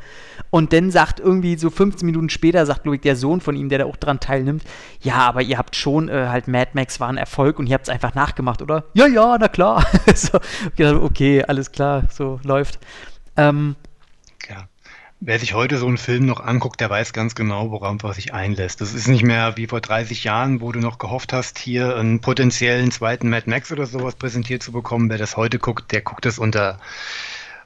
Und 0.50 0.74
dann 0.74 0.92
sagt 0.92 1.20
irgendwie 1.20 1.58
so 1.58 1.70
15 1.70 2.06
Minuten 2.06 2.30
später, 2.30 2.66
sagt 2.66 2.86
Loik, 2.86 3.02
der 3.02 3.16
Sohn 3.16 3.42
von 3.42 3.56
ihm, 3.56 3.70
der 3.70 3.80
da 3.80 3.86
auch 3.86 3.96
dran 3.96 4.20
teilnimmt, 4.20 4.64
ja, 5.02 5.16
aber 5.16 5.42
ihr 5.42 5.58
habt 5.58 5.76
schon 5.76 6.10
äh, 6.10 6.28
halt 6.28 6.48
Mad 6.48 6.72
Max 6.74 7.00
war 7.00 7.10
ein 7.10 7.18
Erfolg 7.18 7.58
und 7.58 7.68
ihr 7.68 7.74
habt 7.74 7.88
es 7.88 7.90
einfach 7.90 8.16
nachgemacht, 8.16 8.62
oder? 8.62 8.84
Ja, 8.94 9.08
ja, 9.08 9.38
na 9.40 9.48
klar. 9.48 9.86
so, 10.16 10.40
okay, 10.78 11.44
alles 11.44 11.72
klar, 11.72 12.04
so 12.10 12.40
läuft. 12.44 12.80
Ähm, 13.38 13.76
Ja. 14.50 14.68
Wer 15.24 15.38
sich 15.38 15.54
heute 15.54 15.78
so 15.78 15.86
einen 15.86 16.00
Film 16.00 16.26
noch 16.26 16.40
anguckt, 16.40 16.80
der 16.80 16.90
weiß 16.90 17.14
ganz 17.14 17.36
genau, 17.36 17.70
worauf 17.70 18.02
er 18.04 18.14
sich 18.16 18.34
einlässt. 18.34 18.82
Das 18.82 18.96
ist 18.96 19.08
nicht 19.08 19.22
mehr 19.24 19.56
wie 19.56 19.68
vor 19.68 19.80
30 19.80 20.24
Jahren, 20.24 20.62
wo 20.62 20.72
du 20.72 20.80
noch 20.80 20.98
gehofft 20.98 21.32
hast, 21.32 21.60
hier 21.60 21.96
einen 21.96 22.22
potenziellen 22.22 22.90
zweiten 22.90 23.30
Mad 23.30 23.48
Max 23.48 23.72
oder 23.72 23.86
sowas 23.86 24.16
präsentiert 24.16 24.64
zu 24.64 24.72
bekommen. 24.72 25.12
Wer 25.12 25.20
das 25.20 25.38
heute 25.38 25.60
guckt, 25.60 25.92
der 25.92 26.02
guckt 26.02 26.26
es 26.26 26.40
unter 26.40 26.80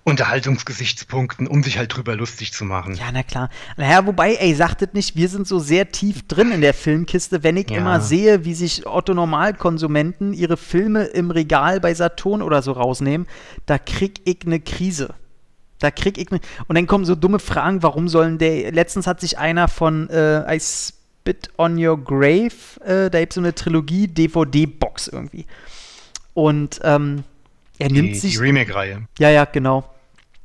Unterhaltungsgesichtspunkten, 0.03 1.47
um 1.47 1.63
sich 1.63 1.77
halt 1.77 1.95
drüber 1.95 2.15
lustig 2.15 2.53
zu 2.53 2.63
machen. 2.65 2.93
ja, 2.95 3.05
na 3.11 3.23
klar. 3.23 3.49
Naja, 3.77 4.05
wobei, 4.05 4.35
ey, 4.35 4.53
sagtet 4.53 4.93
nicht, 4.93 5.15
wir 5.15 5.29
sind 5.29 5.47
so 5.47 5.57
sehr 5.59 5.91
tief 5.91 6.27
drin 6.27 6.51
in 6.51 6.61
der 6.61 6.73
Filmkiste, 6.73 7.41
wenn 7.43 7.57
ich 7.57 7.69
Ja. 7.71 7.77
immer 7.77 8.01
sehe, 8.01 8.45
wie 8.45 8.53
sich 8.53 8.85
Otto-Normalkonsumenten 8.85 10.33
ihre 10.33 10.57
Filme 10.57 11.05
im 11.05 11.31
Regal 11.31 11.79
bei 11.79 11.93
Saturn 11.93 12.41
oder 12.41 12.61
so 12.61 12.73
rausnehmen, 12.73 13.27
da 13.65 13.77
krieg 13.79 14.21
ich 14.25 14.39
eine 14.45 14.59
Krise. 14.59 15.13
Da 15.85 15.91
krieg 15.91 16.17
ich 16.17 16.31
ne 16.31 16.39
Und 16.67 16.75
dann 16.75 16.87
kommen 16.87 17.05
so 17.05 17.13
dumme 17.15 17.39
Fragen, 17.39 17.83
warum 17.83 18.07
sollen 18.09 18.37
der. 18.39 18.71
Letztens 18.71 19.05
hat 19.07 19.21
sich 19.21 19.37
einer 19.37 19.67
von 19.67 20.09
äh, 20.09 20.55
I 20.55 20.59
Spit 20.59 21.49
on 21.57 21.77
Your 21.83 22.03
Grave, 22.03 22.51
äh, 22.83 23.09
da 23.09 23.19
gibt 23.19 23.33
es 23.33 23.35
so 23.35 23.41
eine 23.41 23.53
Trilogie-DVD-Box 23.53 25.07
irgendwie. 25.07 25.45
Und 26.33 26.79
ähm, 26.83 27.23
er 27.79 27.91
nimmt 27.91 28.09
Die, 28.09 28.15
sich. 28.15 28.33
die 28.33 28.39
Remake-Reihe. 28.39 29.07
Ja, 29.19 29.29
ja, 29.29 29.45
genau. 29.45 29.83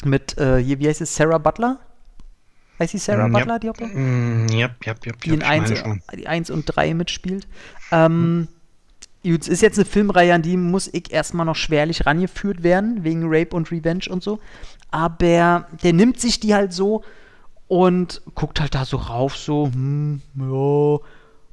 Mit, 0.04 0.38
äh, 0.38 0.58
hier, 0.62 0.78
wie 0.78 0.88
heißt 0.88 1.00
es, 1.00 1.14
Sarah 1.14 1.38
Butler? 1.38 1.78
Heißt 2.78 2.92
sie 2.92 2.98
Sarah 2.98 3.28
Mm, 3.28 3.32
Butler, 3.32 3.52
ja. 3.54 3.58
die 3.58 3.68
Hauptrolle? 3.68 3.92
Mm, 3.92 4.48
Ja, 4.48 4.70
ja, 4.84 4.94
ja, 5.04 5.12
Die 5.24 5.28
in 5.30 5.40
ich 5.40 5.46
1, 5.46 5.68
meine 5.70 5.76
schon. 5.76 6.02
die 6.16 6.26
1 6.26 6.50
und 6.50 6.64
3 6.64 6.94
mitspielt. 6.94 7.46
Ähm, 7.92 8.48
es 9.22 9.48
ist 9.48 9.60
jetzt 9.60 9.76
eine 9.78 9.84
Filmreihe, 9.84 10.32
an 10.32 10.40
die 10.40 10.56
muss 10.56 10.88
ich 10.90 11.12
erstmal 11.12 11.44
noch 11.44 11.56
schwerlich 11.56 12.06
rangeführt 12.06 12.62
werden, 12.62 13.04
wegen 13.04 13.24
Rape 13.26 13.54
und 13.54 13.70
Revenge 13.70 14.04
und 14.08 14.22
so. 14.22 14.38
Aber 14.90 15.66
der 15.82 15.92
nimmt 15.92 16.20
sich 16.20 16.40
die 16.40 16.54
halt 16.54 16.72
so 16.72 17.02
und 17.68 18.22
guckt 18.34 18.60
halt 18.60 18.74
da 18.74 18.84
so 18.84 18.96
rauf, 18.96 19.36
so, 19.36 19.70
hm, 19.72 20.20
ja, 20.36 20.98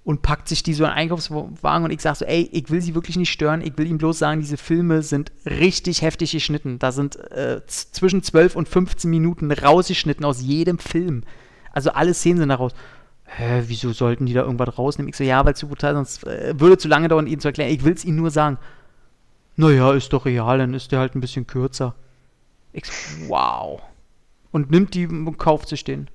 und 0.07 0.21
packt 0.21 0.47
sich 0.47 0.63
die 0.63 0.73
so 0.73 0.85
in 0.85 0.89
den 0.89 0.97
Einkaufswagen 0.97 1.83
und 1.83 1.91
ich 1.91 1.99
sage 1.99 2.19
so, 2.19 2.25
ey, 2.25 2.49
ich 2.53 2.69
will 2.69 2.81
sie 2.81 2.95
wirklich 2.95 3.17
nicht 3.17 3.29
stören, 3.29 3.61
ich 3.61 3.77
will 3.77 3.87
ihm 3.87 3.97
bloß 3.97 4.17
sagen, 4.17 4.39
diese 4.39 4.55
Filme 4.55 5.03
sind 5.03 5.33
richtig 5.45 6.01
heftig 6.01 6.31
geschnitten. 6.31 6.79
Da 6.79 6.93
sind 6.93 7.17
äh, 7.31 7.59
zwischen 7.67 8.23
12 8.23 8.55
und 8.55 8.69
15 8.69 9.11
Minuten 9.11 9.51
rausgeschnitten 9.51 10.23
aus 10.23 10.41
jedem 10.41 10.79
Film. 10.79 11.23
Also 11.73 11.91
alle 11.91 12.13
Szenen 12.13 12.39
sind 12.39 12.49
da 12.49 12.55
raus. 12.55 12.71
Hä, 13.25 13.63
wieso 13.67 13.91
sollten 13.91 14.25
die 14.25 14.33
da 14.33 14.43
irgendwas 14.43 14.77
rausnehmen? 14.77 15.09
Ich 15.09 15.17
so, 15.17 15.25
ja, 15.25 15.43
weil 15.43 15.53
es 15.53 15.59
zu 15.59 15.67
brutal 15.67 15.93
sonst 15.93 16.25
äh, 16.25 16.57
würde 16.57 16.77
zu 16.77 16.87
lange 16.87 17.09
dauern, 17.09 17.27
ihnen 17.27 17.41
zu 17.41 17.49
erklären. 17.49 17.69
Ich 17.69 17.83
will 17.83 17.93
es 17.93 18.05
ihnen 18.05 18.15
nur 18.15 18.31
sagen. 18.31 18.57
Naja, 19.57 19.91
ist 19.91 20.13
doch 20.13 20.25
real, 20.25 20.57
dann 20.57 20.73
ist 20.73 20.93
der 20.93 20.99
halt 20.99 21.15
ein 21.15 21.21
bisschen 21.21 21.47
kürzer. 21.47 21.95
Wow. 23.27 23.81
Und 24.51 24.71
nimmt 24.71 24.93
die 24.93 25.07
und 25.07 25.37
kauft 25.37 25.69
sich 25.69 25.83
den. 25.83 26.09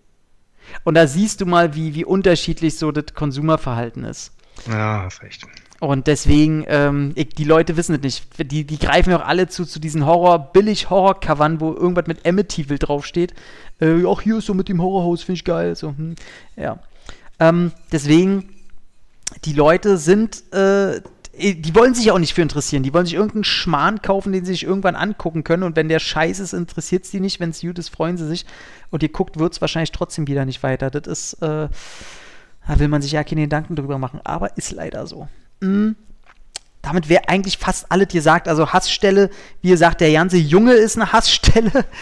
Und 0.84 0.94
da 0.94 1.06
siehst 1.06 1.40
du 1.40 1.46
mal, 1.46 1.74
wie, 1.74 1.94
wie 1.94 2.04
unterschiedlich 2.04 2.78
so 2.78 2.92
das 2.92 3.14
Konsumerverhalten 3.14 4.04
ist. 4.04 4.32
Ja, 4.68 5.02
hast 5.04 5.22
recht. 5.22 5.46
Und 5.80 6.06
deswegen, 6.06 6.64
ähm, 6.68 7.10
ich, 7.16 7.30
die 7.30 7.44
Leute 7.44 7.76
wissen 7.76 7.96
es 7.96 8.02
nicht. 8.02 8.52
Die, 8.52 8.64
die 8.64 8.78
greifen 8.78 9.10
ja 9.10 9.20
auch 9.20 9.26
alle 9.26 9.48
zu, 9.48 9.64
zu 9.64 9.80
diesen 9.80 10.06
Horror, 10.06 10.52
billig 10.52 10.90
Horror-Covern, 10.90 11.60
wo 11.60 11.72
irgendwas 11.72 12.06
mit 12.06 12.24
Amityville 12.24 12.78
draufsteht. 12.78 13.34
Äh, 13.80 14.04
ach, 14.06 14.20
hier 14.20 14.38
ist 14.38 14.46
so 14.46 14.54
mit 14.54 14.68
dem 14.68 14.80
Horrorhaus, 14.80 15.24
finde 15.24 15.38
ich 15.38 15.44
geil. 15.44 15.74
So, 15.74 15.88
hm, 15.88 16.14
ja. 16.54 16.78
Ähm, 17.40 17.72
deswegen, 17.90 18.50
die 19.44 19.54
Leute 19.54 19.98
sind, 19.98 20.44
äh, 20.54 21.00
die 21.38 21.74
wollen 21.74 21.94
sich 21.94 22.10
auch 22.10 22.18
nicht 22.18 22.34
für 22.34 22.42
interessieren. 22.42 22.82
Die 22.82 22.92
wollen 22.92 23.06
sich 23.06 23.14
irgendeinen 23.14 23.44
Schmarrn 23.44 24.02
kaufen, 24.02 24.32
den 24.32 24.44
sie 24.44 24.52
sich 24.52 24.64
irgendwann 24.64 24.96
angucken 24.96 25.44
können. 25.44 25.62
Und 25.62 25.76
wenn 25.76 25.88
der 25.88 25.98
scheiße 25.98 26.42
ist, 26.42 26.52
interessiert 26.52 27.04
es 27.04 27.10
die 27.10 27.20
nicht. 27.20 27.40
Wenn 27.40 27.50
es 27.50 27.62
gut 27.62 27.78
ist, 27.78 27.88
freuen 27.88 28.18
sie 28.18 28.26
sich. 28.26 28.44
Und 28.90 29.02
ihr 29.02 29.08
guckt, 29.08 29.38
wird 29.38 29.54
es 29.54 29.60
wahrscheinlich 29.60 29.92
trotzdem 29.92 30.26
wieder 30.26 30.44
nicht 30.44 30.62
weiter. 30.62 30.90
Das 30.90 31.06
ist, 31.06 31.42
äh, 31.42 31.68
da 32.66 32.78
will 32.78 32.88
man 32.88 33.00
sich 33.00 33.12
ja 33.12 33.24
keine 33.24 33.42
Gedanken 33.42 33.76
drüber 33.76 33.96
machen. 33.98 34.20
Aber 34.24 34.56
ist 34.58 34.72
leider 34.72 35.06
so. 35.06 35.28
Mhm. 35.60 35.96
Damit 36.82 37.08
wäre 37.08 37.28
eigentlich 37.28 37.56
fast 37.56 37.90
alles 37.90 38.08
gesagt. 38.08 38.46
Also 38.46 38.70
Hassstelle, 38.72 39.30
wie 39.62 39.70
gesagt, 39.70 40.02
der 40.02 40.12
ganze 40.12 40.36
Junge 40.36 40.74
ist 40.74 40.96
eine 40.96 41.12
Hassstelle. 41.12 41.84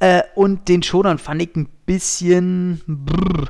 Äh, 0.00 0.24
und 0.34 0.68
den 0.68 0.82
Shodan 0.82 1.18
fand 1.18 1.40
ich 1.40 1.54
ein 1.54 1.68
bisschen. 1.86 2.82
Brrr, 2.86 3.48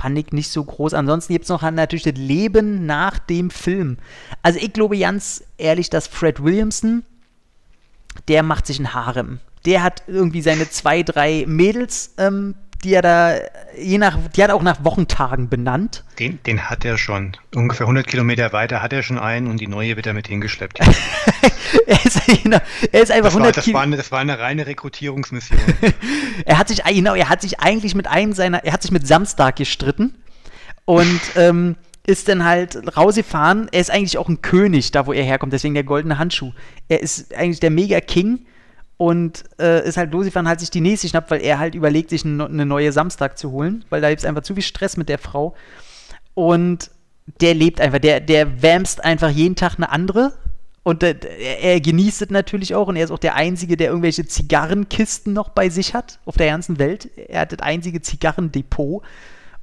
fand 0.00 0.16
ich 0.16 0.32
nicht 0.32 0.50
so 0.50 0.64
groß. 0.64 0.94
Ansonsten 0.94 1.34
gibt 1.34 1.44
es 1.44 1.50
noch 1.50 1.62
natürlich 1.62 2.04
das 2.04 2.14
Leben 2.14 2.86
nach 2.86 3.18
dem 3.18 3.50
Film. 3.50 3.98
Also 4.42 4.58
ich 4.58 4.72
glaube 4.72 4.98
ganz 4.98 5.44
ehrlich, 5.58 5.90
dass 5.90 6.06
Fred 6.06 6.42
Williamson, 6.42 7.04
der 8.26 8.42
macht 8.42 8.66
sich 8.66 8.78
ein 8.78 8.94
Harem. 8.94 9.40
Der 9.66 9.82
hat 9.82 10.04
irgendwie 10.06 10.40
seine 10.40 10.70
zwei, 10.70 11.02
drei 11.02 11.44
Mädels 11.46 12.14
ähm, 12.16 12.54
die 12.84 12.94
er 12.94 13.02
da, 13.02 13.34
je 13.78 13.98
nach, 13.98 14.16
die 14.34 14.42
hat 14.42 14.50
er 14.50 14.56
auch 14.56 14.62
nach 14.62 14.84
Wochentagen 14.84 15.48
benannt. 15.48 16.04
Den, 16.18 16.38
den 16.44 16.70
hat 16.70 16.84
er 16.84 16.96
schon. 16.96 17.36
Ungefähr 17.54 17.84
100 17.84 18.06
Kilometer 18.06 18.52
weiter 18.52 18.82
hat 18.82 18.92
er 18.92 19.02
schon 19.02 19.18
einen 19.18 19.48
und 19.48 19.60
die 19.60 19.66
neue 19.66 19.96
wird 19.96 20.06
er 20.06 20.14
mit 20.14 20.28
hingeschleppt. 20.28 20.80
er, 21.86 22.04
ist, 22.04 22.20
genau, 22.42 22.58
er 22.90 23.02
ist 23.02 23.12
einfach 23.12 23.28
das 23.28 23.36
100 23.36 23.56
war, 23.56 23.62
das, 23.62 23.72
war 23.74 23.82
eine, 23.82 23.96
das 23.96 24.12
war 24.12 24.20
eine 24.20 24.38
reine 24.38 24.66
Rekrutierungsmission. 24.66 25.60
er 26.44 26.58
hat 26.58 26.68
sich, 26.68 26.82
genau, 26.84 27.14
er 27.14 27.28
hat 27.28 27.42
sich 27.42 27.60
eigentlich 27.60 27.94
mit 27.94 28.06
einem 28.06 28.32
seiner, 28.32 28.64
er 28.64 28.72
hat 28.72 28.82
sich 28.82 28.92
mit 28.92 29.06
Samstag 29.06 29.56
gestritten 29.56 30.14
und 30.86 31.20
ähm, 31.36 31.76
ist 32.06 32.28
dann 32.28 32.44
halt 32.44 32.96
rausgefahren. 32.96 33.68
Er 33.72 33.80
ist 33.80 33.90
eigentlich 33.90 34.16
auch 34.16 34.28
ein 34.28 34.40
König, 34.40 34.90
da 34.90 35.06
wo 35.06 35.12
er 35.12 35.22
herkommt, 35.22 35.52
deswegen 35.52 35.74
der 35.74 35.84
goldene 35.84 36.18
Handschuh. 36.18 36.52
Er 36.88 37.00
ist 37.00 37.34
eigentlich 37.34 37.60
der 37.60 37.70
Mega-King 37.70 38.46
und 39.00 39.44
äh, 39.58 39.88
ist 39.88 39.96
halt 39.96 40.12
losgefahren, 40.12 40.46
hat 40.46 40.60
sich 40.60 40.68
die 40.68 40.82
nächste 40.82 41.08
schnappt, 41.08 41.30
weil 41.30 41.40
er 41.40 41.58
halt 41.58 41.74
überlegt, 41.74 42.10
sich 42.10 42.22
eine 42.22 42.66
neue 42.66 42.92
Samstag 42.92 43.38
zu 43.38 43.50
holen, 43.50 43.82
weil 43.88 44.02
da 44.02 44.10
gibt 44.10 44.20
es 44.20 44.26
einfach 44.26 44.42
zu 44.42 44.52
viel 44.52 44.62
Stress 44.62 44.98
mit 44.98 45.08
der 45.08 45.16
Frau. 45.16 45.54
Und 46.34 46.90
der 47.40 47.54
lebt 47.54 47.80
einfach, 47.80 47.98
der, 47.98 48.20
der 48.20 48.62
wamst 48.62 49.02
einfach 49.02 49.30
jeden 49.30 49.56
Tag 49.56 49.76
eine 49.76 49.90
andere. 49.90 50.34
Und 50.82 51.02
äh, 51.02 51.14
er 51.62 51.80
genießt 51.80 52.20
es 52.20 52.28
natürlich 52.28 52.74
auch 52.74 52.88
und 52.88 52.96
er 52.96 53.04
ist 53.04 53.10
auch 53.10 53.18
der 53.18 53.36
Einzige, 53.36 53.78
der 53.78 53.88
irgendwelche 53.88 54.26
Zigarrenkisten 54.26 55.32
noch 55.32 55.48
bei 55.48 55.70
sich 55.70 55.94
hat 55.94 56.18
auf 56.26 56.36
der 56.36 56.48
ganzen 56.50 56.78
Welt. 56.78 57.08
Er 57.16 57.40
hat 57.40 57.52
das 57.52 57.60
einzige 57.60 58.02
Zigarrendepot 58.02 59.02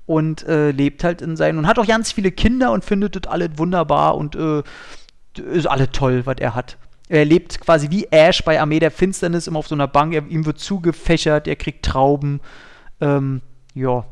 und 0.07 0.47
äh, 0.47 0.71
lebt 0.71 1.03
halt 1.03 1.21
in 1.21 1.37
seinen 1.37 1.59
und 1.59 1.67
hat 1.67 1.77
auch 1.77 1.85
ganz 1.85 2.11
viele 2.11 2.31
Kinder 2.31 2.71
und 2.71 2.83
findet 2.83 3.15
das 3.15 3.31
alles 3.31 3.51
wunderbar 3.57 4.17
und 4.17 4.35
äh, 4.35 4.63
ist 5.53 5.67
alles 5.67 5.89
toll, 5.91 6.25
was 6.25 6.37
er 6.39 6.55
hat. 6.55 6.79
Er 7.09 7.25
lebt 7.25 7.61
quasi 7.61 7.89
wie 7.89 8.07
Ash 8.11 8.43
bei 8.43 8.59
Armee 8.59 8.79
der 8.79 8.91
Finsternis, 8.91 9.47
immer 9.47 9.59
auf 9.59 9.67
so 9.67 9.75
einer 9.75 9.87
Bank. 9.87 10.13
Er, 10.13 10.27
ihm 10.27 10.45
wird 10.45 10.59
zugefächert, 10.59 11.47
er 11.47 11.55
kriegt 11.55 11.85
Trauben. 11.85 12.41
Ähm, 12.99 13.41
ja. 13.73 14.05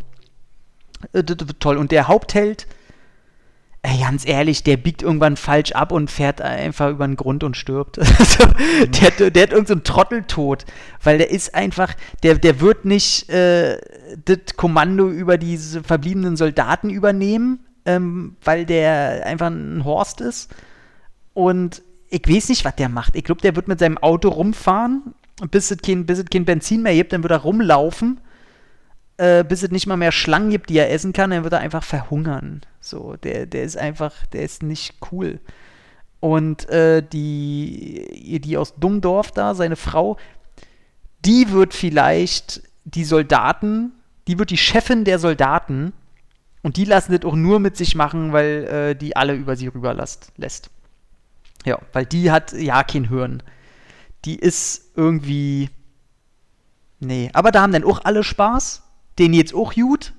Äh, 1.12 1.24
toll. 1.24 1.78
Und 1.78 1.92
der 1.92 2.08
Hauptheld, 2.08 2.68
äh, 3.82 4.00
ganz 4.00 4.26
ehrlich, 4.26 4.64
der 4.64 4.78
biegt 4.78 5.02
irgendwann 5.04 5.36
falsch 5.36 5.74
ab 5.74 5.92
und 5.92 6.10
fährt 6.10 6.42
einfach 6.42 6.90
über 6.90 7.06
den 7.06 7.18
Grund 7.18 7.44
und 7.44 7.58
stirbt. 7.58 8.00
also, 8.20 8.46
mhm. 8.46 8.92
der, 8.92 9.32
der 9.32 9.44
hat 9.44 9.52
irgendeinen 9.52 9.84
so 9.86 9.94
Trotteltod, 9.94 10.66
weil 11.04 11.18
der 11.18 11.32
ist 11.32 11.54
einfach, 11.54 11.94
der, 12.24 12.36
der 12.36 12.62
wird 12.62 12.86
nicht 12.86 13.30
äh, 13.30 13.80
das 14.24 14.56
Kommando 14.56 15.10
über 15.10 15.38
diese 15.38 15.84
verbliebenen 15.84 16.38
Soldaten 16.38 16.90
übernehmen, 16.90 17.60
ähm, 17.86 18.38
weil 18.44 18.66
der 18.66 19.26
einfach 19.26 19.48
ein 19.48 19.84
Horst 19.84 20.22
ist. 20.22 20.56
Und 21.34 21.82
ich 22.10 22.22
weiß 22.28 22.50
nicht, 22.50 22.66
was 22.66 22.76
der 22.76 22.90
macht. 22.90 23.16
Ich 23.16 23.24
glaube, 23.24 23.42
der 23.42 23.56
wird 23.56 23.68
mit 23.68 23.80
seinem 23.80 23.98
Auto 23.98 24.30
rumfahren, 24.30 25.14
bis 25.52 25.72
es 25.72 25.78
kein, 25.80 26.06
bis 26.06 26.20
es 26.20 26.26
kein 26.26 26.46
Benzin 26.46 26.82
mehr 26.82 26.94
gibt, 26.94 27.14
dann 27.14 27.24
wird 27.24 27.32
er 27.32 27.40
rumlaufen, 27.40 28.20
äh, 29.18 29.44
bis 29.44 29.64
es 29.64 29.72
nicht 29.72 29.88
mal 29.88 29.98
mehr 29.98 30.12
Schlangen 30.12 30.50
gibt, 30.50 30.70
die 30.70 30.78
er 30.78 30.92
essen 30.92 31.14
kann, 31.14 31.32
dann 31.32 31.44
wird 31.44 31.54
er 31.54 31.60
einfach 31.60 31.84
verhungern. 31.84 32.62
So, 32.80 33.16
der, 33.18 33.46
der 33.46 33.64
ist 33.64 33.78
einfach, 33.78 34.26
der 34.28 34.44
ist 34.44 34.64
nicht 34.64 34.96
cool. 35.12 35.40
Und 36.20 36.70
äh, 36.70 37.04
die, 37.04 38.40
die 38.44 38.58
aus 38.58 38.76
Dummdorf 38.76 39.32
da, 39.32 39.54
seine 39.54 39.76
Frau, 39.76 40.18
die 41.26 41.52
wird 41.52 41.74
vielleicht 41.74 42.62
die 42.84 43.04
Soldaten, 43.04 43.92
die 44.28 44.40
wird 44.40 44.50
die 44.50 44.58
Chefin 44.58 45.04
der 45.04 45.20
Soldaten 45.20 45.94
und 46.62 46.78
die 46.78 46.86
lassen 46.86 47.12
das 47.12 47.26
auch 47.26 47.36
nur 47.36 47.60
mit 47.60 47.78
sich 47.78 47.96
machen, 47.96 48.34
weil 48.34 48.66
äh, 48.66 48.96
die 48.96 49.16
alle 49.16 49.34
über 49.34 49.56
sie 49.56 49.68
rüber 49.68 49.94
lässt. 49.94 50.32
Ja, 51.66 51.80
weil 51.94 52.06
die 52.06 52.32
hat 52.32 52.54
ja 52.54 52.84
kein 52.84 53.10
Hirn. 53.10 53.44
Die 54.24 54.36
ist 54.36 54.92
irgendwie. 54.96 55.70
Nee, 57.00 57.30
aber 57.34 57.52
da 57.52 57.62
haben 57.62 57.74
dann 57.74 57.84
auch 57.84 58.06
alle 58.06 58.24
Spaß. 58.24 58.84
Den 59.20 59.34
jetzt 59.34 59.54
auch 59.54 59.74
gut. 59.74 60.14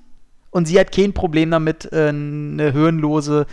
Und 0.51 0.67
sie 0.67 0.79
hat 0.79 0.91
kein 0.91 1.13
Problem 1.13 1.51
damit, 1.51 1.91
äh, 1.91 2.09
eine 2.09 2.71
hirnlose. 2.71 3.47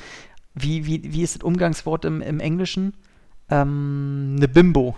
Wie, 0.55 0.87
wie, 0.87 1.13
wie 1.13 1.23
ist 1.23 1.37
das 1.37 1.43
Umgangswort 1.43 2.05
im, 2.05 2.21
im 2.21 2.41
Englischen? 2.41 2.95
Ähm, 3.51 4.35
eine 4.37 4.49
Bimbo. 4.49 4.97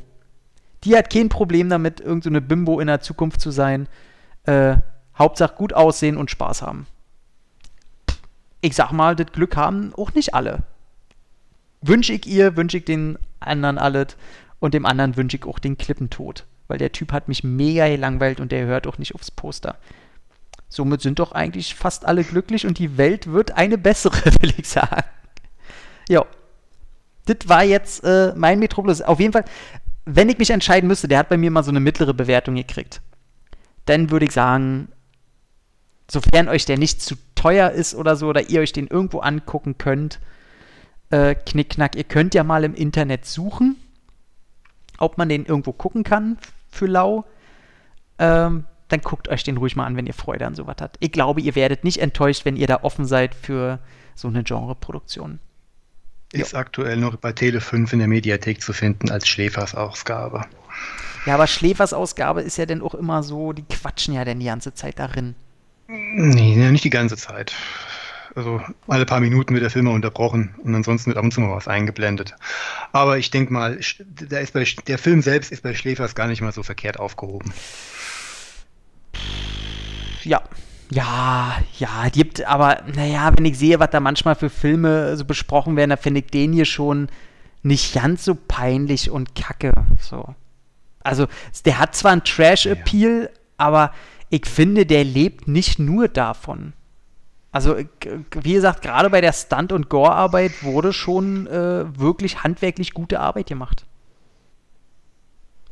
Die 0.84 0.96
hat 0.96 1.10
kein 1.10 1.28
Problem 1.28 1.68
damit, 1.68 2.00
irgendeine 2.00 2.40
so 2.40 2.46
Bimbo 2.46 2.80
in 2.80 2.86
der 2.86 3.00
Zukunft 3.00 3.40
zu 3.40 3.50
sein. 3.50 3.88
Äh, 4.44 4.76
Hauptsache 5.18 5.54
gut 5.54 5.72
aussehen 5.72 6.16
und 6.16 6.30
Spaß 6.30 6.62
haben. 6.62 6.86
Ich 8.60 8.76
sag 8.76 8.92
mal, 8.92 9.16
das 9.16 9.32
Glück 9.32 9.56
haben 9.56 9.92
auch 9.96 10.14
nicht 10.14 10.34
alle 10.34 10.62
wünsche 11.82 12.12
ich 12.12 12.26
ihr, 12.26 12.56
wünsche 12.56 12.78
ich 12.78 12.84
den 12.84 13.18
anderen 13.40 13.78
alles 13.78 14.16
und 14.58 14.74
dem 14.74 14.86
anderen 14.86 15.16
wünsche 15.16 15.36
ich 15.36 15.44
auch 15.44 15.58
den 15.58 15.78
Klippentod. 15.78 16.46
Weil 16.68 16.78
der 16.78 16.92
Typ 16.92 17.12
hat 17.12 17.28
mich 17.28 17.44
mega 17.44 17.88
gelangweilt 17.88 18.40
und 18.40 18.50
der 18.50 18.66
hört 18.66 18.86
auch 18.86 18.98
nicht 18.98 19.14
aufs 19.14 19.30
Poster. 19.30 19.76
Somit 20.68 21.00
sind 21.00 21.20
doch 21.20 21.32
eigentlich 21.32 21.74
fast 21.74 22.04
alle 22.04 22.24
glücklich 22.24 22.66
und 22.66 22.78
die 22.78 22.98
Welt 22.98 23.28
wird 23.28 23.52
eine 23.52 23.78
bessere, 23.78 24.24
will 24.40 24.52
ich 24.56 24.68
sagen. 24.68 25.04
Ja. 26.08 26.24
Das 27.26 27.48
war 27.48 27.64
jetzt 27.64 28.04
äh, 28.04 28.32
mein 28.36 28.58
Metropolis. 28.58 29.02
Auf 29.02 29.20
jeden 29.20 29.32
Fall, 29.32 29.44
wenn 30.04 30.28
ich 30.28 30.38
mich 30.38 30.50
entscheiden 30.50 30.86
müsste, 30.86 31.08
der 31.08 31.18
hat 31.18 31.28
bei 31.28 31.36
mir 31.36 31.50
mal 31.50 31.64
so 31.64 31.70
eine 31.70 31.80
mittlere 31.80 32.14
Bewertung 32.14 32.54
gekriegt. 32.54 33.00
Dann 33.84 34.10
würde 34.10 34.26
ich 34.26 34.32
sagen, 34.32 34.88
sofern 36.08 36.48
euch 36.48 36.64
der 36.66 36.78
nicht 36.78 37.02
zu 37.02 37.16
teuer 37.34 37.70
ist 37.70 37.94
oder 37.94 38.16
so, 38.16 38.28
oder 38.28 38.48
ihr 38.48 38.60
euch 38.60 38.72
den 38.72 38.86
irgendwo 38.86 39.20
angucken 39.20 39.76
könnt, 39.78 40.20
äh, 41.10 41.34
Knickknack, 41.34 41.96
ihr 41.96 42.04
könnt 42.04 42.34
ja 42.34 42.44
mal 42.44 42.64
im 42.64 42.74
Internet 42.74 43.26
suchen, 43.26 43.76
ob 44.98 45.18
man 45.18 45.28
den 45.28 45.44
irgendwo 45.44 45.72
gucken 45.72 46.04
kann 46.04 46.38
für 46.70 46.86
lau. 46.86 47.24
Ähm, 48.18 48.64
dann 48.88 49.00
guckt 49.00 49.28
euch 49.28 49.42
den 49.42 49.56
ruhig 49.56 49.76
mal 49.76 49.84
an, 49.84 49.96
wenn 49.96 50.06
ihr 50.06 50.14
Freude 50.14 50.46
an 50.46 50.54
sowas 50.54 50.76
habt. 50.80 50.96
Ich 51.00 51.12
glaube, 51.12 51.40
ihr 51.40 51.54
werdet 51.54 51.84
nicht 51.84 51.98
enttäuscht, 51.98 52.44
wenn 52.44 52.56
ihr 52.56 52.66
da 52.66 52.82
offen 52.82 53.04
seid 53.04 53.34
für 53.34 53.80
so 54.14 54.28
eine 54.28 54.44
Genreproduktion. 54.44 55.40
Ist 56.32 56.52
jo. 56.52 56.58
aktuell 56.58 56.96
noch 56.96 57.16
bei 57.16 57.32
Tele 57.32 57.60
5 57.60 57.92
in 57.92 57.98
der 57.98 58.08
Mediathek 58.08 58.60
zu 58.60 58.72
finden 58.72 59.10
als 59.10 59.26
Schläfers-Ausgabe. 59.28 60.42
Ja, 61.24 61.34
aber 61.34 61.46
Schläfers-Ausgabe 61.46 62.42
ist 62.42 62.56
ja 62.58 62.66
dann 62.66 62.82
auch 62.82 62.94
immer 62.94 63.22
so, 63.22 63.52
die 63.52 63.64
quatschen 63.64 64.14
ja 64.14 64.24
dann 64.24 64.38
die 64.38 64.46
ganze 64.46 64.74
Zeit 64.74 64.98
darin. 64.98 65.34
Nee, 65.88 66.56
nicht 66.70 66.84
die 66.84 66.90
ganze 66.90 67.16
Zeit. 67.16 67.52
Also 68.36 68.60
alle 68.86 69.06
paar 69.06 69.20
Minuten 69.20 69.54
wird 69.54 69.62
der 69.62 69.70
Film 69.70 69.86
mal 69.86 69.94
unterbrochen 69.94 70.54
und 70.62 70.74
ansonsten 70.74 71.08
wird 71.08 71.16
ab 71.16 71.24
und 71.24 71.32
zu 71.32 71.40
mal 71.40 71.56
was 71.56 71.68
eingeblendet. 71.68 72.34
Aber 72.92 73.16
ich 73.16 73.30
denke 73.30 73.50
mal, 73.50 73.80
der, 73.98 74.42
ist 74.42 74.52
bei, 74.52 74.66
der 74.86 74.98
Film 74.98 75.22
selbst 75.22 75.50
ist 75.50 75.62
bei 75.62 75.72
Schläfers 75.72 76.14
gar 76.14 76.28
nicht 76.28 76.42
mal 76.42 76.52
so 76.52 76.62
verkehrt 76.62 77.00
aufgehoben. 77.00 77.54
Ja, 80.22 80.42
ja, 80.90 81.56
ja, 81.78 82.10
die 82.10 82.20
gibt, 82.20 82.44
aber 82.44 82.82
naja, 82.94 83.32
wenn 83.34 83.46
ich 83.46 83.58
sehe, 83.58 83.80
was 83.80 83.88
da 83.88 84.00
manchmal 84.00 84.34
für 84.34 84.50
Filme 84.50 85.16
so 85.16 85.24
besprochen 85.24 85.74
werden, 85.74 85.90
da 85.90 85.96
finde 85.96 86.20
ich 86.20 86.26
den 86.26 86.52
hier 86.52 86.66
schon 86.66 87.08
nicht 87.62 87.94
ganz 87.94 88.24
so 88.24 88.34
peinlich 88.34 89.10
und 89.10 89.34
kacke. 89.34 89.72
So. 89.98 90.34
Also, 91.02 91.26
der 91.64 91.78
hat 91.78 91.96
zwar 91.96 92.12
einen 92.12 92.22
Trash-Appeal, 92.22 93.22
ja. 93.22 93.40
aber 93.56 93.92
ich 94.28 94.44
finde, 94.44 94.84
der 94.84 95.04
lebt 95.04 95.48
nicht 95.48 95.78
nur 95.78 96.08
davon. 96.08 96.74
Also, 97.56 97.74
wie 98.42 98.52
gesagt, 98.52 98.82
gerade 98.82 99.08
bei 99.08 99.22
der 99.22 99.32
Stunt- 99.32 99.72
und 99.72 99.88
Gore-Arbeit 99.88 100.62
wurde 100.62 100.92
schon 100.92 101.46
äh, 101.46 101.86
wirklich 101.98 102.42
handwerklich 102.42 102.92
gute 102.92 103.18
Arbeit 103.18 103.46
gemacht. 103.46 103.86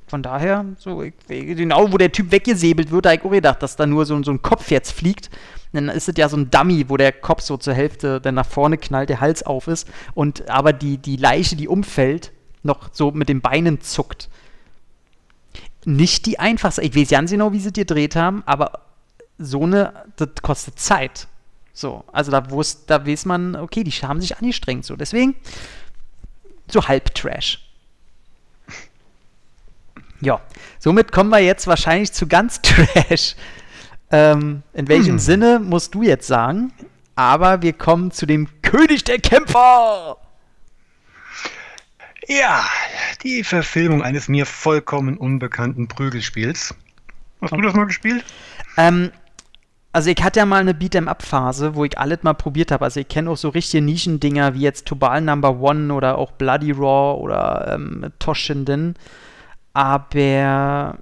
Von 0.06 0.22
daher, 0.22 0.64
so, 0.78 1.02
ich, 1.02 1.12
genau 1.28 1.92
wo 1.92 1.98
der 1.98 2.10
Typ 2.10 2.32
weggesäbelt 2.32 2.90
wird, 2.90 3.04
da 3.04 3.10
habe 3.10 3.18
ich 3.18 3.24
auch 3.26 3.30
gedacht, 3.30 3.62
dass 3.62 3.76
da 3.76 3.84
nur 3.84 4.06
so, 4.06 4.22
so 4.22 4.30
ein 4.30 4.40
Kopf 4.40 4.70
jetzt 4.70 4.92
fliegt. 4.92 5.28
Dann 5.74 5.90
ist 5.90 6.08
es 6.08 6.14
ja 6.16 6.30
so 6.30 6.38
ein 6.38 6.50
Dummy, 6.50 6.88
wo 6.88 6.96
der 6.96 7.12
Kopf 7.12 7.42
so 7.42 7.58
zur 7.58 7.74
Hälfte 7.74 8.18
dann 8.18 8.36
nach 8.36 8.46
vorne 8.46 8.78
knallt, 8.78 9.10
der 9.10 9.20
Hals 9.20 9.42
auf 9.42 9.68
ist 9.68 9.86
und 10.14 10.48
aber 10.48 10.72
die, 10.72 10.96
die 10.96 11.16
Leiche, 11.16 11.54
die 11.54 11.68
umfällt, 11.68 12.32
noch 12.62 12.94
so 12.94 13.10
mit 13.10 13.28
den 13.28 13.42
Beinen 13.42 13.82
zuckt. 13.82 14.30
Nicht 15.84 16.24
die 16.24 16.38
einfachste. 16.38 16.80
Ich 16.80 16.96
weiß 16.96 17.10
ganz 17.10 17.30
genau, 17.30 17.52
wie 17.52 17.60
sie 17.60 17.74
die 17.74 17.80
gedreht 17.80 18.16
haben, 18.16 18.42
aber 18.46 18.72
so 19.36 19.64
eine, 19.64 19.92
das 20.16 20.30
kostet 20.40 20.78
Zeit. 20.78 21.28
So, 21.74 22.04
also 22.12 22.30
da, 22.30 22.40
da 22.40 23.06
weiß 23.06 23.26
man, 23.26 23.56
okay, 23.56 23.82
die 23.82 23.90
haben 23.90 24.20
sich 24.20 24.38
angestrengt. 24.38 24.84
So, 24.84 24.94
deswegen 24.94 25.34
so 26.68 26.86
halb 26.86 27.14
Trash. 27.14 27.60
Ja, 30.20 30.40
somit 30.78 31.12
kommen 31.12 31.30
wir 31.30 31.40
jetzt 31.40 31.66
wahrscheinlich 31.66 32.12
zu 32.12 32.26
ganz 32.26 32.62
Trash. 32.62 33.34
Ähm, 34.10 34.62
in 34.72 34.88
welchem 34.88 35.14
hm. 35.14 35.18
Sinne 35.18 35.58
musst 35.58 35.94
du 35.94 36.02
jetzt 36.02 36.28
sagen? 36.28 36.72
Aber 37.16 37.62
wir 37.62 37.72
kommen 37.72 38.12
zu 38.12 38.24
dem 38.24 38.48
König 38.62 39.04
der 39.04 39.18
Kämpfer. 39.18 40.16
Ja, 42.28 42.64
die 43.22 43.44
Verfilmung 43.44 44.02
eines 44.02 44.28
mir 44.28 44.46
vollkommen 44.46 45.18
unbekannten 45.18 45.88
Prügelspiels. 45.88 46.74
Hast 47.40 47.52
du 47.52 47.60
das 47.60 47.74
mal 47.74 47.84
gespielt? 47.84 48.24
Ähm, 48.76 49.10
also 49.94 50.10
ich 50.10 50.22
hatte 50.22 50.40
ja 50.40 50.46
mal 50.46 50.60
eine 50.60 50.72
Beat'em-up-Phase, 50.72 51.74
wo 51.74 51.84
ich 51.84 51.98
alles 51.98 52.22
mal 52.22 52.34
probiert 52.34 52.70
habe. 52.70 52.84
Also 52.84 53.00
ich 53.00 53.08
kenne 53.08 53.30
auch 53.30 53.36
so 53.36 53.48
richtige 53.48 53.82
Nischendinger 53.82 54.54
wie 54.54 54.60
jetzt 54.60 54.86
Tobal 54.86 55.20
Number 55.22 55.60
One 55.60 55.92
oder 55.94 56.18
auch 56.18 56.32
Bloody 56.32 56.72
Raw 56.72 57.18
oder 57.20 57.74
ähm, 57.74 58.12
Toshinden 58.18 58.96
aber 59.74 60.98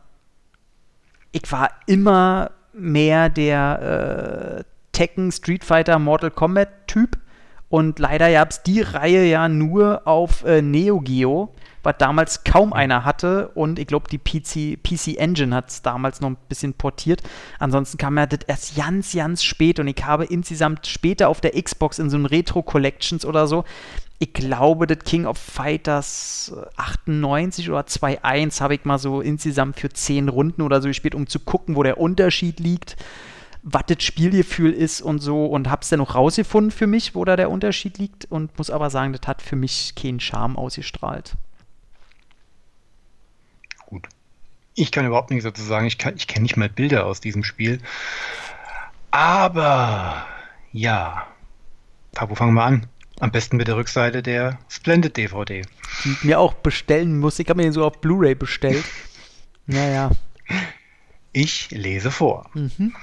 ich 1.31 1.53
war 1.53 1.71
immer 1.87 2.51
mehr 2.73 3.29
der 3.29 4.59
äh, 4.59 4.65
Tekken, 4.93 5.31
Street 5.31 5.63
Fighter, 5.63 5.99
Mortal 5.99 6.31
Kombat 6.31 6.89
Typ. 6.89 7.19
Und 7.69 7.99
leider 7.99 8.31
gab 8.31 8.51
es 8.51 8.63
die 8.63 8.81
Reihe 8.81 9.25
ja 9.25 9.49
nur 9.49 10.07
auf 10.07 10.45
äh, 10.45 10.61
Neo 10.61 11.01
Geo, 11.01 11.55
was 11.83 11.97
damals 11.99 12.45
kaum 12.45 12.73
einer 12.73 13.05
hatte. 13.05 13.49
Und 13.55 13.79
ich 13.79 13.87
glaube, 13.87 14.07
die 14.11 14.19
PC, 14.19 14.83
PC 14.83 15.19
Engine 15.19 15.55
hat 15.55 15.71
es 15.71 15.83
damals 15.83 16.21
noch 16.21 16.31
ein 16.31 16.37
bisschen 16.49 16.75
portiert. 16.75 17.23
Ansonsten 17.59 17.99
kam 17.99 18.19
ja 18.19 18.27
das 18.27 18.41
erst 18.47 18.77
ganz, 18.77 19.13
ganz 19.13 19.43
spät. 19.43 19.81
Und 19.81 19.89
ich 19.89 20.05
habe 20.05 20.25
insgesamt 20.25 20.87
später 20.87 21.29
auf 21.29 21.41
der 21.41 21.61
Xbox 21.61 21.99
in 21.99 22.11
so 22.11 22.17
einen 22.17 22.27
Retro 22.27 22.63
Collections 22.63 23.25
oder 23.25 23.47
so 23.47 23.65
ich 24.23 24.33
glaube, 24.33 24.87
das 24.87 25.01
King 25.01 25.27
of 25.27 25.37
Fighters 25.37 26.55
98 26.77 27.69
oder 27.71 27.81
2.1 27.81 28.61
habe 28.61 28.77
ich 28.77 28.85
mal 28.85 28.99
so 28.99 29.21
insgesamt 29.21 29.81
für 29.81 29.89
10 29.89 30.29
Runden 30.29 30.63
oder 30.63 30.81
so 30.81 30.87
gespielt, 30.87 31.17
um 31.17 31.27
zu 31.27 31.41
gucken, 31.41 31.75
wo 31.75 31.83
der 31.83 31.99
Unterschied 31.99 32.61
liegt, 32.61 32.97
was 33.65 33.83
das 33.89 34.05
Spielgefühl 34.05 34.73
ist 34.73 35.03
und 35.03 35.19
so 35.19 35.47
und 35.47 35.69
habe 35.69 35.83
es 35.83 35.89
dann 35.89 35.99
noch 35.99 36.15
rausgefunden 36.15 36.71
für 36.71 36.87
mich, 36.87 37.17
wo 37.17 37.25
da 37.25 37.35
der 37.35 37.51
Unterschied 37.51 37.99
liegt 37.99 38.27
und 38.27 38.57
muss 38.59 38.71
aber 38.71 38.91
sagen, 38.91 39.13
das 39.13 39.27
hat 39.27 39.43
für 39.43 39.57
mich 39.57 39.97
keinen 39.97 40.21
Charme 40.21 40.57
ausgestrahlt. 40.57 41.35
Gut. 43.87 44.07
Ich 44.75 44.91
kann 44.91 45.07
überhaupt 45.07 45.31
nichts 45.31 45.45
dazu 45.45 45.63
sagen. 45.63 45.87
Ich, 45.87 45.99
ich 46.17 46.27
kenne 46.27 46.43
nicht 46.43 46.57
mal 46.57 46.69
Bilder 46.69 47.07
aus 47.07 47.21
diesem 47.21 47.45
Spiel. 47.45 47.81
Aber 49.11 50.27
ja. 50.73 51.27
Wo 52.19 52.35
fangen 52.35 52.55
wir 52.55 52.65
an? 52.65 52.87
Am 53.21 53.31
besten 53.31 53.57
mit 53.57 53.69
der 53.69 53.77
Rückseite 53.77 54.23
der 54.23 54.59
Splendid 54.69 55.17
DVD. 55.17 55.63
Die 56.05 56.13
ich 56.13 56.25
mir 56.25 56.41
auch 56.41 56.55
bestellen 56.55 57.19
muss. 57.19 57.39
Ich 57.39 57.49
habe 57.49 57.59
mir 57.59 57.65
den 57.65 57.73
so 57.73 57.85
auf 57.85 58.01
Blu-ray 58.01 58.35
bestellt. 58.35 58.85
naja. 59.67 60.11
Ich 61.33 61.71
lese 61.71 62.11
vor. 62.11 62.51
Mhm. 62.55 62.95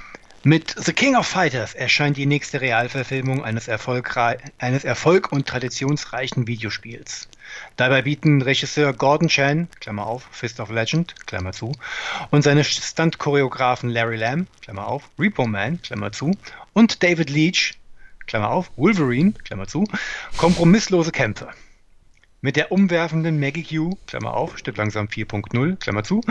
Mit 0.44 0.74
The 0.78 0.94
King 0.94 1.16
of 1.16 1.28
Fighters 1.28 1.74
erscheint 1.74 2.16
die 2.16 2.26
nächste 2.26 2.62
Realverfilmung 2.62 3.44
eines, 3.44 3.68
eines 3.70 4.84
erfolg- 4.84 5.32
und 5.32 5.48
traditionsreichen 5.48 6.48
Videospiels. 6.48 7.28
Dabei 7.76 8.02
bieten 8.02 8.42
Regisseur 8.42 8.94
Gordon 8.94 9.30
Chan, 9.30 9.68
Klammer 9.80 10.06
auf, 10.06 10.28
Fist 10.32 10.60
of 10.60 10.70
Legend, 10.70 11.16
Klammer 11.26 11.54
zu, 11.54 11.72
und 12.32 12.44
seine 12.44 12.64
Stunt-Choreografen 12.64 13.90
Larry 13.90 14.18
Lamb, 14.18 14.48
Klammer 14.62 14.88
auf, 14.88 15.10
Repo 15.18 15.46
Man, 15.46 15.82
Klammer 15.82 16.12
zu, 16.12 16.36
und 16.74 17.04
David 17.04 17.30
Leach, 17.30 17.80
Klammer 18.28 18.52
auf, 18.52 18.72
Wolverine, 18.76 19.34
Klammer 19.44 19.68
zu, 19.68 19.86
kompromisslose 20.38 21.12
Kämpfe. 21.12 21.50
Mit 22.42 22.56
der 22.56 22.72
umwerfenden 22.72 23.38
Maggie 23.38 23.64
Q, 23.64 23.98
Klammer 24.08 24.34
auf, 24.34 24.58
Stück 24.58 24.78
langsam 24.78 25.08
4.0, 25.08 25.76
Klammer 25.76 26.04
zu, 26.06 26.22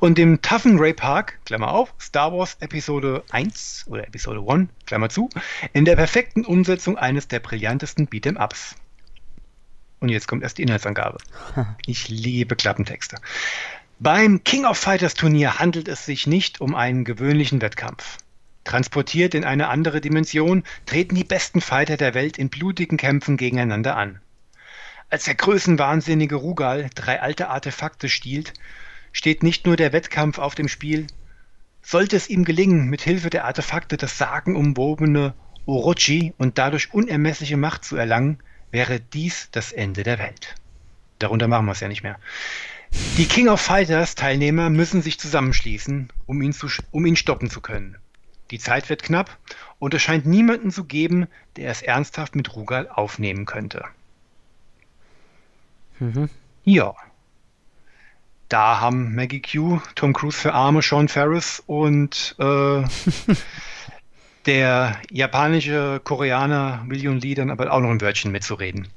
und 0.00 0.16
dem 0.16 0.40
toughen 0.40 0.78
Ray 0.78 0.94
Park, 0.94 1.38
Klammer 1.44 1.72
auf, 1.72 1.92
Star 2.00 2.32
Wars 2.32 2.56
Episode 2.60 3.22
1 3.32 3.84
oder 3.88 4.06
Episode 4.06 4.42
1, 4.48 4.70
Klammer 4.86 5.10
zu, 5.10 5.28
in 5.74 5.84
der 5.84 5.96
perfekten 5.96 6.46
Umsetzung 6.46 6.96
eines 6.96 7.28
der 7.28 7.40
brillantesten 7.40 8.08
Beat'em-Ups. 8.08 8.76
Und 10.00 10.08
jetzt 10.10 10.28
kommt 10.28 10.42
erst 10.42 10.58
die 10.58 10.62
Inhaltsangabe. 10.62 11.18
Ich 11.86 12.08
liebe 12.08 12.56
Klappentexte. 12.56 13.16
Beim 13.98 14.44
King 14.44 14.64
of 14.64 14.78
Fighters 14.78 15.14
Turnier 15.14 15.58
handelt 15.58 15.88
es 15.88 16.06
sich 16.06 16.26
nicht 16.26 16.60
um 16.60 16.76
einen 16.76 17.04
gewöhnlichen 17.04 17.60
Wettkampf. 17.60 18.18
Transportiert 18.62 19.34
in 19.34 19.44
eine 19.44 19.68
andere 19.68 20.00
Dimension, 20.00 20.62
treten 20.86 21.16
die 21.16 21.24
besten 21.24 21.60
Fighter 21.60 21.96
der 21.96 22.14
Welt 22.14 22.38
in 22.38 22.48
blutigen 22.48 22.96
Kämpfen 22.96 23.36
gegeneinander 23.36 23.96
an. 23.96 24.20
Als 25.10 25.24
der 25.24 25.34
größenwahnsinnige 25.34 26.36
Rugal 26.36 26.90
drei 26.94 27.20
alte 27.20 27.48
Artefakte 27.48 28.08
stiehlt, 28.08 28.52
steht 29.10 29.42
nicht 29.42 29.66
nur 29.66 29.76
der 29.76 29.92
Wettkampf 29.92 30.38
auf 30.38 30.54
dem 30.54 30.68
Spiel. 30.68 31.06
Sollte 31.82 32.16
es 32.16 32.28
ihm 32.28 32.44
gelingen, 32.44 32.88
mit 32.88 33.00
Hilfe 33.00 33.30
der 33.30 33.46
Artefakte 33.46 33.96
das 33.96 34.18
sagenumwobene 34.18 35.34
Orochi 35.64 36.34
und 36.36 36.58
dadurch 36.58 36.92
unermessliche 36.92 37.56
Macht 37.56 37.84
zu 37.84 37.96
erlangen, 37.96 38.38
wäre 38.70 39.00
dies 39.00 39.48
das 39.50 39.72
Ende 39.72 40.02
der 40.02 40.18
Welt. 40.18 40.54
Darunter 41.18 41.48
machen 41.48 41.66
wir 41.66 41.72
es 41.72 41.80
ja 41.80 41.88
nicht 41.88 42.02
mehr. 42.02 42.18
Die 43.16 43.26
King 43.26 43.48
of 43.48 43.60
Fighters 43.60 44.14
Teilnehmer 44.14 44.70
müssen 44.70 45.02
sich 45.02 45.18
zusammenschließen, 45.18 46.08
um 46.26 46.42
ihn, 46.42 46.52
zu, 46.52 46.68
um 46.90 47.04
ihn 47.04 47.16
stoppen 47.16 47.50
zu 47.50 47.60
können. 47.60 47.96
Die 48.50 48.58
Zeit 48.58 48.88
wird 48.88 49.02
knapp 49.02 49.36
und 49.78 49.92
es 49.92 50.02
scheint 50.02 50.24
niemanden 50.26 50.70
zu 50.70 50.84
geben, 50.84 51.26
der 51.56 51.70
es 51.70 51.82
ernsthaft 51.82 52.34
mit 52.34 52.54
Rugal 52.56 52.88
aufnehmen 52.88 53.44
könnte. 53.44 53.84
Mhm. 55.98 56.30
Ja. 56.64 56.94
Da 58.48 58.80
haben 58.80 59.14
Maggie 59.14 59.42
Q, 59.42 59.80
Tom 59.94 60.14
Cruise 60.14 60.38
für 60.38 60.54
Arme, 60.54 60.80
Sean 60.80 61.08
Ferris 61.08 61.62
und 61.66 62.34
äh, 62.38 62.82
der 64.48 64.98
japanische 65.10 66.00
Koreaner 66.02 66.82
Million 66.86 67.20
Lee 67.20 67.34
dann 67.34 67.50
aber 67.50 67.70
auch 67.70 67.80
noch 67.80 67.90
ein 67.90 68.00
Wörtchen 68.00 68.32
mitzureden. 68.32 68.88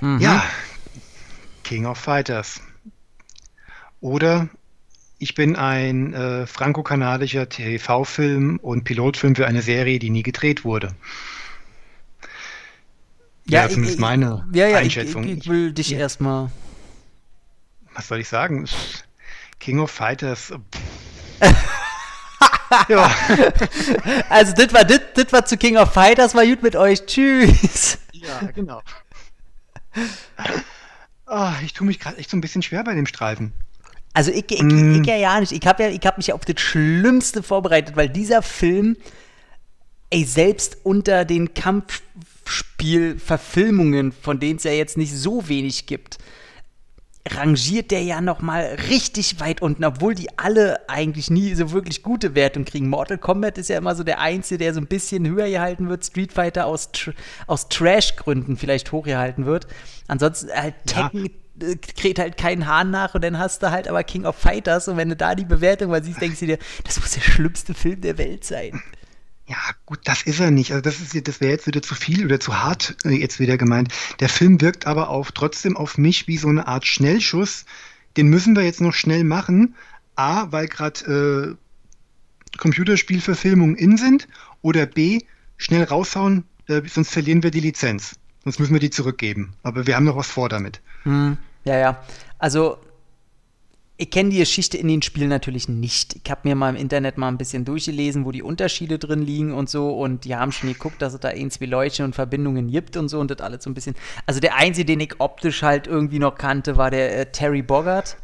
Mhm. 0.00 0.20
Ja, 0.20 0.44
King 1.64 1.84
of 1.86 1.98
Fighters. 1.98 2.62
Oder 4.00 4.48
ich 5.18 5.34
bin 5.34 5.56
ein 5.56 6.14
äh, 6.14 6.46
franco-kanadischer 6.46 7.48
TV-Film 7.48 8.60
und 8.62 8.84
Pilotfilm 8.84 9.34
für 9.34 9.48
eine 9.48 9.62
Serie, 9.62 9.98
die 9.98 10.10
nie 10.10 10.22
gedreht 10.22 10.64
wurde. 10.64 10.94
Ja, 13.46 13.62
ja 13.62 13.68
zumindest 13.68 13.96
ich, 13.96 14.00
meine 14.00 14.46
ja, 14.52 14.68
ja, 14.68 14.78
Einschätzung. 14.78 15.24
Ich, 15.24 15.38
ich, 15.38 15.48
will 15.48 15.72
dich 15.72 15.92
erstmal. 15.92 16.52
Was 17.94 18.06
soll 18.06 18.20
ich 18.20 18.28
sagen? 18.28 18.66
King 19.58 19.80
of 19.80 19.90
Fighters. 19.90 20.52
ja. 22.88 23.10
Also, 24.28 24.52
das 24.54 24.72
war, 24.72 24.84
das, 24.84 25.00
das 25.14 25.32
war 25.32 25.44
zu 25.44 25.56
King 25.56 25.76
of 25.76 25.92
Fighters, 25.92 26.34
war 26.34 26.46
gut 26.46 26.62
mit 26.62 26.76
euch. 26.76 27.04
Tschüss. 27.06 27.98
Ja, 28.12 28.48
genau. 28.54 28.82
Oh, 31.26 31.50
ich 31.64 31.72
tue 31.72 31.86
mich 31.86 31.98
gerade 31.98 32.18
echt 32.18 32.30
so 32.30 32.36
ein 32.36 32.40
bisschen 32.40 32.62
schwer 32.62 32.84
bei 32.84 32.94
dem 32.94 33.06
Streifen. 33.06 33.52
Also 34.12 34.30
ich, 34.30 34.50
ich, 34.50 34.62
mm. 34.62 35.02
ich, 35.02 35.06
ja 35.06 35.16
ja 35.16 35.40
nicht. 35.40 35.52
Ich 35.52 35.66
habe 35.66 35.82
ja, 35.82 35.90
hab 35.90 36.16
mich 36.16 36.28
ja 36.28 36.34
auf 36.34 36.44
das 36.44 36.60
Schlimmste 36.60 37.42
vorbereitet, 37.42 37.96
weil 37.96 38.08
dieser 38.08 38.42
Film 38.42 38.96
ey, 40.10 40.24
selbst 40.24 40.78
unter 40.84 41.24
den 41.24 41.54
Kampfspielverfilmungen, 41.54 44.12
von 44.12 44.38
denen 44.40 44.56
es 44.56 44.64
ja 44.64 44.72
jetzt 44.72 44.96
nicht 44.96 45.14
so 45.14 45.48
wenig 45.48 45.86
gibt, 45.86 46.18
rangiert 47.34 47.90
der 47.90 48.02
ja 48.02 48.20
noch 48.20 48.40
mal 48.40 48.76
richtig 48.88 49.40
weit 49.40 49.62
unten, 49.62 49.84
obwohl 49.84 50.14
die 50.14 50.38
alle 50.38 50.88
eigentlich 50.88 51.30
nie 51.30 51.54
so 51.54 51.72
wirklich 51.72 52.02
gute 52.02 52.34
Wertung 52.34 52.64
kriegen. 52.64 52.88
Mortal 52.88 53.18
Kombat 53.18 53.58
ist 53.58 53.68
ja 53.68 53.78
immer 53.78 53.94
so 53.94 54.04
der 54.04 54.20
einzige, 54.20 54.58
der 54.58 54.74
so 54.74 54.80
ein 54.80 54.86
bisschen 54.86 55.26
höher 55.28 55.48
gehalten 55.48 55.88
wird. 55.88 56.04
Street 56.04 56.32
Fighter 56.32 56.66
aus, 56.66 56.92
Tr 56.92 57.12
aus 57.46 57.68
Trash-Gründen 57.68 58.56
vielleicht 58.56 58.92
hochgehalten 58.92 59.46
wird. 59.46 59.66
Ansonsten 60.08 60.50
halt 60.52 60.74
Tekken 60.86 61.26
ja. 61.26 61.30
Äh, 61.68 61.76
kräht 61.76 62.18
halt 62.18 62.36
keinen 62.36 62.66
Hahn 62.66 62.90
nach 62.90 63.14
und 63.14 63.24
dann 63.24 63.38
hast 63.38 63.62
du 63.62 63.70
halt 63.70 63.88
aber 63.88 64.04
King 64.04 64.26
of 64.26 64.36
Fighters 64.36 64.88
und 64.88 64.96
wenn 64.98 65.08
du 65.08 65.16
da 65.16 65.34
die 65.34 65.46
Bewertung 65.46 65.90
mal 65.90 66.04
siehst, 66.04 66.20
denkst 66.20 66.40
du 66.40 66.46
dir, 66.46 66.58
das 66.84 67.00
muss 67.00 67.12
der 67.12 67.22
schlimmste 67.22 67.72
Film 67.72 68.00
der 68.02 68.18
Welt 68.18 68.44
sein. 68.44 68.82
Ja, 69.48 69.56
gut, 69.84 70.00
das 70.04 70.22
ist 70.22 70.40
er 70.40 70.50
nicht. 70.50 70.72
Also 70.72 70.82
das 70.82 71.00
ist 71.00 71.28
das 71.28 71.40
wäre 71.40 71.52
jetzt 71.52 71.66
wieder 71.68 71.80
zu 71.80 71.94
viel 71.94 72.24
oder 72.24 72.40
zu 72.40 72.62
hart 72.62 72.96
äh, 73.04 73.10
jetzt 73.10 73.38
wieder 73.38 73.56
gemeint. 73.56 73.92
Der 74.18 74.28
Film 74.28 74.60
wirkt 74.60 74.86
aber 74.86 75.08
auch 75.08 75.30
trotzdem 75.30 75.76
auf 75.76 75.98
mich 75.98 76.26
wie 76.26 76.36
so 76.36 76.48
eine 76.48 76.66
Art 76.66 76.86
Schnellschuss. 76.86 77.64
Den 78.16 78.28
müssen 78.28 78.56
wir 78.56 78.64
jetzt 78.64 78.80
noch 78.80 78.92
schnell 78.92 79.22
machen. 79.22 79.76
A, 80.16 80.50
weil 80.50 80.66
gerade 80.66 81.56
äh, 81.56 82.58
Computerspielverfilmungen 82.58 83.76
in 83.76 83.96
sind 83.98 84.26
oder 84.62 84.86
B, 84.86 85.20
schnell 85.58 85.84
raushauen, 85.84 86.44
äh, 86.68 86.82
sonst 86.86 87.10
verlieren 87.10 87.42
wir 87.42 87.50
die 87.50 87.60
Lizenz. 87.60 88.16
Sonst 88.42 88.58
müssen 88.58 88.72
wir 88.72 88.80
die 88.80 88.90
zurückgeben. 88.90 89.54
Aber 89.62 89.86
wir 89.86 89.94
haben 89.94 90.04
noch 90.04 90.16
was 90.16 90.30
vor 90.30 90.48
damit. 90.48 90.80
Hm, 91.02 91.36
ja, 91.64 91.76
ja. 91.76 92.04
Also 92.38 92.78
ich 93.98 94.10
kenne 94.10 94.28
die 94.28 94.38
Geschichte 94.38 94.76
in 94.76 94.88
den 94.88 95.00
Spielen 95.00 95.30
natürlich 95.30 95.68
nicht. 95.68 96.16
Ich 96.22 96.30
habe 96.30 96.42
mir 96.44 96.54
mal 96.54 96.68
im 96.68 96.76
Internet 96.76 97.16
mal 97.16 97.28
ein 97.28 97.38
bisschen 97.38 97.64
durchgelesen, 97.64 98.26
wo 98.26 98.32
die 98.32 98.42
Unterschiede 98.42 98.98
drin 98.98 99.22
liegen 99.22 99.54
und 99.54 99.70
so. 99.70 99.90
Und 99.90 100.24
die 100.26 100.36
haben 100.36 100.52
schon 100.52 100.70
geguckt, 100.70 101.00
dass 101.00 101.14
es 101.14 101.20
da 101.20 101.30
zwei 101.48 101.64
Leute 101.64 102.04
und 102.04 102.14
Verbindungen 102.14 102.70
gibt 102.70 102.98
und 102.98 103.08
so. 103.08 103.18
Und 103.18 103.30
das 103.30 103.40
alles 103.40 103.64
so 103.64 103.70
ein 103.70 103.74
bisschen. 103.74 103.94
Also 104.26 104.38
der 104.38 104.56
einzige, 104.56 104.84
den 104.84 105.00
ich 105.00 105.14
optisch 105.18 105.62
halt 105.62 105.86
irgendwie 105.86 106.18
noch 106.18 106.34
kannte, 106.34 106.76
war 106.76 106.90
der 106.90 107.20
äh, 107.20 107.26
Terry 107.32 107.62
Bogart. 107.62 108.18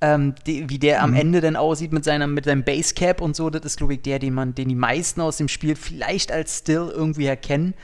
Ähm, 0.00 0.34
die, 0.46 0.70
wie 0.70 0.78
der 0.78 0.98
mhm. 0.98 1.04
am 1.04 1.14
Ende 1.14 1.40
dann 1.42 1.56
aussieht 1.56 1.92
mit, 1.92 2.04
seiner, 2.04 2.26
mit 2.26 2.46
seinem 2.46 2.64
Basecap 2.64 3.20
und 3.20 3.36
so. 3.36 3.50
Das 3.50 3.62
ist, 3.62 3.76
glaube 3.76 3.94
ich, 3.94 4.02
der, 4.02 4.18
den 4.18 4.32
man, 4.32 4.54
den 4.54 4.70
die 4.70 4.74
meisten 4.74 5.20
aus 5.20 5.36
dem 5.36 5.48
Spiel 5.48 5.76
vielleicht 5.76 6.32
als 6.32 6.58
Still 6.60 6.90
irgendwie 6.94 7.26
erkennen. 7.26 7.74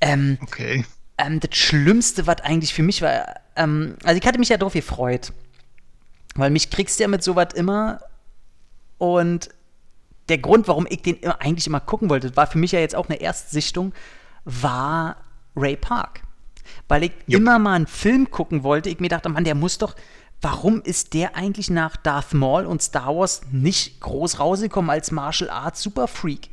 Ähm, 0.00 0.38
okay. 0.40 0.84
Ähm, 1.18 1.40
das 1.40 1.56
Schlimmste, 1.56 2.28
was 2.28 2.42
eigentlich 2.42 2.74
für 2.74 2.84
mich 2.84 3.02
war, 3.02 3.40
ähm, 3.56 3.96
also 4.04 4.20
ich 4.20 4.26
hatte 4.26 4.38
mich 4.38 4.50
ja 4.50 4.56
drauf 4.56 4.74
gefreut 4.74 5.32
weil 6.34 6.50
mich 6.50 6.70
kriegst 6.70 6.98
du 6.98 7.04
ja 7.04 7.08
mit 7.08 7.22
sowas 7.22 7.48
immer. 7.54 8.00
Und 8.98 9.50
der 10.28 10.38
Grund, 10.38 10.68
warum 10.68 10.86
ich 10.88 11.02
den 11.02 11.16
immer, 11.16 11.40
eigentlich 11.40 11.66
immer 11.66 11.80
gucken 11.80 12.08
wollte, 12.10 12.36
war 12.36 12.46
für 12.46 12.58
mich 12.58 12.72
ja 12.72 12.80
jetzt 12.80 12.96
auch 12.96 13.08
eine 13.08 13.20
Erstsichtung, 13.20 13.92
war 14.44 15.16
Ray 15.56 15.76
Park. 15.76 16.22
Weil 16.88 17.04
ich 17.04 17.12
Jupp. 17.26 17.40
immer 17.40 17.58
mal 17.58 17.74
einen 17.74 17.86
Film 17.86 18.30
gucken 18.30 18.62
wollte. 18.62 18.88
Ich 18.88 19.00
mir 19.00 19.08
dachte, 19.08 19.28
Mann, 19.28 19.44
der 19.44 19.54
muss 19.54 19.78
doch. 19.78 19.94
Warum 20.40 20.82
ist 20.82 21.14
der 21.14 21.36
eigentlich 21.36 21.70
nach 21.70 21.96
Darth 21.96 22.34
Maul 22.34 22.66
und 22.66 22.82
Star 22.82 23.16
Wars 23.16 23.42
nicht 23.50 24.00
groß 24.00 24.40
rausgekommen 24.40 24.90
als 24.90 25.10
Martial 25.10 25.48
Arts 25.48 25.80
Superfreak? 25.82 26.50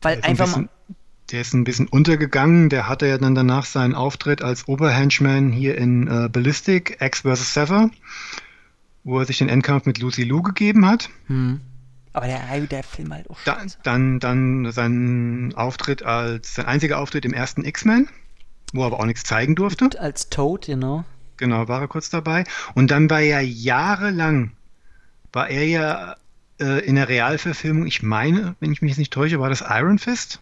Weil 0.00 0.20
einfach 0.22 0.46
bisschen, 0.46 0.62
mal. 0.62 0.96
Der 1.32 1.40
ist 1.40 1.52
ein 1.52 1.64
bisschen 1.64 1.88
untergegangen. 1.88 2.68
Der 2.68 2.88
hatte 2.88 3.06
ja 3.06 3.18
dann 3.18 3.34
danach 3.34 3.66
seinen 3.66 3.94
Auftritt 3.94 4.42
als 4.42 4.68
Oberhenchman 4.68 5.50
hier 5.50 5.76
in 5.76 6.06
äh, 6.06 6.28
Ballistic, 6.28 6.98
X 7.00 7.22
vs. 7.22 7.52
Sever 7.52 7.90
wo 9.06 9.20
er 9.20 9.24
sich 9.24 9.38
den 9.38 9.48
Endkampf 9.48 9.86
mit 9.86 9.98
Lucy 9.98 10.24
Lou 10.24 10.42
gegeben 10.42 10.84
hat. 10.84 11.10
Hm. 11.28 11.60
Aber 12.12 12.26
der, 12.26 12.60
der 12.60 12.82
Film 12.82 13.12
halt 13.12 13.30
auch 13.30 13.38
da, 13.44 13.62
Dann, 13.84 14.18
dann 14.18 14.72
sein 14.72 15.52
Auftritt 15.54 16.02
als, 16.02 16.56
sein 16.56 16.66
einziger 16.66 16.98
Auftritt 16.98 17.24
im 17.24 17.32
ersten 17.32 17.64
X-Men, 17.64 18.08
wo 18.72 18.82
er 18.82 18.86
aber 18.86 18.98
auch 18.98 19.06
nichts 19.06 19.22
zeigen 19.22 19.54
durfte. 19.54 19.84
Und 19.84 19.98
als 19.98 20.28
Toad, 20.28 20.66
genau. 20.66 21.04
Genau, 21.36 21.68
war 21.68 21.82
er 21.82 21.88
kurz 21.88 22.10
dabei. 22.10 22.44
Und 22.74 22.90
dann 22.90 23.08
war 23.08 23.20
er 23.20 23.42
jahrelang, 23.42 24.52
war 25.32 25.50
er 25.50 25.66
ja 25.66 26.16
äh, 26.58 26.84
in 26.84 26.96
der 26.96 27.08
Realverfilmung, 27.08 27.86
ich 27.86 28.02
meine, 28.02 28.56
wenn 28.58 28.72
ich 28.72 28.82
mich 28.82 28.90
jetzt 28.90 28.98
nicht 28.98 29.12
täusche, 29.12 29.38
war 29.38 29.50
das 29.50 29.62
Iron 29.68 30.00
Fist. 30.00 30.40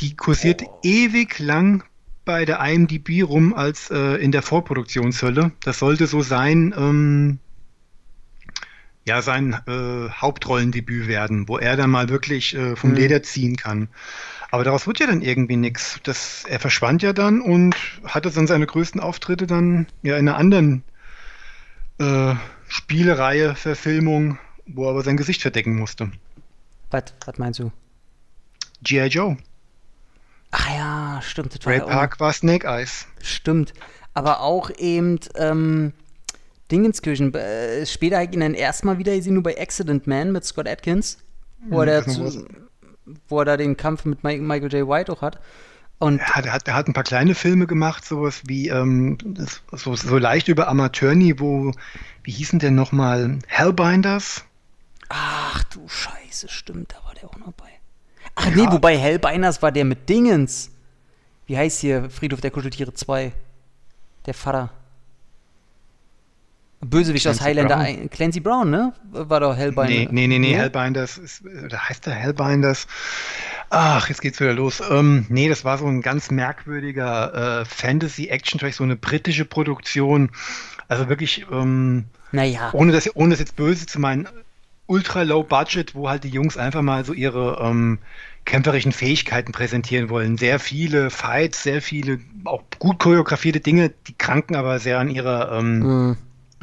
Die 0.00 0.16
kursiert 0.16 0.62
oh. 0.64 0.78
ewig 0.82 1.38
lang 1.40 1.84
bei 2.24 2.44
der 2.44 2.60
IMDb 2.60 3.22
rum 3.24 3.54
als 3.54 3.90
äh, 3.90 4.16
in 4.16 4.32
der 4.32 4.42
Vorproduktionshölle. 4.42 5.52
Das 5.62 5.78
sollte 5.78 6.06
so 6.06 6.22
sein, 6.22 6.74
ähm, 6.76 7.38
ja, 9.04 9.22
sein 9.22 9.54
äh, 9.66 10.08
Hauptrollendebüt 10.10 11.08
werden, 11.08 11.48
wo 11.48 11.58
er 11.58 11.76
dann 11.76 11.90
mal 11.90 12.08
wirklich 12.08 12.54
äh, 12.54 12.76
vom 12.76 12.90
mhm. 12.90 12.96
Leder 12.96 13.22
ziehen 13.22 13.56
kann. 13.56 13.88
Aber 14.50 14.64
daraus 14.64 14.86
wird 14.86 15.00
ja 15.00 15.06
dann 15.06 15.22
irgendwie 15.22 15.56
nichts. 15.56 15.98
Er 16.46 16.60
verschwand 16.60 17.02
ja 17.02 17.12
dann 17.12 17.40
und 17.40 17.74
hatte 18.04 18.30
dann 18.30 18.46
seine 18.46 18.66
größten 18.66 19.00
Auftritte 19.00 19.46
dann 19.46 19.86
ja 20.02 20.16
in 20.16 20.28
einer 20.28 20.36
anderen 20.36 20.84
äh, 21.98 22.34
Spielereihe, 22.68 23.54
Verfilmung, 23.54 24.38
wo 24.66 24.84
er 24.84 24.90
aber 24.90 25.02
sein 25.02 25.16
Gesicht 25.16 25.42
verdecken 25.42 25.76
musste. 25.76 26.12
Was, 26.90 27.04
was 27.24 27.38
meinst 27.38 27.60
du? 27.60 27.72
G.I. 28.82 29.06
Joe. 29.06 29.36
Ach 30.52 30.70
ja, 30.70 31.20
stimmt. 31.22 31.58
Ray 31.66 31.80
war 31.80 31.88
Park 31.88 32.20
war 32.20 32.32
Snake 32.32 32.66
Eyes. 32.66 33.06
Stimmt. 33.20 33.72
Aber 34.14 34.40
auch 34.40 34.70
eben 34.70 35.18
ähm, 35.36 35.94
Dingenskirchen. 36.70 37.34
Äh, 37.34 37.86
später 37.86 38.16
habe 38.16 38.26
ich 38.26 38.32
ihn 38.34 38.40
dann 38.40 38.54
erstmal 38.54 38.98
wieder 38.98 39.16
gesehen, 39.16 39.34
nur 39.34 39.42
bei 39.42 39.60
Accident 39.60 40.06
Man 40.06 40.30
mit 40.30 40.44
Scott 40.44 40.68
Atkins, 40.68 41.18
wo, 41.68 41.80
er, 41.80 42.02
da 42.02 42.06
zu, 42.06 42.46
wo 43.28 43.40
er 43.40 43.44
da 43.46 43.56
den 43.56 43.76
Kampf 43.76 44.04
mit 44.04 44.22
Michael 44.22 44.72
J. 44.72 44.88
White 44.88 45.10
auch 45.10 45.22
hat. 45.22 45.40
Und 45.98 46.20
ja, 46.20 46.42
der 46.42 46.52
hat, 46.52 46.66
der 46.66 46.74
hat 46.74 46.88
ein 46.88 46.94
paar 46.94 47.04
kleine 47.04 47.34
Filme 47.34 47.66
gemacht, 47.66 48.04
sowas 48.04 48.42
wie 48.46 48.68
ähm, 48.68 49.18
so, 49.70 49.94
so 49.94 50.18
leicht 50.18 50.48
über 50.48 50.68
Amateurniveau. 50.68 51.72
Wie 52.24 52.30
hießen 52.30 52.58
denn 52.58 52.74
nochmal? 52.74 53.38
Hellbinders? 53.46 54.44
Ach 55.08 55.62
du 55.64 55.88
Scheiße, 55.88 56.48
stimmt, 56.48 56.92
da 56.92 57.06
war 57.06 57.14
der 57.14 57.28
auch 57.28 57.38
noch 57.38 57.52
bei. 57.52 57.70
Ach 58.34 58.46
ja. 58.46 58.56
nee, 58.56 58.66
wobei 58.70 58.98
Hellbeiners 58.98 59.62
war 59.62 59.72
der 59.72 59.84
mit 59.84 60.08
Dingens. 60.08 60.70
Wie 61.46 61.56
heißt 61.56 61.80
hier 61.80 62.08
Friedhof 62.10 62.40
der 62.40 62.50
Kuscheltiere 62.50 62.94
2? 62.94 63.32
Der 64.26 64.34
Vater. 64.34 64.70
Bösewicht 66.84 67.22
Clancy 67.22 67.40
aus 67.40 67.46
Highlander. 67.46 67.76
Brown. 67.76 68.10
Clancy 68.10 68.40
Brown, 68.40 68.70
ne? 68.70 68.92
War 69.12 69.40
doch 69.40 69.56
Hellbinder. 69.56 69.88
Nee, 69.88 70.08
nee, 70.10 70.26
nee, 70.26 70.38
nee 70.38 70.54
Hellbinders. 70.54 71.16
Ist, 71.18 71.42
oder 71.44 71.88
heißt 71.88 72.06
der 72.06 72.14
Hellbinders? 72.14 72.86
Ach, 73.70 74.08
jetzt 74.08 74.20
geht's 74.20 74.40
wieder 74.40 74.52
los. 74.52 74.82
Ähm, 74.90 75.26
nee, 75.28 75.48
das 75.48 75.64
war 75.64 75.78
so 75.78 75.86
ein 75.86 76.02
ganz 76.02 76.30
merkwürdiger 76.30 77.60
äh, 77.60 77.64
Fantasy-Action-Track, 77.64 78.74
so 78.74 78.84
eine 78.84 78.96
britische 78.96 79.44
Produktion. 79.44 80.30
Also 80.88 81.08
wirklich, 81.08 81.46
ähm, 81.52 82.06
naja. 82.32 82.70
ohne, 82.72 82.92
das, 82.92 83.14
ohne 83.14 83.30
das 83.30 83.38
jetzt 83.38 83.56
böse 83.56 83.86
zu 83.86 84.00
meinen, 84.00 84.28
ultra 84.86 85.22
low 85.22 85.42
budget, 85.42 85.94
wo 85.94 86.08
halt 86.08 86.24
die 86.24 86.28
Jungs 86.28 86.56
einfach 86.56 86.82
mal 86.82 87.04
so 87.04 87.12
ihre 87.12 87.58
ähm, 87.62 87.98
kämpferischen 88.44 88.92
Fähigkeiten 88.92 89.52
präsentieren 89.52 90.08
wollen. 90.08 90.36
Sehr 90.36 90.58
viele 90.58 91.10
Fights, 91.10 91.62
sehr 91.62 91.80
viele 91.80 92.18
auch 92.44 92.62
gut 92.78 92.98
choreografierte 92.98 93.60
Dinge, 93.60 93.92
die 94.06 94.14
kranken 94.14 94.56
aber 94.56 94.78
sehr 94.78 94.98
an 94.98 95.08
ihrer 95.08 95.58
ähm, 95.58 95.78
mhm. 95.78 96.16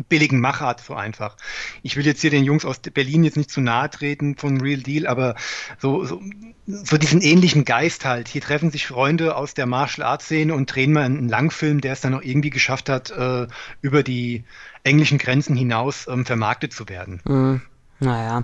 billigen 0.10 0.42
Machart 0.42 0.82
so 0.82 0.94
einfach. 0.94 1.38
Ich 1.82 1.96
will 1.96 2.06
jetzt 2.06 2.22
hier 2.22 2.32
den 2.32 2.44
Jungs 2.44 2.66
aus 2.66 2.80
Berlin 2.80 3.24
jetzt 3.24 3.38
nicht 3.38 3.50
zu 3.50 3.62
nahe 3.62 3.90
treten 3.90 4.36
von 4.36 4.60
Real 4.60 4.82
Deal, 4.82 5.08
aber 5.08 5.36
so, 5.80 6.04
so, 6.04 6.22
so 6.68 6.98
diesen 6.98 7.22
ähnlichen 7.22 7.64
Geist 7.64 8.04
halt. 8.04 8.28
Hier 8.28 8.42
treffen 8.42 8.72
sich 8.72 8.86
Freunde 8.86 9.38
aus 9.38 9.54
der 9.54 9.66
Martial 9.66 10.06
Arts 10.06 10.26
Szene 10.26 10.54
und 10.54 10.74
drehen 10.74 10.92
mal 10.92 11.04
einen 11.04 11.30
Langfilm, 11.30 11.80
der 11.80 11.94
es 11.94 12.02
dann 12.02 12.14
auch 12.14 12.22
irgendwie 12.22 12.50
geschafft 12.50 12.90
hat, 12.90 13.12
äh, 13.12 13.48
über 13.82 14.04
die 14.04 14.44
englischen 14.84 15.18
Grenzen 15.18 15.56
hinaus 15.56 16.08
ähm, 16.10 16.26
vermarktet 16.26 16.74
zu 16.74 16.90
werden. 16.90 17.22
Mhm. 17.26 17.62
Naja. 18.00 18.44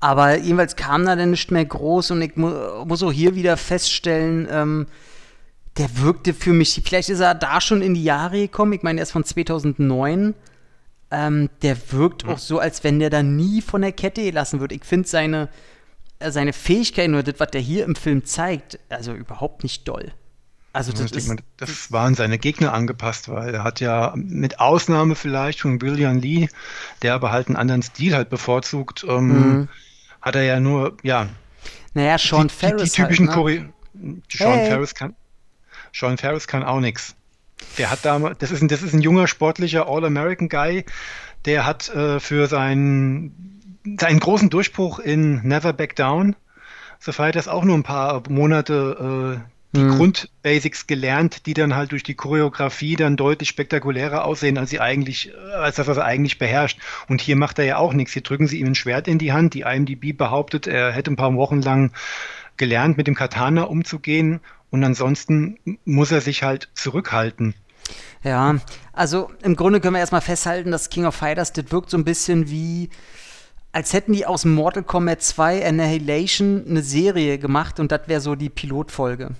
Aber 0.00 0.36
jedenfalls 0.38 0.76
kam 0.76 1.06
da 1.06 1.16
dann 1.16 1.30
nicht 1.30 1.50
mehr 1.50 1.64
groß 1.64 2.10
und 2.10 2.22
ich 2.22 2.36
mu 2.36 2.50
muss 2.84 3.02
auch 3.02 3.12
hier 3.12 3.34
wieder 3.34 3.56
feststellen, 3.56 4.46
ähm, 4.50 4.86
der 5.76 5.98
wirkte 5.98 6.34
für 6.34 6.52
mich, 6.52 6.80
vielleicht 6.84 7.08
ist 7.08 7.20
er 7.20 7.34
da 7.34 7.60
schon 7.60 7.82
in 7.82 7.94
die 7.94 8.04
Jahre 8.04 8.38
gekommen, 8.38 8.72
ich 8.74 8.82
meine, 8.82 9.00
er 9.00 9.04
ist 9.04 9.12
von 9.12 9.24
2009. 9.24 10.34
Ähm, 11.10 11.48
der 11.62 11.76
wirkt 11.92 12.24
mhm. 12.24 12.30
auch 12.30 12.38
so, 12.38 12.58
als 12.58 12.82
wenn 12.82 12.98
der 12.98 13.10
da 13.10 13.22
nie 13.22 13.60
von 13.60 13.82
der 13.82 13.92
Kette 13.92 14.22
gelassen 14.22 14.60
wird. 14.60 14.72
Ich 14.72 14.84
finde 14.84 15.08
seine, 15.08 15.48
äh, 16.18 16.30
seine 16.30 16.52
Fähigkeiten 16.52 17.14
oder 17.14 17.22
das, 17.22 17.40
was 17.40 17.50
der 17.50 17.60
hier 17.60 17.84
im 17.84 17.94
Film 17.94 18.24
zeigt, 18.24 18.78
also 18.88 19.12
überhaupt 19.12 19.62
nicht 19.62 19.86
doll. 19.86 20.12
Also 20.74 20.92
das, 20.92 21.12
ist, 21.12 21.28
man, 21.28 21.40
das 21.56 21.92
waren 21.92 22.16
seine 22.16 22.36
Gegner 22.36 22.72
angepasst, 22.72 23.28
weil 23.28 23.54
er 23.54 23.62
hat 23.62 23.78
ja 23.78 24.12
mit 24.16 24.58
Ausnahme 24.58 25.14
vielleicht 25.14 25.60
von 25.60 25.80
William 25.80 26.18
Lee, 26.18 26.48
der 27.00 27.14
aber 27.14 27.30
halt 27.30 27.46
einen 27.46 27.54
anderen 27.54 27.82
Stil 27.82 28.12
halt 28.12 28.28
bevorzugt, 28.28 29.06
ähm, 29.08 29.28
mhm. 29.28 29.68
hat 30.20 30.34
er 30.34 30.42
ja 30.42 30.58
nur, 30.58 30.96
ja. 31.04 31.28
Naja, 31.94 32.18
Sean 32.18 32.48
die, 32.48 32.54
Ferris. 32.54 32.90
Die, 32.90 32.96
die 32.96 33.02
typischen 33.02 33.34
halt, 33.34 33.72
ne? 33.94 34.22
Sean 34.28 34.58
hey. 34.58 34.68
Ferris 34.68 34.96
kann. 34.96 35.14
Sean 35.92 36.18
Ferris 36.18 36.48
kann 36.48 36.64
auch 36.64 36.80
nichts. 36.80 37.14
Der 37.78 37.88
hat 37.92 38.04
damals, 38.04 38.38
das 38.38 38.50
ist 38.50 38.60
ein, 38.60 38.66
das 38.66 38.82
ist 38.82 38.94
ein 38.94 39.00
junger, 39.00 39.28
sportlicher 39.28 39.86
All-American-Guy, 39.86 40.84
der 41.44 41.66
hat 41.66 41.88
äh, 41.90 42.18
für 42.18 42.48
seinen, 42.48 43.78
seinen 44.00 44.18
großen 44.18 44.50
Durchbruch 44.50 44.98
in 44.98 45.40
Never 45.46 45.72
Back 45.72 45.94
Down 45.94 46.34
The 46.98 47.12
Fighters 47.12 47.48
auch 47.48 47.64
nur 47.64 47.76
ein 47.76 47.82
paar 47.82 48.22
Monate 48.28 49.44
äh, 49.46 49.53
die 49.74 49.80
hm. 49.80 49.96
Grundbasics 49.96 50.86
gelernt, 50.86 51.46
die 51.46 51.54
dann 51.54 51.74
halt 51.74 51.92
durch 51.92 52.02
die 52.02 52.14
Choreografie 52.14 52.96
dann 52.96 53.16
deutlich 53.16 53.48
spektakulärer 53.48 54.24
aussehen, 54.24 54.56
als 54.56 54.70
sie 54.70 54.80
eigentlich, 54.80 55.32
als 55.52 55.76
das, 55.76 55.86
was 55.86 55.96
er 55.96 56.04
eigentlich 56.04 56.38
beherrscht. 56.38 56.78
Und 57.08 57.20
hier 57.20 57.36
macht 57.36 57.58
er 57.58 57.64
ja 57.64 57.76
auch 57.78 57.92
nichts. 57.92 58.12
Hier 58.12 58.22
drücken 58.22 58.46
sie 58.46 58.60
ihm 58.60 58.68
ein 58.68 58.74
Schwert 58.74 59.08
in 59.08 59.18
die 59.18 59.32
Hand. 59.32 59.54
Die 59.54 59.62
IMDb 59.62 60.16
behauptet, 60.16 60.66
er 60.66 60.92
hätte 60.92 61.10
ein 61.10 61.16
paar 61.16 61.34
Wochen 61.34 61.60
lang 61.60 61.92
gelernt, 62.56 62.96
mit 62.96 63.06
dem 63.06 63.14
Katana 63.14 63.62
umzugehen. 63.64 64.40
Und 64.70 64.84
ansonsten 64.84 65.58
muss 65.84 66.12
er 66.12 66.20
sich 66.20 66.42
halt 66.42 66.68
zurückhalten. 66.74 67.54
Ja, 68.22 68.56
also 68.92 69.30
im 69.42 69.54
Grunde 69.54 69.80
können 69.80 69.94
wir 69.94 70.00
erstmal 70.00 70.20
festhalten, 70.20 70.70
dass 70.70 70.88
King 70.88 71.04
of 71.04 71.14
Fighters, 71.14 71.52
das 71.52 71.70
wirkt 71.70 71.90
so 71.90 71.98
ein 71.98 72.04
bisschen 72.04 72.48
wie, 72.48 72.88
als 73.72 73.92
hätten 73.92 74.14
die 74.14 74.24
aus 74.24 74.44
Mortal 74.44 74.82
Kombat 74.82 75.22
2 75.22 75.66
Annihilation 75.66 76.64
eine 76.66 76.82
Serie 76.82 77.38
gemacht 77.38 77.80
und 77.80 77.92
das 77.92 78.02
wäre 78.06 78.20
so 78.20 78.34
die 78.34 78.48
Pilotfolge. 78.48 79.32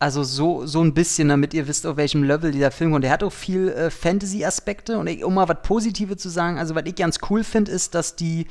Also 0.00 0.24
so, 0.24 0.64
so 0.64 0.82
ein 0.82 0.94
bisschen, 0.94 1.28
damit 1.28 1.52
ihr 1.52 1.68
wisst, 1.68 1.86
auf 1.86 1.98
welchem 1.98 2.22
Level 2.22 2.52
dieser 2.52 2.70
Film 2.70 2.90
kommt. 2.90 3.04
Der 3.04 3.12
hat 3.12 3.22
auch 3.22 3.32
viel 3.32 3.68
äh, 3.68 3.90
Fantasy-Aspekte. 3.90 4.98
Und 4.98 5.06
ich, 5.06 5.22
um 5.22 5.34
mal 5.34 5.46
was 5.46 5.58
Positives 5.62 6.16
zu 6.22 6.30
sagen, 6.30 6.58
also 6.58 6.74
was 6.74 6.84
ich 6.86 6.94
ganz 6.94 7.18
cool 7.28 7.44
finde, 7.44 7.70
ist, 7.70 7.94
dass 7.94 8.16
die 8.16 8.46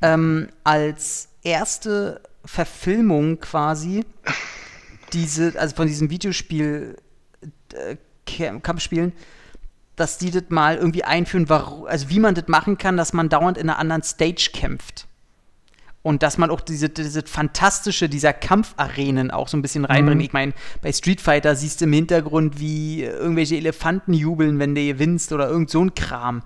ähm, 0.00 0.48
als 0.64 1.28
erste 1.42 2.22
Verfilmung 2.42 3.38
quasi 3.38 4.06
diese, 5.12 5.60
also 5.60 5.76
von 5.76 5.86
diesem 5.86 6.08
Videospiel 6.08 6.96
äh, 7.74 7.96
Kampfspielen, 8.62 9.12
dass 9.94 10.16
die 10.16 10.30
das 10.30 10.44
mal 10.48 10.76
irgendwie 10.76 11.04
einführen, 11.04 11.50
warum, 11.50 11.86
also 11.86 12.08
wie 12.08 12.20
man 12.20 12.34
das 12.34 12.48
machen 12.48 12.78
kann, 12.78 12.96
dass 12.96 13.12
man 13.12 13.28
dauernd 13.28 13.58
in 13.58 13.68
einer 13.68 13.78
anderen 13.78 14.02
Stage 14.02 14.50
kämpft 14.54 15.07
und 16.02 16.22
dass 16.22 16.38
man 16.38 16.50
auch 16.50 16.60
diese, 16.60 16.88
diese 16.88 17.22
fantastische 17.22 18.08
dieser 18.08 18.32
Kampfarenen 18.32 19.30
auch 19.30 19.48
so 19.48 19.56
ein 19.56 19.62
bisschen 19.62 19.84
reinbringt. 19.84 20.20
Mhm. 20.20 20.24
Ich 20.24 20.32
meine, 20.32 20.52
bei 20.80 20.92
Street 20.92 21.20
Fighter 21.20 21.56
siehst 21.56 21.80
du 21.80 21.86
im 21.86 21.92
Hintergrund, 21.92 22.60
wie 22.60 23.02
irgendwelche 23.02 23.56
Elefanten 23.56 24.14
jubeln, 24.14 24.58
wenn 24.58 24.74
du 24.74 24.86
gewinnst 24.86 25.32
oder 25.32 25.48
irgend 25.48 25.70
so 25.70 25.84
ein 25.84 25.94
Kram. 25.94 26.42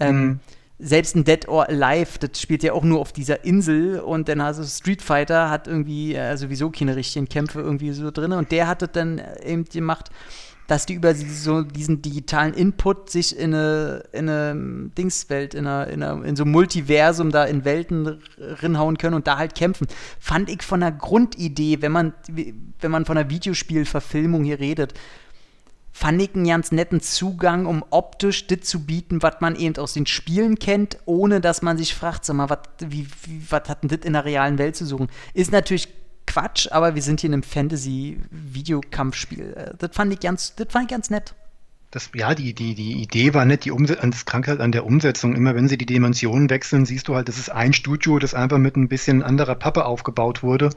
Ähm, 0.00 0.16
mhm. 0.16 0.40
selbst 0.80 1.14
ein 1.14 1.22
Dead 1.22 1.46
or 1.46 1.68
Alive, 1.68 2.18
das 2.18 2.40
spielt 2.40 2.64
ja 2.64 2.72
auch 2.72 2.82
nur 2.82 3.00
auf 3.00 3.12
dieser 3.12 3.44
Insel 3.44 4.00
und 4.00 4.28
dann 4.28 4.40
also 4.40 4.64
Street 4.64 5.02
Fighter 5.02 5.48
hat 5.48 5.68
irgendwie 5.68 6.16
äh, 6.16 6.36
sowieso 6.36 6.70
keine 6.70 6.96
richtigen 6.96 7.28
Kämpfe 7.28 7.60
irgendwie 7.60 7.92
so 7.92 8.10
drin 8.10 8.32
und 8.32 8.50
der 8.50 8.66
hat 8.66 8.82
das 8.82 8.90
dann 8.90 9.22
eben 9.44 9.66
gemacht 9.66 10.10
dass 10.66 10.86
die 10.86 10.94
über 10.94 11.14
so 11.14 11.62
diesen 11.62 12.00
digitalen 12.00 12.54
Input 12.54 13.10
sich 13.10 13.36
in 13.38 13.54
eine, 13.54 14.04
in 14.12 14.28
eine 14.28 14.90
Dingswelt, 14.96 15.54
in, 15.54 15.66
eine, 15.66 15.90
in, 15.90 16.02
eine, 16.02 16.26
in 16.26 16.36
so 16.36 16.44
ein 16.44 16.50
Multiversum 16.50 17.30
da 17.30 17.44
in 17.44 17.64
Welten 17.64 18.22
rinhauen 18.62 18.96
können 18.96 19.14
und 19.14 19.26
da 19.26 19.36
halt 19.36 19.54
kämpfen. 19.54 19.86
Fand 20.18 20.48
ich 20.48 20.62
von 20.62 20.80
der 20.80 20.92
Grundidee, 20.92 21.82
wenn 21.82 21.92
man, 21.92 22.14
wenn 22.28 22.90
man 22.90 23.04
von 23.04 23.18
einer 23.18 23.28
Videospielverfilmung 23.28 24.44
hier 24.44 24.58
redet, 24.58 24.94
fand 25.92 26.20
ich 26.20 26.34
einen 26.34 26.46
ganz 26.48 26.72
netten 26.72 27.00
Zugang, 27.00 27.66
um 27.66 27.84
optisch 27.90 28.48
das 28.48 28.62
zu 28.62 28.84
bieten, 28.84 29.22
was 29.22 29.36
man 29.40 29.54
eben 29.54 29.76
aus 29.76 29.92
den 29.92 30.06
Spielen 30.06 30.58
kennt, 30.58 30.98
ohne 31.04 31.40
dass 31.40 31.62
man 31.62 31.78
sich 31.78 31.94
fragt, 31.94 32.24
sag 32.24 32.34
mal, 32.34 32.48
was 32.48 33.68
hat 33.68 33.82
denn 33.82 33.88
das 33.90 34.00
in 34.00 34.14
der 34.14 34.24
realen 34.24 34.58
Welt 34.58 34.74
zu 34.74 34.86
suchen? 34.86 35.08
Ist 35.34 35.52
natürlich 35.52 35.88
Quatsch, 36.26 36.68
aber 36.70 36.94
wir 36.94 37.02
sind 37.02 37.20
hier 37.20 37.28
in 37.28 37.34
einem 37.34 37.42
Fantasy-Videokampfspiel. 37.42 39.54
Äh, 39.56 39.74
das 39.78 39.90
fand 39.94 40.12
ich 40.12 40.20
ganz, 40.20 40.54
das 40.56 40.68
fand 40.70 40.84
ich 40.84 40.90
ganz 40.90 41.08
nett. 41.10 41.34
Das, 41.90 42.10
ja, 42.12 42.34
die, 42.34 42.52
die, 42.54 42.74
die 42.74 43.02
Idee 43.02 43.34
war 43.34 43.44
nicht, 43.44 43.64
die 43.64 43.70
Umse 43.70 43.96
das 44.02 44.24
Krankheit 44.24 44.58
an 44.60 44.72
der 44.72 44.84
Umsetzung. 44.84 45.36
Immer 45.36 45.54
wenn 45.54 45.68
sie 45.68 45.78
die 45.78 45.86
Dimensionen 45.86 46.50
wechseln, 46.50 46.86
siehst 46.86 47.06
du 47.06 47.14
halt, 47.14 47.28
das 47.28 47.38
ist 47.38 47.50
ein 47.50 47.72
Studio, 47.72 48.18
das 48.18 48.34
einfach 48.34 48.58
mit 48.58 48.76
ein 48.76 48.88
bisschen 48.88 49.22
anderer 49.22 49.54
Pappe 49.54 49.84
aufgebaut 49.84 50.42
wurde. 50.42 50.70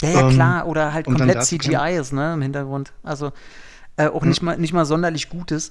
Ja, 0.00 0.10
ja, 0.10 0.22
ähm, 0.22 0.30
klar, 0.34 0.66
oder 0.66 0.92
halt 0.92 1.06
komplett 1.06 1.44
CGI 1.44 1.96
ist, 1.96 2.12
ne, 2.12 2.34
im 2.34 2.42
Hintergrund. 2.42 2.92
Also 3.04 3.30
äh, 3.96 4.08
auch 4.08 4.22
hm. 4.22 4.30
nicht, 4.30 4.42
mal, 4.42 4.58
nicht 4.58 4.72
mal 4.72 4.84
sonderlich 4.84 5.28
Gutes. 5.28 5.70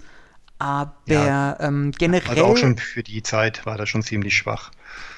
Aber 0.58 0.96
ja, 1.08 1.60
ähm, 1.60 1.92
generell. 1.98 2.30
Also 2.30 2.46
auch 2.46 2.56
schon 2.56 2.78
für 2.78 3.04
die 3.04 3.24
Zeit 3.24 3.66
war 3.66 3.78
das 3.78 3.90
schon 3.90 4.04
ziemlich 4.04 4.38
schwach. 4.38 4.72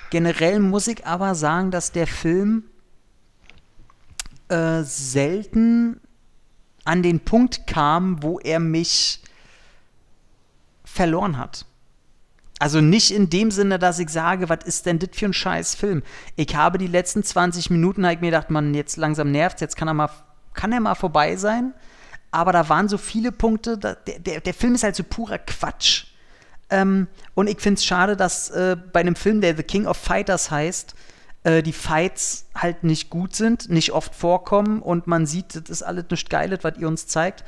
Generell 0.09 0.59
muss 0.59 0.87
ich 0.87 1.05
aber 1.05 1.35
sagen, 1.35 1.69
dass 1.69 1.91
der 1.91 2.07
Film 2.07 2.63
äh, 4.53 4.83
selten 4.83 5.99
an 6.85 7.01
den 7.01 7.21
Punkt 7.21 7.65
kam, 7.65 8.21
wo 8.21 8.39
er 8.39 8.59
mich 8.59 9.21
verloren 10.83 11.37
hat. 11.37 11.65
Also 12.59 12.79
nicht 12.79 13.11
in 13.11 13.29
dem 13.29 13.51
Sinne, 13.51 13.79
dass 13.79 13.99
ich 13.99 14.09
sage, 14.09 14.47
was 14.47 14.63
ist 14.63 14.85
denn 14.85 14.99
das 14.99 15.09
für 15.13 15.25
ein 15.25 15.33
scheiß 15.33 15.75
Film? 15.75 16.03
Ich 16.35 16.55
habe 16.55 16.77
die 16.77 16.87
letzten 16.87 17.23
20 17.23 17.69
Minuten, 17.71 18.05
habe 18.05 18.15
ich 18.15 18.21
mir 18.21 18.27
gedacht, 18.27 18.51
man, 18.51 18.73
jetzt 18.73 18.97
langsam 18.97 19.31
nervt 19.31 19.59
jetzt 19.59 19.75
kann 19.75 19.87
er 19.87 19.93
mal, 19.93 20.09
kann 20.53 20.71
er 20.71 20.79
mal 20.79 20.95
vorbei 20.95 21.35
sein. 21.35 21.73
Aber 22.31 22.51
da 22.51 22.69
waren 22.69 22.87
so 22.87 22.97
viele 22.97 23.31
Punkte, 23.31 23.77
da, 23.77 23.95
der, 23.95 24.19
der, 24.19 24.39
der, 24.39 24.53
Film 24.53 24.75
ist 24.75 24.83
halt 24.83 24.95
so 24.95 25.03
purer 25.03 25.39
Quatsch. 25.39 26.05
Ähm, 26.69 27.07
und 27.33 27.47
ich 27.47 27.59
finde 27.59 27.79
es 27.79 27.85
schade, 27.85 28.15
dass 28.15 28.49
äh, 28.49 28.75
bei 28.91 29.01
einem 29.01 29.15
Film, 29.15 29.41
der 29.41 29.57
The 29.57 29.63
King 29.63 29.85
of 29.85 29.97
Fighters 29.97 30.49
heißt, 30.49 30.95
äh, 31.43 31.61
die 31.61 31.73
Fights 31.73 32.45
halt 32.55 32.83
nicht 32.83 33.09
gut 33.09 33.35
sind, 33.35 33.69
nicht 33.69 33.91
oft 33.91 34.15
vorkommen 34.15 34.81
und 34.81 35.07
man 35.07 35.25
sieht, 35.25 35.55
das 35.55 35.69
ist 35.69 35.83
alles 35.83 36.05
nicht 36.09 36.29
geil, 36.29 36.57
was 36.61 36.77
ihr 36.77 36.87
uns 36.87 37.07
zeigt. 37.07 37.43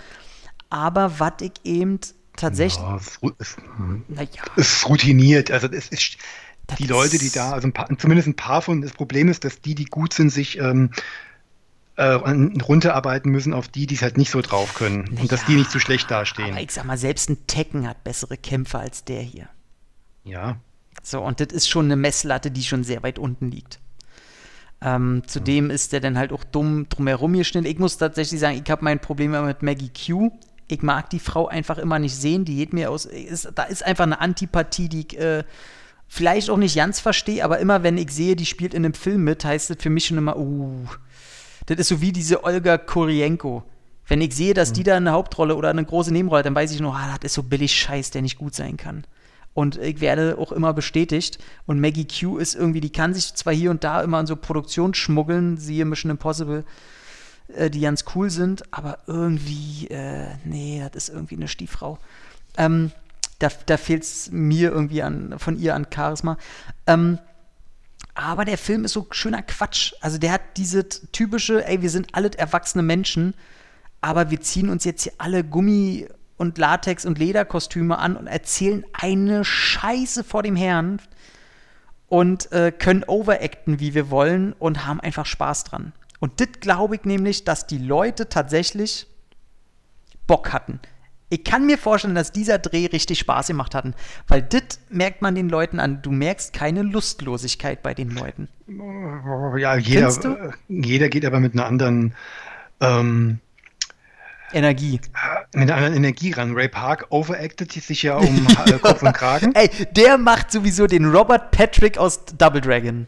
Aber 0.70 1.20
was 1.20 1.34
ich 1.42 1.54
eben 1.64 2.00
tatsächlich. 2.36 2.84
Ja, 2.84 2.98
es, 2.98 3.20
es, 3.38 3.58
ja. 4.18 4.44
es 4.56 4.68
ist 4.68 4.90
routiniert. 4.90 5.52
Also 5.52 5.68
es 5.68 5.88
ist 5.90 6.18
das 6.68 6.78
die 6.78 6.88
Leute, 6.88 7.18
die 7.18 7.30
da, 7.30 7.52
also 7.52 7.68
ein 7.68 7.74
paar, 7.74 7.88
zumindest 7.98 8.28
ein 8.28 8.36
paar 8.36 8.62
von, 8.62 8.82
das 8.82 8.92
Problem 8.92 9.30
ist, 9.30 9.44
dass 9.44 9.62
die, 9.62 9.76
die 9.76 9.86
gut 9.86 10.14
sind, 10.14 10.30
sich 10.30 10.58
ähm, 10.58 10.92
äh, 11.96 12.06
runterarbeiten 12.06 13.32
müssen 13.32 13.54
auf 13.54 13.68
die, 13.68 13.88
die 13.88 13.96
es 13.96 14.02
halt 14.02 14.18
nicht 14.18 14.32
so 14.32 14.42
drauf 14.42 14.74
können. 14.74 15.08
Und 15.10 15.20
ja, 15.20 15.26
dass 15.28 15.46
die 15.46 15.56
nicht 15.56 15.72
so 15.72 15.80
schlecht 15.80 16.10
dastehen. 16.12 16.52
Aber 16.52 16.62
ich 16.62 16.72
sag 16.72 16.86
mal, 16.86 16.98
selbst 16.98 17.30
ein 17.30 17.48
Tekken 17.48 17.88
hat 17.88 18.04
bessere 18.04 18.38
Kämpfer 18.38 18.80
als 18.80 19.06
der 19.06 19.22
hier. 19.22 19.48
Ja. 20.24 20.58
So, 21.04 21.22
und 21.22 21.40
das 21.40 21.48
ist 21.54 21.70
schon 21.70 21.86
eine 21.86 21.96
Messlatte, 21.96 22.52
die 22.52 22.64
schon 22.64 22.84
sehr 22.84 23.04
weit 23.04 23.20
unten 23.20 23.52
liegt. 23.52 23.80
Ähm, 24.86 25.24
zudem 25.26 25.72
ist 25.72 25.94
der 25.94 26.00
dann 26.00 26.18
halt 26.18 26.32
auch 26.32 26.44
dumm 26.44 26.88
drumherum 26.90 27.34
geschnitten. 27.34 27.66
Ich 27.66 27.80
muss 27.80 27.98
tatsächlich 27.98 28.40
sagen, 28.40 28.62
ich 28.64 28.70
habe 28.70 28.84
mein 28.84 29.00
Problem 29.00 29.32
mit 29.32 29.64
Maggie 29.64 29.90
Q. 29.90 30.32
Ich 30.68 30.84
mag 30.84 31.10
die 31.10 31.20
Frau 31.20 31.48
einfach 31.48 31.80
immer 31.80 31.98
nicht 31.98 32.16
sehen. 32.16 32.46
Die 32.46 32.58
geht 32.58 32.72
mir 32.72 32.92
aus. 32.92 33.06
Ist, 33.06 33.52
da 33.56 33.64
ist 33.64 33.84
einfach 33.84 34.04
eine 34.04 34.22
Antipathie, 34.22 34.88
die 34.88 35.06
ich 35.08 35.20
äh, 35.20 35.44
vielleicht 36.08 36.52
auch 36.52 36.58
nicht 36.58 36.76
ganz 36.76 37.00
verstehe, 37.00 37.44
aber 37.44 37.60
immer 37.60 37.84
wenn 37.84 37.98
ich 37.98 38.12
sehe, 38.12 38.36
die 38.36 38.46
spielt 38.46 38.74
in 38.74 38.86
einem 38.86 38.94
Film 38.94 39.24
mit, 39.24 39.44
heißt 39.44 39.72
das 39.72 39.78
für 39.80 39.90
mich 39.90 40.06
schon 40.06 40.18
immer, 40.18 40.38
uh, 40.38 40.86
das 41.66 41.80
ist 41.80 41.88
so 41.88 42.02
wie 42.02 42.12
diese 42.12 42.44
Olga 42.44 42.78
Kurienko. 42.78 43.64
Wenn 44.08 44.22
ich 44.22 44.36
sehe, 44.36 44.54
dass 44.54 44.70
mhm. 44.70 44.74
die 44.76 44.84
da 44.84 44.98
eine 44.98 45.12
Hauptrolle 45.12 45.56
oder 45.56 45.72
eine 45.72 45.84
große 45.84 46.12
Nebenrolle 46.12 46.40
hat, 46.40 46.46
dann 46.46 46.56
weiß 46.56 46.72
ich 46.72 46.80
nur, 46.80 46.96
ah, 46.96 47.18
das 47.20 47.32
ist 47.32 47.34
so 47.34 47.44
billig 47.44 47.74
Scheiß, 47.74 48.12
der 48.12 48.22
nicht 48.22 48.38
gut 48.38 48.54
sein 48.54 48.78
kann. 48.78 49.04
Und 49.56 49.78
ich 49.78 50.02
werde 50.02 50.38
auch 50.38 50.52
immer 50.52 50.74
bestätigt. 50.74 51.40
Und 51.66 51.80
Maggie 51.80 52.06
Q 52.06 52.38
ist 52.38 52.56
irgendwie, 52.56 52.82
die 52.82 52.92
kann 52.92 53.14
sich 53.14 53.34
zwar 53.36 53.54
hier 53.54 53.72
und 53.72 53.86
da 53.86 54.02
immer 54.02 54.20
in 54.20 54.28
so 54.28 54.36
Produktion 54.36 54.94
schmuggeln, 54.94 55.56
siehe 55.56 55.86
Mission 55.86 56.12
Impossible, 56.12 56.66
äh, 57.56 57.70
die 57.70 57.80
ganz 57.80 58.04
cool 58.14 58.30
sind, 58.30 58.64
aber 58.72 59.00
irgendwie, 59.08 59.88
äh, 59.88 60.28
nee, 60.44 60.84
das 60.92 61.08
ist 61.08 61.16
irgendwie 61.16 61.38
eine 61.38 61.48
Stieffrau. 61.48 61.98
Ähm, 62.58 62.92
da 63.40 63.50
da 63.66 63.78
fehlt 63.78 64.04
es 64.04 64.30
mir 64.30 64.72
irgendwie 64.72 65.02
an, 65.02 65.40
von 65.40 65.58
ihr 65.58 65.74
an 65.74 65.88
Charisma. 65.90 66.38
Ähm, 66.86 67.18
aber 68.14 68.44
der 68.44 68.58
Film 68.58 68.84
ist 68.84 68.92
so 68.92 69.08
schöner 69.12 69.42
Quatsch. 69.42 69.94
Also 70.02 70.18
der 70.18 70.34
hat 70.34 70.42
diese 70.58 70.90
typische, 70.90 71.66
ey, 71.66 71.82
wir 71.82 71.90
sind 71.90 72.14
alle 72.14 72.30
erwachsene 72.38 72.84
Menschen, 72.84 73.36
aber 74.02 74.32
wir 74.32 74.42
ziehen 74.42 74.70
uns 74.70 74.84
jetzt 74.84 75.04
hier 75.04 75.14
alle 75.18 75.46
Gummi 75.46 76.08
und 76.38 76.58
Latex- 76.58 77.06
und 77.06 77.18
Lederkostüme 77.18 77.98
an 77.98 78.16
und 78.16 78.28
erzählen 78.28 78.86
eine 78.94 79.46
Scheiße 79.46 80.24
vor 80.24 80.44
dem 80.44 80.56
Herrn 80.56 81.00
und 82.08 82.52
äh, 82.52 82.72
können 82.72 83.04
overacten, 83.04 83.80
wie 83.80 83.94
wir 83.94 84.10
wollen 84.10 84.54
und 84.54 84.86
haben 84.86 85.00
einfach 85.00 85.26
Spaß 85.26 85.66
dran. 85.66 85.94
Und 86.20 86.40
das 86.40 86.48
glaube 86.60 86.96
ich 86.96 87.04
nämlich, 87.06 87.44
dass 87.44 87.68
die 87.68 87.78
Leute 87.78 88.30
tatsächlich 88.30 89.08
Bock 90.28 90.54
hatten. 90.54 90.80
Ich 91.30 91.44
kann 91.44 91.66
mir 91.66 91.78
vorstellen, 91.78 92.16
dass 92.16 92.32
dieser 92.32 92.60
Dreh 92.60 92.86
richtig 92.86 93.20
Spaß 93.20 93.48
gemacht 93.48 93.74
hat, 93.74 93.86
weil 94.28 94.44
das 94.44 94.80
merkt 94.90 95.22
man 95.22 95.34
den 95.34 95.50
Leuten 95.50 95.80
an. 95.80 96.02
Du 96.02 96.12
merkst 96.12 96.54
keine 96.54 96.84
Lustlosigkeit 96.84 97.82
bei 97.82 97.94
den 97.94 98.12
Leuten. 98.12 98.48
Ja, 98.68 99.76
jeder, 99.76 100.54
jeder 100.68 101.10
geht 101.10 101.26
aber 101.26 101.40
mit 101.40 101.54
einer 101.54 101.66
anderen 101.66 102.14
ähm, 102.80 103.40
Energie. 104.54 105.00
Mit 105.54 105.70
einer 105.70 105.76
anderen 105.76 105.96
Energie 105.96 106.32
ran. 106.32 106.54
Ray 106.54 106.68
Park 106.68 107.08
overacted 107.10 107.72
sich 107.72 108.04
ja 108.04 108.18
um 108.18 108.48
äh, 108.66 108.74
Kopf 108.80 109.02
und 109.02 109.14
Kragen. 109.14 109.54
Ey, 109.56 109.70
der 109.92 110.18
macht 110.18 110.52
sowieso 110.52 110.88
den 110.88 111.06
Robert 111.06 111.52
Patrick 111.52 111.98
aus 111.98 112.26
Double 112.38 112.62
Dragon. 112.62 113.08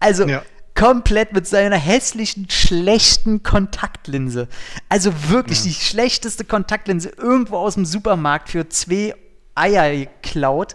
Also 0.00 0.26
ja. 0.26 0.42
komplett 0.74 1.32
mit 1.32 1.46
seiner 1.46 1.76
hässlichen, 1.76 2.48
schlechten 2.50 3.42
Kontaktlinse. 3.42 4.48
Also 4.88 5.12
wirklich 5.28 5.58
ja. 5.60 5.64
die 5.66 5.74
schlechteste 5.74 6.44
Kontaktlinse 6.44 7.10
irgendwo 7.16 7.56
aus 7.56 7.74
dem 7.74 7.84
Supermarkt 7.84 8.50
für 8.50 8.68
zwei 8.68 9.14
Eier 9.54 9.90
geklaut. 9.96 10.74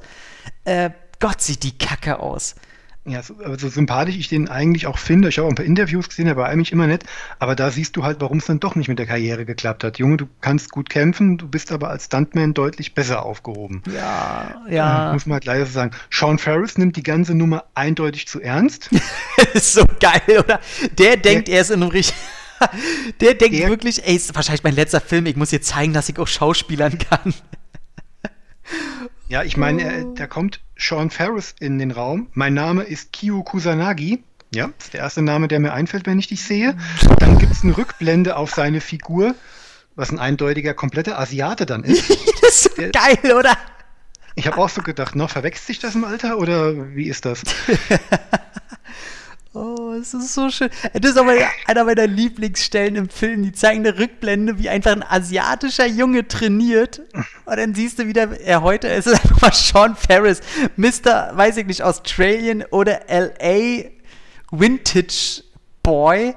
Äh, 0.63 0.91
Gott, 1.19 1.41
sieht 1.41 1.63
die 1.63 1.77
Kacke 1.77 2.19
aus. 2.19 2.55
Ja, 3.05 3.23
so, 3.23 3.35
so 3.57 3.69
sympathisch 3.69 4.17
ich 4.17 4.27
den 4.27 4.49
eigentlich 4.49 4.85
auch 4.85 4.97
finde, 4.97 5.29
ich 5.29 5.37
habe 5.37 5.47
auch 5.47 5.51
ein 5.51 5.55
paar 5.55 5.65
Interviews 5.65 6.09
gesehen, 6.09 6.27
er 6.27 6.35
war 6.35 6.47
eigentlich 6.47 6.71
immer 6.71 6.85
nett, 6.85 7.05
aber 7.39 7.55
da 7.55 7.71
siehst 7.71 7.95
du 7.95 8.03
halt, 8.03 8.19
warum 8.19 8.39
es 8.39 8.45
dann 8.45 8.59
doch 8.59 8.75
nicht 8.75 8.89
mit 8.89 8.99
der 8.99 9.05
Karriere 9.05 9.45
geklappt 9.45 9.83
hat. 9.83 9.97
Junge, 9.97 10.17
du 10.17 10.27
kannst 10.41 10.69
gut 10.69 10.89
kämpfen, 10.89 11.37
du 11.37 11.47
bist 11.47 11.71
aber 11.71 11.89
als 11.89 12.05
Stuntman 12.05 12.53
deutlich 12.53 12.93
besser 12.93 13.25
aufgehoben. 13.25 13.81
Ja, 13.91 14.63
ja. 14.69 15.09
Äh, 15.09 15.13
muss 15.13 15.25
man 15.25 15.35
halt 15.35 15.45
leider 15.45 15.65
so 15.65 15.71
sagen. 15.71 15.91
Sean 16.11 16.37
Ferris 16.37 16.77
nimmt 16.77 16.97
die 16.97 17.03
ganze 17.03 17.35
Nummer 17.35 17.63
eindeutig 17.73 18.27
zu 18.27 18.41
ernst. 18.41 18.89
ist 19.53 19.73
so 19.73 19.85
geil, 19.99 20.21
oder? 20.43 20.59
Der 20.97 21.15
denkt, 21.17 21.47
der, 21.47 21.55
er 21.55 21.61
ist 21.61 21.71
in 21.71 21.81
einem 21.81 21.91
richtig. 21.91 22.15
Der 23.21 23.35
denkt 23.35 23.57
der, 23.57 23.69
wirklich, 23.69 24.05
ey, 24.05 24.17
ist 24.17 24.35
wahrscheinlich 24.35 24.63
mein 24.63 24.75
letzter 24.75 24.99
Film, 24.99 25.25
ich 25.27 25.37
muss 25.37 25.49
jetzt 25.51 25.69
zeigen, 25.69 25.93
dass 25.93 26.09
ich 26.09 26.19
auch 26.19 26.27
schauspielern 26.27 26.97
kann. 26.97 27.33
Ja, 29.29 29.43
ich 29.43 29.55
meine, 29.55 30.07
oh. 30.07 30.13
da 30.13 30.27
kommt 30.27 30.59
Sean 30.79 31.09
Ferris 31.09 31.53
in 31.59 31.77
den 31.77 31.91
Raum. 31.91 32.27
Mein 32.33 32.53
Name 32.53 32.83
ist 32.83 33.11
Kyo 33.11 33.43
Kusanagi. 33.43 34.23
Ja, 34.55 34.69
das 34.77 34.85
ist 34.85 34.93
der 34.93 35.01
erste 35.01 35.21
Name, 35.21 35.47
der 35.47 35.59
mir 35.59 35.73
einfällt, 35.73 36.07
wenn 36.07 36.17
ich 36.17 36.27
dich 36.27 36.41
sehe. 36.43 36.75
Dann 37.19 37.37
gibt 37.37 37.51
es 37.51 37.63
eine 37.63 37.77
Rückblende 37.77 38.37
auf 38.37 38.51
seine 38.51 38.81
Figur, 38.81 39.35
was 39.95 40.09
ein 40.09 40.19
eindeutiger, 40.19 40.73
kompletter 40.73 41.19
Asiate 41.19 41.65
dann 41.65 41.83
ist. 41.83 42.09
das 42.41 42.49
ist 42.49 42.63
so 42.63 42.69
der, 42.81 42.91
geil, 42.91 43.33
oder? 43.37 43.57
Ich 44.35 44.47
habe 44.47 44.57
auch 44.57 44.69
so 44.69 44.81
gedacht, 44.81 45.15
noch 45.15 45.29
verwechselt 45.29 45.67
sich 45.67 45.79
das 45.79 45.95
im 45.95 46.05
Alter 46.05 46.37
oder 46.37 46.95
wie 46.95 47.09
ist 47.09 47.25
das? 47.25 47.43
Oh, 49.53 49.93
es 49.99 50.13
ist 50.13 50.35
so 50.35 50.51
schön. 50.51 50.69
Das 50.93 51.11
ist 51.11 51.17
aber 51.17 51.33
einer 51.65 51.83
meiner 51.83 52.05
Lieblingsstellen 52.05 52.95
im 52.95 53.09
Film. 53.09 53.41
Die 53.41 53.51
zeigen 53.51 53.79
eine 53.79 53.97
Rückblende, 53.97 54.59
wie 54.59 54.69
einfach 54.69 54.91
ein 54.91 55.03
asiatischer 55.03 55.87
Junge 55.87 56.27
trainiert. 56.27 57.01
Und 57.45 57.57
dann 57.57 57.73
siehst 57.73 57.97
du 57.97 58.05
wieder, 58.05 58.39
er 58.39 58.61
heute 58.61 58.87
ist 58.87 59.07
es 59.07 59.19
einfach 59.23 59.41
mal 59.41 59.53
Sean 59.53 59.95
Ferris. 59.95 60.41
Mr., 60.77 61.31
weiß 61.33 61.57
ich 61.57 61.65
nicht, 61.65 61.81
Australian 61.81 62.63
oder 62.69 63.01
LA 63.09 63.89
Vintage 64.51 65.43
Boy. 65.81 66.35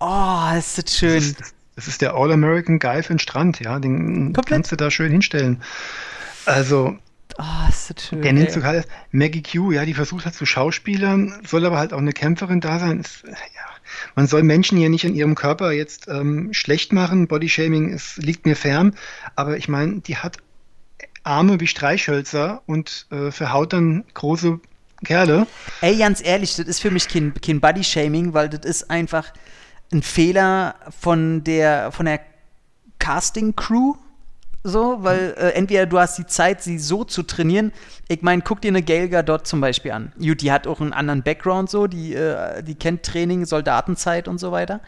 Oh, 0.00 0.58
ist 0.58 0.78
das 0.78 0.96
schön. 0.96 1.16
Das 1.16 1.24
ist, 1.24 1.54
das 1.76 1.88
ist 1.88 2.00
der 2.00 2.14
All-American 2.14 2.78
Guy 2.78 3.02
für 3.02 3.12
den 3.12 3.18
Strand, 3.18 3.60
ja. 3.60 3.78
Den 3.78 4.32
Komplett. 4.32 4.46
kannst 4.46 4.72
du 4.72 4.76
da 4.76 4.90
schön 4.90 5.12
hinstellen. 5.12 5.62
Also, 6.46 6.96
Oh, 7.38 7.68
ist 7.68 7.90
das 7.90 8.06
schön. 8.06 8.22
Der 8.22 8.32
nennt 8.32 8.52
sogar 8.52 8.84
Maggie 9.10 9.42
Q, 9.42 9.72
ja, 9.72 9.84
die 9.84 9.94
versucht 9.94 10.24
halt 10.24 10.34
zu 10.34 10.46
Schauspielern, 10.46 11.40
soll 11.46 11.66
aber 11.66 11.78
halt 11.78 11.92
auch 11.92 11.98
eine 11.98 12.12
Kämpferin 12.12 12.60
da 12.60 12.78
sein. 12.78 13.00
Ist, 13.00 13.24
ja, 13.24 13.34
man 14.14 14.26
soll 14.26 14.42
Menschen 14.42 14.78
ja 14.78 14.88
nicht 14.88 15.04
an 15.04 15.14
ihrem 15.14 15.34
Körper 15.34 15.72
jetzt 15.72 16.08
ähm, 16.08 16.52
schlecht 16.52 16.92
machen. 16.92 17.26
Bodyshaming 17.26 17.90
ist, 17.90 18.18
liegt 18.18 18.46
mir 18.46 18.56
fern. 18.56 18.94
Aber 19.34 19.56
ich 19.56 19.68
meine, 19.68 20.00
die 20.00 20.16
hat 20.16 20.38
Arme 21.24 21.58
wie 21.60 21.66
Streichhölzer 21.66 22.62
und 22.66 23.06
äh, 23.10 23.30
verhaut 23.30 23.72
dann 23.72 24.04
große 24.14 24.60
Kerle. 25.04 25.46
Ey, 25.80 25.96
ganz 25.98 26.24
ehrlich, 26.24 26.54
das 26.56 26.66
ist 26.66 26.80
für 26.80 26.90
mich 26.90 27.08
kein, 27.08 27.34
kein 27.34 27.60
Bodyshaming, 27.60 28.32
weil 28.34 28.48
das 28.48 28.64
ist 28.64 28.90
einfach 28.90 29.32
ein 29.92 30.02
Fehler 30.02 30.76
von 31.00 31.42
der, 31.44 31.92
von 31.92 32.06
der 32.06 32.20
Casting-Crew 32.98 33.94
so, 34.66 35.04
weil 35.04 35.34
äh, 35.36 35.50
entweder 35.50 35.84
du 35.84 35.98
hast 35.98 36.16
die 36.16 36.26
Zeit, 36.26 36.62
sie 36.62 36.78
so 36.78 37.04
zu 37.04 37.22
trainieren. 37.22 37.70
Ich 38.08 38.22
meine, 38.22 38.40
guck 38.40 38.62
dir 38.62 38.68
eine 38.68 38.82
Gail 38.82 39.10
dort 39.22 39.46
zum 39.46 39.60
Beispiel 39.60 39.92
an. 39.92 40.12
Gut, 40.18 40.40
die 40.40 40.50
hat 40.50 40.66
auch 40.66 40.80
einen 40.80 40.94
anderen 40.94 41.22
Background, 41.22 41.68
so, 41.68 41.86
die, 41.86 42.14
äh, 42.14 42.62
die 42.62 42.74
kennt 42.74 43.02
Training, 43.02 43.44
Soldatenzeit 43.44 44.26
und 44.26 44.38
so 44.38 44.52
weiter. 44.52 44.80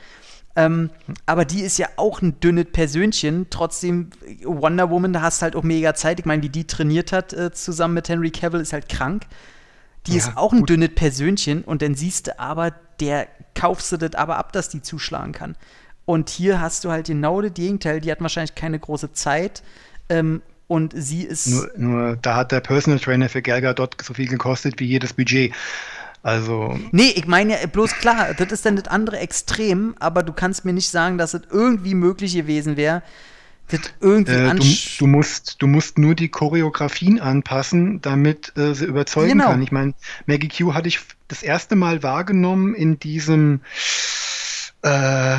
Ähm, 0.57 0.89
aber 1.27 1.45
die 1.45 1.61
ist 1.61 1.77
ja 1.77 1.89
auch 1.97 2.23
ein 2.23 2.41
dünnes 2.41 2.69
Persönchen. 2.73 3.49
Trotzdem, 3.51 4.09
Wonder 4.43 4.89
Woman, 4.89 5.13
da 5.13 5.21
hast 5.21 5.43
halt 5.43 5.55
auch 5.55 5.63
mega 5.63 5.95
Zeit. 5.95 6.19
Ich 6.19 6.25
meine, 6.25 6.43
wie 6.43 6.49
die 6.49 6.67
trainiert 6.67 7.13
hat 7.13 7.35
äh, 7.35 7.53
zusammen 7.53 7.93
mit 7.93 8.09
Henry 8.09 8.31
Cavill, 8.31 8.63
ist 8.63 8.73
halt 8.73 8.89
krank. 8.89 9.27
Die 10.07 10.13
ja, 10.13 10.19
ist 10.19 10.37
auch 10.39 10.53
ein 10.53 10.61
gut. 10.61 10.71
dünnes 10.71 10.95
Persönchen 10.95 11.63
und 11.63 11.83
dann 11.83 11.95
siehst 11.95 12.29
du 12.29 12.41
aber, 12.41 12.73
der 13.01 13.29
kaufst 13.55 13.93
du 13.93 13.99
das 13.99 14.15
aber 14.15 14.39
ab, 14.39 14.53
dass 14.53 14.71
die 14.71 14.81
zuschlagen 14.81 15.33
kann. 15.33 15.57
Und 16.07 16.31
hier 16.31 16.61
hast 16.61 16.85
du 16.85 16.91
halt 16.91 17.09
genau 17.09 17.43
das 17.43 17.53
Gegenteil. 17.53 18.01
Die 18.01 18.11
hat 18.11 18.21
wahrscheinlich 18.21 18.55
keine 18.55 18.79
große 18.79 19.13
Zeit. 19.13 19.63
Ähm, 20.09 20.41
und 20.69 20.95
sie 20.97 21.23
ist. 21.23 21.49
Nur, 21.49 21.71
nur, 21.77 22.17
da 22.17 22.37
hat 22.37 22.53
der 22.53 22.61
Personal 22.61 22.99
Trainer 22.99 23.29
für 23.29 23.43
Gelga 23.43 23.75
dort 23.75 23.97
so 24.03 24.15
viel 24.15 24.29
gekostet 24.29 24.81
wie 24.81 24.87
jedes 24.87 25.13
Budget. 25.13 25.53
Also. 26.23 26.79
Nee, 26.91 27.13
ich 27.15 27.27
meine 27.27 27.61
ja 27.61 27.67
bloß 27.67 27.93
klar, 27.99 28.35
das 28.35 28.51
ist 28.51 28.67
dann 28.67 28.75
das 28.75 28.89
andere 28.89 29.19
Extrem, 29.19 29.95
aber 30.01 30.25
du 30.25 30.33
kannst 30.33 30.65
mir 30.65 30.73
nicht 30.73 30.89
sagen, 30.89 31.19
dass 31.19 31.35
es 31.35 31.43
irgendwie 31.51 31.95
möglich 31.95 32.35
gewesen 32.35 32.77
wäre, 32.77 33.03
das 33.69 33.81
irgendwie 34.01 34.33
äh, 34.33 34.55
du, 34.55 34.65
du, 34.99 35.07
musst, 35.07 35.63
du 35.63 35.67
musst 35.67 35.99
nur 35.99 36.15
die 36.15 36.29
Choreografien 36.29 37.21
anpassen, 37.21 38.01
damit 38.01 38.53
äh, 38.57 38.75
sie 38.75 38.87
überzeugen 38.87 39.39
genau. 39.39 39.51
kann. 39.51 39.63
Ich 39.63 39.73
meine, 39.73 39.95
Maggie 40.27 40.49
Q 40.49 40.75
hatte 40.75 40.89
ich 40.89 41.01
das 41.29 41.43
erste 41.43 41.77
Mal 41.77 42.03
wahrgenommen 42.03 42.75
in 42.75 42.99
diesem 42.99 43.61
äh, 44.87 45.39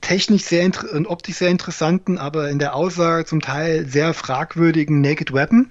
technisch 0.00 0.44
sehr 0.44 0.70
und 0.92 1.06
optisch 1.06 1.36
sehr 1.36 1.48
interessanten, 1.48 2.18
aber 2.18 2.50
in 2.50 2.58
der 2.58 2.74
Aussage 2.74 3.24
zum 3.24 3.40
Teil 3.40 3.86
sehr 3.86 4.12
fragwürdigen 4.14 5.00
Naked 5.00 5.32
Weapon. 5.32 5.70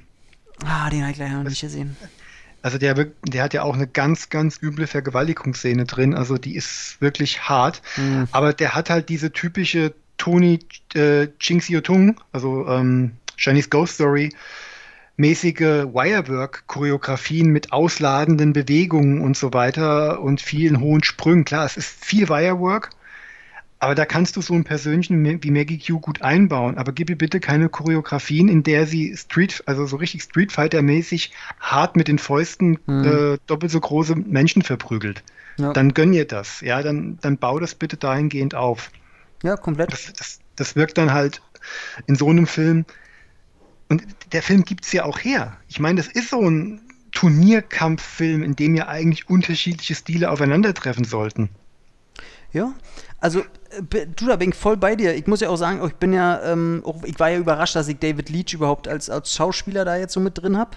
Ah, 0.65 0.89
den 0.89 1.01
habe 1.01 1.11
ich 1.11 1.17
gleich 1.17 1.31
noch 1.31 1.43
nicht 1.43 1.61
gesehen. 1.61 1.95
Also 2.61 2.77
der, 2.77 2.93
der 3.25 3.43
hat 3.43 3.53
ja 3.53 3.63
auch 3.63 3.75
eine 3.75 3.87
ganz, 3.87 4.29
ganz 4.29 4.61
üble 4.61 4.87
Vergewaltigungsszene 4.87 5.83
drin. 5.85 6.15
Also 6.15 6.37
die 6.37 6.55
ist 6.55 7.01
wirklich 7.01 7.41
hart. 7.41 7.81
Mhm. 7.97 8.27
Aber 8.31 8.53
der 8.53 8.73
hat 8.73 8.89
halt 8.89 9.09
diese 9.09 9.33
typische 9.33 9.93
Tony 10.17 10.59
äh, 10.93 11.27
Ching 11.39 11.61
Tung, 11.83 12.21
also 12.31 12.65
ähm, 12.69 13.11
Chinese 13.35 13.67
Ghost 13.67 13.95
Story, 13.95 14.33
mäßige 15.15 15.85
Wirework-Choreografien 15.93 17.49
mit 17.49 17.71
ausladenden 17.71 18.53
Bewegungen 18.53 19.21
und 19.21 19.37
so 19.37 19.53
weiter 19.53 20.21
und 20.21 20.41
vielen 20.41 20.79
hohen 20.79 21.03
Sprüngen. 21.03 21.45
Klar, 21.45 21.65
es 21.65 21.77
ist 21.77 22.03
viel 22.03 22.29
Wirework, 22.29 22.89
aber 23.79 23.95
da 23.95 24.05
kannst 24.05 24.37
du 24.37 24.41
so 24.41 24.53
einen 24.53 24.63
persönlichen 24.63 25.43
wie 25.43 25.51
Maggie 25.51 25.77
Q 25.77 25.99
gut 25.99 26.21
einbauen. 26.21 26.77
Aber 26.77 26.93
gib 26.93 27.09
ihr 27.09 27.17
bitte 27.17 27.39
keine 27.39 27.69
Choreografien, 27.69 28.47
in 28.47 28.63
der 28.63 28.87
sie 28.87 29.15
Street, 29.15 29.61
also 29.65 29.85
so 29.85 29.97
richtig 29.97 30.23
Street 30.23 30.51
Fighter-mäßig 30.51 31.31
hart 31.59 31.95
mit 31.95 32.07
den 32.07 32.17
Fäusten 32.17 32.79
mhm. 32.85 33.03
äh, 33.03 33.37
doppelt 33.45 33.71
so 33.71 33.79
große 33.81 34.15
Menschen 34.15 34.61
verprügelt. 34.61 35.21
Ja. 35.57 35.73
Dann 35.73 35.93
gönn 35.93 36.13
ihr 36.13 36.25
das. 36.25 36.61
Ja, 36.61 36.81
dann, 36.81 37.19
dann 37.21 37.37
bau 37.37 37.59
das 37.59 37.75
bitte 37.75 37.97
dahingehend 37.97 38.55
auf. 38.55 38.89
Ja, 39.43 39.57
komplett. 39.57 39.91
Das, 39.91 40.11
das, 40.13 40.39
das 40.55 40.75
wirkt 40.75 40.97
dann 40.97 41.13
halt 41.13 41.41
in 42.07 42.15
so 42.15 42.29
einem 42.29 42.47
Film 42.47 42.85
und 43.93 44.03
der 44.31 44.41
Film 44.41 44.63
gibt 44.63 44.85
es 44.85 44.91
ja 44.91 45.05
auch 45.05 45.19
her. 45.19 45.55
Ich 45.67 45.79
meine, 45.79 46.01
das 46.01 46.07
ist 46.07 46.29
so 46.29 46.41
ein 46.41 46.81
Turnierkampffilm, 47.11 48.41
in 48.41 48.55
dem 48.55 48.73
ja 48.73 48.87
eigentlich 48.87 49.29
unterschiedliche 49.29 49.93
Stile 49.93 50.31
aufeinandertreffen 50.31 51.05
sollten. 51.05 51.49
Ja, 52.51 52.73
also 53.19 53.41
äh, 53.41 54.07
du, 54.15 54.27
da 54.27 54.35
bin 54.35 54.49
ich 54.49 54.55
voll 54.55 54.77
bei 54.77 54.95
dir. 54.95 55.15
Ich 55.15 55.27
muss 55.27 55.41
ja 55.41 55.49
auch 55.49 55.57
sagen, 55.57 55.85
ich 55.85 55.93
bin 55.93 56.11
ja, 56.11 56.41
ähm, 56.43 56.81
auch, 56.85 57.03
ich 57.03 57.19
war 57.19 57.29
ja 57.29 57.37
überrascht, 57.37 57.75
dass 57.75 57.87
ich 57.87 57.99
David 57.99 58.29
Leach 58.29 58.53
überhaupt 58.53 58.87
als, 58.87 59.11
als 59.11 59.33
Schauspieler 59.35 59.85
da 59.85 59.95
jetzt 59.95 60.13
so 60.13 60.19
mit 60.19 60.39
drin 60.39 60.57
habe. 60.57 60.71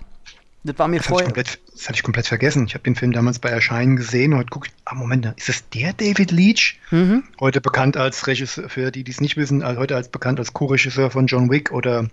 Das 0.64 0.78
war 0.78 0.88
mir 0.88 0.98
das 0.98 1.06
vorher. 1.06 1.28
Hatte 1.28 1.34
komplett, 1.34 1.60
das 1.72 1.88
hatte 1.88 1.96
ich 1.96 2.02
komplett 2.02 2.26
vergessen. 2.26 2.66
Ich 2.66 2.74
habe 2.74 2.84
den 2.84 2.96
Film 2.96 3.12
damals 3.12 3.38
bei 3.38 3.48
Erscheinen 3.48 3.96
gesehen. 3.96 4.34
Heute 4.36 4.50
gucke 4.50 4.68
ich, 4.68 4.74
ah, 4.84 4.94
Moment, 4.94 5.32
ist 5.36 5.48
das 5.48 5.68
der 5.70 5.92
David 5.94 6.32
Leach? 6.32 6.78
Mhm. 6.90 7.24
Heute 7.40 7.60
bekannt 7.62 7.96
als 7.96 8.26
Regisseur, 8.26 8.68
für 8.68 8.90
die, 8.90 9.04
die 9.04 9.10
es 9.10 9.20
nicht 9.20 9.36
wissen, 9.36 9.64
heute 9.64 9.96
als 9.96 10.08
bekannt 10.08 10.38
als 10.38 10.52
Co-Regisseur 10.52 11.10
von 11.10 11.26
John 11.28 11.50
Wick 11.50 11.72
oder 11.72 12.10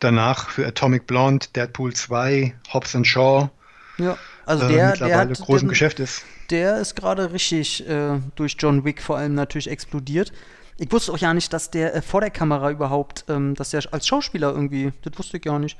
danach 0.00 0.50
für 0.50 0.66
Atomic 0.66 1.06
Blonde, 1.06 1.46
Deadpool 1.54 1.94
2, 1.94 2.54
Hobbs 2.72 2.96
and 2.96 3.06
Shaw. 3.06 3.50
Ja, 3.98 4.16
also 4.46 4.66
der, 4.68 4.94
äh, 4.94 4.98
der 4.98 5.18
hat 5.18 5.38
großen 5.38 5.66
den, 5.66 5.68
Geschäft 5.68 6.00
ist. 6.00 6.24
Der 6.50 6.78
ist 6.78 6.96
gerade 6.96 7.32
richtig 7.32 7.88
äh, 7.88 8.18
durch 8.34 8.56
John 8.58 8.84
Wick 8.84 9.02
vor 9.02 9.18
allem 9.18 9.34
natürlich 9.34 9.70
explodiert. 9.70 10.32
Ich 10.78 10.90
wusste 10.90 11.12
auch 11.12 11.18
ja 11.18 11.34
nicht, 11.34 11.52
dass 11.52 11.70
der 11.70 11.94
äh, 11.94 12.02
vor 12.02 12.20
der 12.20 12.30
Kamera 12.30 12.70
überhaupt, 12.70 13.26
ähm, 13.28 13.54
dass 13.54 13.70
der 13.70 13.82
als 13.92 14.06
Schauspieler 14.06 14.50
irgendwie, 14.50 14.92
das 15.02 15.18
wusste 15.18 15.36
ich 15.36 15.42
gar 15.42 15.58
nicht. 15.58 15.76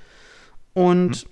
Und 0.75 1.27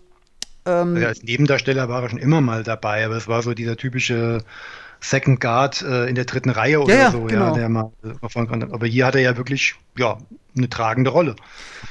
hm. 0.64 0.96
ähm, 0.96 0.96
ja, 0.96 1.08
als 1.08 1.22
Nebendarsteller 1.22 1.88
war 1.88 2.02
er 2.02 2.08
schon 2.08 2.18
immer 2.18 2.40
mal 2.40 2.64
dabei, 2.64 3.04
aber 3.04 3.16
es 3.16 3.28
war 3.28 3.42
so 3.42 3.54
dieser 3.54 3.76
typische 3.76 4.42
Second 5.00 5.40
Guard 5.40 5.82
äh, 5.82 6.06
in 6.06 6.14
der 6.14 6.24
dritten 6.24 6.50
Reihe 6.50 6.80
oder 6.80 6.96
ja, 6.96 7.10
so, 7.10 7.24
genau. 7.24 7.46
ja, 7.46 7.54
der 7.54 7.68
mal 7.68 7.92
äh, 8.02 8.64
Aber 8.70 8.86
hier 8.86 9.06
hat 9.06 9.14
er 9.14 9.20
ja 9.20 9.36
wirklich, 9.36 9.76
ja, 9.96 10.18
eine 10.56 10.68
tragende 10.68 11.10
Rolle. 11.10 11.36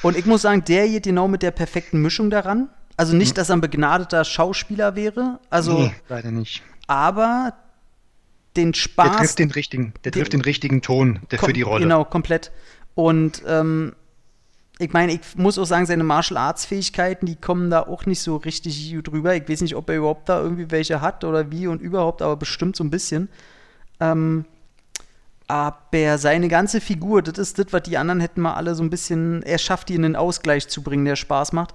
Und 0.01 0.17
ich 0.17 0.25
muss 0.25 0.41
sagen, 0.41 0.63
der 0.65 0.87
geht 0.87 1.03
genau 1.03 1.27
mit 1.27 1.41
der 1.41 1.51
perfekten 1.51 2.01
Mischung 2.01 2.29
daran. 2.29 2.69
Also 2.97 3.15
nicht, 3.15 3.29
hm. 3.29 3.35
dass 3.35 3.49
er 3.49 3.57
ein 3.57 3.61
begnadeter 3.61 4.25
Schauspieler 4.25 4.95
wäre. 4.95 5.39
Also, 5.49 5.79
nee, 5.79 5.91
leider 6.09 6.31
nicht. 6.31 6.63
Aber 6.87 7.53
den 8.55 8.73
Spaß. 8.73 9.09
Der 9.09 9.17
trifft 9.17 9.39
den 9.39 9.51
richtigen, 9.51 9.93
der 10.03 10.11
trifft 10.11 10.33
den 10.33 10.41
richtigen 10.41 10.81
Ton 10.81 11.19
der 11.31 11.39
für 11.39 11.53
die 11.53 11.61
Rolle. 11.61 11.83
Genau, 11.83 12.03
komplett. 12.03 12.51
Und 12.95 13.43
ähm, 13.47 13.93
ich 14.79 14.93
meine, 14.93 15.13
ich 15.13 15.21
muss 15.35 15.57
auch 15.57 15.65
sagen, 15.65 15.85
seine 15.85 16.03
Martial 16.03 16.37
Arts 16.37 16.65
Fähigkeiten, 16.65 17.25
die 17.25 17.35
kommen 17.35 17.69
da 17.69 17.81
auch 17.81 18.05
nicht 18.05 18.21
so 18.21 18.35
richtig 18.37 18.95
drüber. 19.03 19.35
Ich 19.35 19.49
weiß 19.49 19.61
nicht, 19.61 19.75
ob 19.75 19.89
er 19.89 19.97
überhaupt 19.97 20.29
da 20.29 20.41
irgendwie 20.41 20.69
welche 20.69 21.01
hat 21.01 21.23
oder 21.23 21.51
wie 21.51 21.67
und 21.67 21.81
überhaupt, 21.81 22.21
aber 22.21 22.35
bestimmt 22.35 22.75
so 22.75 22.83
ein 22.83 22.91
bisschen. 22.91 23.29
Ähm, 23.99 24.45
Aber 25.49 26.17
seine 26.17 26.49
ganze 26.49 26.81
Figur, 26.81 27.21
das 27.21 27.37
ist 27.37 27.57
das, 27.57 27.67
was 27.71 27.83
die 27.83 27.97
anderen 27.97 28.19
hätten 28.19 28.41
mal 28.41 28.55
alle 28.55 28.75
so 28.75 28.83
ein 28.83 28.89
bisschen, 28.89 29.43
er 29.43 29.57
schafft, 29.57 29.87
die 29.87 29.95
in 29.95 30.01
den 30.01 30.17
Ausgleich 30.17 30.67
zu 30.67 30.83
bringen, 30.83 31.05
der 31.05 31.15
Spaß 31.15 31.53
macht. 31.53 31.73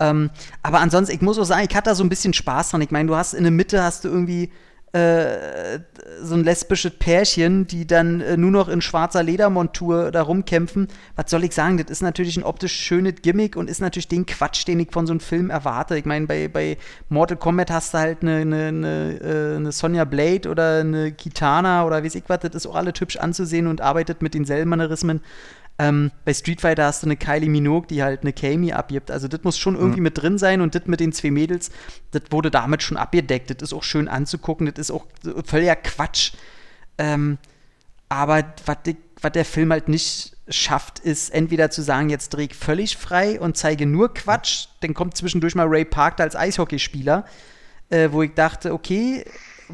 Ähm, 0.00 0.30
aber 0.62 0.80
ansonsten, 0.80 1.14
ich 1.14 1.20
muss 1.20 1.38
auch 1.38 1.44
sagen, 1.44 1.66
ich 1.68 1.76
hatte 1.76 1.90
da 1.90 1.94
so 1.94 2.02
ein 2.02 2.08
bisschen 2.08 2.32
Spaß 2.32 2.70
dran. 2.70 2.80
Ich 2.80 2.90
meine, 2.90 3.08
du 3.08 3.16
hast 3.16 3.34
in 3.34 3.44
der 3.44 3.50
Mitte 3.52 3.82
hast 3.82 4.04
du 4.04 4.08
irgendwie 4.08 4.50
so 4.92 6.34
ein 6.34 6.42
lesbisches 6.42 6.92
Pärchen, 6.92 7.66
die 7.66 7.86
dann 7.86 8.20
äh, 8.20 8.36
nur 8.36 8.50
noch 8.50 8.68
in 8.68 8.80
schwarzer 8.80 9.22
Ledermontur 9.22 10.10
da 10.10 10.22
rumkämpfen. 10.22 10.88
Was 11.14 11.30
soll 11.30 11.44
ich 11.44 11.54
sagen? 11.54 11.78
Das 11.78 11.90
ist 11.90 12.02
natürlich 12.02 12.36
ein 12.36 12.42
optisch 12.42 12.74
schönes 12.74 13.14
Gimmick 13.22 13.56
und 13.56 13.70
ist 13.70 13.80
natürlich 13.80 14.08
den 14.08 14.26
Quatsch, 14.26 14.66
den 14.66 14.80
ich 14.80 14.90
von 14.90 15.06
so 15.06 15.12
einem 15.12 15.20
Film 15.20 15.50
erwarte. 15.50 15.96
Ich 15.96 16.06
meine, 16.06 16.26
bei, 16.26 16.48
bei 16.48 16.76
Mortal 17.08 17.36
Kombat 17.36 17.70
hast 17.70 17.94
du 17.94 17.98
halt 17.98 18.22
eine, 18.22 18.36
eine, 18.38 18.66
eine, 18.66 19.20
äh, 19.20 19.56
eine 19.56 19.72
Sonja 19.72 20.04
Blade 20.04 20.48
oder 20.48 20.80
eine 20.80 21.12
Kitana 21.12 21.84
oder 21.84 22.02
weiß 22.02 22.16
ich 22.16 22.24
was. 22.26 22.40
Das 22.40 22.54
ist 22.54 22.66
auch 22.66 22.74
alle 22.74 22.92
hübsch 22.98 23.16
anzusehen 23.16 23.68
und 23.68 23.80
arbeitet 23.80 24.22
mit 24.22 24.34
denselben 24.34 24.70
Manierismen. 24.70 25.20
Ähm, 25.78 26.10
bei 26.24 26.34
Street 26.34 26.60
Fighter 26.60 26.84
hast 26.84 27.02
du 27.02 27.06
eine 27.06 27.16
Kylie 27.16 27.48
Minogue, 27.48 27.86
die 27.88 28.02
halt 28.02 28.22
eine 28.22 28.32
Kami 28.32 28.72
abgibt. 28.72 29.10
Also 29.10 29.28
das 29.28 29.42
muss 29.44 29.56
schon 29.56 29.76
irgendwie 29.76 30.00
mhm. 30.00 30.04
mit 30.04 30.18
drin 30.18 30.38
sein 30.38 30.60
und 30.60 30.74
das 30.74 30.86
mit 30.86 31.00
den 31.00 31.12
zwei 31.12 31.30
Mädels, 31.30 31.70
das 32.10 32.22
wurde 32.30 32.50
damit 32.50 32.82
schon 32.82 32.96
abgedeckt. 32.96 33.50
Das 33.50 33.56
ist 33.62 33.72
auch 33.72 33.82
schön 33.82 34.08
anzugucken, 34.08 34.66
das 34.66 34.78
ist 34.78 34.90
auch 34.90 35.06
völliger 35.44 35.76
Quatsch. 35.76 36.32
Ähm, 36.98 37.38
aber 38.10 38.52
was 38.66 39.32
der 39.32 39.44
Film 39.44 39.72
halt 39.72 39.88
nicht 39.88 40.36
schafft, 40.48 40.98
ist 40.98 41.30
entweder 41.30 41.70
zu 41.70 41.80
sagen, 41.80 42.10
jetzt 42.10 42.30
drehe 42.30 42.46
ich 42.46 42.56
völlig 42.56 42.96
frei 42.96 43.40
und 43.40 43.56
zeige 43.56 43.86
nur 43.86 44.12
Quatsch. 44.12 44.66
Dann 44.80 44.94
kommt 44.94 45.16
zwischendurch 45.16 45.54
mal 45.54 45.66
Ray 45.66 45.84
Park 45.84 46.20
als 46.20 46.36
Eishockeyspieler, 46.36 47.24
äh, 47.88 48.08
wo 48.10 48.22
ich 48.22 48.34
dachte, 48.34 48.74
okay, 48.74 49.24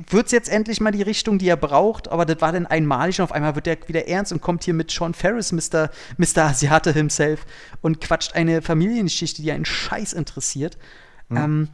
wird 0.09 0.27
es 0.27 0.32
jetzt 0.32 0.48
endlich 0.48 0.81
mal 0.81 0.90
die 0.90 1.02
Richtung, 1.02 1.39
die 1.39 1.48
er 1.48 1.56
braucht, 1.56 2.09
aber 2.09 2.24
das 2.24 2.40
war 2.40 2.52
dann 2.52 2.66
einmalig 2.66 3.18
und 3.20 3.24
auf 3.24 3.32
einmal 3.32 3.55
wird 3.55 3.66
er 3.66 3.77
wieder 3.86 4.09
ernst 4.09 4.32
und 4.32 4.40
kommt 4.40 4.64
hier 4.64 4.74
mit 4.74 4.90
Sean 4.90 5.14
Ferris, 5.14 5.52
Mr. 5.52 5.90
Mr. 6.16 6.44
Asiate 6.44 6.93
himself, 6.93 7.47
und 7.81 8.01
quatscht 8.01 8.35
eine 8.35 8.62
Familiengeschichte, 8.62 9.43
die 9.43 9.52
einen 9.52 9.64
Scheiß 9.64 10.12
interessiert. 10.12 10.78
Mhm. 11.28 11.36
Ähm, 11.36 11.68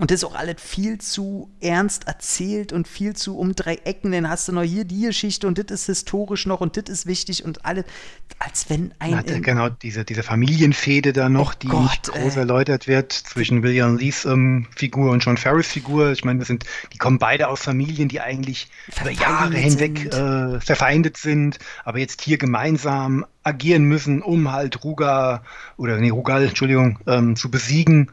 und 0.00 0.10
das 0.10 0.20
ist 0.20 0.24
auch 0.24 0.36
alles 0.36 0.62
viel 0.62 0.98
zu 0.98 1.50
ernst 1.60 2.06
erzählt 2.06 2.72
und 2.72 2.86
viel 2.86 3.16
zu 3.16 3.36
um 3.36 3.54
drei 3.56 3.74
Ecken. 3.84 4.12
Dann 4.12 4.28
hast 4.28 4.46
du 4.46 4.52
noch 4.52 4.62
hier 4.62 4.84
die 4.84 5.02
Geschichte 5.02 5.46
und 5.48 5.58
das 5.58 5.66
ist 5.72 5.86
historisch 5.86 6.46
noch 6.46 6.60
und 6.60 6.76
das 6.76 6.84
ist 6.88 7.06
wichtig 7.06 7.44
und 7.44 7.64
alles, 7.64 7.84
als 8.38 8.70
wenn 8.70 8.92
ein. 9.00 9.16
Hat 9.16 9.28
er 9.30 9.40
genau 9.40 9.68
diese, 9.68 10.04
diese 10.04 10.22
Familienfehde 10.22 11.12
da 11.12 11.28
noch, 11.28 11.54
oh 11.54 11.58
die 11.60 11.68
Gott, 11.68 11.82
nicht 11.82 12.02
groß 12.04 12.34
ey. 12.34 12.40
erläutert 12.40 12.86
wird 12.86 13.12
zwischen 13.12 13.64
William 13.64 13.96
Lees 13.96 14.24
ähm, 14.24 14.68
Figur 14.76 15.10
und 15.10 15.24
John 15.24 15.36
Ferris 15.36 15.66
Figur. 15.66 16.12
Ich 16.12 16.24
meine, 16.24 16.38
das 16.38 16.48
sind, 16.48 16.64
die 16.92 16.98
kommen 16.98 17.18
beide 17.18 17.48
aus 17.48 17.62
Familien, 17.62 18.08
die 18.08 18.20
eigentlich 18.20 18.68
über 19.00 19.10
Jahre 19.10 19.56
hinweg 19.56 20.14
äh, 20.14 20.60
verfeindet 20.60 21.16
sind, 21.16 21.58
aber 21.84 21.98
jetzt 21.98 22.22
hier 22.22 22.38
gemeinsam 22.38 23.26
agieren 23.42 23.82
müssen, 23.82 24.22
um 24.22 24.52
halt 24.52 24.84
Ruga 24.84 25.42
oder 25.76 25.96
nee, 25.96 26.10
Rugal, 26.10 26.44
Entschuldigung, 26.44 27.00
ähm, 27.08 27.34
zu 27.34 27.50
besiegen. 27.50 28.12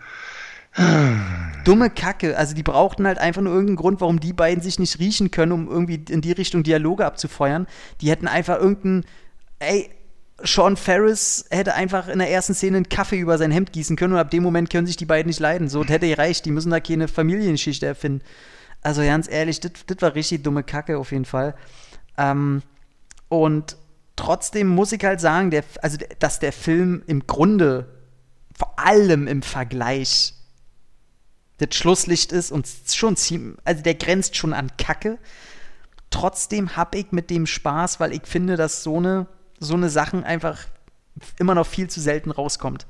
Dumme 1.64 1.89
Kacke. 1.89 2.38
Also 2.38 2.53
die 2.53 2.64
brauchten 2.64 3.07
halt 3.07 3.18
einfach 3.18 3.41
nur 3.41 3.53
irgendeinen 3.53 3.77
Grund, 3.77 4.02
warum 4.02 4.19
die 4.19 4.34
beiden 4.34 4.61
sich 4.61 4.80
nicht 4.80 4.99
riechen 4.99 5.31
können, 5.31 5.52
um 5.52 5.69
irgendwie 5.69 6.03
in 6.10 6.22
die 6.22 6.31
Richtung 6.31 6.64
Dialoge 6.64 7.06
abzufeuern. 7.06 7.68
Die 8.02 8.10
hätten 8.10 8.27
einfach 8.27 8.60
irgendeinen, 8.60 9.06
ey, 9.60 9.89
Sean 10.43 10.76
Ferris 10.76 11.45
hätte 11.49 11.76
einfach 11.76 12.10
in 12.10 12.19
der 12.19 12.30
ersten 12.30 12.53
Szene 12.53 12.77
einen 12.77 12.89
Kaffee 12.89 13.19
über 13.19 13.38
sein 13.38 13.52
Hemd 13.52 13.72
gießen 13.72 13.95
können 13.95 14.14
und 14.14 14.19
ab 14.19 14.31
dem 14.31 14.43
Moment 14.43 14.69
können 14.69 14.85
sich 14.85 14.97
die 14.97 15.06
beiden 15.06 15.27
nicht 15.27 15.39
leiden. 15.39 15.69
So, 15.69 15.81
das 15.81 15.91
hätte 15.91 16.07
gereicht. 16.07 16.45
Die 16.45 16.52
müssen 16.52 16.72
da 16.72 16.80
keine 16.80 17.07
Familiengeschichte 17.07 17.85
erfinden. 17.85 18.22
Also 18.81 19.02
ganz 19.02 19.30
ehrlich, 19.30 19.61
das 19.61 19.72
war 19.99 20.14
richtig 20.14 20.43
dumme 20.43 20.64
Kacke 20.64 20.97
auf 20.97 21.11
jeden 21.11 21.26
Fall. 21.26 21.56
Ähm, 22.18 22.61
und 23.30 23.77
trotzdem 24.15 24.68
muss 24.68 24.91
ich 24.91 25.03
halt 25.03 25.22
sagen, 25.22 25.52
der, 25.52 25.64
also, 25.81 25.97
dass 26.19 26.39
der 26.39 26.52
Film 26.52 27.02
im 27.07 27.26
Grunde 27.26 27.88
vor 28.57 28.77
allem 28.77 29.27
im 29.27 29.41
Vergleich 29.41 30.35
das 31.57 31.76
Schlusslicht 31.76 32.32
ist 32.32 32.52
und 32.52 32.68
schon 32.88 33.15
ziemlich, 33.15 33.57
also 33.64 33.82
der 33.82 33.95
grenzt 33.95 34.36
schon 34.36 34.53
an 34.53 34.72
Kacke. 34.77 35.18
Trotzdem 36.10 36.76
habe 36.76 36.98
ich 36.98 37.11
mit 37.11 37.30
dem 37.30 37.45
Spaß, 37.48 37.99
weil 37.99 38.14
ich 38.14 38.23
finde, 38.26 38.56
dass 38.56 38.84
so 38.84 38.98
eine, 38.98 39.27
so 39.60 39.73
eine 39.73 39.90
Sachen 39.90 40.23
einfach 40.23 40.60
immer 41.40 41.56
noch 41.56 41.68
viel 41.68 41.90
zu 41.90 41.99
selten 42.02 42.32
rauskommt. 42.32 42.86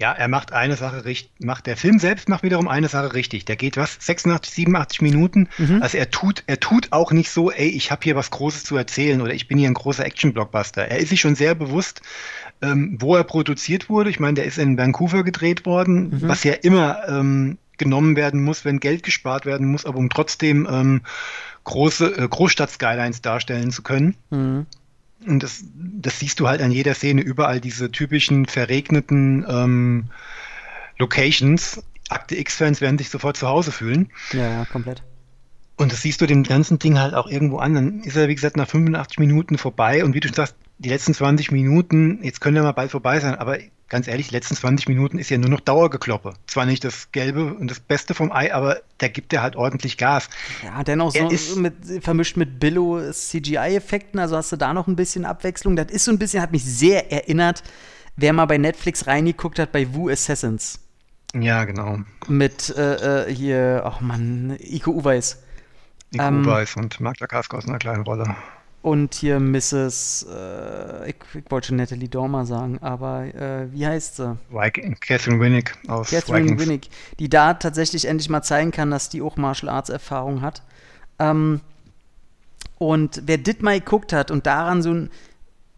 Ja, 0.00 0.12
er 0.12 0.28
macht 0.28 0.52
eine 0.52 0.76
Sache 0.76 1.04
richtig, 1.04 1.32
macht 1.40 1.66
der 1.66 1.76
Film 1.76 1.98
selbst 1.98 2.28
macht 2.28 2.44
wiederum 2.44 2.68
eine 2.68 2.88
Sache 2.88 3.14
richtig. 3.14 3.46
Der 3.46 3.56
geht 3.56 3.76
was 3.76 3.96
86, 3.98 4.54
87 4.54 5.00
Minuten. 5.02 5.48
Mhm. 5.58 5.82
Also 5.82 5.98
er 5.98 6.10
tut, 6.10 6.44
er 6.46 6.60
tut 6.60 6.92
auch 6.92 7.10
nicht 7.10 7.30
so, 7.30 7.50
ey, 7.50 7.68
ich 7.68 7.90
habe 7.90 8.04
hier 8.04 8.14
was 8.14 8.30
Großes 8.30 8.62
zu 8.62 8.76
erzählen 8.76 9.20
oder 9.20 9.34
ich 9.34 9.48
bin 9.48 9.58
hier 9.58 9.68
ein 9.68 9.74
großer 9.74 10.06
Action-Blockbuster. 10.06 10.86
Er 10.86 10.98
ist 10.98 11.08
sich 11.08 11.20
schon 11.20 11.34
sehr 11.34 11.56
bewusst, 11.56 12.00
ähm, 12.62 12.96
wo 13.00 13.16
er 13.16 13.24
produziert 13.24 13.88
wurde. 13.88 14.10
Ich 14.10 14.20
meine, 14.20 14.34
der 14.34 14.44
ist 14.44 14.58
in 14.58 14.78
Vancouver 14.78 15.24
gedreht 15.24 15.66
worden, 15.66 16.10
mhm. 16.10 16.28
was 16.28 16.44
ja 16.44 16.52
immer 16.52 17.08
ähm, 17.08 17.58
genommen 17.78 18.16
werden 18.16 18.42
muss, 18.42 18.64
wenn 18.64 18.80
Geld 18.80 19.02
gespart 19.02 19.46
werden 19.46 19.70
muss, 19.70 19.86
aber 19.86 19.98
um 19.98 20.10
trotzdem 20.10 20.66
ähm, 20.70 21.00
große 21.64 22.16
äh, 22.16 22.28
Großstadt-Skylines 22.28 23.22
darstellen 23.22 23.70
zu 23.70 23.82
können. 23.82 24.16
Mhm. 24.30 24.66
Und 25.26 25.42
das, 25.42 25.64
das 25.74 26.20
siehst 26.20 26.40
du 26.40 26.48
halt 26.48 26.62
an 26.62 26.70
jeder 26.70 26.94
Szene, 26.94 27.22
überall 27.22 27.60
diese 27.60 27.90
typischen 27.90 28.46
verregneten 28.46 29.44
ähm, 29.48 30.04
Locations. 30.98 31.82
Akte 32.08 32.36
X-Fans 32.36 32.80
werden 32.80 32.98
sich 32.98 33.10
sofort 33.10 33.36
zu 33.36 33.48
Hause 33.48 33.72
fühlen. 33.72 34.10
Ja, 34.32 34.48
ja, 34.48 34.64
komplett. 34.64 35.02
Und 35.76 35.92
das 35.92 36.02
siehst 36.02 36.20
du 36.20 36.26
dem 36.26 36.42
ganzen 36.42 36.78
Ding 36.78 36.98
halt 36.98 37.14
auch 37.14 37.28
irgendwo 37.28 37.58
an. 37.58 37.74
Dann 37.74 38.00
ist 38.00 38.16
er, 38.16 38.28
wie 38.28 38.34
gesagt, 38.34 38.56
nach 38.56 38.68
85 38.68 39.18
Minuten 39.18 39.58
vorbei. 39.58 40.04
Und 40.04 40.14
wie 40.14 40.20
du 40.20 40.32
sagst, 40.32 40.56
die 40.78 40.88
letzten 40.88 41.14
20 41.14 41.50
Minuten, 41.50 42.20
jetzt 42.22 42.40
können 42.40 42.56
ja 42.56 42.62
mal 42.62 42.72
bald 42.72 42.90
vorbei 42.90 43.18
sein, 43.20 43.34
aber 43.34 43.58
ganz 43.88 44.06
ehrlich, 44.06 44.28
die 44.28 44.34
letzten 44.34 44.54
20 44.54 44.88
Minuten 44.88 45.18
ist 45.18 45.30
ja 45.30 45.38
nur 45.38 45.50
noch 45.50 45.60
Dauergekloppe. 45.60 46.34
Zwar 46.46 46.66
nicht 46.66 46.84
das 46.84 47.10
Gelbe 47.10 47.54
und 47.54 47.70
das 47.70 47.80
Beste 47.80 48.14
vom 48.14 48.30
Ei, 48.32 48.54
aber 48.54 48.80
da 48.98 49.08
gibt 49.08 49.32
er 49.32 49.42
halt 49.42 49.56
ordentlich 49.56 49.96
Gas. 49.96 50.28
Ja, 50.62 50.84
dennoch 50.84 51.12
so 51.12 51.28
ist, 51.28 51.56
mit, 51.56 51.74
vermischt 52.02 52.36
mit 52.36 52.60
Billo-CGI-Effekten, 52.60 54.20
also 54.20 54.36
hast 54.36 54.52
du 54.52 54.56
da 54.56 54.74
noch 54.74 54.86
ein 54.86 54.96
bisschen 54.96 55.24
Abwechslung. 55.24 55.74
Das 55.74 55.90
ist 55.90 56.04
so 56.04 56.12
ein 56.12 56.18
bisschen, 56.18 56.42
hat 56.42 56.52
mich 56.52 56.64
sehr 56.64 57.10
erinnert, 57.10 57.62
wer 58.16 58.32
mal 58.32 58.46
bei 58.46 58.58
Netflix 58.58 59.06
reingeguckt 59.06 59.58
hat, 59.58 59.72
bei 59.72 59.92
Wu 59.94 60.08
Assassins. 60.10 60.80
Ja, 61.34 61.64
genau. 61.64 61.98
Mit 62.26 62.74
äh, 62.76 63.26
äh 63.26 63.34
hier, 63.34 63.82
ach 63.84 63.98
oh 64.00 64.04
man, 64.04 64.56
Iko 64.60 64.92
Uweis. 64.92 65.42
Iko 66.12 66.24
ähm, 66.24 66.46
Uweis 66.46 66.76
und 66.76 67.00
Mark 67.00 67.18
Dacasco 67.18 67.56
aus 67.56 67.68
einer 67.68 67.78
kleinen 67.78 68.02
Rolle. 68.02 68.34
Und 68.88 69.12
hier 69.16 69.38
Mrs. 69.38 70.26
Äh, 70.34 71.10
ich, 71.10 71.16
ich, 71.34 71.50
wollte 71.50 71.66
schon 71.66 71.76
Natalie 71.76 72.08
Dormer 72.08 72.46
sagen, 72.46 72.78
aber 72.80 73.24
äh, 73.34 73.70
wie 73.70 73.86
heißt 73.86 74.16
sie? 74.16 74.38
Catherine 75.02 75.38
Winnick 75.40 75.76
aus 75.88 76.08
Catherine 76.08 76.44
Vikings. 76.44 76.62
Winnick, 76.62 76.88
die 77.18 77.28
da 77.28 77.52
tatsächlich 77.52 78.06
endlich 78.06 78.30
mal 78.30 78.40
zeigen 78.40 78.70
kann, 78.70 78.90
dass 78.90 79.10
die 79.10 79.20
auch 79.20 79.36
Martial 79.36 79.68
Arts 79.68 79.90
Erfahrung 79.90 80.40
hat. 80.40 80.62
Ähm, 81.18 81.60
und 82.78 83.24
wer 83.26 83.36
dit 83.36 83.62
mal 83.62 83.78
geguckt 83.78 84.14
hat 84.14 84.30
und 84.30 84.46
daran 84.46 84.80
so 84.80 84.94
ein 84.94 85.10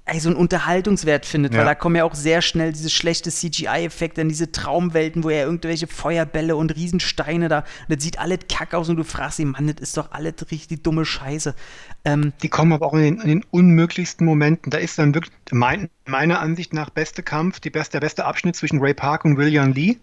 ey, 0.04 0.18
so 0.18 0.28
einen 0.28 0.36
Unterhaltungswert 0.36 1.26
findet, 1.26 1.52
ja. 1.52 1.60
weil 1.60 1.66
da 1.66 1.74
kommen 1.74 1.96
ja 1.96 2.04
auch 2.04 2.14
sehr 2.14 2.42
schnell 2.42 2.72
diese 2.72 2.90
schlechte 2.90 3.30
CGI-Effekte 3.30 4.20
in 4.20 4.28
diese 4.28 4.50
Traumwelten, 4.50 5.22
wo 5.24 5.30
er 5.30 5.44
irgendwelche 5.44 5.86
Feuerbälle 5.86 6.56
und 6.56 6.74
Riesensteine 6.74 7.48
da, 7.48 7.58
und 7.60 7.96
das 7.96 8.02
sieht 8.02 8.18
alles 8.18 8.40
kack 8.48 8.74
aus 8.74 8.88
und 8.88 8.96
du 8.96 9.04
fragst 9.04 9.38
ihn, 9.38 9.50
Mann, 9.50 9.68
das 9.68 9.80
ist 9.80 9.96
doch 9.96 10.10
alles 10.12 10.34
richtig 10.50 10.82
dumme 10.82 11.04
Scheiße. 11.04 11.54
Ähm, 12.04 12.32
die 12.42 12.48
kommen 12.48 12.72
aber 12.72 12.86
auch 12.86 12.94
in 12.94 13.02
den, 13.02 13.20
in 13.20 13.28
den, 13.28 13.44
unmöglichsten 13.50 14.26
Momenten. 14.26 14.70
Da 14.70 14.78
ist 14.78 14.98
dann 14.98 15.14
wirklich 15.14 15.32
mein, 15.50 15.88
meiner 16.06 16.40
Ansicht 16.40 16.72
nach 16.72 16.90
beste 16.90 17.22
Kampf, 17.22 17.60
die 17.60 17.70
beste, 17.70 17.92
der 17.92 18.00
beste 18.00 18.24
Abschnitt 18.24 18.56
zwischen 18.56 18.80
Ray 18.80 18.94
Park 18.94 19.24
und 19.24 19.36
William 19.36 19.72
Lee 19.72 19.96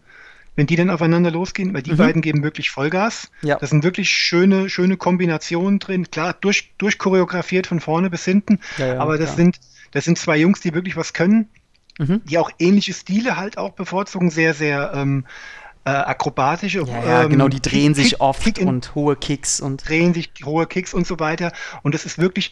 wenn 0.58 0.66
die 0.66 0.76
dann 0.76 0.90
aufeinander 0.90 1.30
losgehen, 1.32 1.74
weil 1.74 1.84
die 1.84 1.92
mhm. 1.92 1.98
beiden 1.98 2.22
geben 2.22 2.44
wirklich 2.44 2.72
Vollgas. 2.72 3.32
Ja. 3.44 3.58
Das 3.60 3.70
sind 3.70 3.84
wirklich 3.84 4.10
schöne, 4.10 4.70
schöne 4.70 4.98
Kombinationen 4.98 5.78
drin. 5.80 6.10
Klar, 6.10 6.36
durch, 6.42 6.74
durchchoreografiert 6.80 7.68
von 7.68 7.80
vorne 7.80 8.10
bis 8.10 8.26
hinten, 8.26 8.60
ja, 8.78 8.96
ja, 8.96 9.00
aber 9.00 9.20
das 9.20 9.36
klar. 9.36 9.38
sind 9.38 9.60
das 9.92 10.06
sind 10.06 10.18
zwei 10.18 10.38
Jungs, 10.38 10.62
die 10.62 10.74
wirklich 10.74 10.96
was 10.96 11.14
können, 11.14 11.50
mhm. 11.98 12.22
die 12.26 12.38
auch 12.38 12.52
ähnliche 12.60 12.94
Stile 12.94 13.38
halt 13.38 13.58
auch 13.58 13.72
bevorzugen, 13.72 14.30
sehr, 14.30 14.54
sehr 14.54 14.92
ähm, 14.94 15.26
äh, 15.86 15.90
akrobatische. 15.90 16.82
Ja, 16.82 17.04
ja 17.04 17.24
ähm, 17.24 17.30
genau, 17.30 17.48
die 17.48 17.62
drehen 17.62 17.94
Kick, 17.94 18.04
sich 18.04 18.22
oft 18.22 18.44
Kick 18.44 18.60
in, 18.60 18.68
und 18.68 18.96
hohe 18.96 19.16
Kicks 19.16 19.62
und. 19.62 19.88
Drehen 19.88 20.14
sich 20.14 20.32
hohe 20.44 20.68
Kicks 20.68 20.94
und 20.94 21.08
so 21.08 21.20
weiter. 21.20 21.52
Und 21.84 21.96
das 21.96 22.06
ist 22.06 22.18
wirklich, 22.18 22.52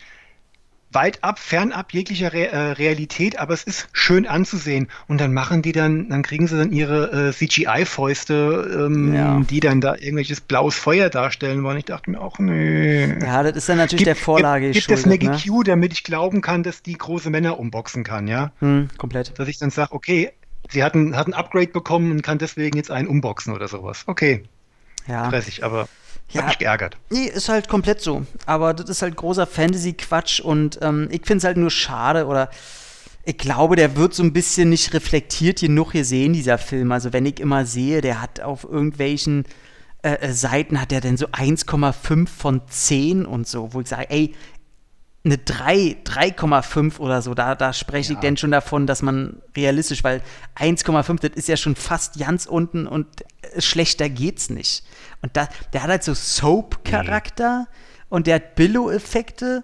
weit 0.95 1.23
ab, 1.23 1.37
fernab 1.39 1.93
jeglicher 1.93 2.33
Re 2.33 2.47
äh, 2.47 2.71
Realität, 2.71 3.37
aber 3.37 3.53
es 3.53 3.63
ist 3.63 3.87
schön 3.91 4.25
anzusehen. 4.25 4.87
Und 5.07 5.21
dann 5.21 5.33
machen 5.33 5.61
die 5.61 5.71
dann, 5.71 6.09
dann 6.09 6.23
kriegen 6.23 6.47
sie 6.47 6.57
dann 6.57 6.71
ihre 6.71 7.29
äh, 7.29 7.31
CGI-Fäuste, 7.31 8.87
ähm, 8.87 9.13
ja. 9.13 9.41
die 9.41 9.59
dann 9.59 9.81
da 9.81 9.95
irgendwelches 9.95 10.41
blaues 10.41 10.75
Feuer 10.75 11.09
darstellen 11.09 11.63
wollen. 11.63 11.77
Ich 11.77 11.85
dachte 11.85 12.09
mir 12.09 12.19
auch, 12.19 12.39
nee. 12.39 13.05
Ja, 13.21 13.43
das 13.43 13.55
ist 13.55 13.69
dann 13.69 13.77
natürlich 13.77 14.05
gibt, 14.05 14.07
der 14.07 14.15
Vorlage. 14.15 14.71
Gibt, 14.71 14.87
gibt 14.87 14.99
es 14.99 15.05
eine 15.05 15.17
GQ, 15.17 15.49
ne? 15.49 15.63
damit 15.65 15.93
ich 15.93 16.03
glauben 16.03 16.41
kann, 16.41 16.63
dass 16.63 16.81
die 16.81 16.97
große 16.97 17.29
Männer 17.29 17.59
umboxen 17.59 18.03
kann, 18.03 18.27
ja? 18.27 18.51
Hm, 18.59 18.89
komplett. 18.97 19.37
Dass 19.37 19.47
ich 19.47 19.59
dann 19.59 19.69
sage, 19.69 19.93
okay, 19.93 20.31
sie 20.69 20.83
hat 20.83 20.95
ein, 20.95 21.15
hat 21.15 21.27
ein 21.27 21.33
Upgrade 21.33 21.67
bekommen 21.67 22.11
und 22.11 22.21
kann 22.23 22.37
deswegen 22.37 22.77
jetzt 22.77 22.91
einen 22.91 23.07
umboxen 23.07 23.53
oder 23.53 23.67
sowas. 23.67 24.03
Okay. 24.07 24.43
Ja. 25.07 25.27
Stressig, 25.27 25.63
aber 25.63 25.87
Ja, 26.29 26.41
Hat 26.41 26.47
mich 26.49 26.57
geärgert. 26.59 26.97
Nee, 27.09 27.25
ist 27.25 27.49
halt 27.49 27.67
komplett 27.67 28.01
so. 28.01 28.25
Aber 28.45 28.73
das 28.73 28.89
ist 28.89 29.01
halt 29.01 29.15
großer 29.15 29.45
Fantasy-Quatsch 29.45 30.39
und 30.39 30.79
ähm, 30.81 31.07
ich 31.11 31.21
finde 31.25 31.37
es 31.37 31.43
halt 31.43 31.57
nur 31.57 31.71
schade 31.71 32.25
oder 32.25 32.49
ich 33.23 33.37
glaube, 33.37 33.75
der 33.75 33.95
wird 33.95 34.13
so 34.13 34.23
ein 34.23 34.33
bisschen 34.33 34.69
nicht 34.69 34.93
reflektiert 34.93 35.59
genug 35.59 35.93
gesehen, 35.93 36.33
dieser 36.33 36.57
Film. 36.57 36.91
Also 36.91 37.11
wenn 37.11 37.25
ich 37.25 37.39
immer 37.39 37.65
sehe, 37.65 38.01
der 38.01 38.21
hat 38.21 38.39
auf 38.41 38.63
irgendwelchen 38.63 39.45
äh, 40.03 40.13
äh 40.13 40.31
Seiten 40.31 40.79
hat 40.79 40.91
er 40.91 41.01
denn 41.01 41.17
so 41.17 41.27
1,5 41.27 42.27
von 42.27 42.61
10 42.67 43.25
und 43.25 43.47
so, 43.47 43.73
wo 43.73 43.81
ich 43.81 43.87
sage, 43.87 44.09
ey, 44.09 44.35
eine 45.25 45.39
3, 45.39 45.97
3,5 46.05 46.99
oder 46.99 47.21
so, 47.23 47.33
da, 47.33 47.55
da 47.55 47.73
spreche 47.73 48.13
ja. 48.13 48.13
ich 48.13 48.21
denn 48.21 48.37
schon 48.37 48.51
davon, 48.51 48.85
dass 48.85 49.01
man 49.01 49.41
realistisch, 49.57 50.03
weil 50.03 50.21
1,5, 50.55 51.19
das 51.19 51.35
ist 51.35 51.47
ja 51.47 51.57
schon 51.57 51.75
fast 51.75 52.19
ganz 52.19 52.45
unten 52.45 52.85
und 52.85 53.07
äh, 53.41 53.59
schlechter 53.59 54.07
geht's 54.07 54.51
nicht. 54.51 54.85
Und 55.21 55.35
da, 55.35 55.49
der 55.73 55.83
hat 55.83 55.89
halt 55.89 56.03
so 56.03 56.13
Soap-Charakter 56.13 57.67
nee. 57.67 58.05
und 58.09 58.27
der 58.27 58.35
hat 58.35 58.55
Billo-Effekte, 58.55 59.63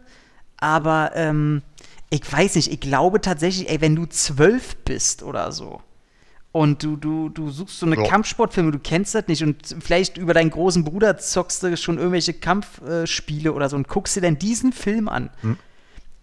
aber 0.58 1.12
ähm, 1.14 1.62
ich 2.10 2.30
weiß 2.30 2.56
nicht, 2.56 2.72
ich 2.72 2.80
glaube 2.80 3.22
tatsächlich, 3.22 3.70
ey, 3.70 3.82
wenn 3.82 3.96
du 3.96 4.08
zwölf 4.08 4.76
bist 4.78 5.22
oder 5.22 5.52
so, 5.52 5.82
und 6.52 6.84
du, 6.84 6.98
du, 6.98 7.30
du 7.30 7.50
suchst 7.50 7.80
so 7.80 7.86
eine 7.86 7.96
ja. 7.96 8.04
Kampfsportfilme, 8.04 8.72
du 8.72 8.80
kennst 8.80 9.16
das 9.16 9.28
nicht 9.28 9.44
und 9.44 9.76
vielleicht 9.80 10.18
über 10.18 10.34
deinen 10.34 10.50
großen 10.50 10.84
Bruder 10.84 11.18
zockst 11.18 11.64
du 11.64 11.78
schon 11.78 11.98
irgendwelche 11.98 12.34
Kampfspiele 12.34 13.50
äh, 13.50 13.54
oder 13.54 13.70
so 13.70 13.78
und 13.78 13.88
guckst 13.88 14.16
dir 14.16 14.22
dann 14.22 14.38
diesen 14.38 14.74
Film 14.74 15.08
an. 15.08 15.30
Hm. 15.42 15.58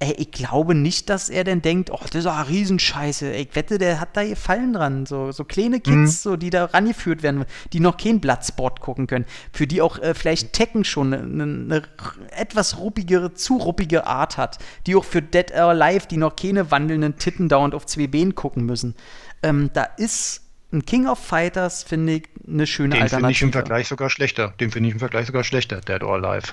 Ey, 0.01 0.15
ich 0.17 0.31
glaube 0.31 0.77
nicht, 0.77 1.11
dass 1.11 1.29
er 1.29 1.43
denn 1.43 1.61
denkt, 1.61 1.91
oh, 1.91 1.99
das 2.01 2.15
ist 2.15 2.27
eine 2.27 2.49
Riesenscheiße. 2.49 3.33
Ich 3.33 3.49
wette, 3.57 3.79
der 3.79 3.99
hat 3.99 4.17
da 4.17 4.23
Gefallen 4.23 4.73
dran. 4.73 5.07
So, 5.07 5.33
so 5.33 5.43
kleine 5.43 5.81
Kids, 5.81 5.97
mhm. 5.97 6.07
so, 6.07 6.37
die 6.37 6.51
da 6.51 6.67
rangeführt 6.67 7.25
werden, 7.25 7.45
die 7.73 7.81
noch 7.81 7.97
kein 7.97 8.21
Bloodsport 8.21 8.81
gucken 8.81 9.09
können. 9.09 9.25
Für 9.53 9.67
die 9.67 9.83
auch 9.83 9.99
äh, 9.99 10.15
vielleicht 10.15 10.53
Tekken 10.53 10.85
schon 10.85 11.13
eine, 11.13 11.43
eine, 11.43 11.83
etwas 12.31 12.79
ruppigere, 12.79 13.35
zu 13.35 13.57
ruppige 13.57 14.07
Art 14.07 14.37
hat. 14.37 14.59
Die 14.87 14.95
auch 14.95 15.05
für 15.05 15.21
Dead 15.21 15.51
or 15.53 15.71
Alive, 15.71 16.07
die 16.07 16.17
noch 16.17 16.37
keine 16.37 16.71
wandelnden 16.71 17.17
Titten 17.17 17.49
dauernd 17.49 17.75
auf 17.75 17.85
zwei 17.85 18.07
Beinen 18.07 18.37
gucken 18.37 18.67
müssen. 18.67 18.95
Ähm, 19.43 19.71
da 19.73 19.85
ist 19.85 20.43
ein 20.73 20.85
King 20.85 21.07
of 21.07 21.19
Fighters, 21.19 21.83
finde 21.83 22.15
ich, 22.15 22.25
eine 22.47 22.67
schöne 22.67 22.95
Den 22.95 23.03
Alternative. 23.03 23.11
Den 23.11 23.23
finde 23.23 23.33
ich 23.33 23.43
im 23.43 23.53
Vergleich 23.53 23.89
sogar 23.89 24.11
schlechter. 24.11 24.55
Den 24.61 24.71
finde 24.71 24.89
ich 24.89 24.95
im 24.95 24.99
Vergleich 24.99 25.27
sogar 25.27 25.45
schlechter, 25.45 25.81
Dead 25.81 26.03
or 26.03 26.15
Alive. 26.15 26.53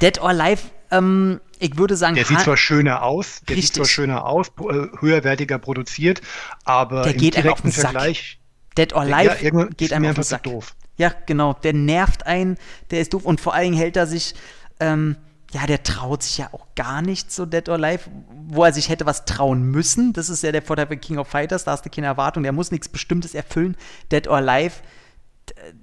Dead 0.00 0.20
or 0.20 0.28
Alive, 0.30 0.62
ähm, 0.90 1.40
ich 1.58 1.76
würde 1.76 1.96
sagen. 1.96 2.14
Der 2.14 2.24
sieht 2.24 2.40
zwar 2.40 2.56
schöner 2.56 3.02
aus, 3.02 3.40
der 3.48 3.56
richtig. 3.56 3.66
sieht 3.66 3.76
zwar 3.76 3.86
schöner 3.86 4.26
aus, 4.26 4.48
äh, 4.48 4.86
höherwertiger 5.00 5.58
produziert, 5.58 6.20
aber 6.64 7.02
der 7.02 7.12
im 7.12 7.20
geht 7.20 7.36
direkten 7.36 7.72
Vergleich. 7.72 8.38
Dead 8.76 8.92
or 8.94 9.02
Alive 9.02 9.36
ja, 9.44 9.64
geht 9.66 9.92
einem 9.92 10.06
auf 10.10 10.14
den 10.14 10.24
Sack. 10.24 10.42
Doof. 10.44 10.74
Ja, 10.96 11.12
genau. 11.26 11.54
Der 11.54 11.72
nervt 11.72 12.26
einen, 12.26 12.56
der 12.90 13.00
ist 13.00 13.14
doof 13.14 13.24
und 13.24 13.40
vor 13.40 13.54
allen 13.54 13.64
Dingen 13.64 13.76
hält 13.76 13.96
er 13.96 14.06
sich. 14.06 14.34
Ähm, 14.80 15.16
ja, 15.54 15.68
der 15.68 15.84
traut 15.84 16.24
sich 16.24 16.38
ja 16.38 16.48
auch 16.52 16.66
gar 16.74 17.00
nicht 17.00 17.30
so 17.30 17.46
Dead 17.46 17.68
or 17.68 17.76
Alive, 17.76 18.10
wo 18.48 18.64
er 18.64 18.72
sich 18.72 18.88
hätte 18.88 19.06
was 19.06 19.24
trauen 19.24 19.62
müssen. 19.62 20.12
Das 20.12 20.28
ist 20.28 20.42
ja 20.42 20.50
der 20.50 20.62
Vorteil 20.62 20.86
bei 20.86 20.96
King 20.96 21.18
of 21.18 21.28
Fighters, 21.28 21.62
da 21.62 21.70
hast 21.70 21.86
du 21.86 21.90
keine 21.90 22.08
Erwartung, 22.08 22.42
der 22.42 22.50
muss 22.50 22.72
nichts 22.72 22.88
Bestimmtes 22.88 23.34
erfüllen. 23.34 23.76
Dead 24.10 24.26
or 24.26 24.38
Alive, 24.38 24.74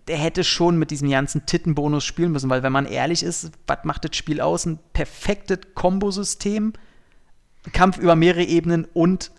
der 0.09 0.17
hätte 0.17 0.43
schon 0.43 0.77
mit 0.77 0.91
diesem 0.91 1.09
ganzen 1.09 1.45
Tittenbonus 1.45 2.03
spielen 2.03 2.33
müssen, 2.33 2.49
weil 2.49 2.63
wenn 2.63 2.73
man 2.73 2.85
ehrlich 2.85 3.23
ist, 3.23 3.51
was 3.65 3.77
macht 3.85 4.03
das 4.03 4.17
Spiel 4.17 4.41
aus? 4.41 4.65
Ein 4.65 4.77
perfektes 4.91 5.59
Kombosystem, 5.73 6.73
Kampf 7.71 7.97
über 7.97 8.17
mehrere 8.17 8.43
Ebenen 8.43 8.85
und 8.93 9.31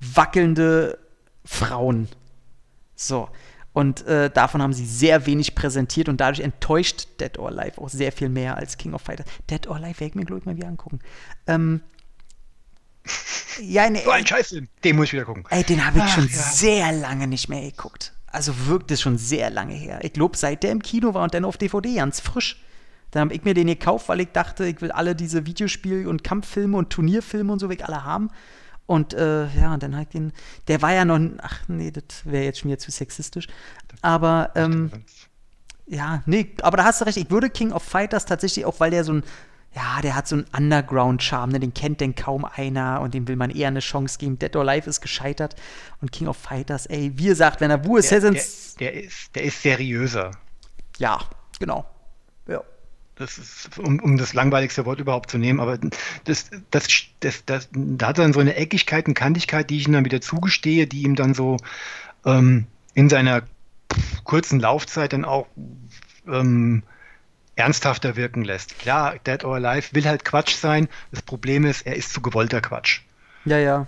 wackelnde 0.00 0.98
Frauen. 1.44 2.08
So. 2.94 3.28
Und 3.74 4.06
äh, 4.06 4.30
davon 4.30 4.62
haben 4.62 4.72
sie 4.72 4.86
sehr 4.86 5.26
wenig 5.26 5.56
präsentiert 5.56 6.08
und 6.08 6.20
dadurch 6.20 6.40
enttäuscht 6.40 7.08
Dead 7.20 7.36
or 7.40 7.48
Alive 7.48 7.80
auch 7.80 7.88
sehr 7.88 8.12
viel 8.12 8.28
mehr 8.28 8.56
als 8.56 8.78
King 8.78 8.94
of 8.94 9.02
Fighters. 9.02 9.26
Dead 9.50 9.66
or 9.66 9.74
Alive 9.74 9.98
werde 9.98 10.10
ich 10.10 10.14
mir, 10.14 10.24
glaube 10.24 10.38
ich, 10.38 10.46
mal 10.46 10.56
wieder 10.56 10.68
angucken. 10.68 11.00
Ähm, 11.48 11.80
ja, 13.60 13.90
ne, 13.90 14.00
so 14.04 14.12
ein 14.12 14.24
Scheißfilm. 14.26 14.68
Den 14.84 14.94
muss 14.94 15.06
ich 15.06 15.14
wieder 15.14 15.24
gucken. 15.24 15.44
Ey, 15.50 15.64
den 15.64 15.84
habe 15.84 15.98
ich 15.98 16.04
Ach, 16.04 16.14
schon 16.14 16.28
ja. 16.28 16.32
sehr 16.32 16.92
lange 16.92 17.26
nicht 17.26 17.48
mehr 17.48 17.62
geguckt. 17.62 18.12
Also 18.28 18.66
wirkt 18.68 18.92
es 18.92 19.00
schon 19.00 19.18
sehr 19.18 19.50
lange 19.50 19.74
her. 19.74 19.98
Ich 20.02 20.12
glaube, 20.12 20.36
seit 20.36 20.62
der 20.62 20.70
im 20.70 20.80
Kino 20.80 21.12
war 21.12 21.24
und 21.24 21.34
dann 21.34 21.44
auf 21.44 21.56
DVD, 21.56 21.96
ganz 21.96 22.20
frisch. 22.20 22.62
Dann 23.10 23.22
habe 23.22 23.34
ich 23.34 23.42
mir 23.42 23.54
den 23.54 23.66
gekauft, 23.66 24.08
weil 24.08 24.20
ich 24.20 24.28
dachte, 24.32 24.66
ich 24.66 24.80
will 24.80 24.92
alle 24.92 25.16
diese 25.16 25.46
Videospiel- 25.46 26.06
und 26.06 26.22
Kampffilme 26.22 26.76
und 26.76 26.90
Turnierfilme 26.90 27.52
und 27.52 27.58
so 27.58 27.68
weg 27.68 27.82
alle 27.84 28.04
haben. 28.04 28.30
Und 28.86 29.14
äh, 29.14 29.46
ja, 29.46 29.74
und 29.74 29.82
dann 29.82 29.96
halt 29.96 30.12
den, 30.12 30.32
der 30.68 30.82
war 30.82 30.92
ja 30.92 31.04
noch, 31.04 31.18
ach 31.38 31.62
nee, 31.68 31.90
das 31.90 32.04
wäre 32.24 32.44
jetzt 32.44 32.60
schon 32.60 32.70
wieder 32.70 32.78
zu 32.78 32.90
sexistisch. 32.90 33.46
Aber 34.02 34.50
ähm, 34.56 34.90
ja, 35.86 36.22
nee, 36.26 36.54
aber 36.62 36.76
da 36.76 36.84
hast 36.84 37.00
du 37.00 37.06
recht, 37.06 37.16
ich 37.16 37.30
würde 37.30 37.48
King 37.48 37.72
of 37.72 37.82
Fighters 37.82 38.26
tatsächlich 38.26 38.66
auch, 38.66 38.80
weil 38.80 38.90
der 38.90 39.04
so 39.04 39.14
ein, 39.14 39.24
ja, 39.74 40.00
der 40.02 40.14
hat 40.14 40.28
so 40.28 40.36
einen 40.36 40.46
Underground-Charme, 40.56 41.52
ne? 41.52 41.60
den 41.60 41.74
kennt 41.74 42.00
denn 42.00 42.14
kaum 42.14 42.44
einer 42.44 43.00
und 43.00 43.14
dem 43.14 43.26
will 43.26 43.36
man 43.36 43.50
eher 43.50 43.68
eine 43.68 43.80
Chance 43.80 44.18
geben. 44.18 44.38
Dead 44.38 44.54
or 44.54 44.68
Alive 44.68 44.88
ist 44.88 45.00
gescheitert 45.00 45.56
und 46.00 46.12
King 46.12 46.28
of 46.28 46.36
Fighters, 46.36 46.86
ey, 46.86 47.12
wie 47.16 47.26
gesagt, 47.26 47.60
wenn 47.60 47.70
er 47.70 47.84
Wu 47.84 47.96
Assassins. 47.96 48.76
Der, 48.76 48.92
der, 48.92 49.00
der, 49.00 49.08
ist, 49.08 49.34
der 49.34 49.42
ist 49.44 49.62
seriöser. 49.62 50.30
Ja, 50.98 51.20
genau. 51.58 51.86
Das 53.16 53.38
ist, 53.38 53.78
um, 53.78 54.00
um 54.00 54.16
das 54.16 54.34
langweiligste 54.34 54.86
Wort 54.86 54.98
überhaupt 54.98 55.30
zu 55.30 55.38
nehmen, 55.38 55.60
aber 55.60 55.78
das, 56.24 56.50
das, 56.70 56.88
das, 57.20 57.44
das, 57.44 57.68
da 57.72 58.08
hat 58.08 58.18
er 58.18 58.24
dann 58.24 58.32
so 58.32 58.40
eine 58.40 58.56
Eckigkeit 58.56 59.06
und 59.06 59.14
Kantigkeit, 59.14 59.70
die 59.70 59.78
ich 59.78 59.86
ihm 59.86 59.92
dann 59.92 60.04
wieder 60.04 60.20
zugestehe, 60.20 60.88
die 60.88 61.02
ihm 61.02 61.14
dann 61.14 61.32
so 61.32 61.58
ähm, 62.24 62.66
in 62.94 63.08
seiner 63.08 63.42
kurzen 64.24 64.58
Laufzeit 64.58 65.12
dann 65.12 65.24
auch 65.24 65.46
ähm, 66.26 66.82
ernsthafter 67.56 68.16
wirken 68.16 68.44
lässt. 68.44 68.78
Klar, 68.80 69.16
Dead 69.24 69.44
or 69.44 69.54
Alive 69.56 69.94
will 69.94 70.06
halt 70.06 70.24
Quatsch 70.24 70.56
sein. 70.56 70.88
Das 71.12 71.22
Problem 71.22 71.64
ist, 71.64 71.86
er 71.86 71.94
ist 71.94 72.12
zu 72.12 72.20
gewollter 72.20 72.60
Quatsch. 72.60 73.02
Ja, 73.44 73.58
ja. 73.58 73.86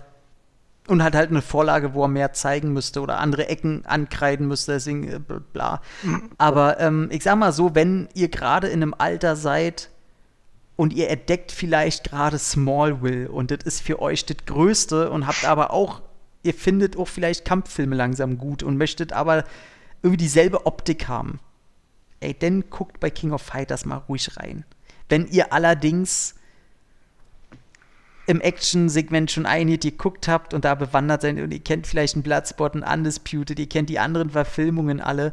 Und 0.88 1.02
hat 1.02 1.16
halt 1.16 1.30
eine 1.30 1.42
Vorlage, 1.42 1.94
wo 1.94 2.04
er 2.04 2.08
mehr 2.08 2.32
zeigen 2.32 2.72
müsste 2.72 3.00
oder 3.00 3.18
andere 3.18 3.48
Ecken 3.48 3.84
ankreiden 3.86 4.46
müsste, 4.46 4.72
deswegen 4.72 5.08
äh, 5.08 5.20
bla. 5.52 5.82
Aber 6.38 6.78
ähm, 6.78 7.08
ich 7.10 7.24
sag 7.24 7.36
mal 7.36 7.52
so, 7.52 7.74
wenn 7.74 8.08
ihr 8.14 8.28
gerade 8.28 8.68
in 8.68 8.82
einem 8.82 8.94
Alter 8.96 9.34
seid 9.34 9.90
und 10.76 10.92
ihr 10.92 11.10
entdeckt 11.10 11.50
vielleicht 11.50 12.04
gerade 12.04 12.38
Smallville 12.38 13.28
und 13.30 13.50
das 13.50 13.64
ist 13.64 13.80
für 13.80 14.00
euch 14.00 14.26
das 14.26 14.36
Größte 14.46 15.10
und 15.10 15.26
habt 15.26 15.44
aber 15.44 15.72
auch, 15.72 16.02
ihr 16.42 16.54
findet 16.54 16.96
auch 16.96 17.08
vielleicht 17.08 17.44
Kampffilme 17.44 17.96
langsam 17.96 18.38
gut 18.38 18.62
und 18.62 18.76
möchtet 18.76 19.12
aber 19.12 19.44
irgendwie 20.02 20.18
dieselbe 20.18 20.66
Optik 20.66 21.08
haben. 21.08 21.40
Ey, 22.20 22.34
dann 22.38 22.70
guckt 22.70 23.00
bei 23.00 23.10
King 23.10 23.32
of 23.32 23.42
Fighters 23.42 23.84
mal 23.84 23.96
ruhig 24.08 24.36
rein. 24.36 24.64
Wenn 25.08 25.26
ihr 25.26 25.52
allerdings 25.52 26.34
im 28.26 28.40
Action-Segment 28.40 29.30
schon 29.30 29.46
einige 29.46 29.90
geguckt 29.90 30.28
habt 30.28 30.52
und 30.52 30.64
da 30.64 30.74
bewandert 30.74 31.22
seid 31.22 31.38
und 31.38 31.52
ihr 31.52 31.60
kennt 31.60 31.86
vielleicht 31.86 32.14
einen 32.14 32.22
Bloodspot, 32.22 32.74
einen 32.74 32.82
Undisputed, 32.82 33.58
ihr 33.58 33.68
kennt 33.68 33.88
die 33.88 33.98
anderen 33.98 34.30
Verfilmungen 34.30 35.00
alle. 35.00 35.32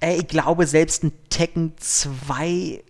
Ey, 0.00 0.18
ich 0.20 0.28
glaube, 0.28 0.66
selbst 0.66 1.04
ein 1.04 1.12
Tekken 1.30 1.74
2 1.76 2.82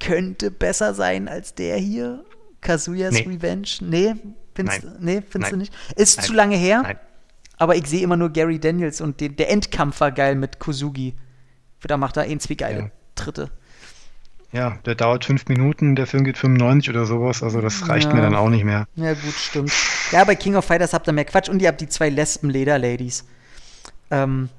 könnte 0.00 0.50
besser 0.50 0.94
sein 0.94 1.28
als 1.28 1.54
der 1.54 1.76
hier. 1.76 2.24
Kazuya's 2.60 3.14
nee. 3.14 3.26
Revenge. 3.28 3.68
Nee, 3.80 4.14
findest, 4.54 4.84
Nein. 4.84 4.96
Nee, 5.00 5.22
findest 5.28 5.32
Nein. 5.38 5.50
du 5.50 5.56
nicht? 5.56 5.74
Ist 5.96 6.18
Nein. 6.18 6.26
zu 6.26 6.32
lange 6.32 6.56
her. 6.56 6.82
Nein. 6.82 6.98
Aber 7.58 7.76
ich 7.76 7.86
sehe 7.86 8.02
immer 8.02 8.16
nur 8.16 8.30
Gary 8.30 8.58
Daniels 8.58 9.00
und 9.00 9.20
den, 9.20 9.36
der 9.36 9.50
Endkampf 9.50 10.00
war 10.00 10.10
geil 10.10 10.34
mit 10.34 10.58
Kosugi. 10.58 11.14
Da 11.82 11.96
macht 11.96 12.16
er 12.16 12.24
ein, 12.24 12.40
zwei 12.40 12.54
geile 12.54 12.80
ja. 12.80 12.90
Tritte. 13.14 13.50
Ja, 14.52 14.78
der 14.84 14.94
dauert 14.94 15.24
fünf 15.24 15.46
Minuten, 15.48 15.96
der 15.96 16.06
Film 16.06 16.24
geht 16.24 16.36
95 16.36 16.90
oder 16.90 17.06
sowas, 17.06 17.42
also 17.42 17.62
das 17.62 17.88
reicht 17.88 18.08
ja. 18.08 18.14
mir 18.14 18.20
dann 18.20 18.34
auch 18.34 18.50
nicht 18.50 18.64
mehr. 18.64 18.86
Ja, 18.96 19.14
gut, 19.14 19.32
stimmt. 19.32 19.72
Ja, 20.10 20.24
bei 20.24 20.34
King 20.34 20.56
of 20.56 20.66
Fighters 20.66 20.92
habt 20.92 21.06
ihr 21.06 21.14
mehr 21.14 21.24
Quatsch 21.24 21.48
und 21.48 21.62
ihr 21.62 21.68
habt 21.68 21.80
die 21.80 21.88
zwei 21.88 22.10
Lesben-Leder-Ladies. 22.10 23.24
Ähm, 24.10 24.50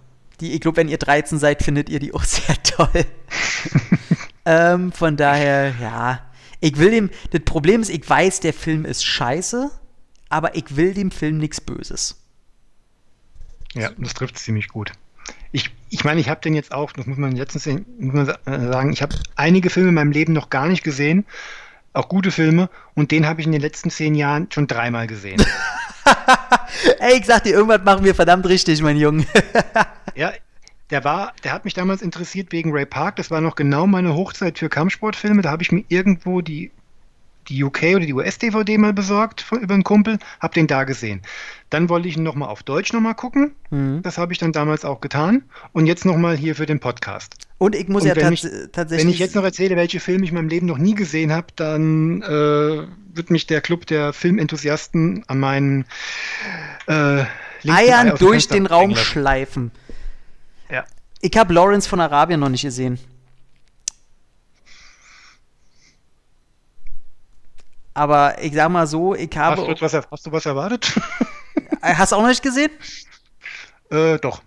die, 0.41 0.53
ich 0.53 0.61
glaube, 0.61 0.77
wenn 0.77 0.89
ihr 0.89 0.97
13 0.97 1.37
seid, 1.37 1.61
findet 1.61 1.89
ihr 1.89 1.99
die 1.99 2.11
auch 2.11 2.23
sehr 2.23 2.61
toll. 2.63 3.05
ähm, 4.45 4.91
von 4.91 5.15
daher, 5.15 5.73
ja. 5.79 6.21
Ich 6.59 6.77
will 6.77 6.89
dem, 6.89 7.09
das 7.31 7.41
Problem 7.41 7.81
ist, 7.81 7.89
ich 7.89 8.09
weiß, 8.09 8.39
der 8.39 8.53
Film 8.53 8.85
ist 8.85 9.05
scheiße, 9.05 9.69
aber 10.29 10.55
ich 10.55 10.75
will 10.75 10.95
dem 10.95 11.11
Film 11.11 11.37
nichts 11.37 11.61
Böses. 11.61 12.19
Ja, 13.75 13.91
das 13.97 14.13
trifft 14.15 14.39
ziemlich 14.39 14.69
gut. 14.69 14.91
Ich, 15.53 15.71
ich 15.89 16.03
meine, 16.03 16.19
ich 16.19 16.27
habe 16.27 16.41
den 16.41 16.55
jetzt 16.55 16.73
auch, 16.73 16.91
das 16.91 17.05
muss 17.05 17.17
man 17.17 17.31
letztens 17.31 17.65
muss 17.97 18.13
man 18.13 18.25
sagen, 18.45 18.91
ich 18.91 19.01
habe 19.01 19.15
einige 19.35 19.69
Filme 19.69 19.89
in 19.89 19.95
meinem 19.95 20.11
Leben 20.11 20.33
noch 20.33 20.49
gar 20.49 20.67
nicht 20.67 20.83
gesehen, 20.83 21.25
auch 21.93 22.09
gute 22.09 22.31
Filme, 22.31 22.69
und 22.95 23.11
den 23.11 23.25
habe 23.25 23.39
ich 23.39 23.45
in 23.45 23.53
den 23.53 23.61
letzten 23.61 23.89
zehn 23.91 24.15
Jahren 24.15 24.47
schon 24.51 24.67
dreimal 24.67 25.07
gesehen. 25.07 25.41
Ey, 26.99 27.19
ich 27.19 27.25
sag 27.25 27.43
dir, 27.43 27.53
irgendwas 27.53 27.83
machen 27.83 28.03
wir 28.03 28.15
verdammt 28.15 28.47
richtig, 28.47 28.81
mein 28.81 28.97
Junge. 28.97 29.25
ja, 30.15 30.33
der 30.89 31.03
war, 31.03 31.33
der 31.43 31.53
hat 31.53 31.65
mich 31.65 31.73
damals 31.73 32.01
interessiert 32.01 32.51
wegen 32.51 32.71
Ray 32.71 32.85
Park. 32.85 33.15
Das 33.15 33.31
war 33.31 33.41
noch 33.41 33.55
genau 33.55 33.87
meine 33.87 34.13
Hochzeit 34.13 34.59
für 34.59 34.69
Kampfsportfilme. 34.69 35.41
Da 35.41 35.51
habe 35.51 35.63
ich 35.63 35.71
mir 35.71 35.83
irgendwo 35.87 36.41
die 36.41 36.71
die 37.49 37.63
UK 37.63 37.83
oder 37.95 38.05
die 38.05 38.13
US-DVD 38.13 38.77
mal 38.77 38.93
besorgt 38.93 39.41
von, 39.41 39.59
über 39.59 39.73
einen 39.73 39.83
Kumpel, 39.83 40.17
habe 40.39 40.53
den 40.53 40.67
da 40.67 40.83
gesehen. 40.83 41.21
Dann 41.69 41.89
wollte 41.89 42.07
ich 42.07 42.17
ihn 42.17 42.23
nochmal 42.23 42.49
auf 42.49 42.63
Deutsch 42.63 42.93
nochmal 42.93 43.15
gucken. 43.15 43.55
Mhm. 43.71 44.01
Das 44.03 44.17
habe 44.17 44.31
ich 44.33 44.39
dann 44.39 44.51
damals 44.51 44.85
auch 44.85 45.01
getan. 45.01 45.43
Und 45.71 45.85
jetzt 45.87 46.05
nochmal 46.05 46.37
hier 46.37 46.55
für 46.55 46.65
den 46.65 46.79
Podcast. 46.79 47.35
Und 47.57 47.75
ich 47.75 47.87
muss 47.87 48.03
Und 48.03 48.09
ja 48.09 48.15
wenn 48.15 48.23
tats 48.35 48.43
ich- 48.43 48.51
tatsächlich. 48.71 49.05
Wenn 49.07 49.13
ich 49.13 49.19
jetzt 49.19 49.35
noch 49.35 49.43
erzähle, 49.43 49.75
welche 49.75 49.99
Filme 49.99 50.23
ich 50.23 50.29
in 50.29 50.35
meinem 50.35 50.49
Leben 50.49 50.67
noch 50.67 50.77
nie 50.77 50.95
gesehen 50.95 51.31
habe, 51.31 51.47
dann 51.55 52.21
äh, 52.21 52.87
wird 53.15 53.29
mich 53.29 53.47
der 53.47 53.61
Club 53.61 53.85
der 53.87 54.13
Filmenthusiasten 54.13 55.23
an 55.27 55.39
meinen 55.39 55.85
äh, 56.87 56.93
Ei 56.93 57.25
Eiern 57.67 58.15
durch 58.17 58.47
den 58.47 58.65
Raum 58.65 58.95
schleifen. 58.95 59.71
Ja. 60.69 60.83
Ich 61.21 61.37
habe 61.37 61.53
Lawrence 61.53 61.87
von 61.87 61.99
Arabien 62.01 62.39
noch 62.39 62.49
nicht 62.49 62.63
gesehen. 62.63 62.99
Aber 67.93 68.41
ich 68.41 68.53
sag 68.53 68.69
mal 68.69 68.87
so, 68.87 69.13
ich 69.15 69.29
Hast, 69.35 69.37
habe. 69.37 69.65
du 69.65 69.71
etwas, 69.71 69.93
hast 69.93 70.25
du 70.25 70.31
was 70.31 70.45
erwartet? 70.45 70.93
Äh, 71.81 71.93
Hast 71.95 72.11
du 72.11 72.15
auch 72.15 72.21
noch 72.21 72.29
nicht 72.29 72.41
gesehen? 72.43 72.71
äh, 73.91 74.17
doch. 74.17 74.41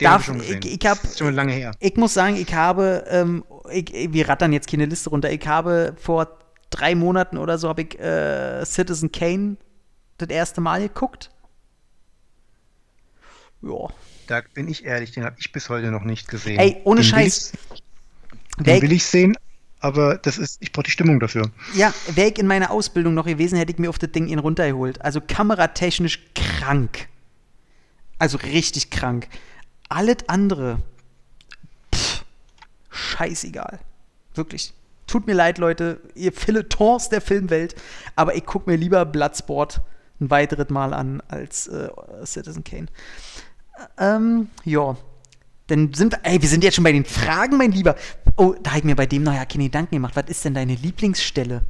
Den 0.00 0.08
hab 0.08 0.14
Darf, 0.14 0.20
ich 0.22 0.26
schon 0.26 0.38
gesehen. 0.38 0.60
ich, 0.64 0.82
ich, 0.82 0.86
hab, 0.90 1.04
ist 1.04 1.18
schon 1.18 1.34
lange 1.34 1.52
her. 1.52 1.72
ich 1.78 1.96
muss 1.96 2.14
sagen, 2.14 2.36
ich 2.36 2.52
habe, 2.54 3.04
ähm, 3.08 3.44
ich, 3.70 3.92
wir 4.12 4.28
rattern 4.28 4.52
jetzt 4.52 4.68
keine 4.70 4.86
Liste 4.86 5.10
runter, 5.10 5.30
ich 5.30 5.46
habe 5.46 5.94
vor 6.00 6.38
drei 6.70 6.94
Monaten 6.94 7.36
oder 7.38 7.58
so, 7.58 7.68
habe 7.68 7.82
ich 7.82 7.98
äh, 8.00 8.64
Citizen 8.64 9.12
Kane 9.12 9.56
das 10.18 10.28
erste 10.30 10.60
Mal 10.60 10.80
geguckt. 10.80 11.30
Ja. 13.62 13.88
Da 14.26 14.40
bin 14.54 14.68
ich 14.68 14.84
ehrlich, 14.84 15.12
den 15.12 15.24
habe 15.24 15.36
ich 15.38 15.52
bis 15.52 15.68
heute 15.68 15.90
noch 15.90 16.02
nicht 16.04 16.28
gesehen. 16.28 16.58
Ey, 16.58 16.80
ohne 16.84 17.00
den 17.02 17.04
Scheiß. 17.04 17.52
Will 17.52 17.78
ich, 18.58 18.64
den 18.64 18.82
will 18.82 18.92
ich 18.92 19.04
sehen, 19.04 19.36
aber 19.82 20.16
das 20.16 20.38
ist, 20.38 20.58
ich 20.60 20.72
brauche 20.72 20.84
die 20.84 20.90
Stimmung 20.90 21.18
dafür. 21.20 21.50
Ja, 21.74 21.92
wäre 22.14 22.30
ich 22.30 22.38
in 22.38 22.46
meiner 22.46 22.70
Ausbildung 22.70 23.14
noch 23.14 23.26
gewesen, 23.26 23.58
hätte 23.58 23.72
ich 23.72 23.78
mir 23.78 23.88
auf 23.88 23.98
das 23.98 24.12
Ding 24.12 24.28
ihn 24.28 24.38
runtergeholt. 24.38 25.02
Also 25.02 25.20
kameratechnisch 25.20 26.20
krank. 26.34 27.08
Also 28.18 28.38
richtig 28.38 28.90
krank. 28.90 29.28
Alles 29.88 30.28
andere, 30.28 30.78
pff, 31.92 32.24
scheißegal. 32.90 33.80
Wirklich. 34.34 34.72
Tut 35.08 35.26
mir 35.26 35.34
leid, 35.34 35.58
Leute, 35.58 36.00
ihr 36.14 36.32
Feuilletons 36.32 37.08
der 37.08 37.20
Filmwelt, 37.20 37.74
aber 38.14 38.36
ich 38.36 38.46
gucke 38.46 38.70
mir 38.70 38.76
lieber 38.76 39.04
Bloodsport 39.04 39.82
ein 40.20 40.30
weiteres 40.30 40.70
Mal 40.70 40.94
an 40.94 41.20
als 41.28 41.66
äh, 41.66 41.90
Citizen 42.24 42.62
Kane. 42.64 42.86
Ähm, 43.98 44.48
ja. 44.64 44.96
Dann 45.72 45.94
sind 45.94 46.12
wir, 46.12 46.20
ey, 46.24 46.42
wir 46.42 46.50
sind 46.50 46.62
jetzt 46.64 46.74
schon 46.74 46.84
bei 46.84 46.92
den 46.92 47.06
Fragen, 47.06 47.56
mein 47.56 47.72
Lieber. 47.72 47.96
Oh, 48.36 48.54
da 48.62 48.72
habe 48.72 48.80
ich 48.80 48.84
mir 48.84 48.94
bei 48.94 49.06
dem 49.06 49.22
noch 49.22 49.32
ja 49.32 49.46
keine 49.46 49.64
Gedanken 49.64 49.94
gemacht. 49.94 50.14
Was 50.14 50.26
ist 50.28 50.44
denn 50.44 50.52
deine 50.52 50.74
Lieblingsstelle? 50.74 51.62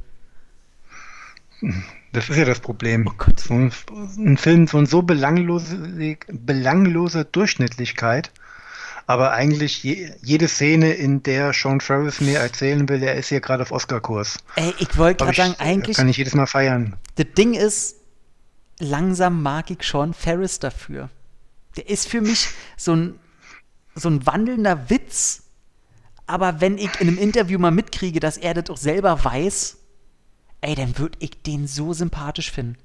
Das 2.11 2.27
ist 2.27 2.35
ja 2.35 2.43
das 2.43 2.59
Problem. 2.59 3.07
Oh 3.07 3.13
Gott. 3.17 3.39
So 3.39 3.53
ein, 3.53 3.71
ein 4.17 4.35
Film 4.35 4.67
von 4.67 4.87
so 4.87 5.03
belanglose, 5.03 6.17
belangloser 6.27 7.23
Durchschnittlichkeit, 7.23 8.29
aber 9.07 9.31
eigentlich 9.31 9.83
je, 9.83 10.11
jede 10.21 10.49
Szene, 10.49 10.91
in 10.91 11.23
der 11.23 11.53
Sean 11.53 11.79
Travis 11.79 12.19
mir 12.19 12.39
erzählen 12.39 12.89
will, 12.89 13.01
er 13.01 13.15
ist 13.15 13.29
hier 13.29 13.39
gerade 13.39 13.63
auf 13.63 13.71
Oscar-Kurs. 13.71 14.39
Ey, 14.57 14.73
ich 14.79 14.97
wollte 14.97 15.23
gerade 15.23 15.37
sagen, 15.37 15.55
eigentlich, 15.59 15.95
Kann 15.95 16.09
ich 16.09 16.17
jedes 16.17 16.35
Mal 16.35 16.47
feiern. 16.47 16.97
das 17.15 17.27
Ding 17.37 17.53
ist, 17.53 17.95
langsam 18.79 19.41
mag 19.41 19.71
ich 19.71 19.81
Sean 19.81 20.13
Ferris 20.13 20.59
dafür. 20.59 21.09
Der 21.77 21.89
ist 21.89 22.09
für 22.09 22.19
mich 22.19 22.49
so 22.75 22.95
ein, 22.97 23.19
so 23.95 24.09
ein 24.09 24.25
wandelnder 24.25 24.89
Witz. 24.89 25.43
Aber 26.25 26.61
wenn 26.61 26.77
ich 26.77 26.99
in 26.99 27.07
einem 27.07 27.17
Interview 27.17 27.59
mal 27.59 27.71
mitkriege, 27.71 28.19
dass 28.19 28.37
er 28.37 28.53
das 28.53 28.69
auch 28.69 28.77
selber 28.77 29.23
weiß, 29.23 29.77
ey, 30.61 30.75
dann 30.75 30.97
würde 30.97 31.17
ich 31.19 31.41
den 31.43 31.67
so 31.67 31.93
sympathisch 31.93 32.51
finden. 32.51 32.77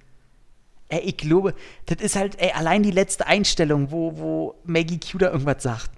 Ey, 0.88 1.00
ich 1.00 1.16
glaube, 1.16 1.54
das 1.86 1.98
ist 2.00 2.16
halt, 2.16 2.40
ey, 2.40 2.52
allein 2.52 2.82
die 2.82 2.90
letzte 2.90 3.26
Einstellung, 3.26 3.90
wo, 3.90 4.18
wo 4.18 4.54
Maggie 4.64 4.98
Q 4.98 5.18
da 5.18 5.30
irgendwas 5.30 5.62
sagt. 5.62 5.90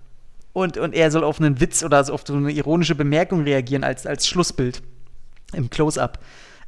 Und, 0.52 0.76
und 0.76 0.94
er 0.94 1.10
soll 1.10 1.24
auf 1.24 1.40
einen 1.40 1.60
Witz 1.60 1.82
oder 1.84 2.02
so 2.02 2.12
auf 2.12 2.24
so 2.26 2.34
eine 2.34 2.50
ironische 2.50 2.96
Bemerkung 2.96 3.44
reagieren 3.44 3.84
als, 3.84 4.04
als 4.06 4.26
Schlussbild 4.26 4.82
im 5.52 5.70
Close-Up, 5.70 6.18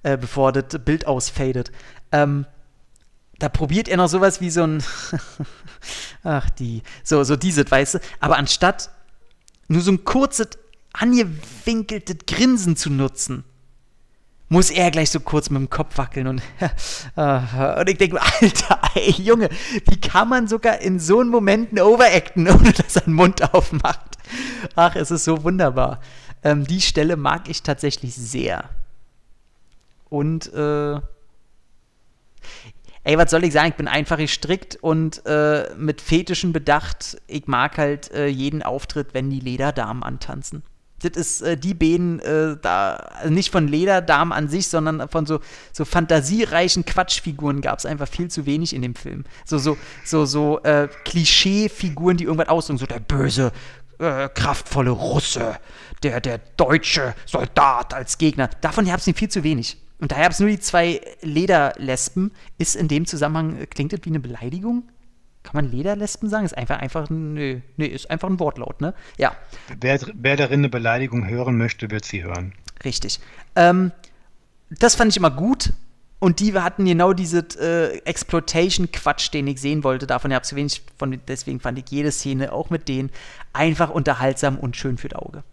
äh, 0.04 0.16
bevor 0.16 0.52
das 0.52 0.80
Bild 0.84 1.06
ausfadet. 1.06 1.72
Ähm, 2.12 2.46
da 3.42 3.48
probiert 3.48 3.88
er 3.88 3.96
noch 3.96 4.08
sowas 4.08 4.40
wie 4.40 4.50
so 4.50 4.62
ein, 4.62 4.84
ach 6.22 6.48
die, 6.50 6.82
so, 7.02 7.24
so 7.24 7.34
dieses, 7.34 7.68
weißt 7.68 7.94
du, 7.94 7.98
aber 8.20 8.36
anstatt 8.38 8.90
nur 9.66 9.82
so 9.82 9.90
ein 9.90 10.04
kurzes, 10.04 10.50
angewinkeltes 10.92 12.18
Grinsen 12.24 12.76
zu 12.76 12.88
nutzen, 12.88 13.42
muss 14.48 14.70
er 14.70 14.92
gleich 14.92 15.10
so 15.10 15.18
kurz 15.18 15.50
mit 15.50 15.58
dem 15.58 15.70
Kopf 15.70 15.98
wackeln 15.98 16.28
und, 16.28 16.42
äh, 17.16 17.80
und 17.80 17.88
ich 17.88 17.98
denke, 17.98 18.20
Alter, 18.22 18.80
ey, 18.94 19.10
Junge, 19.10 19.48
wie 19.88 20.00
kann 20.00 20.28
man 20.28 20.46
sogar 20.46 20.78
in 20.80 21.00
so 21.00 21.18
einen 21.18 21.30
Momenten 21.30 21.80
overacten, 21.80 22.48
ohne 22.48 22.72
dass 22.72 22.94
er 22.94 23.02
den 23.02 23.14
Mund 23.14 23.52
aufmacht? 23.52 24.18
Ach, 24.76 24.94
es 24.94 25.10
ist 25.10 25.24
so 25.24 25.42
wunderbar. 25.42 26.00
Ähm, 26.44 26.64
die 26.64 26.80
Stelle 26.80 27.16
mag 27.16 27.48
ich 27.48 27.64
tatsächlich 27.64 28.14
sehr. 28.14 28.68
Und, 30.08 30.52
äh, 30.52 31.00
ey, 33.04 33.18
was 33.18 33.30
soll 33.30 33.44
ich 33.44 33.52
sagen? 33.52 33.68
Ich 33.68 33.74
bin 33.74 33.88
einfach 33.88 34.18
gestrickt 34.18 34.76
und 34.80 35.24
äh, 35.26 35.70
mit 35.76 36.00
Fetischen 36.00 36.52
bedacht. 36.52 37.16
Ich 37.26 37.46
mag 37.46 37.78
halt 37.78 38.10
äh, 38.12 38.26
jeden 38.26 38.62
Auftritt, 38.62 39.14
wenn 39.14 39.30
die 39.30 39.40
Lederdamen 39.40 40.02
antanzen. 40.02 40.62
Das 41.02 41.16
ist 41.16 41.42
äh, 41.42 41.56
die 41.56 41.74
Bäden 41.74 42.20
äh, 42.20 42.56
da, 42.60 42.94
also 42.94 43.32
nicht 43.32 43.50
von 43.50 43.66
Lederdamen 43.66 44.32
an 44.32 44.48
sich, 44.48 44.68
sondern 44.68 45.08
von 45.08 45.26
so, 45.26 45.40
so 45.72 45.84
fantasiereichen 45.84 46.84
Quatschfiguren 46.84 47.60
gab 47.60 47.78
es 47.80 47.86
einfach 47.86 48.06
viel 48.06 48.28
zu 48.28 48.46
wenig 48.46 48.72
in 48.74 48.82
dem 48.82 48.94
Film. 48.94 49.24
So, 49.44 49.58
so, 49.58 49.76
so, 50.04 50.24
so 50.24 50.60
äh, 50.62 50.88
Klischeefiguren, 51.04 52.16
die 52.16 52.24
irgendwas 52.24 52.48
ausdrücken, 52.48 52.78
so 52.78 52.86
der 52.86 53.00
böse, 53.00 53.52
äh, 53.98 54.28
kraftvolle 54.28 54.90
Russe, 54.90 55.56
der, 56.04 56.20
der 56.20 56.38
deutsche 56.56 57.14
Soldat 57.26 57.94
als 57.94 58.18
Gegner. 58.18 58.48
Davon 58.60 58.84
gab 58.84 58.98
es 58.98 59.10
viel 59.16 59.28
zu 59.28 59.42
wenig. 59.42 59.78
Und 60.02 60.10
daher 60.10 60.24
gab 60.24 60.32
es 60.32 60.40
nur 60.40 60.48
die 60.48 60.58
zwei 60.58 61.00
Lederlespen. 61.20 62.32
Ist 62.58 62.74
in 62.74 62.88
dem 62.88 63.06
Zusammenhang, 63.06 63.56
äh, 63.60 63.66
klingt 63.66 63.92
das 63.92 64.00
wie 64.02 64.10
eine 64.10 64.18
Beleidigung? 64.18 64.82
Kann 65.44 65.52
man 65.54 65.70
Lederlespen 65.70 66.28
sagen? 66.28 66.44
Ist 66.44 66.58
einfach, 66.58 66.80
einfach, 66.80 67.08
ein- 67.08 67.34
nö, 67.34 67.60
nee, 67.76 67.86
ist 67.86 68.10
einfach 68.10 68.28
ein 68.28 68.40
Wortlaut, 68.40 68.80
ne? 68.80 68.94
Ja. 69.16 69.36
Wer, 69.80 70.00
wer 70.14 70.36
darin 70.36 70.58
eine 70.60 70.68
Beleidigung 70.68 71.28
hören 71.28 71.56
möchte, 71.56 71.90
wird 71.92 72.04
sie 72.04 72.24
hören. 72.24 72.52
Richtig. 72.84 73.20
Ähm, 73.54 73.92
das 74.70 74.96
fand 74.96 75.12
ich 75.12 75.16
immer 75.16 75.30
gut. 75.30 75.72
Und 76.18 76.40
die 76.40 76.52
hatten 76.54 76.84
genau 76.84 77.12
diesen 77.12 77.44
äh, 77.60 77.98
Exploitation-Quatsch, 77.98 79.32
den 79.32 79.46
ich 79.46 79.60
sehen 79.60 79.84
wollte. 79.84 80.06
Davon 80.08 80.32
habe 80.32 80.42
ich 80.42 80.48
zu 80.48 80.56
wenig. 80.56 80.82
Von, 80.96 81.20
deswegen 81.28 81.60
fand 81.60 81.78
ich 81.78 81.84
jede 81.90 82.10
Szene 82.10 82.52
auch 82.52 82.70
mit 82.70 82.88
denen 82.88 83.10
einfach 83.52 83.90
unterhaltsam 83.90 84.58
und 84.58 84.76
schön 84.76 84.98
für 84.98 85.08
das 85.08 85.20
Auge. 85.20 85.44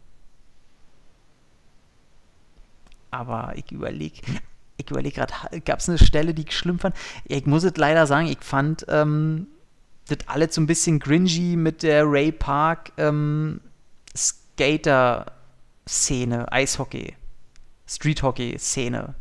Aber 3.11 3.53
ich 3.55 3.71
überlege, 3.71 4.21
ich 4.77 4.89
überlege 4.89 5.15
gerade, 5.15 5.61
gab 5.61 5.79
es 5.79 5.89
eine 5.89 5.97
Stelle, 5.97 6.33
die 6.33 6.43
ich 6.43 6.57
schlimm 6.57 6.79
fand? 6.79 6.95
Ich 7.25 7.45
muss 7.45 7.63
es 7.63 7.75
leider 7.77 8.07
sagen, 8.07 8.27
ich 8.27 8.39
fand 8.41 8.85
ähm, 8.89 9.47
das 10.07 10.19
alles 10.27 10.55
so 10.55 10.61
ein 10.61 10.67
bisschen 10.67 10.99
cringy 10.99 11.55
mit 11.55 11.83
der 11.83 12.03
Ray 12.05 12.31
Park 12.31 12.91
ähm, 12.97 13.61
Skater-Szene, 14.15 15.31
Eishockey, 16.51 17.15
Street-Hockey-Szene. 17.87 19.15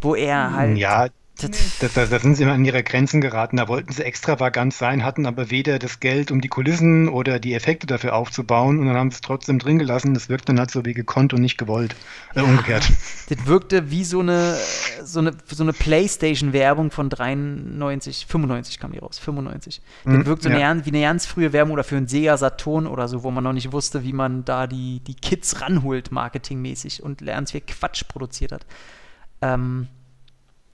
Wo 0.00 0.14
er 0.14 0.52
halt. 0.52 0.78
Ja, 0.78 1.08
da, 1.38 1.88
da, 1.94 2.06
da 2.06 2.18
sind 2.18 2.34
sie 2.36 2.44
immer 2.44 2.52
an 2.52 2.64
ihre 2.64 2.82
Grenzen 2.82 3.20
geraten. 3.20 3.58
Da 3.58 3.68
wollten 3.68 3.92
sie 3.92 4.02
extravagant 4.04 4.72
sein, 4.72 5.04
hatten 5.04 5.26
aber 5.26 5.50
weder 5.50 5.78
das 5.78 6.00
Geld, 6.00 6.30
um 6.30 6.40
die 6.40 6.48
Kulissen 6.48 7.08
oder 7.08 7.38
die 7.38 7.52
Effekte 7.54 7.86
dafür 7.86 8.14
aufzubauen. 8.14 8.78
Und 8.78 8.86
dann 8.86 8.96
haben 8.96 9.10
sie 9.10 9.16
es 9.16 9.20
trotzdem 9.20 9.58
drin 9.58 9.78
gelassen. 9.78 10.14
Das 10.14 10.28
wirkt 10.28 10.48
dann 10.48 10.58
halt 10.58 10.70
so 10.70 10.84
wie 10.84 10.94
gekonnt 10.94 11.34
und 11.34 11.42
nicht 11.42 11.58
gewollt. 11.58 11.94
Äh, 12.34 12.40
umgekehrt. 12.42 12.90
Das 13.28 13.44
wirkte 13.46 13.90
wie 13.90 14.04
so 14.04 14.20
eine, 14.20 14.56
so 15.02 15.18
eine, 15.18 15.32
so 15.46 15.64
eine 15.64 15.72
Playstation-Werbung 15.72 16.92
von 16.92 17.10
93, 17.10 18.26
95 18.28 18.78
kam 18.78 18.92
die 18.92 18.98
raus, 18.98 19.18
95. 19.18 19.82
Das 20.04 20.14
Mhm, 20.14 20.26
wirkt 20.26 20.44
so 20.44 20.48
ja. 20.48 20.70
eine, 20.70 20.86
wie 20.86 20.90
eine 20.90 21.00
ganz 21.00 21.26
frühe 21.26 21.52
Werbung 21.52 21.72
oder 21.72 21.82
für 21.82 21.96
einen 21.96 22.06
Sega 22.06 22.36
Saturn 22.36 22.86
oder 22.86 23.08
so, 23.08 23.24
wo 23.24 23.32
man 23.32 23.42
noch 23.42 23.52
nicht 23.52 23.72
wusste, 23.72 24.04
wie 24.04 24.12
man 24.12 24.44
da 24.44 24.68
die, 24.68 25.00
die 25.00 25.14
Kids 25.14 25.60
ranholt, 25.60 26.12
marketingmäßig 26.12 27.02
und 27.02 27.26
ganz 27.26 27.50
viel 27.50 27.62
Quatsch 27.62 28.04
produziert 28.06 28.52
hat. 28.52 28.64
Ähm, 29.42 29.88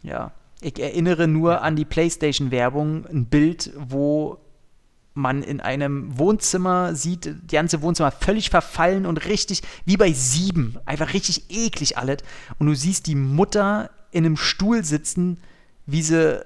ja, 0.02 0.32
ich 0.62 0.78
erinnere 0.80 1.28
nur 1.28 1.62
an 1.62 1.76
die 1.76 1.84
Playstation-Werbung, 1.84 3.06
ein 3.06 3.26
Bild, 3.26 3.72
wo 3.76 4.38
man 5.14 5.42
in 5.42 5.60
einem 5.60 6.18
Wohnzimmer 6.18 6.94
sieht, 6.94 7.26
die 7.26 7.54
ganze 7.54 7.82
Wohnzimmer 7.82 8.10
völlig 8.10 8.48
verfallen 8.48 9.04
und 9.04 9.26
richtig, 9.26 9.62
wie 9.84 9.96
bei 9.96 10.12
sieben, 10.12 10.78
einfach 10.86 11.12
richtig 11.12 11.50
eklig 11.50 11.98
alles. 11.98 12.18
Und 12.58 12.68
du 12.68 12.74
siehst 12.74 13.06
die 13.06 13.14
Mutter 13.14 13.90
in 14.10 14.24
einem 14.24 14.36
Stuhl 14.36 14.84
sitzen, 14.84 15.38
wie 15.84 16.02
sie 16.02 16.42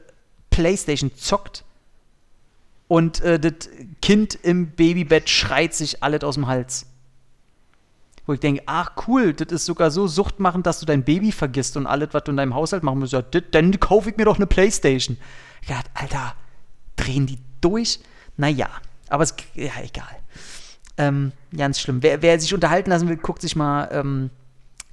Playstation 0.51 1.13
zockt. 1.15 1.65
Und 2.89 3.21
äh, 3.21 3.39
das 3.39 3.69
Kind 4.01 4.35
im 4.35 4.71
Babybett 4.71 5.29
schreit 5.29 5.75
sich 5.75 6.03
alles 6.03 6.25
aus 6.25 6.35
dem 6.35 6.47
Hals. 6.47 6.87
Wo 8.27 8.33
ich 8.33 8.41
denke, 8.41 8.63
ach 8.67 8.93
cool, 9.07 9.33
das 9.33 9.53
ist 9.53 9.67
sogar 9.67 9.93
so 9.93 10.09
suchtmachend, 10.09 10.67
dass 10.67 10.81
du 10.81 10.87
dein 10.87 11.05
Baby 11.05 11.31
vergisst 11.31 11.77
und 11.77 11.87
alles, 11.87 12.09
was 12.13 12.25
du 12.25 12.33
in 12.33 12.37
deinem 12.37 12.55
Haushalt 12.55 12.83
machen 12.83 12.99
musst. 12.99 13.13
Ja, 13.13 13.23
dit- 13.23 13.55
dann 13.55 13.79
kaufe 13.79 14.11
ich 14.11 14.17
mir 14.17 14.25
doch 14.25 14.37
eine 14.37 14.47
Playstation. 14.47 15.17
Ich 15.63 15.69
dachte, 15.69 15.89
Alter, 15.95 16.35
drehen 16.97 17.27
die 17.27 17.39
durch? 17.61 18.01
Naja, 18.37 18.69
aber 19.09 19.23
es, 19.23 19.35
ja, 19.55 19.71
egal. 19.83 20.09
Ähm, 20.99 21.33
ganz 21.57 21.79
schlimm. 21.79 22.03
Wer, 22.03 22.21
wer, 22.23 22.41
sich 22.41 22.53
unterhalten 22.53 22.91
lassen 22.91 23.09
will, 23.09 23.17
guckt 23.17 23.43
sich 23.43 23.55
mal 23.55 23.89
ähm, 23.93 24.31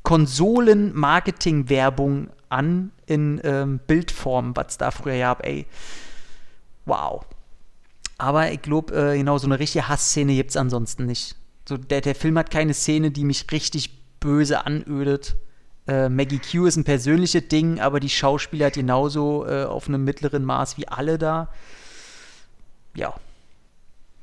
Konsolen-Marketing-Werbung 0.04 2.30
an 2.50 2.92
in 3.06 3.42
ähm, 3.44 3.80
Bildform, 3.88 4.56
was 4.56 4.78
da 4.78 4.92
früher 4.92 5.18
gab, 5.18 5.46
ey. 5.46 5.66
Wow. 6.86 7.26
Aber 8.18 8.52
ich 8.52 8.62
glaube, 8.62 8.94
äh, 8.94 9.18
genau, 9.18 9.38
so 9.38 9.48
eine 9.48 9.60
richtige 9.60 9.88
Hassszene 9.88 10.36
gibt 10.36 10.52
es 10.52 10.58
ansonsten 10.58 11.06
nicht. 11.06 11.36
So, 11.66 11.78
der, 11.78 12.02
der 12.02 12.16
Film 12.16 12.38
hat 12.38 12.52
keine 12.52 12.74
Szene, 12.74 13.12
die 13.12 13.24
mich 13.24 13.46
richtig 13.52 13.92
böse 14.20 14.66
anödet. 14.66 15.36
Äh, 15.88 16.10
Maggie 16.10 16.40
Q 16.40 16.66
ist 16.66 16.78
ein 16.78 16.84
persönliches 16.84 17.48
Ding, 17.48 17.80
aber 17.80 18.00
die 18.00 18.10
Schauspieler 18.10 18.68
hat 18.68 18.74
genauso 18.74 19.46
äh, 19.48 19.64
auf 19.64 19.88
einem 19.88 20.04
mittleren 20.04 20.46
Maß 20.46 20.78
wie 20.78 20.88
alle 20.88 21.18
da. 21.18 21.50
Ja. 22.96 23.14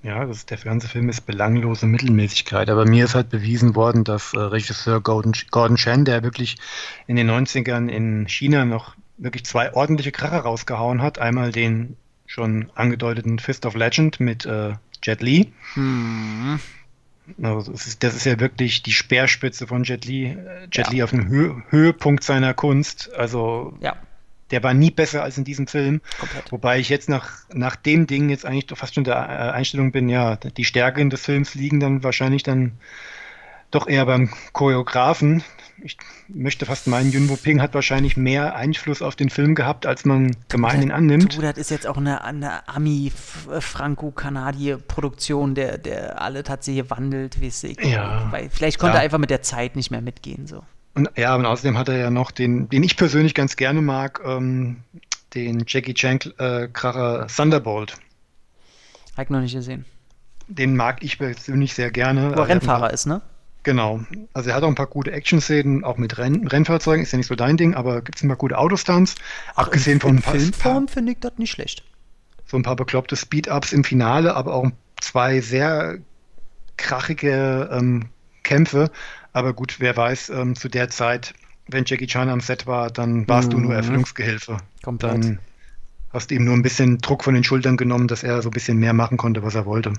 Ja, 0.02 0.24
das, 0.24 0.46
der 0.46 0.56
ganze 0.56 0.88
Film 0.88 1.10
ist 1.10 1.26
belanglose 1.26 1.84
Mittelmäßigkeit, 1.84 2.70
aber 2.70 2.86
mir 2.86 3.04
ist 3.04 3.14
halt 3.14 3.28
bewiesen 3.28 3.74
worden, 3.74 4.04
dass 4.04 4.32
äh, 4.32 4.38
Regisseur 4.38 5.02
Gordon, 5.02 5.34
Gordon 5.50 5.76
Chen, 5.76 6.06
der 6.06 6.22
wirklich 6.22 6.56
in 7.06 7.16
den 7.16 7.30
90ern 7.30 7.88
in 7.88 8.26
China 8.26 8.64
noch 8.64 8.96
wirklich 9.18 9.44
zwei 9.44 9.74
ordentliche 9.74 10.12
Kracher 10.12 10.40
rausgehauen 10.40 11.02
hat. 11.02 11.18
Einmal 11.18 11.52
den 11.52 11.96
schon 12.24 12.70
angedeuteten 12.74 13.38
Fist 13.38 13.66
of 13.66 13.74
Legend 13.74 14.20
mit 14.20 14.46
äh, 14.46 14.72
Jet 15.02 15.20
Li. 15.20 15.52
Hm. 15.74 16.60
Also 17.42 17.72
das, 17.72 17.86
ist, 17.86 18.02
das 18.02 18.14
ist 18.14 18.24
ja 18.24 18.38
wirklich 18.40 18.82
die 18.82 18.92
Speerspitze 18.92 19.66
von 19.66 19.84
Jet 19.84 20.04
Li. 20.04 20.36
Jet 20.72 20.86
ja. 20.86 20.90
Li 20.90 21.02
auf 21.02 21.10
dem 21.10 21.28
Hö 21.28 21.54
Höhepunkt 21.68 22.24
seiner 22.24 22.54
Kunst. 22.54 23.12
Also 23.14 23.76
ja. 23.80 23.96
der 24.50 24.62
war 24.62 24.74
nie 24.74 24.90
besser 24.90 25.22
als 25.22 25.38
in 25.38 25.44
diesem 25.44 25.66
Film. 25.66 26.00
Komplett. 26.18 26.52
Wobei 26.52 26.78
ich 26.78 26.88
jetzt 26.88 27.08
nach, 27.08 27.44
nach 27.52 27.76
dem 27.76 28.06
Ding 28.06 28.28
jetzt 28.28 28.44
eigentlich 28.44 28.66
fast 28.78 28.94
schon 28.94 29.04
der 29.04 29.16
äh, 29.16 29.50
Einstellung 29.52 29.92
bin, 29.92 30.08
ja, 30.08 30.36
die 30.36 30.64
Stärken 30.64 31.10
des 31.10 31.24
Films 31.24 31.54
liegen 31.54 31.80
dann 31.80 32.02
wahrscheinlich 32.02 32.42
dann 32.42 32.72
doch 33.70 33.86
eher 33.86 34.06
beim 34.06 34.30
Choreografen, 34.52 35.44
ich 35.82 35.96
möchte 36.28 36.66
fast 36.66 36.86
meinen, 36.86 37.10
Yun 37.10 37.26
Ping 37.36 37.60
hat 37.60 37.74
wahrscheinlich 37.74 38.16
mehr 38.16 38.54
Einfluss 38.54 39.02
auf 39.02 39.16
den 39.16 39.30
Film 39.30 39.54
gehabt, 39.54 39.86
als 39.86 40.04
man 40.04 40.36
gemeinhin 40.48 40.92
annimmt. 40.92 41.36
Du, 41.36 41.42
das 41.42 41.58
ist 41.58 41.70
jetzt 41.70 41.86
auch 41.86 41.96
eine, 41.96 42.24
eine 42.24 42.68
Ami-Franco-Kanadier-Produktion, 42.68 45.54
der, 45.54 45.78
der 45.78 46.20
alle 46.20 46.42
tatsächlich 46.42 46.90
wandelt, 46.90 47.40
wie 47.40 47.46
es 47.48 47.64
ich. 47.64 47.80
Ja. 47.80 48.28
Weil 48.30 48.50
vielleicht 48.50 48.78
konnte 48.78 48.94
ja. 48.94 49.00
er 49.00 49.04
einfach 49.04 49.18
mit 49.18 49.30
der 49.30 49.42
Zeit 49.42 49.76
nicht 49.76 49.90
mehr 49.90 50.02
mitgehen. 50.02 50.46
So. 50.46 50.62
Und, 50.94 51.10
ja, 51.16 51.34
und 51.36 51.46
außerdem 51.46 51.78
hat 51.78 51.88
er 51.88 51.98
ja 51.98 52.10
noch 52.10 52.30
den, 52.30 52.68
den 52.68 52.82
ich 52.82 52.96
persönlich 52.96 53.34
ganz 53.34 53.56
gerne 53.56 53.80
mag, 53.80 54.20
ähm, 54.24 54.78
den 55.34 55.64
Jackie 55.66 55.94
Chan-Kracher 55.94 57.24
äh, 57.24 57.26
Thunderbolt. 57.26 57.96
Habe 59.12 59.24
ich 59.24 59.30
noch 59.30 59.40
nicht 59.40 59.54
gesehen. 59.54 59.84
Den 60.48 60.76
mag 60.76 61.04
ich 61.04 61.18
persönlich 61.18 61.74
sehr 61.74 61.90
gerne. 61.90 62.34
Wo 62.34 62.40
er 62.40 62.48
Rennfahrer 62.48 62.92
ist, 62.92 63.06
ne? 63.06 63.20
Genau. 63.62 64.00
Also 64.32 64.50
er 64.50 64.56
hat 64.56 64.62
auch 64.62 64.68
ein 64.68 64.74
paar 64.74 64.86
gute 64.86 65.12
Action-Szenen, 65.12 65.84
auch 65.84 65.98
mit 65.98 66.16
Renn 66.18 66.46
Rennfahrzeugen, 66.46 67.02
ist 67.02 67.12
ja 67.12 67.18
nicht 67.18 67.26
so 67.26 67.34
dein 67.34 67.56
Ding, 67.56 67.74
aber 67.74 68.00
gibt 68.00 68.16
es 68.16 68.22
ein 68.22 68.28
paar 68.28 68.36
gute 68.36 68.58
Autostunts. 68.58 69.16
Abgesehen 69.54 70.00
von 70.00 70.18
Filmform 70.18 70.88
finde 70.88 71.12
ich 71.12 71.18
das 71.20 71.32
nicht 71.36 71.50
schlecht. 71.50 71.84
So 72.46 72.56
ein 72.56 72.62
paar 72.62 72.76
bekloppte 72.76 73.16
Speed-Ups 73.16 73.72
im 73.72 73.84
Finale, 73.84 74.34
aber 74.34 74.54
auch 74.54 74.70
zwei 75.00 75.40
sehr 75.40 75.98
krachige 76.76 77.68
ähm, 77.72 78.06
Kämpfe. 78.42 78.90
Aber 79.32 79.52
gut, 79.52 79.76
wer 79.78 79.96
weiß, 79.96 80.30
ähm, 80.30 80.56
zu 80.56 80.68
der 80.68 80.88
Zeit, 80.88 81.34
wenn 81.68 81.84
Jackie 81.86 82.06
Chan 82.06 82.28
am 82.28 82.40
Set 82.40 82.66
war, 82.66 82.90
dann 82.90 83.28
warst 83.28 83.48
mhm. 83.48 83.52
du 83.52 83.58
nur 83.60 83.70
mhm. 83.70 83.76
Erfüllungsgehilfe. 83.76 84.56
Komplett. 84.82 85.12
Dann 85.12 85.38
hast 86.12 86.32
ihm 86.32 86.44
nur 86.44 86.54
ein 86.54 86.62
bisschen 86.62 86.98
Druck 86.98 87.22
von 87.24 87.34
den 87.34 87.44
Schultern 87.44 87.76
genommen, 87.76 88.08
dass 88.08 88.22
er 88.22 88.42
so 88.42 88.48
ein 88.48 88.52
bisschen 88.52 88.78
mehr 88.78 88.92
machen 88.92 89.16
konnte, 89.16 89.42
was 89.42 89.54
er 89.54 89.64
wollte. 89.64 89.92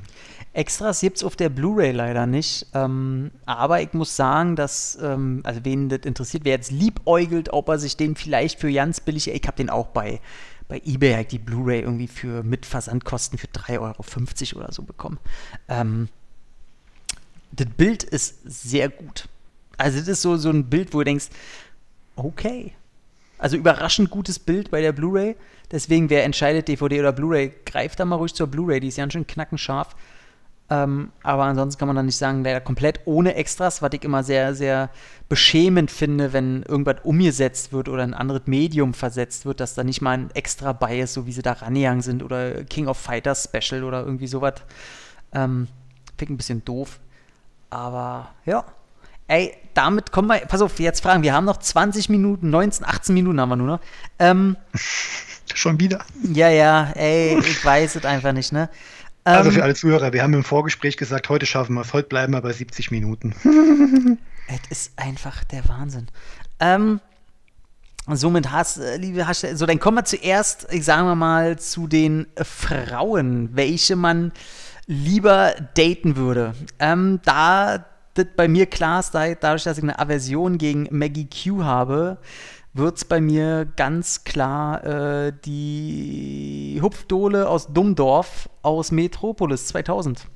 Extras 0.54 1.00
gibt 1.00 1.18
es 1.18 1.24
auf 1.24 1.38
der 1.38 1.50
Blu-ray 1.50 1.92
leider 1.92 2.26
nicht. 2.26 2.68
Ähm, 2.74 3.32
aber 3.46 3.82
ich 3.82 3.94
muss 3.94 4.16
sagen, 4.16 4.58
dass, 4.58 4.98
ähm, 5.02 5.42
also 5.44 5.62
wen 5.64 5.88
das 5.88 6.02
interessiert, 6.04 6.44
wer 6.44 6.54
jetzt 6.54 6.72
liebäugelt, 6.72 7.54
ob 7.54 7.70
er 7.70 7.80
sich 7.80 7.96
den 7.96 8.16
vielleicht 8.16 8.60
für 8.60 8.72
ganz 8.72 9.00
billig, 9.00 9.30
ich 9.30 9.48
habe 9.48 9.56
den 9.56 9.70
auch 9.70 9.88
bei, 9.88 10.20
bei 10.68 10.82
eBay 10.86 11.14
halt 11.14 11.32
die 11.32 11.40
Blu-ray 11.40 11.82
irgendwie 11.82 12.08
für 12.08 12.44
mit 12.44 12.66
Versandkosten 12.66 13.40
für 13.40 13.48
3,50 13.48 14.56
Euro 14.56 14.64
oder 14.64 14.74
so 14.74 14.84
bekommen. 14.84 15.20
Ähm, 15.70 16.10
das 17.54 17.68
Bild 17.78 18.04
ist 18.04 18.40
sehr 18.44 18.90
gut. 18.90 19.30
Also 19.78 20.00
das 20.00 20.08
ist 20.10 20.22
so, 20.22 20.36
so 20.36 20.50
ein 20.50 20.70
Bild, 20.70 20.94
wo 20.94 21.00
du 21.00 21.06
denkst, 21.06 21.28
okay. 22.16 22.74
Also 23.42 23.58
überraschend 23.58 24.12
gutes 24.12 24.38
Bild 24.38 24.70
bei 24.70 24.82
der 24.82 24.92
Blu-ray. 24.92 25.36
Deswegen, 25.72 26.12
wer 26.12 26.24
entscheidet, 26.24 26.68
DVD 26.68 27.00
oder 27.00 27.12
Blu-ray, 27.12 27.52
greift 27.66 28.00
da 28.00 28.06
mal 28.06 28.18
ruhig 28.18 28.36
zur 28.36 28.46
Blu-ray, 28.46 28.80
die 28.80 28.90
ist 28.90 28.98
ganz 28.98 29.14
schön 29.14 29.26
knackenscharf. 29.26 29.96
Ähm, 30.70 31.12
aber 31.24 31.46
ansonsten 31.46 31.80
kann 31.80 31.88
man 31.88 31.96
dann 31.96 32.06
nicht 32.06 32.18
sagen, 32.18 32.44
leider 32.44 32.62
komplett 32.62 33.02
ohne 33.06 33.34
Extras, 33.34 33.82
was 33.82 33.90
ich 33.94 34.04
immer 34.04 34.24
sehr, 34.24 34.54
sehr 34.54 34.92
beschämend 35.28 35.90
finde, 35.90 36.34
wenn 36.34 36.62
irgendwas 36.62 36.98
umgesetzt 37.04 37.74
wird 37.74 37.90
oder 37.90 38.04
ein 38.04 38.14
anderes 38.14 38.44
Medium 38.46 38.94
versetzt 38.94 39.46
wird, 39.48 39.60
dass 39.60 39.74
da 39.74 39.84
nicht 39.84 40.02
mal 40.02 40.12
ein 40.12 40.32
Extra 40.36 40.72
bei 40.72 41.00
ist, 41.00 41.16
so 41.16 41.26
wie 41.26 41.32
sie 41.32 41.42
da 41.42 41.54
rangegangen 41.54 42.04
sind 42.04 42.22
oder 42.22 42.64
King 42.66 42.88
of 42.88 42.98
Fighters 42.98 43.50
Special 43.50 43.84
oder 43.84 44.06
irgendwie 44.06 44.28
sowas. 44.28 44.54
Ähm, 45.34 45.68
Finde 46.16 46.26
ich 46.26 46.30
ein 46.30 46.38
bisschen 46.38 46.64
doof. 46.64 47.00
Aber 47.72 48.30
ja. 48.46 48.64
Ey, 49.32 49.54
damit 49.74 50.12
kommen 50.12 50.28
wir. 50.28 50.40
Pass 50.40 50.62
auf, 50.62 50.78
jetzt 50.78 51.00
fragen. 51.00 51.24
Wir 51.24 51.34
haben 51.34 51.46
noch 51.46 51.56
20 51.56 52.10
Minuten, 52.10 52.50
19, 52.50 52.86
18 52.86 53.14
Minuten 53.14 53.40
haben 53.40 53.48
wir 53.48 53.56
nur 53.56 53.68
noch. 53.68 53.80
Ähm, 54.20 54.58
Schon 55.54 55.80
wieder. 55.80 56.04
Ja, 56.22 56.50
ja, 56.50 56.92
ey, 56.96 57.40
ich 57.40 57.64
weiß 57.64 57.96
es 57.96 58.04
einfach 58.04 58.34
nicht, 58.34 58.52
ne? 58.52 58.70
Also 59.24 59.50
ähm, 59.50 59.56
für 59.56 59.64
alle 59.64 59.74
Zuhörer, 59.74 60.12
wir 60.12 60.22
haben 60.22 60.34
im 60.34 60.44
Vorgespräch 60.44 60.98
gesagt, 60.98 61.30
heute 61.30 61.46
schaffen 61.46 61.76
wir 61.76 61.82
es, 61.82 61.94
heute 61.94 62.10
bleiben 62.10 62.34
wir 62.34 62.42
bei 62.42 62.52
70 62.52 62.92
Minuten. 62.92 63.34
es 64.48 64.70
ist 64.70 65.00
einfach 65.00 65.46
der 65.46 65.66
Wahnsinn. 65.70 66.08
Ähm, 66.60 67.00
somit 68.08 68.52
hast, 68.52 68.80
äh, 68.80 68.98
liebe 68.98 69.28
hast, 69.28 69.48
so 69.54 69.66
dann 69.66 69.80
kommen 69.80 69.96
wir 69.96 70.04
zuerst, 70.04 70.68
ich 70.72 70.84
sage 70.84 71.16
mal, 71.16 71.58
zu 71.58 71.88
den 71.88 72.28
Frauen, 72.36 73.52
welche 73.54 73.96
man 73.96 74.34
lieber 74.88 75.56
daten 75.76 76.18
würde. 76.18 76.54
Ähm, 76.80 77.22
da 77.24 77.86
das 78.14 78.28
bei 78.36 78.48
mir 78.48 78.66
klar 78.66 79.00
ist, 79.00 79.14
dadurch, 79.14 79.64
dass 79.64 79.78
ich 79.78 79.84
eine 79.84 80.00
Aversion 80.00 80.58
gegen 80.58 80.88
Maggie 80.92 81.28
Q 81.30 81.64
habe, 81.64 82.18
wird 82.74 82.98
es 82.98 83.06
bei 83.06 83.20
mir 83.20 83.66
ganz 83.76 84.24
klar 84.24 84.84
äh, 84.86 85.34
die 85.46 86.80
Hupfdohle 86.82 87.48
aus 87.50 87.68
Dummdorf 87.74 88.50
aus 88.62 88.92
Metropolis 88.92 89.68
2000. 89.68 90.28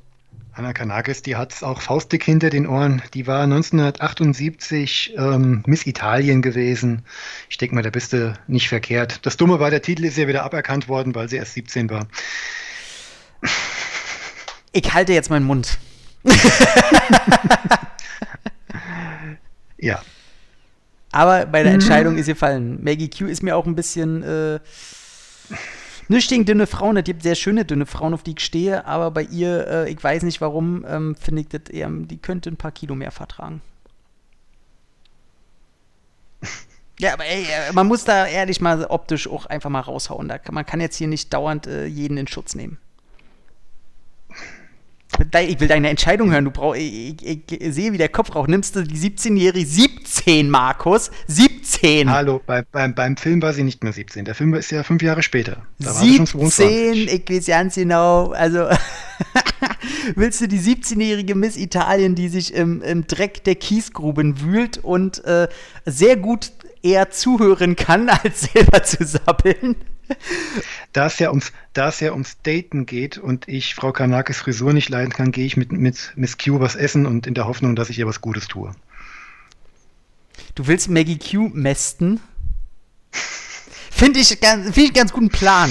Anna 0.58 0.72
Kanakis, 0.72 1.22
die 1.22 1.36
hat 1.36 1.52
es 1.52 1.64
auch 1.64 1.82
faustdick 1.82 2.24
hinter 2.24 2.50
den 2.50 2.66
Ohren. 2.66 3.02
Die 3.14 3.28
war 3.28 3.44
1978 3.44 5.16
ähm, 5.18 5.64
Miss 5.66 5.86
Italien 5.86 6.42
gewesen. 6.42 7.04
Ich 7.50 7.58
denke 7.58 7.76
mal, 7.76 7.82
da 7.82 7.90
bist 7.90 8.14
du 8.14 8.38
nicht 8.48 8.70
verkehrt. 8.70 9.26
Das 9.26 9.36
Dumme 9.36 9.60
war, 9.60 9.70
der 9.70 9.82
Titel 9.82 10.06
ist 10.06 10.18
ja 10.18 10.30
wieder 10.30 10.44
aberkannt 10.44 10.88
worden, 10.88 11.14
weil 11.14 11.28
sie 11.28 11.36
erst 11.36 11.56
17 11.56 11.90
war. 11.90 12.08
Ich 14.72 14.94
halte 14.94 15.12
jetzt 15.12 15.30
meinen 15.30 15.46
Mund. 15.46 15.78
ja, 19.78 20.02
aber 21.12 21.46
bei 21.46 21.64
der 21.64 21.72
mhm. 21.72 21.80
Entscheidung 21.80 22.18
ist 22.18 22.26
gefallen. 22.26 22.84
Maggie 22.84 23.10
Q 23.10 23.26
ist 23.26 23.42
mir 23.42 23.56
auch 23.56 23.66
ein 23.66 23.76
bisschen. 23.76 24.22
Äh, 24.24 24.60
nicht 26.08 26.30
gegen 26.30 26.46
dünne 26.46 26.68
Frauen, 26.68 26.98
es 26.98 27.04
gibt 27.04 27.24
sehr 27.24 27.36
schöne 27.36 27.66
dünne 27.66 27.86
Frauen, 27.86 28.14
auf 28.14 28.22
die 28.22 28.34
ich 28.38 28.42
stehe, 28.42 28.86
aber 28.86 29.12
bei 29.12 29.24
ihr, 29.24 29.68
äh, 29.68 29.92
ich 29.92 30.04
weiß 30.04 30.24
nicht 30.24 30.40
warum, 30.42 30.86
ähm, 30.88 31.16
finde 31.16 31.42
ich 31.42 31.48
das 31.48 31.70
eher, 31.72 31.90
die 31.90 32.18
könnte 32.18 32.50
ein 32.50 32.58
paar 32.58 32.72
Kilo 32.72 32.96
mehr 32.96 33.12
vertragen. 33.12 33.62
Ja, 36.98 37.12
aber 37.12 37.26
ey, 37.26 37.44
äh, 37.44 37.74
man 37.74 37.88
muss 37.88 38.06
da 38.06 38.26
ehrlich 38.26 38.62
mal 38.62 38.86
optisch 38.86 39.28
auch 39.28 39.48
einfach 39.48 39.70
mal 39.70 39.82
raushauen. 39.82 40.30
Da 40.30 40.38
kann, 40.38 40.56
man 40.56 40.66
kann 40.66 40.80
jetzt 40.80 40.96
hier 40.96 41.10
nicht 41.10 41.34
dauernd 41.34 41.68
äh, 41.68 41.86
jeden 41.88 42.16
in 42.16 42.26
Schutz 42.26 42.56
nehmen. 42.56 42.78
Ich 45.20 45.60
will 45.60 45.68
deine 45.68 45.90
Entscheidung 45.90 46.32
hören. 46.32 46.46
Du 46.46 46.52
brauch, 46.52 46.76
ich, 46.76 47.16
ich, 47.26 47.40
ich, 47.50 47.74
sehe, 47.74 47.94
wie 47.94 47.98
der 47.98 48.10
Kopf 48.10 48.36
raucht. 48.36 48.50
Nimmst 48.50 48.76
du 48.76 48.84
die 48.84 48.98
17-jährige 48.98 49.66
17, 49.66 50.50
Markus? 50.50 51.12
17. 51.28 52.10
Hallo, 52.10 52.42
bei, 52.46 52.64
beim, 52.64 52.94
beim 52.94 53.18
Film 53.18 53.42
war 53.42 53.54
sie 53.54 53.64
nicht 53.64 53.84
mehr 53.84 53.94
17. 53.94 54.26
Der 54.26 54.36
Film 54.36 54.54
ist 54.54 54.72
ja 54.72 54.84
fünf 54.84 55.02
Jahre 55.02 55.24
später. 55.24 55.66
Da 55.80 55.94
17, 55.94 57.08
ich 57.08 57.30
weiß 57.30 57.46
ganz 57.46 57.76
genau. 57.76 58.32
Also, 58.32 58.68
willst 60.16 60.42
du 60.42 60.48
die 60.48 60.60
17-jährige 60.60 61.36
Miss 61.36 61.58
Italien, 61.58 62.16
die 62.16 62.30
sich 62.30 62.54
im, 62.54 62.82
im 62.82 63.08
Dreck 63.08 63.44
der 63.44 63.56
Kiesgruben 63.56 64.42
wühlt 64.42 64.78
und 64.78 65.24
äh, 65.26 65.48
sehr 65.86 66.18
gut 66.18 66.52
eher 66.82 67.10
zuhören 67.10 67.76
kann, 67.76 68.10
als 68.24 68.50
selber 68.54 68.84
zu 68.84 69.06
sappeln? 69.06 69.76
Da 70.94 71.08
es 71.08 71.20
ja 71.20 71.30
ums, 71.30 71.52
da 71.74 71.90
es 71.90 72.00
ja 72.00 72.14
ums 72.14 72.38
Daten 72.44 72.86
geht 72.86 73.18
und 73.18 73.48
ich 73.50 73.76
Frau 73.76 73.92
Kanakis 73.92 74.38
Frisur 74.38 74.72
nicht 74.72 74.90
leiden 74.90 75.12
kann, 75.12 75.32
gehe 75.32 75.46
ich 75.46 75.58
mit, 75.58 75.72
mit 75.72 76.14
Miss 76.16 76.38
Q 76.38 76.60
was 76.60 76.76
essen 76.76 77.06
und 77.06 77.28
in 77.28 77.34
der 77.34 77.48
Hoffnung, 77.48 77.76
dass 77.76 77.90
ich 77.90 78.00
ihr 78.00 78.08
was 78.08 78.22
Gutes 78.22 78.48
tue. 78.48 78.74
Du 80.56 80.68
willst 80.68 80.90
Maggie 80.90 81.20
Q 81.20 81.50
mästen? 81.54 82.22
Finde 83.12 84.20
ich, 84.20 84.28
find 84.28 84.78
ich 84.78 84.94
ganz 84.94 85.12
guten 85.12 85.30
Plan. 85.30 85.70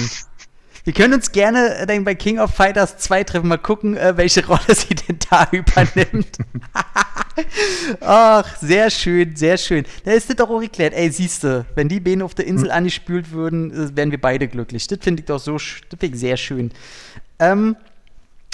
Wir 0.85 0.93
können 0.93 1.15
uns 1.15 1.31
gerne 1.31 1.77
äh, 1.79 1.87
dann 1.87 2.03
bei 2.03 2.13
King 2.13 2.37
of 2.37 2.53
Fighters 2.53 2.97
2 2.99 3.23
treffen, 3.23 3.47
mal 3.47 3.57
gucken, 3.57 3.97
äh, 3.97 4.15
welche 4.17 4.45
Rolle 4.45 4.75
sie 4.75 4.93
denn 4.93 5.17
da 5.29 5.47
übernimmt. 5.51 6.37
Ach, 8.01 8.55
sehr 8.57 8.91
schön, 8.91 9.35
sehr 9.35 9.57
schön. 9.57 9.83
Da 10.03 10.11
ist 10.11 10.29
das 10.29 10.35
doch 10.35 10.49
auch 10.49 10.61
geklärt. 10.61 10.93
Ey, 10.93 11.09
siehst 11.09 11.43
du, 11.43 11.65
wenn 11.73 11.89
die 11.89 11.99
Beine 11.99 12.23
auf 12.23 12.35
der 12.35 12.45
Insel 12.45 12.69
hm. 12.69 12.77
angespült 12.77 13.31
würden, 13.31 13.71
äh, 13.71 13.97
wären 13.97 14.11
wir 14.11 14.21
beide 14.21 14.47
glücklich. 14.47 14.85
Das 14.85 14.99
finde 15.01 15.21
ich 15.21 15.25
doch 15.25 15.39
so, 15.39 15.53
das 15.53 15.99
finde 15.99 16.15
ich 16.15 16.19
sehr 16.19 16.37
schön. 16.37 16.71
Ähm, 17.39 17.75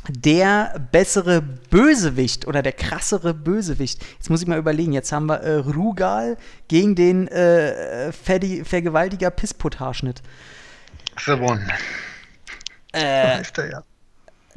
der 0.08 0.88
bessere 0.92 1.42
Bösewicht 1.42 2.48
oder 2.48 2.62
der 2.62 2.72
krassere 2.72 3.34
Bösewicht. 3.34 4.04
Jetzt 4.16 4.30
muss 4.30 4.42
ich 4.42 4.48
mal 4.48 4.58
überlegen. 4.58 4.94
Jetzt 4.94 5.12
haben 5.12 5.26
wir 5.26 5.42
äh, 5.42 5.56
Rugal 5.56 6.38
gegen 6.70 6.96
den 6.96 7.28
äh, 7.28 8.14
Ver 8.14 8.40
Vergewaltiger 8.64 9.32
Pissput-Haarschnitt. 9.32 10.22
The 11.26 11.34
One. 11.34 11.68
Äh, 12.92 13.38
heißt 13.38 13.58
er 13.58 13.72
ja. 13.72 13.84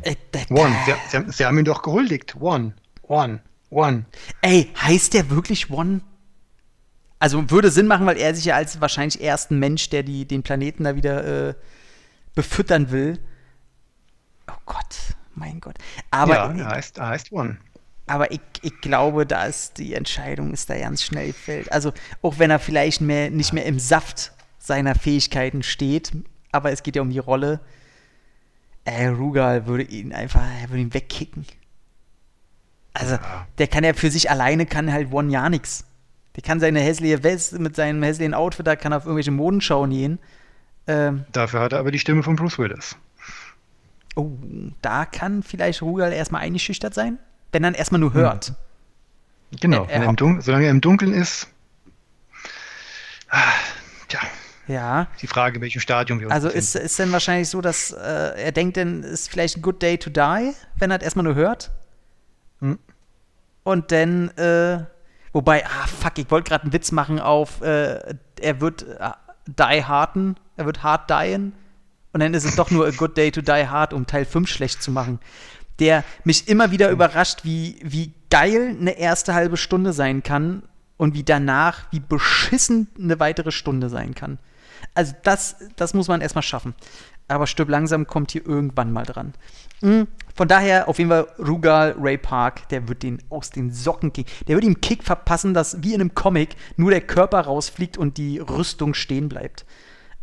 Äh, 0.02 0.16
One. 0.50 0.74
Sie, 0.86 0.92
sie, 1.08 1.32
sie, 1.32 1.46
haben 1.46 1.58
ihn 1.58 1.64
doch 1.64 1.82
gehuldigt. 1.82 2.36
One. 2.40 2.74
One. 3.02 3.40
One. 3.70 4.04
Ey, 4.40 4.70
heißt 4.80 5.14
der 5.14 5.30
wirklich 5.30 5.70
One? 5.70 6.00
Also 7.18 7.50
würde 7.50 7.70
Sinn 7.70 7.86
machen, 7.86 8.06
weil 8.06 8.18
er 8.18 8.34
sich 8.34 8.44
ja 8.44 8.56
als 8.56 8.80
wahrscheinlich 8.80 9.22
ersten 9.22 9.58
Mensch, 9.58 9.88
der 9.90 10.02
die, 10.02 10.26
den 10.26 10.42
Planeten 10.42 10.84
da 10.84 10.96
wieder 10.96 11.48
äh, 11.48 11.54
befüttern 12.34 12.90
will. 12.90 13.18
Oh 14.50 14.60
Gott. 14.66 15.14
Mein 15.34 15.60
Gott. 15.60 15.76
Aber, 16.10 16.34
ja, 16.34 16.52
er 16.52 16.68
heißt, 16.68 16.98
er 16.98 17.08
heißt 17.08 17.32
One. 17.32 17.56
Aber 18.06 18.30
ich, 18.30 18.40
ich 18.62 18.80
glaube, 18.80 19.26
da 19.26 19.46
ist 19.46 19.78
die 19.78 19.94
Entscheidung 19.94 20.52
ist 20.52 20.68
da 20.68 20.78
ganz 20.78 21.02
schnell 21.02 21.32
fällt. 21.32 21.72
Also 21.72 21.92
auch 22.22 22.38
wenn 22.38 22.50
er 22.50 22.58
vielleicht 22.58 23.00
mehr, 23.00 23.30
nicht 23.30 23.52
mehr 23.52 23.64
im 23.64 23.78
Saft 23.78 24.32
seiner 24.58 24.94
Fähigkeiten 24.94 25.62
steht, 25.62 26.12
aber 26.52 26.70
es 26.70 26.82
geht 26.82 26.96
ja 26.96 27.02
um 27.02 27.10
die 27.10 27.18
Rolle. 27.18 27.60
Äh, 28.84 29.06
Rugal 29.06 29.66
würde 29.66 29.84
ihn 29.84 30.12
einfach, 30.12 30.42
er 30.62 30.68
würde 30.68 30.82
ihn 30.82 30.94
wegkicken. 30.94 31.46
Also, 32.92 33.14
ja. 33.14 33.46
der 33.58 33.66
kann 33.66 33.82
ja 33.82 33.92
für 33.92 34.10
sich 34.10 34.30
alleine, 34.30 34.66
kann 34.66 34.92
halt 34.92 35.12
One 35.12 35.32
ja 35.32 35.48
nichts. 35.48 35.84
Der 36.36 36.42
kann 36.42 36.60
seine 36.60 36.80
hässliche 36.80 37.22
Weste 37.22 37.58
mit 37.58 37.76
seinem 37.76 38.02
hässlichen 38.02 38.34
Outfit, 38.34 38.66
da 38.66 38.76
kann 38.76 38.92
er 38.92 38.98
auf 38.98 39.04
irgendwelche 39.04 39.30
Modenschauen 39.30 39.90
gehen. 39.90 40.18
Ähm, 40.86 41.24
Dafür 41.32 41.60
hat 41.60 41.72
er 41.72 41.78
aber 41.78 41.90
die 41.90 41.98
Stimme 41.98 42.22
von 42.22 42.36
Bruce 42.36 42.58
Willis. 42.58 42.96
Oh, 44.16 44.30
da 44.82 45.06
kann 45.06 45.42
vielleicht 45.42 45.82
Rugal 45.82 46.12
erstmal 46.12 46.42
eingeschüchtert 46.42 46.94
sein, 46.94 47.18
wenn 47.52 47.64
er 47.64 47.74
erstmal 47.74 48.00
nur 48.00 48.12
hört. 48.12 48.54
Genau, 49.60 49.84
er, 49.84 50.02
er 50.02 50.42
solange 50.42 50.66
er 50.66 50.70
im 50.70 50.80
Dunkeln 50.80 51.12
ist. 51.12 51.48
Ah, 53.28 53.52
tja. 54.08 54.20
Ja. 54.66 55.08
Die 55.20 55.26
Frage, 55.26 55.56
in 55.56 55.62
welchem 55.62 55.80
Stadium 55.80 56.20
wir 56.20 56.26
uns 56.26 56.34
Also 56.34 56.48
ist, 56.48 56.74
ist 56.74 56.98
denn 56.98 57.12
wahrscheinlich 57.12 57.48
so, 57.48 57.60
dass 57.60 57.92
äh, 57.92 58.44
er 58.44 58.52
denkt, 58.52 58.76
denn 58.76 59.02
ist 59.02 59.30
vielleicht 59.30 59.58
ein 59.58 59.62
good 59.62 59.82
day 59.82 59.98
to 59.98 60.10
die, 60.10 60.52
wenn 60.78 60.90
er 60.90 61.00
erstmal 61.00 61.24
nur 61.24 61.34
hört? 61.34 61.70
Hm. 62.60 62.78
Und 63.62 63.92
dann, 63.92 64.30
äh, 64.36 64.84
wobei, 65.32 65.64
ah, 65.66 65.86
fuck, 65.86 66.18
ich 66.18 66.30
wollte 66.30 66.48
gerade 66.48 66.64
einen 66.64 66.72
Witz 66.72 66.92
machen 66.92 67.18
auf, 67.18 67.60
äh, 67.62 68.14
er 68.40 68.60
wird 68.60 68.82
äh, 68.82 69.10
die 69.46 69.84
harten, 69.84 70.36
er 70.56 70.66
wird 70.66 70.82
hart 70.82 71.10
dien 71.10 71.52
und 72.14 72.20
dann 72.20 72.32
ist 72.32 72.44
es 72.44 72.54
doch 72.54 72.70
nur 72.70 72.86
A 72.86 72.90
Good 72.90 73.16
Day 73.16 73.32
to 73.32 73.40
Die 73.40 73.66
Hard, 73.66 73.92
um 73.92 74.06
Teil 74.06 74.24
5 74.24 74.48
schlecht 74.48 74.82
zu 74.82 74.92
machen. 74.92 75.18
Der 75.80 76.04
mich 76.22 76.46
immer 76.46 76.70
wieder 76.70 76.90
überrascht, 76.90 77.40
wie, 77.42 77.76
wie 77.82 78.12
geil 78.30 78.76
eine 78.78 78.96
erste 78.96 79.34
halbe 79.34 79.56
Stunde 79.56 79.92
sein 79.92 80.22
kann 80.22 80.62
und 80.96 81.14
wie 81.14 81.24
danach, 81.24 81.86
wie 81.90 81.98
beschissen 81.98 82.86
eine 82.96 83.18
weitere 83.18 83.50
Stunde 83.50 83.88
sein 83.88 84.14
kann. 84.14 84.38
Also 84.94 85.14
das, 85.22 85.56
das 85.76 85.94
muss 85.94 86.08
man 86.08 86.20
erstmal 86.20 86.42
schaffen. 86.42 86.74
Aber 87.26 87.46
Stück 87.46 87.68
langsam 87.68 88.06
kommt 88.06 88.32
hier 88.32 88.46
irgendwann 88.46 88.92
mal 88.92 89.04
dran. 89.04 89.34
Mhm. 89.80 90.08
Von 90.34 90.48
daher 90.48 90.88
auf 90.88 90.98
jeden 90.98 91.10
Fall 91.10 91.26
Rugal 91.38 91.94
Ray 91.98 92.18
Park, 92.18 92.68
der 92.68 92.88
wird 92.88 93.02
den 93.02 93.22
aus 93.30 93.50
den 93.50 93.72
Socken 93.72 94.12
kicken. 94.12 94.32
Der 94.46 94.56
wird 94.56 94.64
ihm 94.64 94.80
Kick 94.80 95.02
verpassen, 95.04 95.54
dass 95.54 95.82
wie 95.82 95.94
in 95.94 96.00
einem 96.00 96.14
Comic 96.14 96.56
nur 96.76 96.90
der 96.90 97.00
Körper 97.00 97.40
rausfliegt 97.40 97.96
und 97.96 98.18
die 98.18 98.38
Rüstung 98.38 98.94
stehen 98.94 99.28
bleibt. 99.28 99.64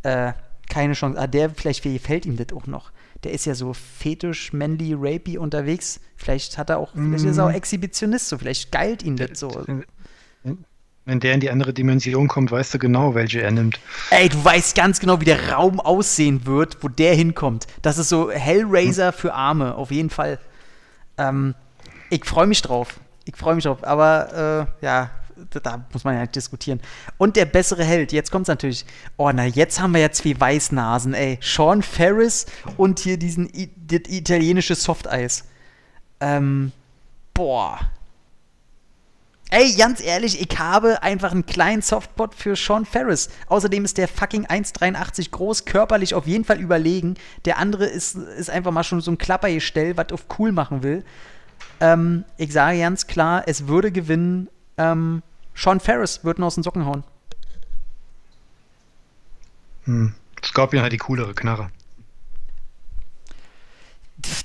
Äh, 0.04 0.34
keine 0.70 0.94
Chance. 0.94 1.20
Ah, 1.20 1.28
der, 1.28 1.50
vielleicht 1.50 1.84
gefällt 1.84 2.26
ihm 2.26 2.38
das 2.38 2.56
auch 2.56 2.68
noch. 2.68 2.92
Der 3.24 3.32
ist 3.34 3.46
ja 3.46 3.56
so 3.56 3.74
fetisch, 3.74 4.54
manly, 4.54 4.96
rapey 4.98 5.38
unterwegs. 5.38 6.00
Vielleicht 6.16 6.58
hat 6.58 6.70
er 6.70 6.80
auch, 6.80 6.96
mm. 6.96 7.10
vielleicht 7.10 7.26
ist 7.26 7.38
er 7.38 7.46
auch 7.46 7.50
mhm. 7.50 7.56
Exhibitionist, 7.56 8.30
so 8.30 8.38
vielleicht 8.38 8.72
geilt 8.72 9.04
ihn 9.04 9.16
das 9.16 9.40
so. 9.40 9.64
Wenn 11.12 11.20
der 11.20 11.34
in 11.34 11.42
die 11.42 11.50
andere 11.50 11.74
Dimension 11.74 12.30
kommt, 12.30 12.52
weißt 12.52 12.74
du 12.74 12.80
genau, 12.80 13.16
welche 13.16 13.42
er 13.42 13.52
nimmt. 13.52 13.82
Ey, 14.12 14.30
du 14.30 14.42
weißt 14.46 14.78
ganz 14.78 15.02
genau, 15.02 15.20
wie 15.20 15.26
der 15.26 15.52
Raum 15.52 15.82
aussehen 15.82 16.46
wird, 16.46 16.78
wo 16.80 16.88
der 16.88 17.14
hinkommt. 17.14 17.68
Das 17.82 17.98
ist 17.98 18.08
so 18.08 18.32
Hellraiser 18.32 19.08
hm. 19.08 19.14
für 19.14 19.34
Arme, 19.34 19.76
auf 19.76 19.92
jeden 19.92 20.10
Fall. 20.10 20.40
Ähm, 21.18 21.54
ich 22.10 22.24
freue 22.24 22.48
mich 22.48 22.62
drauf. 22.62 23.02
Ich 23.26 23.36
freue 23.36 23.56
mich 23.56 23.66
drauf. 23.66 23.84
Aber 23.84 24.70
äh, 24.82 24.86
ja, 24.86 25.10
da 25.62 25.84
muss 25.92 26.06
man 26.06 26.14
ja 26.16 26.22
nicht 26.22 26.34
diskutieren. 26.34 26.80
Und 27.18 27.36
der 27.36 27.44
bessere 27.44 27.84
Held, 27.84 28.14
jetzt 28.14 28.32
kommt 28.32 28.44
es 28.44 28.48
natürlich. 28.48 28.86
Oh, 29.18 29.30
na, 29.34 29.44
jetzt 29.44 29.82
haben 29.82 29.94
wir 29.94 30.00
ja 30.00 30.12
zwei 30.12 30.40
Weißnasen, 30.40 31.14
ey. 31.14 31.40
Sean 31.42 31.82
Ferris 31.82 32.46
und 32.78 33.00
hier 33.00 33.18
diesen 33.18 33.50
das 33.86 34.00
italienische 34.08 34.76
Softeis. 34.76 35.44
Ähm, 36.22 36.72
boah. 37.34 37.82
Ey, 39.54 39.76
ganz 39.76 40.02
ehrlich, 40.02 40.40
ich 40.40 40.60
habe 40.60 41.04
einfach 41.04 41.34
einen 41.34 41.46
kleinen 41.46 41.82
Softpot 41.82 42.34
für 42.34 42.56
Sean 42.56 42.86
Ferris. 42.86 43.30
Außerdem 43.48 43.84
ist 43.84 43.98
der 43.98 44.08
fucking 44.08 44.48
1,83 44.48 45.30
groß, 45.30 45.66
körperlich 45.66 46.16
auf 46.16 46.26
jeden 46.26 46.46
Fall 46.46 46.58
überlegen. 46.62 47.16
Der 47.44 47.58
andere 47.58 47.86
ist, 47.86 48.16
ist 48.16 48.50
einfach 48.50 48.72
mal 48.72 48.86
schon 48.86 49.02
so 49.02 49.12
ein 49.12 49.18
Klappergestell, 49.18 49.98
was 49.98 50.14
auf 50.14 50.26
cool 50.40 50.54
machen 50.54 50.84
will. 50.84 51.04
Ähm, 51.82 52.24
ich 52.38 52.54
sage 52.54 52.80
ganz 52.80 53.08
klar, 53.08 53.44
es 53.46 53.68
würde 53.68 53.92
gewinnen 53.92 54.48
ähm, 54.78 55.22
Sean 55.54 55.82
Ferris 55.82 56.24
wird 56.24 56.40
ihn 56.40 56.44
aus 56.44 56.56
den 56.56 56.64
Socken 56.64 56.86
hauen. 56.86 57.04
Hm. 59.84 60.16
Scorpion 60.44 60.82
hat 60.82 60.94
die 60.94 60.98
coolere 60.98 61.34
Knarre. 61.34 61.70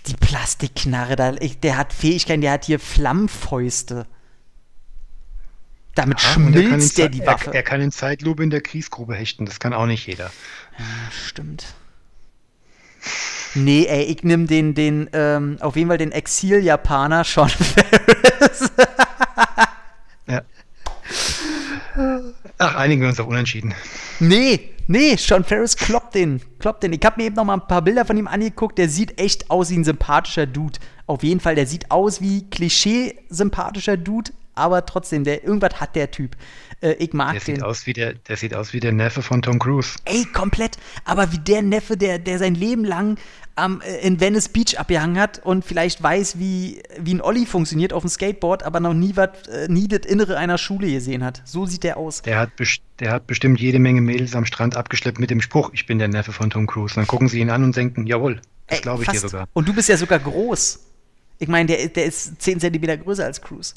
Die 0.06 0.14
Plastikknarre, 0.14 1.14
der 1.16 1.76
hat 1.76 1.92
Fähigkeiten, 1.92 2.40
der 2.40 2.52
hat 2.52 2.64
hier 2.64 2.80
Flammfäuste. 2.80 4.06
Damit 5.96 6.20
ja, 6.20 6.28
schmilzt 6.28 6.98
der, 6.98 7.08
der 7.08 7.20
die 7.20 7.26
Waffe. 7.26 7.50
Er, 7.50 7.56
er, 7.56 7.62
kann 7.64 7.80
in 7.80 7.90
Zeitlupe 7.90 8.44
in 8.44 8.50
der 8.50 8.60
Kriegsgrube 8.60 9.14
hechten, 9.14 9.46
das 9.46 9.58
kann 9.58 9.72
auch 9.72 9.86
nicht 9.86 10.06
jeder. 10.06 10.30
Ja, 10.78 10.84
stimmt. 11.10 11.74
Nee, 13.54 13.86
ey, 13.86 14.02
ich 14.02 14.22
nehme 14.22 14.46
den, 14.46 14.74
den, 14.74 15.08
ähm, 15.12 15.56
auf 15.60 15.76
jeden 15.76 15.88
Fall 15.88 15.98
den 15.98 16.12
Exil-Japaner 16.12 17.24
Sean 17.24 17.48
Ferris. 17.48 18.70
Ach, 22.58 22.74
einigen 22.74 23.02
wir 23.02 23.08
uns 23.08 23.20
auf 23.20 23.26
Unentschieden. 23.26 23.74
Nee, 24.18 24.70
nee, 24.86 25.16
Sean 25.16 25.44
Ferris 25.44 25.76
kloppt 25.76 26.14
den. 26.14 26.40
Kloppt 26.58 26.82
den. 26.82 26.92
Ich 26.92 27.04
habe 27.04 27.20
mir 27.20 27.26
eben 27.26 27.36
noch 27.36 27.44
mal 27.44 27.54
ein 27.54 27.66
paar 27.66 27.82
Bilder 27.82 28.04
von 28.04 28.16
ihm 28.16 28.26
angeguckt. 28.26 28.78
Der 28.78 28.88
sieht 28.88 29.20
echt 29.20 29.50
aus 29.50 29.70
wie 29.70 29.76
ein 29.76 29.84
sympathischer 29.84 30.46
Dude. 30.46 30.78
Auf 31.06 31.22
jeden 31.22 31.40
Fall, 31.40 31.54
der 31.54 31.66
sieht 31.66 31.90
aus 31.90 32.20
wie 32.20 32.48
Klischee-sympathischer 32.48 33.96
Dude, 33.96 34.32
aber 34.56 34.84
trotzdem, 34.86 35.24
der, 35.24 35.44
irgendwas 35.44 35.80
hat 35.80 35.94
der 35.94 36.10
Typ. 36.10 36.36
Äh, 36.80 36.92
ich 36.94 37.12
mag 37.12 37.32
der 37.32 37.40
den. 37.40 37.54
Sieht 37.56 37.64
aus 37.64 37.86
wie 37.86 37.92
der, 37.92 38.14
der 38.14 38.36
sieht 38.36 38.54
aus 38.54 38.72
wie 38.72 38.80
der 38.80 38.92
Neffe 38.92 39.22
von 39.22 39.42
Tom 39.42 39.58
Cruise. 39.58 39.96
Ey, 40.04 40.24
komplett. 40.32 40.78
Aber 41.04 41.32
wie 41.32 41.38
der 41.38 41.62
Neffe, 41.62 41.96
der, 41.96 42.18
der 42.18 42.38
sein 42.38 42.54
Leben 42.54 42.84
lang 42.84 43.18
am, 43.56 43.80
äh, 43.80 44.06
in 44.06 44.20
Venice 44.20 44.48
Beach 44.48 44.78
abgehangen 44.78 45.18
hat 45.18 45.44
und 45.44 45.64
vielleicht 45.64 46.02
weiß, 46.02 46.38
wie, 46.38 46.82
wie 46.98 47.14
ein 47.14 47.22
Olli 47.22 47.46
funktioniert 47.46 47.92
auf 47.92 48.02
dem 48.02 48.10
Skateboard, 48.10 48.62
aber 48.62 48.80
noch 48.80 48.94
nie, 48.94 49.16
wat, 49.16 49.48
äh, 49.48 49.66
nie 49.68 49.88
das 49.88 50.06
Innere 50.06 50.36
einer 50.36 50.58
Schule 50.58 50.90
gesehen 50.90 51.24
hat. 51.24 51.42
So 51.44 51.66
sieht 51.66 51.82
der 51.82 51.96
aus. 51.96 52.22
Der 52.22 52.38
hat, 52.38 52.50
der 53.00 53.12
hat 53.12 53.26
bestimmt 53.26 53.58
jede 53.58 53.78
Menge 53.78 54.00
Mädels 54.00 54.34
am 54.34 54.44
Strand 54.44 54.76
abgeschleppt 54.76 55.18
mit 55.18 55.30
dem 55.30 55.40
Spruch, 55.40 55.70
ich 55.72 55.86
bin 55.86 55.98
der 55.98 56.08
Neffe 56.08 56.32
von 56.32 56.50
Tom 56.50 56.66
Cruise. 56.66 56.94
dann 56.94 57.06
gucken 57.06 57.28
sie 57.28 57.40
ihn 57.40 57.50
an 57.50 57.64
und 57.64 57.76
denken, 57.76 58.06
jawohl, 58.06 58.40
das 58.68 58.82
glaube 58.82 59.02
ich 59.02 59.08
dir 59.08 59.20
sogar. 59.20 59.48
Und 59.54 59.66
du 59.66 59.72
bist 59.72 59.88
ja 59.88 59.96
sogar 59.96 60.18
groß. 60.18 60.80
Ich 61.38 61.48
meine, 61.48 61.66
der, 61.66 61.88
der 61.88 62.06
ist 62.06 62.40
10 62.40 62.60
Zentimeter 62.60 62.96
größer 62.96 63.24
als 63.24 63.40
Cruise. 63.40 63.74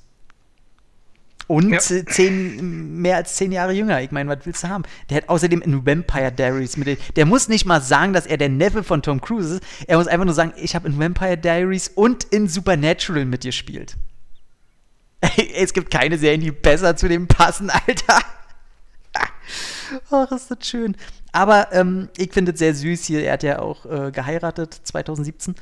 Und 1.47 1.71
ja. 1.71 1.79
zehn, 1.79 3.01
mehr 3.01 3.15
als 3.15 3.35
zehn 3.35 3.51
Jahre 3.51 3.73
jünger. 3.73 4.01
Ich 4.01 4.11
meine, 4.11 4.29
was 4.29 4.45
willst 4.45 4.63
du 4.63 4.69
haben? 4.69 4.83
Der 5.09 5.17
hat 5.17 5.29
außerdem 5.29 5.61
in 5.61 5.85
Vampire 5.85 6.31
Diaries 6.31 6.77
mit. 6.77 6.99
Der 7.15 7.25
muss 7.25 7.47
nicht 7.47 7.65
mal 7.65 7.81
sagen, 7.81 8.13
dass 8.13 8.27
er 8.27 8.37
der 8.37 8.49
Neffe 8.49 8.83
von 8.83 9.01
Tom 9.01 9.19
Cruise 9.19 9.55
ist. 9.55 9.63
Er 9.87 9.97
muss 9.97 10.07
einfach 10.07 10.25
nur 10.25 10.35
sagen, 10.35 10.53
ich 10.57 10.75
habe 10.75 10.87
in 10.87 10.99
Vampire 10.99 11.37
Diaries 11.37 11.87
und 11.87 12.23
in 12.25 12.47
Supernatural 12.47 13.25
mitgespielt. 13.25 13.95
es 15.55 15.73
gibt 15.73 15.91
keine 15.91 16.17
Serien, 16.17 16.41
die 16.41 16.51
besser 16.51 16.95
zu 16.95 17.07
dem 17.07 17.27
passen, 17.27 17.69
Alter. 17.87 18.19
Ach, 20.11 20.31
ist 20.31 20.51
das 20.51 20.67
schön. 20.67 20.95
Aber 21.31 21.71
ähm, 21.71 22.09
ich 22.17 22.31
finde 22.31 22.51
es 22.51 22.59
sehr 22.59 22.75
süß 22.75 23.05
hier. 23.05 23.23
Er 23.23 23.33
hat 23.33 23.43
ja 23.43 23.59
auch 23.59 23.85
äh, 23.85 24.11
geheiratet 24.11 24.73
2017. 24.83 25.55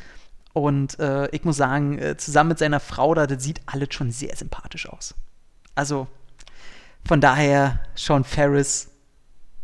Und 0.53 0.99
äh, 0.99 1.29
ich 1.29 1.43
muss 1.43 1.57
sagen, 1.57 1.97
äh, 1.99 2.17
zusammen 2.17 2.49
mit 2.49 2.59
seiner 2.59 2.79
Frau 2.79 3.13
da, 3.13 3.27
das 3.27 3.43
sieht 3.43 3.61
alles 3.67 3.89
schon 3.91 4.11
sehr 4.11 4.35
sympathisch 4.35 4.89
aus. 4.89 5.13
Also 5.77 6.07
von 7.05 7.21
daher 7.21 7.79
Sean 7.95 8.23
Ferris 8.23 8.89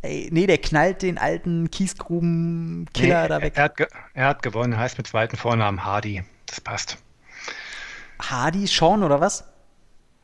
Ey, 0.04 0.28
nee, 0.34 0.46
der 0.48 0.58
knallt 0.58 1.02
den 1.02 1.18
alten 1.18 1.72
Kiesgruben-Killer 1.72 3.24
Nee, 3.24 3.30
da 3.30 3.42
weg. 3.42 3.54
er, 3.56 3.64
hat 3.64 3.80
er 4.14 4.28
hat 4.28 4.44
gewonnen, 4.44 4.78
heißt 4.78 4.98
mit 4.98 5.08
zweiten 5.08 5.38
Vornamen 5.38 5.86
Hardy. 5.86 6.24
Das 6.46 6.60
passt. 6.60 6.98
Hardy, 8.20 8.68
Sean 8.68 9.02
oder 9.02 9.22
was? 9.22 9.46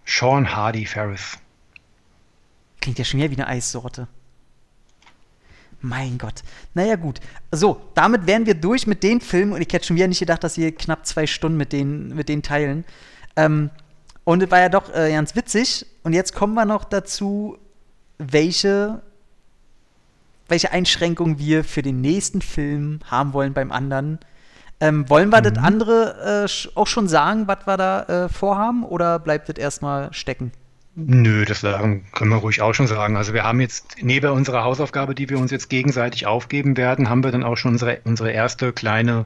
Sean 0.06 0.54
Hardy 0.54 0.86
Ferris. 0.86 1.38
Klingt 2.82 3.00
ja 3.00 3.06
schon 3.06 3.22
wieder 3.22 3.32
wie 3.32 3.38
eine 3.38 3.48
Eissorte. 3.48 4.10
Mein 5.80 6.18
Gott. 6.18 6.44
Naja, 6.74 6.98
gut. 6.98 7.22
So, 7.54 7.82
damit 7.94 8.28
wären 8.28 8.46
wir 8.46 8.56
durch 8.56 8.86
mit 8.86 9.02
den 9.02 9.22
Filmen 9.22 9.54
und 9.54 9.62
ich 9.62 9.72
hätte 9.72 9.86
schon 9.86 9.96
wieder 9.96 10.08
nicht 10.10 10.20
gedacht, 10.20 10.44
dass 10.44 10.58
wir 10.58 10.76
knapp 10.76 11.06
zwei 11.06 11.26
Stunden 11.26 11.58
mit 11.58 11.72
den, 11.72 12.10
mit 12.16 12.28
den 12.28 12.44
teilen. 12.44 12.84
Ähm, 13.38 13.70
und 14.24 14.44
es 14.44 14.52
war 14.52 14.60
ja 14.60 14.70
doch 14.70 14.94
äh, 14.94 15.12
ganz 15.12 15.36
witzig. 15.36 15.86
Und 16.04 16.14
jetzt 16.14 16.34
kommen 16.34 16.54
wir 16.54 16.66
noch 16.66 16.84
dazu, 16.84 17.58
welche, 18.18 19.02
welche 20.48 20.72
Einschränkungen 20.72 21.40
wir 21.40 21.64
für 21.64 21.82
den 21.82 22.02
nächsten 22.02 22.42
Film 22.42 23.00
haben 23.06 23.34
wollen 23.34 23.54
beim 23.54 23.72
anderen. 23.72 24.20
Ähm, 24.82 25.10
wollen 25.10 25.30
wir 25.30 25.42
das 25.42 25.58
andere 25.58 26.46
äh, 26.46 26.78
auch 26.78 26.88
schon 26.88 27.08
sagen, 27.08 27.48
was 27.48 27.66
wir 27.66 27.78
da 27.78 28.04
äh, 28.04 28.30
vorhaben? 28.30 28.84
Oder 28.84 29.20
bleibt 29.20 29.50
das 29.50 29.58
erstmal 29.58 30.14
stecken? 30.14 30.52
Nö, 30.96 31.46
das 31.46 31.62
sagen, 31.62 32.06
können 32.14 32.32
wir 32.32 32.38
ruhig 32.38 32.62
auch 32.62 32.74
schon 32.74 32.88
sagen. 32.88 33.16
Also 33.16 33.34
wir 33.34 33.44
haben 33.44 33.62
jetzt 33.62 33.98
neben 34.02 34.32
unserer 34.32 34.64
Hausaufgabe, 34.64 35.16
die 35.16 35.30
wir 35.30 35.38
uns 35.38 35.52
jetzt 35.52 35.70
gegenseitig 35.70 36.28
aufgeben 36.28 36.76
werden, 36.78 37.10
haben 37.10 37.24
wir 37.24 37.32
dann 37.32 37.44
auch 37.44 37.56
schon 37.56 37.74
unsere, 37.74 38.00
unsere 38.04 38.32
erste 38.32 38.74
kleine 38.74 39.26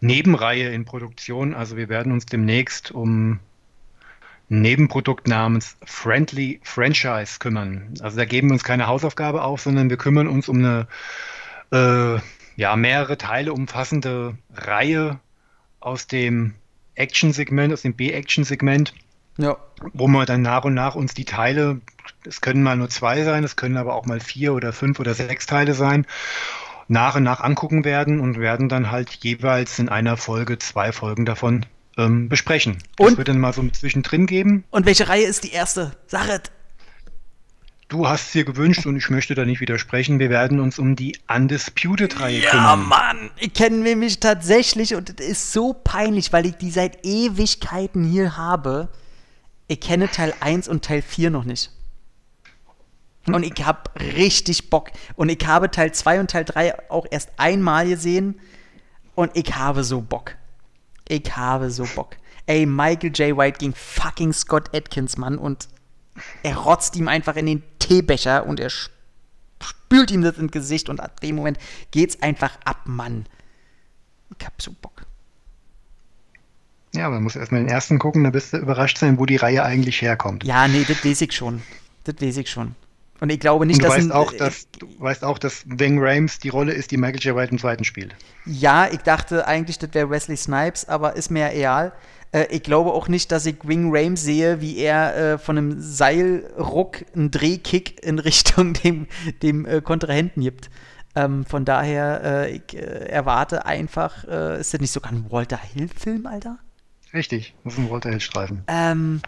Nebenreihe 0.00 0.70
in 0.70 0.84
Produktion. 0.84 1.52
Also 1.54 1.76
wir 1.76 1.88
werden 1.88 2.12
uns 2.12 2.26
demnächst 2.26 2.90
um 2.92 3.38
Nebenprodukt 4.50 5.28
namens 5.28 5.76
Friendly 5.84 6.60
Franchise 6.64 7.38
kümmern. 7.38 7.94
Also 8.00 8.16
da 8.16 8.24
geben 8.24 8.48
wir 8.48 8.54
uns 8.54 8.64
keine 8.64 8.88
Hausaufgabe 8.88 9.42
auf, 9.42 9.60
sondern 9.60 9.88
wir 9.90 9.96
kümmern 9.96 10.26
uns 10.26 10.48
um 10.48 10.58
eine 10.58 10.88
äh, 11.72 12.20
ja, 12.56 12.74
mehrere 12.74 13.16
Teile 13.16 13.52
umfassende 13.52 14.36
Reihe 14.52 15.20
aus 15.78 16.08
dem 16.08 16.54
Action-Segment, 16.96 17.72
aus 17.72 17.82
dem 17.82 17.94
B-Action-Segment 17.94 18.92
Ja. 19.38 19.56
wo 19.92 20.08
wir 20.08 20.26
dann 20.26 20.42
nach 20.42 20.64
und 20.64 20.74
nach 20.74 20.96
uns 20.96 21.14
die 21.14 21.24
Teile, 21.24 21.80
es 22.26 22.40
können 22.40 22.64
mal 22.64 22.76
nur 22.76 22.88
zwei 22.88 23.22
sein, 23.22 23.44
es 23.44 23.54
können 23.54 23.76
aber 23.76 23.94
auch 23.94 24.04
mal 24.04 24.18
vier 24.18 24.52
oder 24.52 24.72
fünf 24.72 24.98
oder 24.98 25.14
sechs 25.14 25.46
Teile 25.46 25.74
sein, 25.74 26.06
nach 26.88 27.14
und 27.14 27.22
nach 27.22 27.40
angucken 27.40 27.84
werden 27.84 28.18
und 28.18 28.40
werden 28.40 28.68
dann 28.68 28.90
halt 28.90 29.10
jeweils 29.22 29.78
in 29.78 29.88
einer 29.88 30.16
Folge 30.16 30.58
zwei 30.58 30.90
Folgen 30.90 31.24
davon 31.24 31.66
ähm, 32.06 32.28
besprechen. 32.28 32.78
Das 32.96 33.08
Und- 33.08 33.18
wird 33.18 33.28
dann 33.28 33.38
mal 33.38 33.52
so 33.52 33.66
zwischendrin 33.68 34.26
geben. 34.26 34.64
Und 34.70 34.86
welche 34.86 35.08
Reihe 35.08 35.24
ist 35.24 35.44
die 35.44 35.52
erste? 35.52 35.92
Sag 36.06 36.28
es. 36.28 36.42
Du 37.88 38.06
hast 38.06 38.26
es 38.26 38.32
dir 38.32 38.44
gewünscht 38.44 38.86
und 38.86 38.96
ich 38.96 39.10
möchte 39.10 39.34
da 39.34 39.44
nicht 39.44 39.60
widersprechen. 39.60 40.20
Wir 40.20 40.30
werden 40.30 40.60
uns 40.60 40.78
um 40.78 40.94
die 40.94 41.18
Undisputed-Reihe 41.28 42.42
Ja, 42.44 42.50
kümmern. 42.50 42.84
Mann, 42.86 43.30
ich 43.36 43.52
kenne 43.52 43.96
mich 43.96 44.20
tatsächlich 44.20 44.94
und 44.94 45.18
es 45.18 45.26
ist 45.26 45.52
so 45.52 45.72
peinlich, 45.72 46.32
weil 46.32 46.46
ich 46.46 46.54
die 46.56 46.70
seit 46.70 47.04
Ewigkeiten 47.04 48.04
hier 48.04 48.36
habe. 48.36 48.88
Ich 49.66 49.80
kenne 49.80 50.08
Teil 50.08 50.32
1 50.38 50.68
und 50.68 50.84
Teil 50.84 51.02
4 51.02 51.30
noch 51.30 51.44
nicht. 51.44 51.72
Und 53.26 53.42
ich 53.44 53.64
habe 53.66 53.80
richtig 54.16 54.70
Bock. 54.70 54.90
Und 55.16 55.28
ich 55.28 55.44
habe 55.44 55.70
Teil 55.70 55.92
2 55.92 56.20
und 56.20 56.30
Teil 56.30 56.44
3 56.44 56.90
auch 56.90 57.06
erst 57.10 57.30
einmal 57.38 57.88
gesehen. 57.88 58.40
Und 59.16 59.32
ich 59.34 59.54
habe 59.56 59.82
so 59.84 60.00
Bock. 60.00 60.36
Ich 61.10 61.36
habe 61.36 61.70
so 61.70 61.84
Bock. 61.96 62.16
Ey, 62.46 62.66
Michael 62.66 63.10
J. 63.12 63.36
White 63.36 63.58
gegen 63.58 63.74
fucking 63.74 64.32
Scott 64.32 64.72
Atkins, 64.72 65.16
Mann. 65.16 65.38
Und 65.38 65.68
er 66.44 66.56
rotzt 66.56 66.94
ihm 66.94 67.08
einfach 67.08 67.34
in 67.34 67.46
den 67.46 67.62
Teebecher 67.80 68.46
und 68.46 68.60
er 68.60 68.70
spült 68.70 70.12
ihm 70.12 70.22
das 70.22 70.38
ins 70.38 70.52
Gesicht. 70.52 70.88
Und 70.88 71.00
ab 71.00 71.18
dem 71.18 71.34
Moment 71.34 71.58
geht's 71.90 72.22
einfach 72.22 72.56
ab, 72.64 72.82
Mann. 72.84 73.26
Ich 74.38 74.46
hab 74.46 74.62
so 74.62 74.72
Bock. 74.80 75.04
Ja, 76.94 77.10
man 77.10 77.24
muss 77.24 77.34
erstmal 77.34 77.62
den 77.62 77.68
ersten 77.68 77.98
gucken, 77.98 78.22
dann 78.22 78.32
wirst 78.32 78.52
du 78.52 78.58
überrascht 78.58 78.98
sein, 78.98 79.18
wo 79.18 79.26
die 79.26 79.36
Reihe 79.36 79.64
eigentlich 79.64 80.02
herkommt. 80.02 80.44
Ja, 80.44 80.68
nee, 80.68 80.84
das 80.86 81.04
weiß 81.04 81.22
ich 81.22 81.32
schon. 81.32 81.60
Das 82.04 82.14
weiß 82.20 82.36
ich 82.36 82.48
schon. 82.48 82.76
Und 83.20 83.30
ich 83.30 83.38
glaube 83.40 83.66
nicht, 83.66 83.80
du 83.80 83.86
dass. 83.86 83.96
weißt, 83.96 84.06
ein- 84.06 84.12
auch, 84.12 84.32
dass, 84.32 84.70
du 84.72 84.86
weißt 84.98 85.24
auch, 85.24 85.38
dass 85.38 85.62
Wing 85.66 85.98
Rames 86.00 86.38
die 86.38 86.48
Rolle 86.48 86.72
ist, 86.72 86.90
die 86.90 86.96
Michael 86.96 87.20
J. 87.20 87.36
White 87.36 87.52
im 87.52 87.58
zweiten 87.58 87.84
spielt. 87.84 88.14
Ja, 88.46 88.88
ich 88.90 88.98
dachte 89.00 89.46
eigentlich, 89.46 89.78
das 89.78 89.92
wäre 89.92 90.08
Wesley 90.10 90.36
Snipes, 90.36 90.88
aber 90.88 91.16
ist 91.16 91.30
mir 91.30 91.40
ja 91.40 91.52
egal. 91.52 91.92
Äh, 92.32 92.46
ich 92.50 92.62
glaube 92.62 92.92
auch 92.92 93.08
nicht, 93.08 93.30
dass 93.32 93.44
ich 93.44 93.56
Wing 93.64 93.90
Rames 93.94 94.22
sehe, 94.22 94.60
wie 94.60 94.78
er 94.78 95.16
äh, 95.34 95.38
von 95.38 95.58
einem 95.58 95.80
Seilruck 95.80 97.04
einen 97.14 97.30
Drehkick 97.30 98.02
in 98.04 98.18
Richtung 98.20 98.72
dem, 98.72 99.06
dem 99.42 99.66
äh, 99.66 99.80
Kontrahenten 99.80 100.42
gibt. 100.42 100.70
Ähm, 101.16 101.44
von 101.44 101.64
daher, 101.64 102.22
äh, 102.46 102.50
ich 102.52 102.74
äh, 102.76 102.80
erwarte 103.08 103.66
einfach, 103.66 104.24
äh, 104.28 104.60
ist 104.60 104.72
das 104.72 104.80
nicht 104.80 104.92
sogar 104.92 105.10
ein 105.12 105.26
Walter 105.30 105.58
Hill-Film, 105.58 106.26
Alter? 106.26 106.58
Richtig, 107.12 107.54
das 107.64 107.72
ist 107.74 107.78
ein 107.80 107.90
Walter 107.90 108.10
Hill-Streifen. 108.10 108.62
Ähm, 108.68 109.20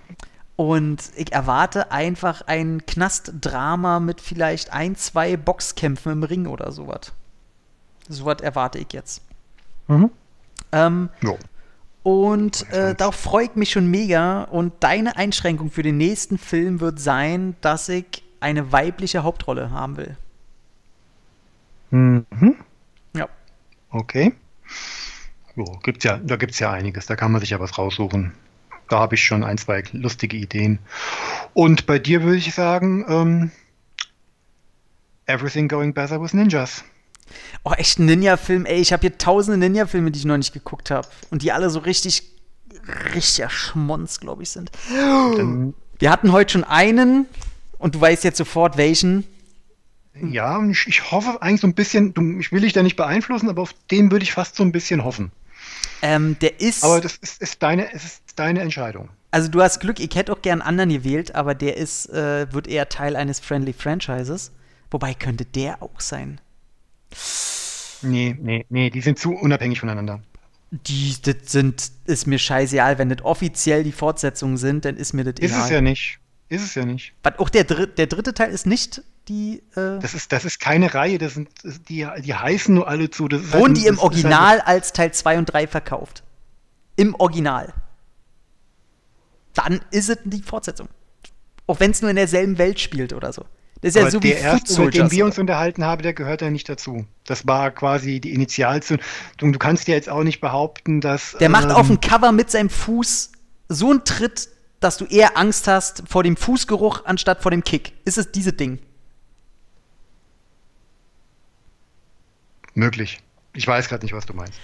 und 0.56 1.10
ich 1.16 1.32
erwarte 1.32 1.90
einfach 1.90 2.42
ein 2.46 2.84
Knastdrama 2.86 4.00
mit 4.00 4.20
vielleicht 4.20 4.72
ein, 4.72 4.96
zwei 4.96 5.36
Boxkämpfen 5.36 6.12
im 6.12 6.22
Ring 6.22 6.46
oder 6.46 6.72
sowas. 6.72 7.12
Sowas 8.08 8.40
erwarte 8.40 8.78
ich 8.78 8.92
jetzt. 8.92 9.22
Mhm. 9.88 10.10
Ähm, 10.72 11.08
Jo. 11.20 11.38
und 12.02 12.66
Ja, 12.70 12.90
äh, 12.90 12.94
darauf 12.94 13.14
freue 13.16 13.46
ich 13.46 13.54
mich 13.54 13.70
schon 13.70 13.86
mega. 13.86 14.42
Und 14.44 14.72
deine 14.80 15.16
Einschränkung 15.16 15.70
für 15.70 15.82
den 15.82 15.96
nächsten 15.96 16.38
Film 16.38 16.80
wird 16.80 17.00
sein, 17.00 17.56
dass 17.60 17.88
ich 17.88 18.22
eine 18.40 18.72
weibliche 18.72 19.22
Hauptrolle 19.22 19.70
haben 19.70 19.96
will. 19.96 20.16
Mhm. 21.90 22.56
Ja. 23.14 23.28
Okay. 23.90 24.34
Jo, 25.54 25.64
gibt's 25.82 26.04
ja, 26.04 26.16
da 26.16 26.36
gibt 26.36 26.52
es 26.52 26.58
ja 26.58 26.72
einiges, 26.72 27.06
da 27.06 27.16
kann 27.16 27.30
man 27.30 27.40
sich 27.40 27.50
ja 27.50 27.60
was 27.60 27.76
raussuchen. 27.76 28.32
Da 28.92 28.98
habe 28.98 29.14
ich 29.14 29.24
schon 29.24 29.42
ein, 29.42 29.56
zwei 29.56 29.82
lustige 29.92 30.36
Ideen. 30.36 30.78
Und 31.54 31.86
bei 31.86 31.98
dir 31.98 32.22
würde 32.24 32.36
ich 32.36 32.54
sagen, 32.54 33.06
ähm, 33.08 33.50
Everything 35.24 35.66
Going 35.66 35.94
Better 35.94 36.20
with 36.20 36.34
Ninjas. 36.34 36.84
Oh, 37.64 37.72
echt 37.72 37.98
ein 37.98 38.04
Ninja-Film. 38.04 38.66
Ey, 38.66 38.82
ich 38.82 38.92
habe 38.92 39.00
hier 39.00 39.16
tausende 39.16 39.56
Ninja-Filme, 39.56 40.10
die 40.10 40.18
ich 40.18 40.26
noch 40.26 40.36
nicht 40.36 40.52
geguckt 40.52 40.90
habe. 40.90 41.08
Und 41.30 41.40
die 41.40 41.52
alle 41.52 41.70
so 41.70 41.78
richtig, 41.78 42.22
richtiger 43.14 43.48
Schmonz, 43.48 44.20
glaube 44.20 44.42
ich, 44.42 44.50
sind. 44.50 44.70
Dann, 44.90 45.72
Wir 45.98 46.10
hatten 46.10 46.30
heute 46.30 46.52
schon 46.52 46.64
einen 46.64 47.24
und 47.78 47.94
du 47.94 48.00
weißt 48.02 48.24
jetzt 48.24 48.36
sofort 48.36 48.76
welchen. 48.76 49.24
ja, 50.14 50.62
ich, 50.68 50.86
ich 50.86 51.10
hoffe 51.10 51.40
eigentlich 51.40 51.62
so 51.62 51.66
ein 51.66 51.74
bisschen, 51.74 52.12
du, 52.12 52.38
ich 52.38 52.52
will 52.52 52.60
dich 52.60 52.74
da 52.74 52.82
nicht 52.82 52.96
beeinflussen, 52.96 53.48
aber 53.48 53.62
auf 53.62 53.74
den 53.90 54.10
würde 54.10 54.24
ich 54.24 54.34
fast 54.34 54.54
so 54.56 54.62
ein 54.62 54.72
bisschen 54.72 55.02
hoffen. 55.02 55.32
Ähm, 56.02 56.36
der 56.40 56.60
ist. 56.60 56.84
Aber 56.84 57.00
das 57.00 57.16
ist, 57.16 57.40
ist, 57.40 57.62
deine, 57.62 57.92
es 57.92 58.04
ist 58.04 58.22
deine 58.36 58.60
Entscheidung. 58.60 59.08
also 59.30 59.48
du 59.48 59.62
hast 59.62 59.78
Glück, 59.80 60.00
ich 60.00 60.14
hätte 60.14 60.32
auch 60.32 60.42
gern 60.42 60.60
einen 60.60 60.68
anderen 60.68 60.90
gewählt, 60.90 61.34
aber 61.34 61.54
der 61.54 61.76
ist, 61.76 62.10
äh, 62.10 62.52
wird 62.52 62.66
eher 62.66 62.88
Teil 62.88 63.14
eines 63.16 63.40
Friendly 63.40 63.72
Franchises. 63.72 64.50
Wobei 64.90 65.14
könnte 65.14 65.44
der 65.44 65.82
auch 65.82 66.00
sein. 66.00 66.40
Nee, 68.02 68.36
nee, 68.40 68.66
nee, 68.68 68.90
die 68.90 69.00
sind 69.00 69.18
zu 69.18 69.32
unabhängig 69.32 69.80
voneinander. 69.80 70.20
Die 70.70 71.14
das 71.22 71.52
sind, 71.52 71.92
ist 72.06 72.26
mir 72.26 72.38
scheißegal. 72.38 72.98
Wenn 72.98 73.08
das 73.10 73.22
offiziell 73.24 73.84
die 73.84 73.92
Fortsetzungen 73.92 74.56
sind, 74.56 74.84
dann 74.84 74.96
ist 74.96 75.12
mir 75.12 75.24
das 75.24 75.34
Ist 75.38 75.52
egal. 75.52 75.64
es 75.64 75.70
ja 75.70 75.80
nicht. 75.80 76.18
Ist 76.48 76.64
es 76.64 76.74
ja 76.74 76.84
nicht. 76.84 77.12
Was, 77.22 77.38
auch 77.38 77.48
der, 77.48 77.64
dritt, 77.64 77.98
der 77.98 78.06
dritte 78.06 78.34
Teil 78.34 78.50
ist 78.50 78.66
nicht 78.66 79.02
die. 79.28 79.62
Äh, 79.74 79.98
Das 80.00 80.14
ist, 80.14 80.32
das 80.32 80.44
ist 80.44 80.60
keine 80.60 80.92
Reihe, 80.94 81.18
das 81.18 81.34
sind, 81.34 81.48
die, 81.88 82.06
die 82.24 82.34
heißen 82.34 82.74
nur 82.74 82.88
alle 82.88 83.10
zu. 83.10 83.24
Wurden 83.24 83.52
halt 83.52 83.76
die 83.76 83.86
im 83.86 83.96
halt- 83.96 84.04
Original 84.04 84.60
als 84.60 84.92
Teil 84.92 85.12
2 85.12 85.38
und 85.38 85.46
3 85.46 85.66
verkauft? 85.66 86.22
Im 86.96 87.14
Original. 87.14 87.72
Dann 89.54 89.80
ist 89.90 90.08
es 90.08 90.18
die 90.24 90.42
Fortsetzung. 90.42 90.88
Auch 91.66 91.80
wenn 91.80 91.90
es 91.90 92.00
nur 92.02 92.10
in 92.10 92.16
derselben 92.16 92.58
Welt 92.58 92.80
spielt 92.80 93.12
oder 93.12 93.32
so. 93.32 93.44
Das 93.80 93.90
ist 93.90 93.94
ja 93.96 94.02
aber 94.02 94.10
so 94.12 94.20
der 94.20 94.30
wie 94.30 94.34
erste, 94.34 94.82
über 94.82 94.90
den 94.90 95.10
wir 95.10 95.24
uns 95.24 95.38
unterhalten 95.38 95.84
haben, 95.84 96.02
der 96.02 96.14
gehört 96.14 96.40
ja 96.40 96.50
nicht 96.50 96.68
dazu. 96.68 97.04
Das 97.26 97.46
war 97.48 97.70
quasi 97.72 98.20
die 98.20 98.32
Initialzündung. 98.32 99.04
Du, 99.38 99.50
du 99.50 99.58
kannst 99.58 99.88
ja 99.88 99.94
jetzt 99.94 100.08
auch 100.08 100.22
nicht 100.22 100.40
behaupten, 100.40 101.00
dass. 101.00 101.36
Der 101.40 101.48
macht 101.48 101.64
ähm, 101.64 101.72
auf 101.72 101.88
dem 101.88 102.00
Cover 102.00 102.30
mit 102.30 102.50
seinem 102.50 102.70
Fuß 102.70 103.32
so 103.68 103.90
einen 103.90 104.04
Tritt, 104.04 104.48
dass 104.78 104.98
du 104.98 105.04
eher 105.06 105.36
Angst 105.36 105.66
hast 105.66 106.04
vor 106.08 106.22
dem 106.22 106.36
Fußgeruch 106.36 107.04
anstatt 107.06 107.42
vor 107.42 107.50
dem 107.50 107.64
Kick. 107.64 107.92
Ist 108.04 108.18
es 108.18 108.30
diese 108.30 108.52
Ding? 108.52 108.78
Möglich. 112.74 113.20
Ich 113.54 113.66
weiß 113.66 113.88
gerade 113.88 114.04
nicht, 114.04 114.14
was 114.14 114.26
du 114.26 114.34
meinst. 114.34 114.58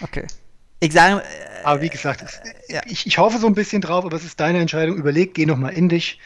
Okay. 0.00 0.26
Ich 0.80 0.92
sage, 0.92 1.20
äh, 1.22 1.64
Aber 1.64 1.82
wie 1.82 1.88
gesagt, 1.90 2.22
es, 2.22 2.40
ja. 2.68 2.80
ich, 2.86 3.06
ich 3.06 3.18
hoffe 3.18 3.38
so 3.38 3.46
ein 3.46 3.54
bisschen 3.54 3.82
drauf, 3.82 4.04
aber 4.04 4.16
es 4.16 4.24
ist 4.24 4.40
deine 4.40 4.58
Entscheidung. 4.60 4.96
Überleg, 4.96 5.34
geh 5.34 5.44
nochmal 5.46 5.74
in 5.74 5.88
dich. 5.88 6.18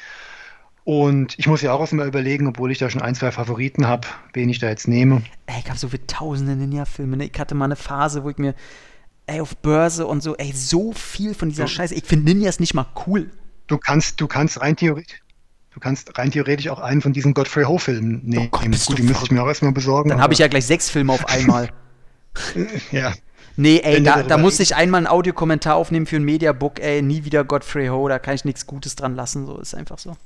Und 0.85 1.39
ich 1.39 1.47
muss 1.47 1.62
ja 1.62 1.73
auch 1.73 1.81
erstmal 1.81 2.06
überlegen, 2.06 2.47
obwohl 2.47 2.70
ich 2.70 2.78
da 2.78 2.90
schon 2.90 3.01
ein, 3.01 3.15
zwei 3.15 3.32
Favoriten 3.32 3.89
habe, 3.89 4.06
wen 4.35 4.51
ich 4.51 4.59
da 4.59 4.69
jetzt 4.69 4.86
nehme. 4.86 5.23
ey, 5.47 5.56
ich 5.59 5.69
habe 5.69 5.78
so 5.78 5.89
viele 5.89 6.06
tausende 6.06 6.55
Ninja-Filme. 6.56 7.16
Ne? 7.16 7.31
Ich 7.32 7.40
hatte 7.40 7.55
mal 7.55 7.65
eine 7.65 7.77
Phase, 7.77 8.23
wo 8.23 8.31
ich 8.31 8.36
mir, 8.36 8.55
ey, 9.27 9.40
auf 9.40 9.56
Börse 9.56 10.06
und 10.06 10.23
so, 10.23 10.36
ey, 10.36 10.52
so 10.52 10.93
viel 10.93 11.35
von 11.35 11.48
dieser 11.48 11.66
So. 11.66 11.74
Scheiße. 11.74 11.94
Ich 11.94 12.05
finde 12.05 12.32
Ninjas 12.32 12.61
nicht 12.61 12.74
mal 12.74 12.86
cool. 13.06 13.31
Du 13.66 13.78
kannst, 13.78 14.20
du 14.20 14.27
kannst 14.27 14.61
rein 14.61 14.77
theoretisch, 14.77 15.20
Du 15.74 15.80
kannst 15.80 16.16
rein 16.16 16.30
theoretisch 16.30 16.68
auch 16.68 16.78
einen 16.78 17.02
von 17.02 17.12
diesen 17.12 17.34
Godfrey 17.34 17.64
Ho-Filmen 17.64 18.22
nehmen. 18.24 18.46
Oh 18.46 18.48
Gott, 18.48 18.62
Gut, 18.86 18.98
die 18.98 19.02
müsste 19.02 19.24
ich 19.24 19.30
mir 19.32 19.42
auch 19.42 19.48
erstmal 19.48 19.72
besorgen. 19.72 20.09
Dann 20.09 20.20
habe 20.20 20.32
ich 20.32 20.38
ja 20.38 20.46
gleich 20.46 20.66
sechs 20.66 20.88
Filme 20.88 21.12
auf 21.12 21.28
einmal. 21.28 21.70
ja. 22.92 23.12
Nee, 23.56 23.80
ey, 23.82 24.02
da, 24.02 24.22
da 24.22 24.38
musste 24.38 24.62
ich 24.62 24.76
einmal 24.76 24.98
einen 24.98 25.06
Audiokommentar 25.09 25.74
aufnehmen 25.74 26.06
für 26.06 26.16
ein 26.16 26.24
Mediabook, 26.24 26.80
ey, 26.80 27.02
nie 27.02 27.24
wieder 27.24 27.44
Godfrey 27.44 27.88
Ho, 27.88 28.09
da 28.09 28.18
kann 28.18 28.34
ich 28.34 28.44
nichts 28.44 28.66
Gutes 28.66 28.96
dran 28.96 29.14
lassen, 29.14 29.46
so 29.46 29.59
ist 29.59 29.74
einfach 29.74 29.98
so. 29.98 30.16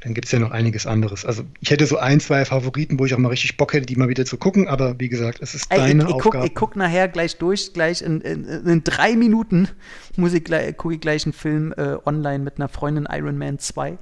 Dann 0.00 0.14
gibt 0.14 0.26
es 0.26 0.32
ja 0.32 0.38
noch 0.38 0.50
einiges 0.50 0.86
anderes. 0.86 1.26
Also 1.26 1.44
ich 1.60 1.70
hätte 1.70 1.86
so 1.86 1.98
ein, 1.98 2.20
zwei 2.20 2.44
Favoriten, 2.44 2.98
wo 2.98 3.04
ich 3.04 3.14
auch 3.14 3.18
mal 3.18 3.28
richtig 3.28 3.56
Bock 3.56 3.74
hätte, 3.74 3.86
die 3.86 3.96
mal 3.96 4.08
wieder 4.08 4.24
zu 4.24 4.38
gucken, 4.38 4.66
aber 4.66 4.98
wie 4.98 5.08
gesagt, 5.08 5.40
es 5.42 5.54
ist 5.54 5.70
Ey, 5.70 5.78
deine 5.78 6.04
ich, 6.04 6.08
ich, 6.08 6.14
guck, 6.14 6.26
Aufgabe. 6.26 6.46
ich 6.46 6.54
guck 6.54 6.76
nachher 6.76 7.08
gleich 7.08 7.36
durch, 7.36 7.72
gleich 7.74 8.00
in, 8.00 8.20
in, 8.22 8.44
in 8.44 8.84
drei 8.84 9.14
Minuten 9.14 9.68
muss 10.16 10.32
ich 10.32 10.42
gleich, 10.42 10.76
gucke 10.76 10.94
ich 10.94 11.00
gleich 11.00 11.24
einen 11.24 11.34
Film 11.34 11.74
äh, 11.76 11.96
online 12.06 12.40
mit 12.40 12.56
einer 12.56 12.68
Freundin 12.68 13.06
Iron 13.10 13.36
Man 13.36 13.58
2. 13.58 13.98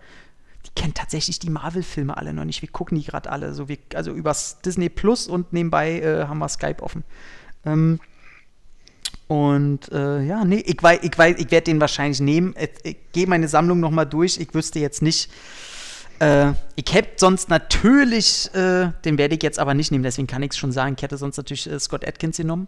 Die 0.66 0.80
kennt 0.80 0.96
tatsächlich 0.96 1.38
die 1.38 1.50
Marvel-Filme 1.50 2.16
alle 2.16 2.32
noch 2.32 2.44
nicht. 2.44 2.62
Wir 2.62 2.68
gucken 2.68 2.98
die 2.98 3.04
gerade 3.04 3.30
alle. 3.30 3.52
So 3.54 3.68
wie, 3.68 3.78
also 3.94 4.12
übers 4.12 4.60
Disney 4.60 4.88
Plus 4.88 5.26
und 5.26 5.52
nebenbei 5.52 6.00
äh, 6.00 6.26
haben 6.26 6.38
wir 6.38 6.48
Skype 6.48 6.82
offen. 6.82 7.04
Ähm, 7.64 7.98
und 9.26 9.92
äh, 9.92 10.22
ja, 10.22 10.44
nee, 10.44 10.62
ich 10.64 10.82
weiß, 10.82 11.00
ich, 11.02 11.16
weiß, 11.16 11.36
ich 11.38 11.50
werde 11.50 11.64
den 11.64 11.80
wahrscheinlich 11.80 12.20
nehmen. 12.20 12.54
Ich, 12.58 12.70
ich 12.82 12.96
gehe 13.12 13.26
meine 13.26 13.48
Sammlung 13.48 13.78
noch 13.80 13.90
mal 13.90 14.06
durch. 14.06 14.38
Ich 14.38 14.54
wüsste 14.54 14.78
jetzt 14.78 15.02
nicht. 15.02 15.30
Äh, 16.20 16.52
ich 16.74 16.92
hätte 16.92 17.10
sonst 17.16 17.48
natürlich, 17.48 18.52
äh, 18.54 18.90
den 19.04 19.18
werde 19.18 19.36
ich 19.36 19.42
jetzt 19.42 19.58
aber 19.58 19.74
nicht 19.74 19.90
nehmen, 19.92 20.02
deswegen 20.04 20.26
kann 20.26 20.42
ich 20.42 20.50
es 20.52 20.56
schon 20.56 20.72
sagen. 20.72 20.94
Ich 20.96 21.02
hätte 21.02 21.16
sonst 21.16 21.36
natürlich 21.36 21.70
äh, 21.70 21.78
Scott 21.78 22.06
Atkins 22.06 22.36
genommen. 22.36 22.66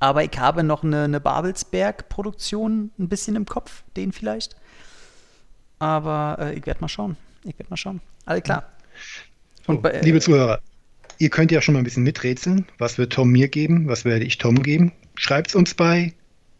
Aber 0.00 0.22
ich 0.22 0.38
habe 0.38 0.62
noch 0.62 0.84
eine, 0.84 1.04
eine 1.04 1.20
Babelsberg-Produktion 1.20 2.92
ein 2.98 3.08
bisschen 3.08 3.34
im 3.36 3.46
Kopf, 3.46 3.82
den 3.96 4.12
vielleicht. 4.12 4.56
Aber 5.80 6.36
äh, 6.40 6.54
ich 6.54 6.66
werde 6.66 6.80
mal 6.80 6.88
schauen. 6.88 7.16
Ich 7.44 7.58
werde 7.58 7.70
mal 7.70 7.76
schauen. 7.76 8.00
Alles 8.24 8.42
klar. 8.44 8.64
So, 9.66 9.72
Und 9.72 9.82
bei- 9.82 9.90
äh, 9.90 10.04
liebe 10.04 10.20
Zuhörer, 10.20 10.60
ihr 11.18 11.30
könnt 11.30 11.50
ja 11.50 11.60
schon 11.60 11.74
mal 11.74 11.80
ein 11.80 11.84
bisschen 11.84 12.04
miträtseln. 12.04 12.66
Was 12.78 12.96
wird 12.98 13.12
Tom 13.12 13.30
mir 13.30 13.48
geben? 13.48 13.88
Was 13.88 14.04
werde 14.04 14.24
ich 14.24 14.38
Tom 14.38 14.62
geben? 14.62 14.92
Schreibt 15.16 15.48
es 15.48 15.54
uns 15.56 15.74
bei 15.74 16.14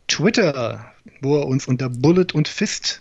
Twitter, 0.08 0.92
wo 1.20 1.38
ihr 1.38 1.46
uns 1.46 1.66
unter 1.66 1.88
Bullet 1.88 2.26
und 2.34 2.48
Fist 2.48 3.00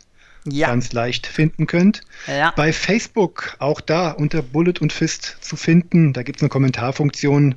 Ja, 0.51 0.67
ganz 0.67 0.93
leicht 0.93 1.27
finden 1.27 1.67
könnt. 1.67 2.01
ja. 2.27 2.53
Bei 2.55 2.73
Facebook, 2.73 3.55
auch 3.59 3.81
da 3.81 4.11
unter 4.11 4.41
Bullet 4.41 4.75
und 4.79 4.93
Fist 4.93 5.37
zu 5.41 5.55
finden. 5.55 6.13
Da 6.13 6.23
gibt 6.23 6.39
es 6.39 6.43
eine 6.43 6.49
Kommentarfunktion 6.49 7.55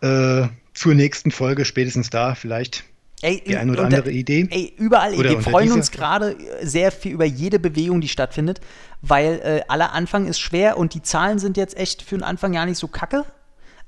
äh, 0.00 0.42
zur 0.74 0.94
nächsten 0.94 1.30
Folge, 1.30 1.64
spätestens 1.64 2.10
da 2.10 2.34
vielleicht 2.34 2.84
Ey, 3.20 3.42
die 3.44 3.56
eine 3.56 3.72
oder 3.72 3.82
unter- 3.84 3.96
andere 3.96 4.12
Idee. 4.12 4.46
Ey, 4.50 4.72
überall. 4.78 5.14
Oder 5.14 5.30
wir 5.30 5.40
freuen 5.40 5.72
uns 5.72 5.90
gerade 5.90 6.36
sehr 6.62 6.92
viel 6.92 7.12
über 7.12 7.24
jede 7.24 7.58
Bewegung, 7.58 8.00
die 8.00 8.08
stattfindet, 8.08 8.60
weil 9.02 9.40
äh, 9.42 9.60
aller 9.68 9.92
Anfang 9.92 10.26
ist 10.26 10.38
schwer 10.38 10.76
und 10.78 10.94
die 10.94 11.02
Zahlen 11.02 11.38
sind 11.40 11.56
jetzt 11.56 11.76
echt 11.76 12.02
für 12.02 12.16
den 12.16 12.22
Anfang 12.22 12.52
ja 12.54 12.64
nicht 12.64 12.78
so 12.78 12.86
kacke. 12.86 13.24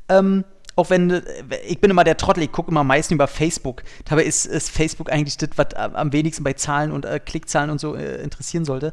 Ähm, 0.08 0.44
auch 0.80 0.90
wenn, 0.90 1.10
äh, 1.10 1.22
ich 1.66 1.80
bin 1.80 1.90
immer 1.90 2.04
der 2.04 2.16
Trottel, 2.16 2.42
ich 2.42 2.52
gucke 2.52 2.70
immer 2.70 2.84
meistens 2.84 3.14
über 3.14 3.28
Facebook. 3.28 3.84
Dabei 4.06 4.24
ist, 4.24 4.46
ist 4.46 4.70
Facebook 4.70 5.10
eigentlich 5.10 5.36
das, 5.36 5.50
was 5.56 5.74
am 5.74 6.10
am 6.10 6.12
wenigsten 6.12 6.44
bei 6.44 6.54
Zahlen 6.54 6.92
und 6.92 7.04
äh, 7.04 7.20
Klickzahlen 7.20 7.70
und 7.70 7.80
so 7.80 7.94
äh, 7.94 8.22
interessieren 8.22 8.64
sollte. 8.64 8.92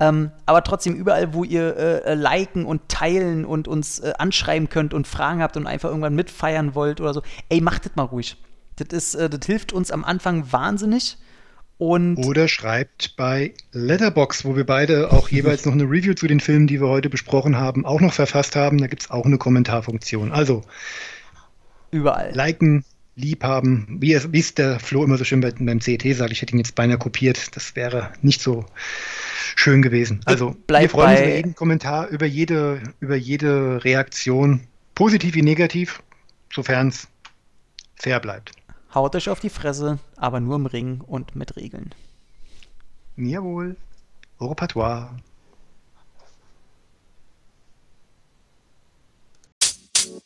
Ähm, 0.00 0.30
aber 0.46 0.64
trotzdem 0.64 0.94
überall, 0.94 1.34
wo 1.34 1.44
ihr 1.44 1.76
äh, 1.76 2.12
äh, 2.12 2.14
liken 2.14 2.64
und 2.64 2.88
teilen 2.88 3.44
und 3.44 3.68
uns 3.68 4.00
äh, 4.00 4.12
anschreiben 4.18 4.68
könnt 4.68 4.94
und 4.94 5.06
Fragen 5.06 5.40
habt 5.42 5.56
und 5.56 5.66
einfach 5.66 5.90
irgendwann 5.90 6.14
mitfeiern 6.14 6.74
wollt 6.74 7.00
oder 7.00 7.14
so, 7.14 7.22
ey, 7.48 7.60
macht 7.60 7.84
das 7.84 7.94
mal 7.94 8.04
ruhig. 8.04 8.36
Das, 8.76 8.88
ist, 8.88 9.14
äh, 9.14 9.30
das 9.30 9.46
hilft 9.46 9.72
uns 9.72 9.90
am 9.90 10.04
Anfang 10.04 10.50
wahnsinnig. 10.52 11.18
Und 11.76 12.18
Oder 12.18 12.46
schreibt 12.46 13.16
bei 13.16 13.52
Letterbox, 13.72 14.44
wo 14.44 14.54
wir 14.54 14.64
beide 14.64 15.10
auch 15.12 15.28
jeweils 15.28 15.66
noch 15.66 15.72
eine 15.72 15.84
Review 15.84 16.14
zu 16.14 16.28
den 16.28 16.38
Filmen, 16.38 16.68
die 16.68 16.80
wir 16.80 16.88
heute 16.88 17.10
besprochen 17.10 17.56
haben, 17.56 17.84
auch 17.84 18.00
noch 18.00 18.12
verfasst 18.12 18.54
haben. 18.54 18.78
Da 18.78 18.86
gibt 18.86 19.02
es 19.02 19.10
auch 19.10 19.26
eine 19.26 19.38
Kommentarfunktion. 19.38 20.30
Also 20.30 20.62
überall. 21.94 22.32
liken, 22.34 22.84
liebhaben, 23.16 23.86
wie 24.00 24.12
es, 24.12 24.32
wie 24.32 24.40
es 24.40 24.54
der 24.54 24.80
Flo 24.80 25.04
immer 25.04 25.16
so 25.16 25.24
schön 25.24 25.40
bei, 25.40 25.52
beim 25.52 25.80
CET 25.80 26.02
sagt, 26.16 26.32
ich 26.32 26.42
hätte 26.42 26.54
ihn 26.54 26.58
jetzt 26.58 26.74
beinahe 26.74 26.98
kopiert. 26.98 27.56
Das 27.56 27.76
wäre 27.76 28.12
nicht 28.22 28.40
so 28.40 28.64
schön 29.56 29.82
gewesen. 29.82 30.20
Also 30.24 30.56
bleib 30.66 30.82
wir 30.82 30.88
freuen 30.90 31.10
uns 31.10 31.20
über 31.20 31.36
jeden 31.36 31.54
Kommentar, 31.54 32.08
über 32.08 32.26
jede, 32.26 32.82
über 33.00 33.16
jede 33.16 33.84
Reaktion, 33.84 34.60
positiv 34.94 35.34
wie 35.34 35.42
negativ, 35.42 36.02
sofern 36.52 36.88
es 36.88 37.08
fair 37.96 38.20
bleibt. 38.20 38.52
Haut 38.94 39.14
euch 39.16 39.28
auf 39.28 39.40
die 39.40 39.50
Fresse, 39.50 39.98
aber 40.16 40.40
nur 40.40 40.56
im 40.56 40.66
Ring 40.66 41.00
und 41.00 41.34
mit 41.34 41.56
Regeln. 41.56 41.94
Jawohl. 43.16 43.76
Au 44.38 44.52
revoir. 44.52 45.16